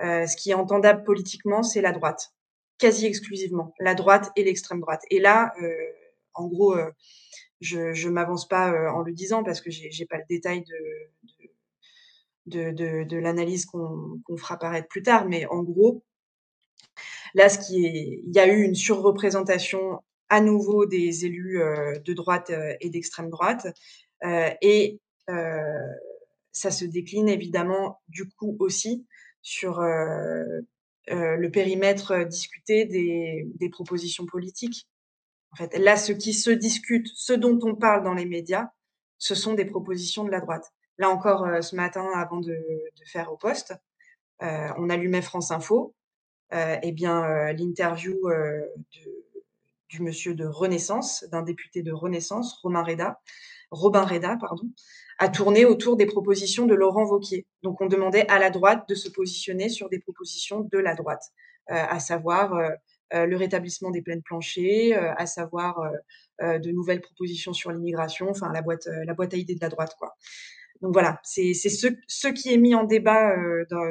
ce 0.00 0.36
qui 0.36 0.50
est 0.50 0.54
entendable 0.54 1.02
politiquement, 1.04 1.62
c'est 1.62 1.80
la 1.80 1.92
droite 1.92 2.32
quasi 2.78 3.06
exclusivement, 3.06 3.74
la 3.80 3.94
droite 3.94 4.30
et 4.36 4.44
l'extrême 4.44 4.80
droite. 4.80 5.02
Et 5.10 5.18
là, 5.18 5.52
euh, 5.62 5.74
en 6.34 6.46
gros, 6.46 6.76
euh, 6.76 6.90
je 7.60 7.78
ne 7.78 8.12
m'avance 8.12 8.48
pas 8.48 8.72
euh, 8.72 8.90
en 8.90 9.02
le 9.02 9.12
disant 9.12 9.42
parce 9.42 9.60
que 9.60 9.70
j'ai 9.70 10.06
pas 10.06 10.18
le 10.18 10.24
détail 10.28 10.64
de, 12.46 13.16
l'analyse 13.16 13.66
qu'on 13.66 14.36
fera 14.36 14.58
paraître 14.58 14.88
plus 14.88 15.02
tard, 15.02 15.26
mais 15.28 15.46
en 15.46 15.62
gros, 15.62 16.04
là, 17.34 17.48
qui 17.48 17.84
est, 17.84 18.22
il 18.26 18.34
y 18.34 18.38
a 18.38 18.46
eu 18.46 18.62
une 18.62 18.76
surreprésentation 18.76 20.00
à 20.28 20.40
nouveau 20.40 20.86
des 20.86 21.24
élus 21.24 21.58
de 22.04 22.12
droite 22.12 22.52
et 22.80 22.90
d'extrême 22.90 23.30
droite, 23.30 23.66
et 24.62 25.00
ça 26.52 26.70
se 26.70 26.84
décline 26.84 27.28
évidemment 27.28 28.00
du 28.08 28.28
coup 28.28 28.56
aussi 28.60 29.06
sur 29.42 29.80
le 31.10 31.50
périmètre 31.50 32.12
euh, 32.12 32.24
discuté 32.24 32.84
des, 32.84 33.68
propositions 33.70 34.26
politiques. 34.26 34.88
En 35.52 35.56
fait, 35.56 35.76
là, 35.78 35.96
ce 35.96 36.12
qui 36.12 36.34
se 36.34 36.50
discute, 36.50 37.08
ce 37.14 37.32
dont 37.32 37.58
on 37.62 37.74
parle 37.74 38.04
dans 38.04 38.14
les 38.14 38.26
médias, 38.26 38.68
ce 39.18 39.34
sont 39.34 39.54
des 39.54 39.64
propositions 39.64 40.24
de 40.24 40.30
la 40.30 40.40
droite. 40.40 40.72
Là 40.98 41.08
encore, 41.08 41.44
euh, 41.44 41.60
ce 41.60 41.76
matin, 41.76 42.06
avant 42.14 42.40
de, 42.40 42.56
faire 43.06 43.32
au 43.32 43.36
poste, 43.36 43.74
on 44.40 44.88
allumait 44.88 45.22
France 45.22 45.50
Info. 45.50 45.94
eh 46.52 46.92
bien, 46.92 47.52
l'interview 47.52 48.16
du 49.88 50.02
monsieur 50.02 50.34
de 50.34 50.46
Renaissance, 50.46 51.24
d'un 51.32 51.42
député 51.42 51.82
de 51.82 51.92
Renaissance, 51.92 52.60
Romain 52.62 52.84
Reda, 52.84 53.20
Robin 53.70 54.04
Reda, 54.04 54.36
pardon, 54.40 54.70
a 55.18 55.28
tourné 55.28 55.64
autour 55.64 55.96
des 55.96 56.06
propositions 56.06 56.66
de 56.66 56.74
Laurent 56.74 57.04
Vauquier. 57.04 57.46
Donc 57.62 57.80
on 57.80 57.86
demandait 57.86 58.26
à 58.28 58.38
la 58.38 58.50
droite 58.50 58.88
de 58.88 58.94
se 58.94 59.08
positionner 59.08 59.68
sur 59.68 59.88
des 59.88 59.98
propositions 59.98 60.60
de 60.60 60.78
la 60.78 60.94
droite, 60.94 61.22
euh, 61.70 61.74
à 61.74 61.98
savoir 61.98 62.54
euh, 62.54 62.70
euh, 63.14 63.26
le 63.26 63.36
rétablissement 63.36 63.90
des 63.90 64.00
plaines 64.00 64.22
planchers, 64.22 64.94
à 65.16 65.26
savoir 65.26 65.80
de 66.40 66.70
nouvelles 66.70 67.00
propositions 67.00 67.52
sur 67.52 67.72
l'immigration, 67.72 68.28
enfin 68.30 68.52
la 68.52 68.62
boîte, 68.62 68.86
la 69.06 69.14
boîte 69.14 69.34
à 69.34 69.36
idées 69.36 69.56
de 69.56 69.60
la 69.60 69.70
droite, 69.70 69.96
quoi. 69.98 70.14
Donc 70.82 70.92
voilà, 70.92 71.18
c'est 71.24 71.52
ce, 71.54 72.28
qui 72.28 72.52
est 72.52 72.58
mis 72.58 72.76
en 72.76 72.84
débat 72.84 73.34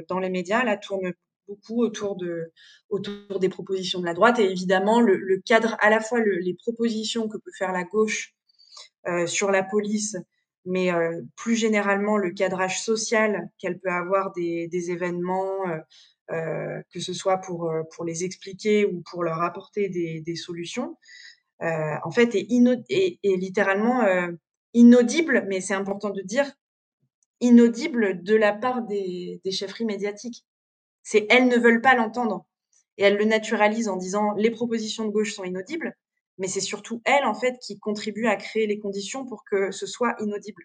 dans, 0.08 0.20
les 0.20 0.30
médias, 0.30 0.64
là, 0.64 0.78
tourne 0.78 1.12
beaucoup 1.46 1.84
autour, 1.84 2.16
de, 2.16 2.54
autour 2.90 3.40
des 3.42 3.50
propositions 3.50 4.00
de 4.00 4.06
la 4.06 4.14
droite 4.14 4.40
et 4.40 4.50
évidemment 4.50 5.02
le, 5.02 5.42
cadre, 5.46 5.76
à 5.82 5.90
la 5.90 6.00
fois 6.00 6.22
les 6.22 6.54
propositions 6.54 7.28
que 7.28 7.38
peut 7.38 7.52
faire 7.58 7.74
la 7.74 7.84
gauche 7.84 8.34
sur 9.26 9.52
la 9.52 9.64
police 9.64 10.16
mais 10.68 10.92
euh, 10.92 11.22
plus 11.36 11.56
généralement 11.56 12.18
le 12.18 12.32
cadrage 12.32 12.84
social 12.84 13.50
qu'elle 13.58 13.80
peut 13.80 13.90
avoir 13.90 14.34
des, 14.34 14.92
événements, 14.92 15.68
euh, 15.68 15.78
euh, 16.32 16.82
que 16.94 17.00
ce 17.00 17.14
soit 17.14 17.38
pour, 17.38 17.72
pour 17.96 18.04
les 18.04 18.26
expliquer 18.26 18.86
ou 18.86 19.02
pour 19.10 19.24
leur 19.24 19.42
apporter 19.42 19.90
des, 19.90 20.36
solutions, 20.36 20.98
en 21.62 22.12
fait 22.12 22.36
est, 22.36 23.20
littéralement 23.24 24.04
inaudible, 24.74 25.46
mais 25.48 25.62
c'est 25.62 25.74
important 25.74 26.10
de 26.10 26.22
dire 26.22 26.52
inaudible 27.40 28.22
de 28.24 28.36
la 28.36 28.52
part 28.52 28.84
des, 28.84 29.40
des 29.44 29.52
chefferies 29.52 29.86
médiatiques. 29.86 30.46
C'est 31.02 31.26
elles 31.30 31.48
ne 31.48 31.58
veulent 31.58 31.82
pas 31.82 31.96
l'entendre 31.96 32.46
et 32.98 33.04
elles 33.04 33.18
le 33.18 33.26
naturalisent 33.26 33.88
en 33.88 33.96
disant 33.96 34.34
les 34.34 34.52
propositions 34.52 35.06
de 35.06 35.12
gauche 35.12 35.34
sont 35.34 35.46
inaudibles, 35.46 35.96
mais 36.38 36.48
c'est 36.48 36.62
surtout 36.62 37.02
elle, 37.06 37.26
en 37.26 37.34
fait, 37.34 37.58
qui 37.60 37.80
contribue 37.80 38.28
à 38.28 38.36
créer 38.36 38.68
les 38.68 38.80
conditions 38.80 39.26
pour 39.26 39.44
que 39.44 39.72
ce 39.72 39.86
soit 39.86 40.16
inaudible. 40.20 40.64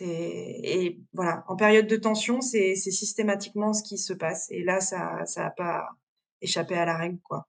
Et 0.00 0.98
voilà, 1.12 1.44
en 1.46 1.56
période 1.56 1.86
de 1.86 1.96
tension, 1.96 2.40
c'est 2.40 2.74
systématiquement 2.74 3.72
ce 3.72 3.82
qui 3.82 3.98
se 3.98 4.12
passe. 4.12 4.50
Et 4.50 4.64
là, 4.64 4.80
ça 4.80 5.24
n'a 5.36 5.50
pas 5.50 5.88
échappé 6.40 6.74
à 6.74 6.84
la 6.84 6.96
règle, 6.96 7.18
quoi. 7.22 7.48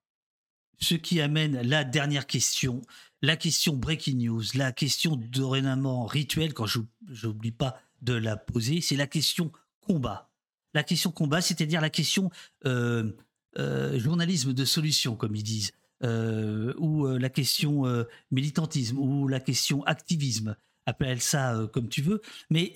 Ce 0.78 0.94
qui 0.94 1.22
amène 1.22 1.62
la 1.62 1.86
dernière 1.86 2.28
question, 2.28 2.82
la 3.22 3.38
question 3.38 3.76
breaking 3.76 4.18
news, 4.18 4.44
la 4.56 4.74
question 4.74 5.16
dorénavant 5.16 6.06
rituelle, 6.06 6.54
quand 6.54 6.66
je 6.66 6.82
n'oublie 7.24 7.54
pas 7.54 7.80
de 8.02 8.14
la 8.14 8.36
poser, 8.36 8.82
c'est 8.82 8.98
la 8.98 9.08
question 9.08 9.52
combat. 9.80 10.30
La 10.74 10.84
question 10.84 11.12
combat, 11.12 11.42
c'est-à-dire 11.42 11.80
la 11.80 11.90
question 11.90 12.30
euh, 12.66 13.14
euh, 13.58 13.98
journalisme 13.98 14.54
de 14.54 14.66
solution, 14.66 15.16
comme 15.16 15.36
ils 15.36 15.44
disent. 15.44 15.72
Euh, 16.06 16.74
ou 16.78 17.08
euh, 17.08 17.18
la 17.18 17.30
question 17.30 17.88
euh, 17.88 18.04
militantisme, 18.30 19.00
ou 19.00 19.28
la 19.28 19.40
question 19.40 19.84
activisme, 19.86 20.56
appelle 20.86 21.20
ça 21.20 21.68
comme 21.74 21.90
tu 21.90 22.04
veux, 22.04 22.22
mais 22.52 22.72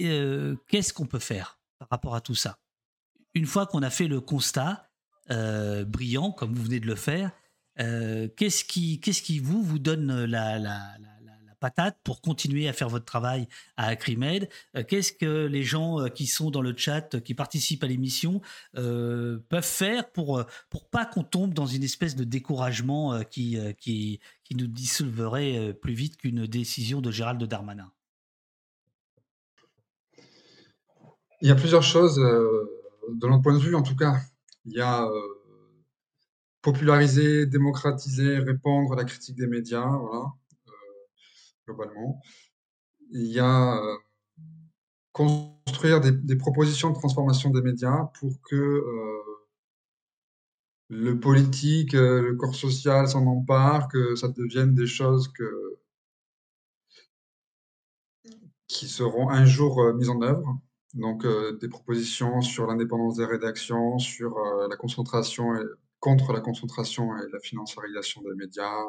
qu'est-ce 0.68 0.94
qu'on 0.94 1.06
peut 1.06 1.20
faire 1.20 1.60
par 1.78 1.90
rapport 1.92 2.16
à 2.16 2.22
tout 2.22 2.34
ça? 2.34 2.58
Une 3.36 3.46
fois 3.46 3.68
qu'on 3.68 3.84
a 3.84 3.92
fait 3.92 4.08
le 4.08 4.20
constat 4.20 4.90
brillant, 5.30 6.32
comme 6.32 6.56
vous 6.56 6.64
venez 6.64 6.80
de 6.80 6.88
le 6.88 6.96
faire, 6.96 7.30
qu'est-ce 7.78 8.66
qui, 8.66 9.00
qu'est-ce 9.00 9.22
qui 9.22 9.38
vous, 9.38 9.62
vous 9.62 9.78
donne 9.78 10.26
la, 10.26 10.58
la 10.58 10.98
patate 11.60 11.98
pour 12.04 12.22
continuer 12.22 12.68
à 12.68 12.74
faire 12.74 12.90
votre 12.90 13.06
travail 13.06 13.48
à 13.78 13.88
Acrimed. 13.88 14.50
Euh, 14.76 14.84
qu'est-ce 14.84 15.14
que 15.14 15.46
les 15.46 15.64
gens 15.64 16.00
euh, 16.00 16.08
qui 16.08 16.26
sont 16.26 16.50
dans 16.52 16.62
le 16.62 16.76
chat, 16.76 17.22
qui 17.22 17.34
participent 17.34 17.84
à 17.84 17.88
l'émission, 17.88 18.42
euh, 18.78 19.40
peuvent 19.50 19.64
faire 19.64 20.12
pour 20.12 20.44
pour 20.70 20.90
pas 20.90 21.06
qu'on 21.06 21.24
tombe 21.24 21.54
dans 21.54 21.66
une 21.66 21.84
espèce 21.84 22.16
de 22.16 22.24
découragement 22.24 23.22
qui, 23.24 23.58
qui, 23.78 24.20
qui 24.44 24.56
nous 24.56 24.68
dissolverait 24.68 25.74
plus 25.74 25.94
vite 25.94 26.18
qu'une 26.18 26.46
décision 26.46 27.02
de 27.02 27.12
Gérald 27.12 27.44
Darmanin? 27.44 27.92
Il 31.42 31.48
y 31.48 31.52
a 31.52 31.56
plusieurs 31.56 31.84
choses, 31.84 32.18
de 32.18 33.28
notre 33.28 33.42
point 33.42 33.54
de 33.54 33.64
vue 33.64 33.76
en 33.76 33.84
tout 33.84 33.96
cas. 33.96 34.16
Il 34.66 34.74
y 34.74 34.82
a 34.82 35.08
populariser, 36.62 37.46
démocratiser, 37.46 38.40
répondre 38.40 38.94
à 38.94 38.96
la 38.98 39.06
critique 39.06 39.36
des 39.36 39.48
médias, 39.48 39.88
voilà 39.88 40.26
globalement. 41.70 42.22
Il 43.12 43.28
y 43.28 43.40
a 43.40 43.78
euh, 43.78 43.98
construire 45.14 46.02
des, 46.02 46.36
propositions 46.38 46.90
de 46.90 46.96
transformation 46.96 47.50
des 47.50 47.62
médias 47.62 48.06
pour 48.20 48.42
que 48.42 48.56
euh, 48.56 49.24
le 50.90 51.20
politique, 51.20 51.94
euh, 51.96 52.22
le 52.22 52.36
corps 52.36 52.56
social 52.56 53.08
s'en 53.08 53.26
empare, 53.26 53.88
que 53.88 54.16
ça 54.16 54.28
devienne 54.28 54.74
des 54.74 54.88
choses 54.88 55.28
que, 55.28 55.78
qui 58.68 58.88
seront 58.88 59.30
un 59.30 59.46
jour 59.46 59.94
mises 59.94 60.10
en 60.10 60.22
œuvre. 60.22 60.60
Donc, 60.96 61.24
des 61.62 61.70
propositions 61.70 62.42
sur 62.42 62.66
l'indépendance 62.66 63.18
des 63.18 63.26
rédactions, 63.26 64.00
sur 64.00 64.40
la 64.68 64.76
concentration 64.76 65.56
et, 65.56 65.64
contre 66.00 66.34
la 66.34 66.42
concentration 66.42 67.16
et 67.18 67.30
la 67.32 67.40
financiarisation 67.40 68.22
des 68.24 68.34
médias, 68.36 68.86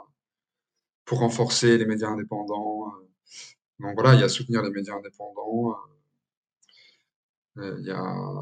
pour 1.10 1.18
renforcer 1.18 1.76
les 1.76 1.86
médias 1.86 2.06
indépendants. 2.06 2.84
Donc 3.80 3.94
voilà, 3.94 4.14
il 4.14 4.20
y 4.20 4.22
a 4.22 4.28
soutenir 4.28 4.62
les 4.62 4.70
médias 4.70 4.94
indépendants, 4.94 5.74
il 7.56 7.84
y 7.84 7.90
a 7.90 8.40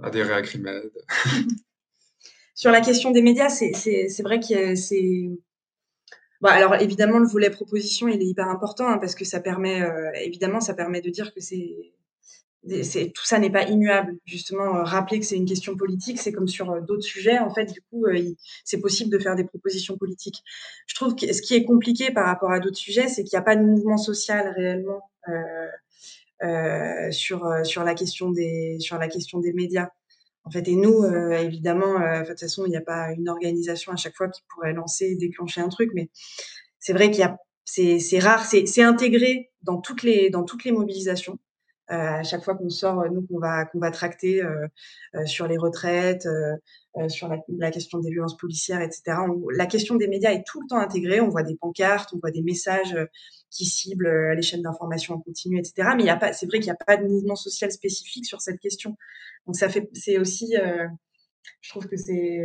adhérer 0.00 0.34
à 0.34 0.42
Crimed. 0.42 0.92
Sur 2.54 2.70
la 2.70 2.80
question 2.80 3.10
des 3.10 3.20
médias, 3.20 3.48
c'est 3.48 4.22
vrai 4.22 4.38
que 4.38 4.76
c'est. 4.76 5.28
Bon, 6.40 6.50
alors 6.50 6.76
évidemment, 6.76 7.18
le 7.18 7.26
volet 7.26 7.50
proposition, 7.50 8.06
il 8.06 8.22
est 8.22 8.26
hyper 8.26 8.48
important 8.48 8.86
hein, 8.86 8.98
parce 8.98 9.16
que 9.16 9.24
ça 9.24 9.40
permet, 9.40 9.82
euh, 9.82 10.12
évidemment, 10.22 10.60
ça 10.60 10.74
permet 10.74 11.00
de 11.00 11.10
dire 11.10 11.34
que 11.34 11.40
c'est 11.40 11.94
tout 12.66 13.24
ça 13.24 13.38
n'est 13.38 13.50
pas 13.50 13.64
immuable. 13.64 14.16
Justement, 14.24 14.76
euh, 14.76 14.82
rappeler 14.82 15.20
que 15.20 15.26
c'est 15.26 15.36
une 15.36 15.46
question 15.46 15.76
politique, 15.76 16.20
c'est 16.20 16.32
comme 16.32 16.48
sur 16.48 16.70
euh, 16.70 16.80
d'autres 16.80 17.04
sujets. 17.04 17.38
En 17.38 17.52
fait, 17.52 17.72
du 17.72 17.80
coup, 17.82 18.06
c'est 18.64 18.80
possible 18.80 19.10
de 19.10 19.18
faire 19.18 19.36
des 19.36 19.44
propositions 19.44 19.96
politiques. 19.96 20.42
Je 20.86 20.94
trouve 20.94 21.14
que 21.14 21.32
ce 21.32 21.42
qui 21.42 21.54
est 21.54 21.64
compliqué 21.64 22.10
par 22.10 22.26
rapport 22.26 22.52
à 22.52 22.60
d'autres 22.60 22.76
sujets, 22.76 23.08
c'est 23.08 23.24
qu'il 23.24 23.36
n'y 23.36 23.40
a 23.40 23.44
pas 23.44 23.56
de 23.56 23.62
mouvement 23.62 23.98
social 23.98 24.52
réellement 24.56 25.02
sur 27.10 27.48
sur 27.64 27.82
la 27.84 27.94
question 27.94 28.30
des 28.30 28.76
sur 28.80 28.98
la 28.98 29.08
question 29.08 29.40
des 29.40 29.52
médias. 29.52 29.88
En 30.46 30.50
fait, 30.50 30.68
et 30.68 30.76
nous, 30.76 31.02
euh, 31.02 31.32
évidemment, 31.32 32.00
euh, 32.00 32.22
de 32.22 32.28
toute 32.28 32.38
façon, 32.38 32.64
il 32.66 32.70
n'y 32.70 32.76
a 32.76 32.80
pas 32.80 33.10
une 33.12 33.28
organisation 33.28 33.92
à 33.92 33.96
chaque 33.96 34.14
fois 34.14 34.28
qui 34.28 34.42
pourrait 34.48 34.72
lancer, 34.72 35.16
déclencher 35.16 35.60
un 35.60 35.68
truc, 35.68 35.90
mais 35.92 36.08
c'est 36.78 36.92
vrai 36.92 37.10
qu'il 37.10 37.20
y 37.20 37.24
a, 37.24 37.36
c'est 37.64 38.18
rare, 38.20 38.46
c'est 38.46 38.82
intégré 38.82 39.50
dans 39.62 39.80
toutes 39.80 40.04
les 40.04 40.30
dans 40.30 40.44
toutes 40.44 40.64
les 40.64 40.70
mobilisations. 40.70 41.38
Euh, 41.90 41.94
à 41.94 42.22
chaque 42.24 42.42
fois 42.42 42.56
qu'on 42.56 42.68
sort, 42.68 43.08
nous 43.10 43.22
qu'on 43.22 43.38
va 43.38 43.64
qu'on 43.64 43.78
va 43.78 43.90
tracter 43.90 44.42
sur 45.24 45.46
les 45.46 45.56
retraites, 45.56 46.26
sur 47.08 47.28
la, 47.28 47.70
question 47.70 48.00
des 48.00 48.10
violences 48.10 48.36
policières, 48.36 48.80
etc. 48.80 49.18
la 49.54 49.66
question 49.66 49.94
des 49.94 50.08
médias 50.08 50.32
est 50.32 50.44
tout 50.44 50.60
le 50.60 50.66
temps 50.68 50.78
intégrée. 50.78 51.20
On 51.20 51.28
voit 51.28 51.42
des 51.42 51.56
pancartes, 51.56 52.12
on 52.12 52.18
voit 52.18 52.32
des 52.32 52.42
messages 52.42 52.96
qui 53.50 53.64
ciblent 53.64 54.32
les 54.32 54.42
chaînes 54.42 54.62
d'information 54.62 55.14
en 55.14 55.20
continu, 55.20 55.58
etc. 55.58 55.90
Mais 55.96 56.02
il 56.02 56.06
y 56.06 56.10
a 56.10 56.16
pas, 56.16 56.32
c'est 56.32 56.46
vrai 56.46 56.58
qu'il 56.58 56.66
n'y 56.66 56.76
a 56.78 56.84
pas 56.84 56.96
de 56.96 57.06
mouvement 57.06 57.36
social 57.36 57.70
spécifique 57.70 58.26
sur 58.26 58.40
cette 58.40 58.60
question. 58.60 58.96
Donc 59.46 59.56
ça 59.56 59.68
fait, 59.68 59.88
c'est 59.94 60.18
aussi, 60.18 60.56
euh, 60.56 60.86
je 61.60 61.70
trouve 61.70 61.86
que 61.86 61.96
c'est, 61.96 62.44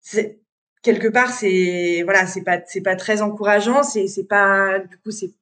c'est 0.00 0.40
quelque 0.82 1.08
part, 1.08 1.32
c'est 1.32 2.02
voilà, 2.04 2.26
c'est 2.26 2.42
pas, 2.42 2.60
c'est 2.66 2.82
pas 2.82 2.96
très 2.96 3.22
encourageant. 3.22 3.82
C'est, 3.82 4.06
c'est 4.06 4.26
pas, 4.26 4.78
du 4.78 4.98
coup, 4.98 5.10
c'est, 5.10 5.34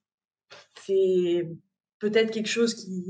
c'est 0.85 1.47
peut-être 2.03 2.31
quelque 2.31 2.49
chose 2.49 2.73
qui, 2.73 3.01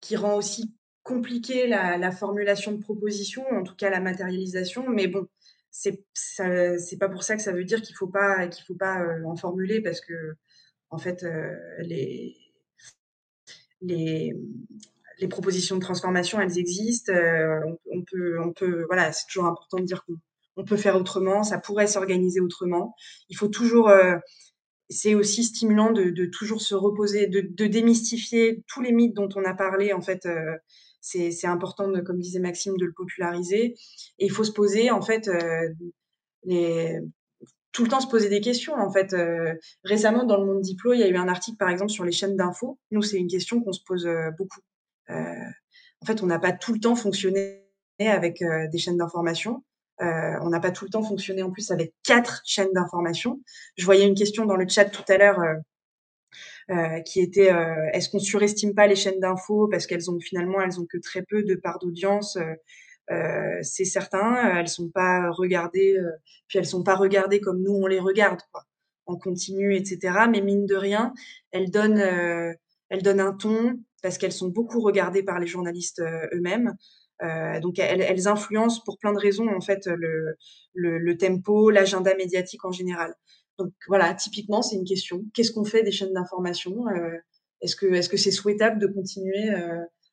qui 0.00 0.14
rend 0.14 0.36
aussi 0.36 0.72
compliqué 1.02 1.66
la, 1.66 1.98
la 1.98 2.12
formulation 2.12 2.70
de 2.70 2.80
propositions, 2.80 3.44
en 3.50 3.64
tout 3.64 3.74
cas 3.74 3.90
la 3.90 3.98
matérialisation. 4.00 4.88
Mais 4.88 5.08
bon, 5.08 5.26
c'est, 5.72 6.04
c'est 6.14 6.96
pas 6.96 7.08
pour 7.08 7.24
ça 7.24 7.34
que 7.34 7.42
ça 7.42 7.52
veut 7.52 7.64
dire 7.64 7.82
qu'il 7.82 7.96
faut 7.96 8.06
pas, 8.06 8.46
qu'il 8.46 8.64
faut 8.64 8.76
pas 8.76 9.02
euh, 9.02 9.24
en 9.24 9.34
formuler 9.34 9.80
parce 9.80 10.00
que 10.00 10.36
en 10.90 10.98
fait, 10.98 11.24
euh, 11.24 11.56
les 11.80 12.36
les, 13.80 14.32
les 15.18 15.28
propositions 15.28 15.74
de 15.74 15.80
transformation, 15.80 16.40
elles 16.40 16.58
existent. 16.58 17.12
Euh, 17.12 17.58
on, 17.90 18.02
peut, 18.04 18.40
on 18.40 18.52
peut, 18.52 18.84
voilà, 18.86 19.10
c'est 19.10 19.26
toujours 19.26 19.46
important 19.46 19.78
de 19.78 19.84
dire 19.84 20.04
qu'on 20.04 20.64
peut 20.64 20.76
faire 20.76 20.96
autrement, 20.96 21.42
ça 21.42 21.58
pourrait 21.58 21.88
s'organiser 21.88 22.40
autrement. 22.40 22.94
Il 23.28 23.36
faut 23.36 23.48
toujours, 23.48 23.90
c'est 24.88 25.14
aussi 25.14 25.44
stimulant 25.44 25.92
de, 25.92 26.10
de, 26.10 26.26
toujours 26.26 26.60
se 26.60 26.74
reposer, 26.74 27.26
de, 27.26 27.40
de, 27.40 27.66
démystifier 27.66 28.62
tous 28.68 28.82
les 28.82 28.92
mythes 28.92 29.14
dont 29.14 29.28
on 29.34 29.44
a 29.44 29.54
parlé. 29.54 29.92
En 29.92 30.00
fait, 30.00 30.26
euh, 30.26 30.56
c'est 31.00 31.46
important, 31.46 31.88
de, 31.88 32.00
comme 32.00 32.18
disait 32.18 32.40
Maxime, 32.40 32.76
de 32.76 32.86
le 32.86 32.92
populariser. 32.92 33.74
Et 34.18 34.26
il 34.26 34.30
faut 34.30 34.44
se 34.44 34.52
poser, 34.52 34.90
en 34.90 35.02
fait, 35.02 35.30
les, 36.44 36.98
tout 37.72 37.84
le 37.84 37.88
temps 37.88 38.00
se 38.00 38.08
poser 38.08 38.28
des 38.28 38.40
questions. 38.40 38.74
En 38.74 38.90
fait, 38.90 39.14
récemment 39.84 40.24
dans 40.24 40.36
le 40.36 40.46
Monde 40.46 40.62
Diplo, 40.62 40.94
il 40.94 41.00
y 41.00 41.04
a 41.04 41.08
eu 41.08 41.16
un 41.16 41.28
article 41.28 41.58
par 41.58 41.68
exemple 41.68 41.92
sur 41.92 42.04
les 42.04 42.12
chaînes 42.12 42.36
d'infos. 42.36 42.78
Nous, 42.90 43.02
c'est 43.02 43.18
une 43.18 43.28
question 43.28 43.60
qu'on 43.60 43.72
se 43.72 43.82
pose 43.86 44.08
beaucoup. 44.36 44.60
Euh, 45.10 45.50
en 46.02 46.06
fait, 46.06 46.22
on 46.22 46.26
n'a 46.26 46.38
pas 46.38 46.52
tout 46.52 46.72
le 46.72 46.80
temps 46.80 46.96
fonctionné 46.96 47.62
avec 47.98 48.42
euh, 48.42 48.68
des 48.68 48.78
chaînes 48.78 48.98
d'information. 48.98 49.64
Euh, 50.02 50.38
on 50.42 50.50
n'a 50.50 50.60
pas 50.60 50.70
tout 50.70 50.84
le 50.84 50.90
temps 50.90 51.02
fonctionné 51.02 51.42
en 51.42 51.50
plus 51.50 51.70
avec 51.70 51.94
quatre 52.04 52.42
chaînes 52.44 52.72
d'information. 52.74 53.40
Je 53.76 53.84
voyais 53.84 54.06
une 54.06 54.14
question 54.14 54.44
dans 54.44 54.56
le 54.56 54.68
chat 54.68 54.86
tout 54.86 55.04
à 55.08 55.16
l'heure 55.16 55.40
euh, 56.70 57.00
qui 57.00 57.20
était 57.20 57.52
est-ce 57.92 58.08
qu'on 58.10 58.18
surestime 58.18 58.74
pas 58.74 58.86
les 58.86 58.96
chaînes 58.96 59.20
d'infos 59.20 59.68
parce 59.68 59.86
qu'elles 59.86 60.10
ont 60.10 60.18
finalement 60.20 60.60
elles 60.60 60.80
ont 60.80 60.86
que 60.86 60.98
très 60.98 61.22
peu 61.22 61.42
de 61.42 61.54
part 61.54 61.78
d'audience. 61.78 62.36
c'est 63.62 63.84
certain, 63.84 64.58
elles 64.58 64.68
sont 64.68 64.90
pas 64.90 65.30
regardées, 65.30 65.96
puis 66.48 66.58
elles 66.58 66.66
sont 66.66 66.82
pas 66.82 66.96
regardées 66.96 67.40
comme 67.40 67.62
nous 67.62 67.72
on 67.72 67.86
les 67.86 68.00
regarde, 68.00 68.40
quoi, 68.52 68.64
en 69.06 69.16
continu, 69.16 69.76
etc. 69.76 70.26
Mais 70.30 70.40
mine 70.40 70.66
de 70.66 70.74
rien, 70.76 71.14
elles 71.52 71.70
donnent, 71.70 72.04
elles 72.88 73.02
donnent 73.02 73.20
un 73.20 73.32
ton, 73.32 73.78
parce 74.06 74.18
qu'elles 74.18 74.32
sont 74.32 74.48
beaucoup 74.48 74.80
regardées 74.80 75.24
par 75.24 75.40
les 75.40 75.48
journalistes 75.48 75.98
euh, 75.98 76.28
eux-mêmes. 76.32 76.76
Euh, 77.22 77.60
donc 77.60 77.78
elles, 77.78 78.28
influencent 78.28 78.82
pour 78.84 78.98
plein 78.98 79.12
de 79.12 79.18
raisons 79.18 79.48
en 79.48 79.60
fait 79.60 79.86
le, 79.86 80.36
le, 80.74 81.16
tempo, 81.16 81.70
l'agenda 81.70 82.14
médiatique 82.14 82.64
en 82.64 82.72
général. 82.72 83.14
Donc 83.58 83.72
voilà, 83.88 84.12
typiquement 84.14 84.60
c'est 84.60 84.76
une 84.76 84.84
question. 84.84 85.24
Qu'est-ce 85.32 85.52
qu'on 85.52 85.64
fait 85.64 85.82
des 85.82 85.92
chaînes 85.92 86.12
d'information 86.12 86.88
euh, 86.88 87.16
Est-ce 87.62 87.74
que 87.74 87.86
est-ce 87.86 88.10
que 88.10 88.18
c'est 88.18 88.30
souhaitable 88.30 88.78
de 88.78 88.86
continuer 88.86 89.50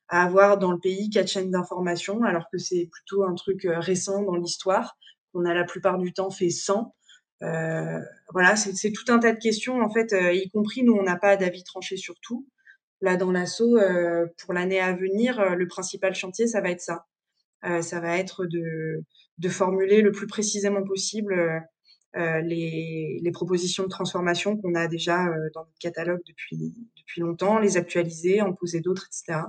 à 0.08 0.24
avoir 0.24 0.58
dans 0.58 0.72
le 0.72 0.78
pays 0.78 1.10
quatre 1.10 1.28
chaînes 1.28 1.50
d'information 1.50 2.22
alors 2.22 2.46
que 2.50 2.58
c'est 2.58 2.88
plutôt 2.90 3.24
un 3.24 3.34
truc 3.34 3.66
récent 3.66 4.22
dans 4.22 4.36
l'histoire 4.36 4.96
qu'on 5.32 5.44
a 5.44 5.52
la 5.52 5.64
plupart 5.64 5.98
du 5.98 6.12
temps 6.14 6.30
fait 6.30 6.50
sans 6.50 6.94
Voilà, 7.40 8.56
c'est 8.56 8.92
tout 8.92 9.12
un 9.12 9.18
tas 9.18 9.32
de 9.32 9.38
questions 9.38 9.82
en 9.82 9.90
fait, 9.90 10.14
y 10.32 10.48
compris 10.48 10.82
nous 10.84 10.94
on 10.94 11.02
n'a 11.02 11.16
pas 11.16 11.36
d'avis 11.36 11.64
tranché 11.64 11.98
sur 11.98 12.14
tout. 12.22 12.46
Là, 13.00 13.16
dans 13.16 13.32
l'assaut, 13.32 13.76
euh, 13.76 14.26
pour 14.38 14.54
l'année 14.54 14.80
à 14.80 14.94
venir, 14.94 15.40
euh, 15.40 15.54
le 15.54 15.66
principal 15.66 16.14
chantier, 16.14 16.46
ça 16.46 16.60
va 16.60 16.70
être 16.70 16.80
ça. 16.80 17.06
Euh, 17.64 17.82
ça 17.82 18.00
va 18.00 18.18
être 18.18 18.46
de, 18.46 19.04
formuler 19.48 20.00
le 20.00 20.12
plus 20.12 20.26
précisément 20.26 20.82
possible 20.82 21.62
les, 22.14 23.18
les, 23.20 23.30
propositions 23.32 23.82
de 23.82 23.88
transformation 23.88 24.56
qu'on 24.56 24.74
a 24.74 24.86
déjà 24.86 25.26
dans 25.54 25.64
notre 25.64 25.78
catalogue 25.80 26.20
depuis, 26.28 26.74
depuis 26.96 27.20
longtemps, 27.20 27.58
les 27.58 27.76
actualiser, 27.76 28.40
en 28.40 28.52
poser 28.52 28.80
d'autres, 28.80 29.08
etc. 29.08 29.40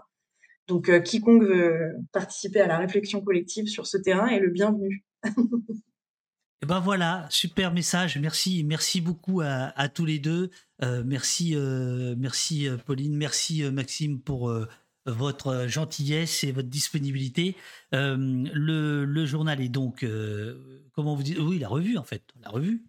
Donc, 0.68 0.92
quiconque 1.04 1.44
veut 1.44 1.94
participer 2.12 2.62
à 2.62 2.68
la 2.68 2.78
réflexion 2.78 3.22
collective 3.22 3.68
sur 3.68 3.86
ce 3.86 3.98
terrain 3.98 4.28
est 4.28 4.40
le 4.40 4.50
bienvenu. 4.50 5.06
Et 6.56 6.64
eh 6.64 6.66
ben 6.68 6.80
voilà, 6.80 7.28
super 7.30 7.74
message. 7.74 8.18
Merci, 8.18 8.64
merci 8.64 9.02
beaucoup 9.02 9.42
à, 9.42 9.74
à 9.76 9.90
tous 9.90 10.06
les 10.06 10.20
deux. 10.20 10.52
Euh, 10.84 11.04
merci, 11.06 11.52
euh, 11.54 12.16
merci 12.18 12.68
euh, 12.68 12.78
Pauline, 12.78 13.16
merci 13.16 13.62
Maxime 13.64 14.22
pour 14.22 14.52
votre 15.06 15.68
gentillesse 15.68 16.46
et 16.46 16.54
votre 16.54 16.70
disponibilité. 16.70 17.58
Le, 17.92 19.04
le, 19.04 19.26
journal 19.26 19.60
est 19.60 19.70
donc, 19.70 20.06
comment 20.94 21.16
vous 21.16 21.24
dites 21.24 21.38
Oui, 21.40 21.60
la 21.60 21.68
revue 21.68 21.98
en 21.98 22.04
fait, 22.04 22.24
la 22.42 22.50
revue, 22.50 22.84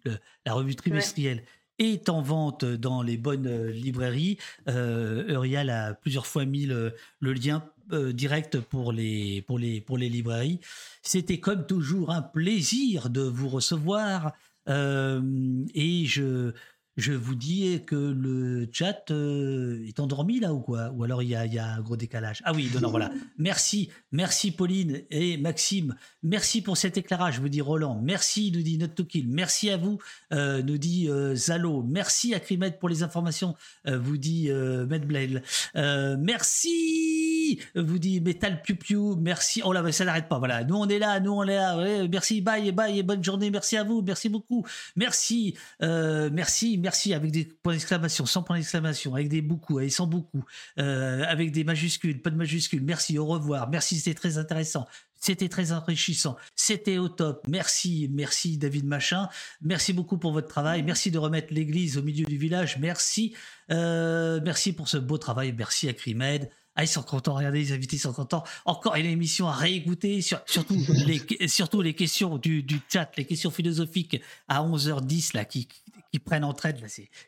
la 0.45 0.53
revue 0.53 0.75
trimestrielle. 0.75 1.43
Est 1.79 2.09
en 2.09 2.21
vente 2.21 2.65
dans 2.65 3.01
les 3.01 3.17
bonnes 3.17 3.67
librairies. 3.67 4.37
Eurial 4.67 5.69
a 5.69 5.93
plusieurs 5.93 6.27
fois 6.27 6.45
mis 6.45 6.65
le, 6.65 6.93
lien 7.21 7.63
direct 7.91 8.59
pour 8.59 8.91
les, 8.91 9.43
pour 9.43 9.59
les, 9.59 9.81
pour 9.81 9.97
les 9.97 10.09
librairies. 10.09 10.59
C'était 11.01 11.39
comme 11.39 11.65
toujours 11.65 12.11
un 12.11 12.21
plaisir 12.21 13.09
de 13.09 13.21
vous 13.21 13.49
recevoir. 13.49 14.33
et 14.67 16.05
je, 16.05 16.51
je 16.97 17.13
vous 17.13 17.35
dis 17.35 17.79
que 17.85 17.95
le 17.95 18.67
chat 18.71 19.11
euh, 19.11 19.85
est 19.87 19.99
endormi 19.99 20.39
là 20.39 20.53
ou 20.53 20.59
quoi? 20.59 20.89
Ou 20.95 21.03
alors 21.03 21.21
il 21.21 21.29
y, 21.29 21.35
a, 21.35 21.73
un 21.73 21.81
gros 21.81 21.95
décalage 21.95 22.41
Ah 22.43 22.53
oui, 22.53 22.71
non, 22.81 22.89
voilà. 22.89 23.11
Merci, 23.37 23.89
merci 24.11 24.51
Pauline 24.51 25.03
et 25.11 25.37
Maxime. 25.37 25.95
Merci 26.23 26.61
pour 26.61 26.75
cet 26.75 26.97
éclairage, 26.97 27.39
vous 27.39 27.49
dis 27.49 27.61
Roland. 27.61 28.01
Merci, 28.03 28.51
nous 28.51 28.63
dit 28.63 28.77
Not 28.79 28.87
to 28.89 29.05
Kill. 29.05 29.27
Merci 29.27 29.69
à 29.69 29.77
vous, 29.77 29.99
euh, 30.33 30.63
nous 30.63 30.79
dit 30.79 31.07
euh, 31.09 31.35
Zalo. 31.35 31.83
Merci 31.83 32.33
à 32.33 32.39
Crimet 32.39 32.71
pour 32.71 32.89
les 32.89 33.03
informations, 33.03 33.55
vous 33.85 34.17
dit 34.17 34.49
Medblade. 34.49 35.43
merci, 35.75 37.26
vous 37.75 37.99
dit 37.99 38.21
Metal 38.21 38.61
Piu 38.61 38.75
Piu. 38.75 39.15
Merci. 39.19 39.61
Oh 39.63 39.73
là, 39.73 39.91
ça 39.91 40.05
n'arrête 40.05 40.27
pas. 40.27 40.39
Voilà, 40.39 40.63
nous 40.63 40.75
on 40.75 40.87
est 40.87 40.99
là, 40.99 41.19
nous 41.19 41.31
on 41.31 41.43
est 41.43 41.55
là. 41.55 42.07
merci, 42.07 42.41
bye, 42.41 42.71
bye, 42.71 43.01
bonne 43.03 43.23
journée. 43.23 43.49
Merci 43.51 43.77
à 43.77 43.83
vous, 43.83 44.01
merci 44.01 44.29
beaucoup. 44.29 44.65
Merci, 44.95 45.55
merci 45.81 46.77
merci 46.77 47.13
avec 47.13 47.31
des 47.31 47.45
points 47.45 47.73
d'exclamation, 47.73 48.25
sans 48.25 48.43
points 48.43 48.57
d'exclamation, 48.57 49.13
avec 49.13 49.29
des 49.29 49.41
beaucoup, 49.41 49.79
et 49.79 49.89
sans 49.89 50.07
beaucoup, 50.07 50.43
euh, 50.79 51.23
avec 51.27 51.51
des 51.51 51.63
majuscules, 51.63 52.21
pas 52.21 52.29
de 52.29 52.35
majuscules. 52.35 52.83
Merci, 52.83 53.17
au 53.17 53.25
revoir. 53.25 53.69
Merci, 53.69 53.97
c'était 53.97 54.13
très 54.13 54.37
intéressant. 54.37 54.87
C'était 55.19 55.49
très 55.49 55.71
enrichissant. 55.71 56.37
C'était 56.55 56.97
au 56.97 57.09
top. 57.09 57.45
Merci, 57.47 58.07
merci 58.11 58.57
David 58.57 58.85
Machin. 58.85 59.29
Merci 59.61 59.91
beaucoup 59.91 60.17
pour 60.17 60.31
votre 60.31 60.47
travail. 60.47 60.83
Merci 60.83 61.09
de 61.09 61.17
remettre 61.17 61.53
l'église 61.53 61.97
au 61.97 62.03
milieu 62.03 62.25
du 62.25 62.37
village. 62.37 62.77
Merci, 62.79 63.35
euh, 63.71 64.39
merci 64.43 64.73
pour 64.73 64.87
ce 64.87 64.97
beau 64.97 65.17
travail. 65.17 65.53
Merci 65.57 65.89
à 65.89 65.93
Crimed. 65.93 66.49
Ah, 66.79 66.83
ils 66.83 66.87
sont 66.87 67.01
contents. 67.01 67.33
Regardez, 67.33 67.57
les 67.57 67.71
invités 67.73 67.97
sont 67.97 68.13
contents. 68.13 68.43
Encore 68.65 68.95
une 68.95 69.07
émission 69.07 69.47
à 69.47 69.53
réécouter, 69.53 70.21
sur, 70.21 70.39
surtout, 70.45 70.75
les, 71.07 71.47
surtout 71.47 71.81
les 71.81 71.95
questions 71.95 72.37
du, 72.37 72.61
du, 72.61 72.79
chat, 72.87 73.09
les 73.17 73.25
questions 73.25 73.49
philosophiques 73.49 74.21
à 74.47 74.63
11h10 74.63 75.35
là, 75.35 75.43
qui, 75.43 75.67
qui 76.11 76.19
prennent 76.19 76.43
en 76.43 76.53
traite. 76.53 76.77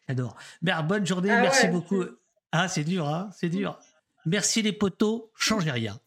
J'adore. 0.07 0.37
Bonne 0.61 1.05
journée. 1.05 1.31
Ah 1.31 1.41
merci 1.41 1.65
ouais, 1.65 1.71
beaucoup. 1.71 2.03
Ah, 2.51 2.67
c'est 2.67 2.83
dur, 2.83 3.07
hein, 3.09 3.31
c'est 3.35 3.49
dur. 3.49 3.79
Merci 4.27 4.61
les 4.61 4.71
potos. 4.71 5.31
Changez 5.35 5.71
rien. 5.71 5.99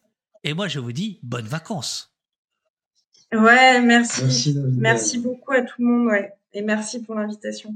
Et 0.45 0.53
moi, 0.53 0.69
je 0.69 0.79
vous 0.79 0.93
dis 0.93 1.19
bonnes 1.21 1.47
vacances. 1.47 2.15
Ouais, 3.33 3.81
merci. 3.81 4.57
Merci, 4.77 5.19
beaucoup 5.19 5.51
à 5.51 5.63
tout 5.63 5.81
le 5.81 5.85
monde, 5.85 6.07
ouais. 6.07 6.31
Et 6.53 6.61
merci 6.61 7.01
pour 7.01 7.15
l'invitation. 7.15 7.75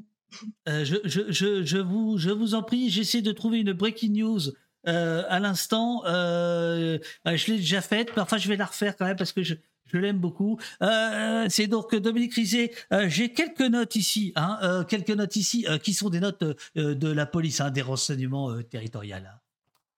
Euh, 0.70 0.86
je, 0.86 0.96
je, 1.04 1.30
je, 1.30 1.64
je 1.66 1.78
vous, 1.78 2.18
je 2.18 2.30
vous 2.30 2.54
en 2.54 2.64
prie, 2.64 2.90
j'essaie 2.90 3.22
de 3.22 3.32
trouver 3.34 3.60
une 3.60 3.74
breaking 3.74 4.14
news 4.14 4.40
euh, 4.88 5.24
à 5.28 5.40
l'instant. 5.40 6.04
Euh, 6.06 6.98
euh, 7.28 7.36
je 7.38 7.52
l'ai 7.52 7.58
déjà 7.58 7.82
faite, 7.82 8.12
mais 8.16 8.22
enfin, 8.22 8.38
je 8.38 8.48
vais 8.48 8.56
la 8.56 8.66
refaire 8.66 8.96
quand 8.96 9.06
même 9.06 9.18
parce 9.18 9.34
que 9.34 9.44
je, 9.44 9.56
je 9.86 9.98
l'aime 9.98 10.20
beaucoup. 10.20 10.60
Euh, 10.82 11.46
c'est 11.50 11.68
donc 11.68 11.94
Dominique 11.96 12.34
Rizet. 12.34 12.74
J'ai 13.08 13.34
quelques 13.34 13.62
notes 13.62 13.96
ici, 13.96 14.34
hein, 14.36 14.86
quelques 14.88 15.12
notes 15.12 15.36
ici 15.36 15.66
qui 15.84 15.94
sont 15.94 16.10
des 16.10 16.20
notes 16.20 16.44
de 16.76 17.08
la 17.12 17.26
police, 17.26 17.62
hein, 17.62 17.70
des 17.72 17.82
renseignements 17.82 18.62
territoriaux. 18.64 19.16
hein. 19.18 19.40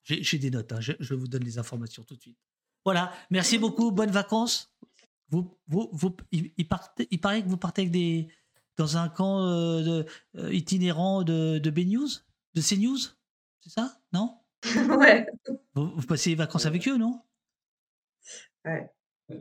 J'ai 0.03 0.39
des 0.39 0.49
notes, 0.49 0.71
hein, 0.71 0.79
je, 0.79 1.13
vous 1.13 1.27
donne 1.27 1.43
les 1.43 1.59
informations 1.59 2.03
tout 2.03 2.15
de 2.15 2.21
suite. 2.21 2.37
Voilà, 2.83 3.11
merci 3.29 3.57
beaucoup, 3.59 3.91
bonnes 3.91 4.11
vacances. 4.11 4.71
Vous, 5.29 5.55
vous, 5.67 5.89
vous, 5.91 6.15
il, 6.31 6.51
il 6.57 6.67
il 7.11 7.19
paraît 7.19 7.43
que 7.43 7.47
vous 7.47 7.57
partez 7.57 8.27
dans 8.77 8.97
un 8.97 9.09
camp 9.09 9.45
de, 9.45 10.05
itinérant 10.51 11.21
de, 11.23 11.59
de 11.59 11.69
B-News 11.69 12.09
De 12.55 12.61
CNews 12.61 12.97
C'est 13.59 13.69
ça? 13.69 13.99
Non? 14.13 14.38
ouais. 14.99 15.27
vous, 15.75 15.91
vous 15.95 16.05
passez 16.07 16.31
les 16.31 16.35
vacances 16.35 16.65
avec 16.65 16.88
eux, 16.88 16.97
non? 16.97 17.21
Avec 18.63 18.89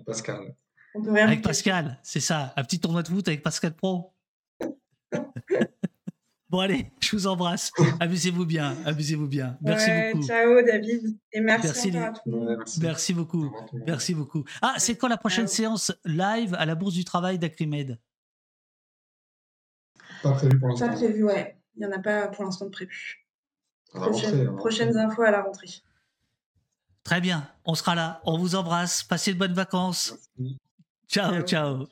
Pascal. 0.06 0.54
On 0.94 1.02
peut 1.02 1.12
rien 1.12 1.26
Avec. 1.26 1.42
Pascal, 1.42 1.98
c'est 2.02 2.20
ça. 2.20 2.52
Un 2.56 2.64
petit 2.64 2.80
tournoi 2.80 3.02
de 3.02 3.08
foot 3.08 3.26
avec 3.28 3.42
Pascal 3.42 3.74
Pro. 3.74 4.14
bon, 6.48 6.60
allez, 6.60 6.90
je 7.00 7.10
vous 7.16 7.26
embrasse. 7.26 7.72
Amusez-vous 8.00 8.46
bien, 8.46 8.76
amusez-vous 8.86 9.26
bien. 9.28 9.58
Merci 9.60 9.90
Ouais, 9.90 10.12
beaucoup. 10.12 10.26
Ciao, 10.26 10.62
David. 10.62 11.18
Et 11.32 11.40
merci, 11.40 11.66
Merci, 11.66 11.90
les- 11.90 11.98
à 11.98 12.12
tout 12.12 12.20
le 12.26 12.32
monde. 12.32 12.48
Ouais, 12.48 12.56
merci. 12.56 12.80
Merci 12.80 13.12
Au 13.12 13.16
beaucoup. 13.16 13.56
Merci 13.86 14.14
beaucoup. 14.14 14.44
Ah, 14.62 14.74
c'est 14.78 14.96
quand 14.96 15.08
la 15.08 15.18
prochaine 15.18 15.48
séance 15.48 15.92
live 16.04 16.54
à 16.54 16.64
la 16.66 16.74
Bourse 16.74 16.94
du 16.94 17.04
Travail 17.04 17.38
d'Acrimed 17.38 17.98
Pas 20.22 20.32
prévu 20.32 20.58
pour 20.58 20.68
Pas 20.78 20.86
l'instant. 20.86 20.94
prévu, 21.04 21.24
ouais. 21.24 21.56
Il 21.76 21.80
n'y 21.80 21.86
en 21.86 21.92
a 21.96 21.98
pas 22.00 22.28
pour 22.28 22.44
l'instant 22.44 22.64
de 22.66 22.70
prévu. 22.70 23.24
Prochaine- 23.92 24.46
rentrée. 24.48 24.56
prochaines 24.56 24.96
infos 24.96 25.22
à 25.22 25.30
la 25.30 25.42
rentrée. 25.42 25.68
Très 27.04 27.20
bien, 27.20 27.48
on 27.64 27.74
sera 27.74 27.94
là. 27.94 28.20
On 28.24 28.36
vous 28.38 28.54
embrasse. 28.54 29.02
Passez 29.02 29.32
de 29.32 29.38
bonnes 29.38 29.54
vacances. 29.54 30.14
Merci. 30.38 30.58
Ciao, 31.08 31.32
Ciao. 31.32 31.42
ciao. 31.42 31.86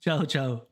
Ciao, 0.00 0.24
ciao. 0.24 0.65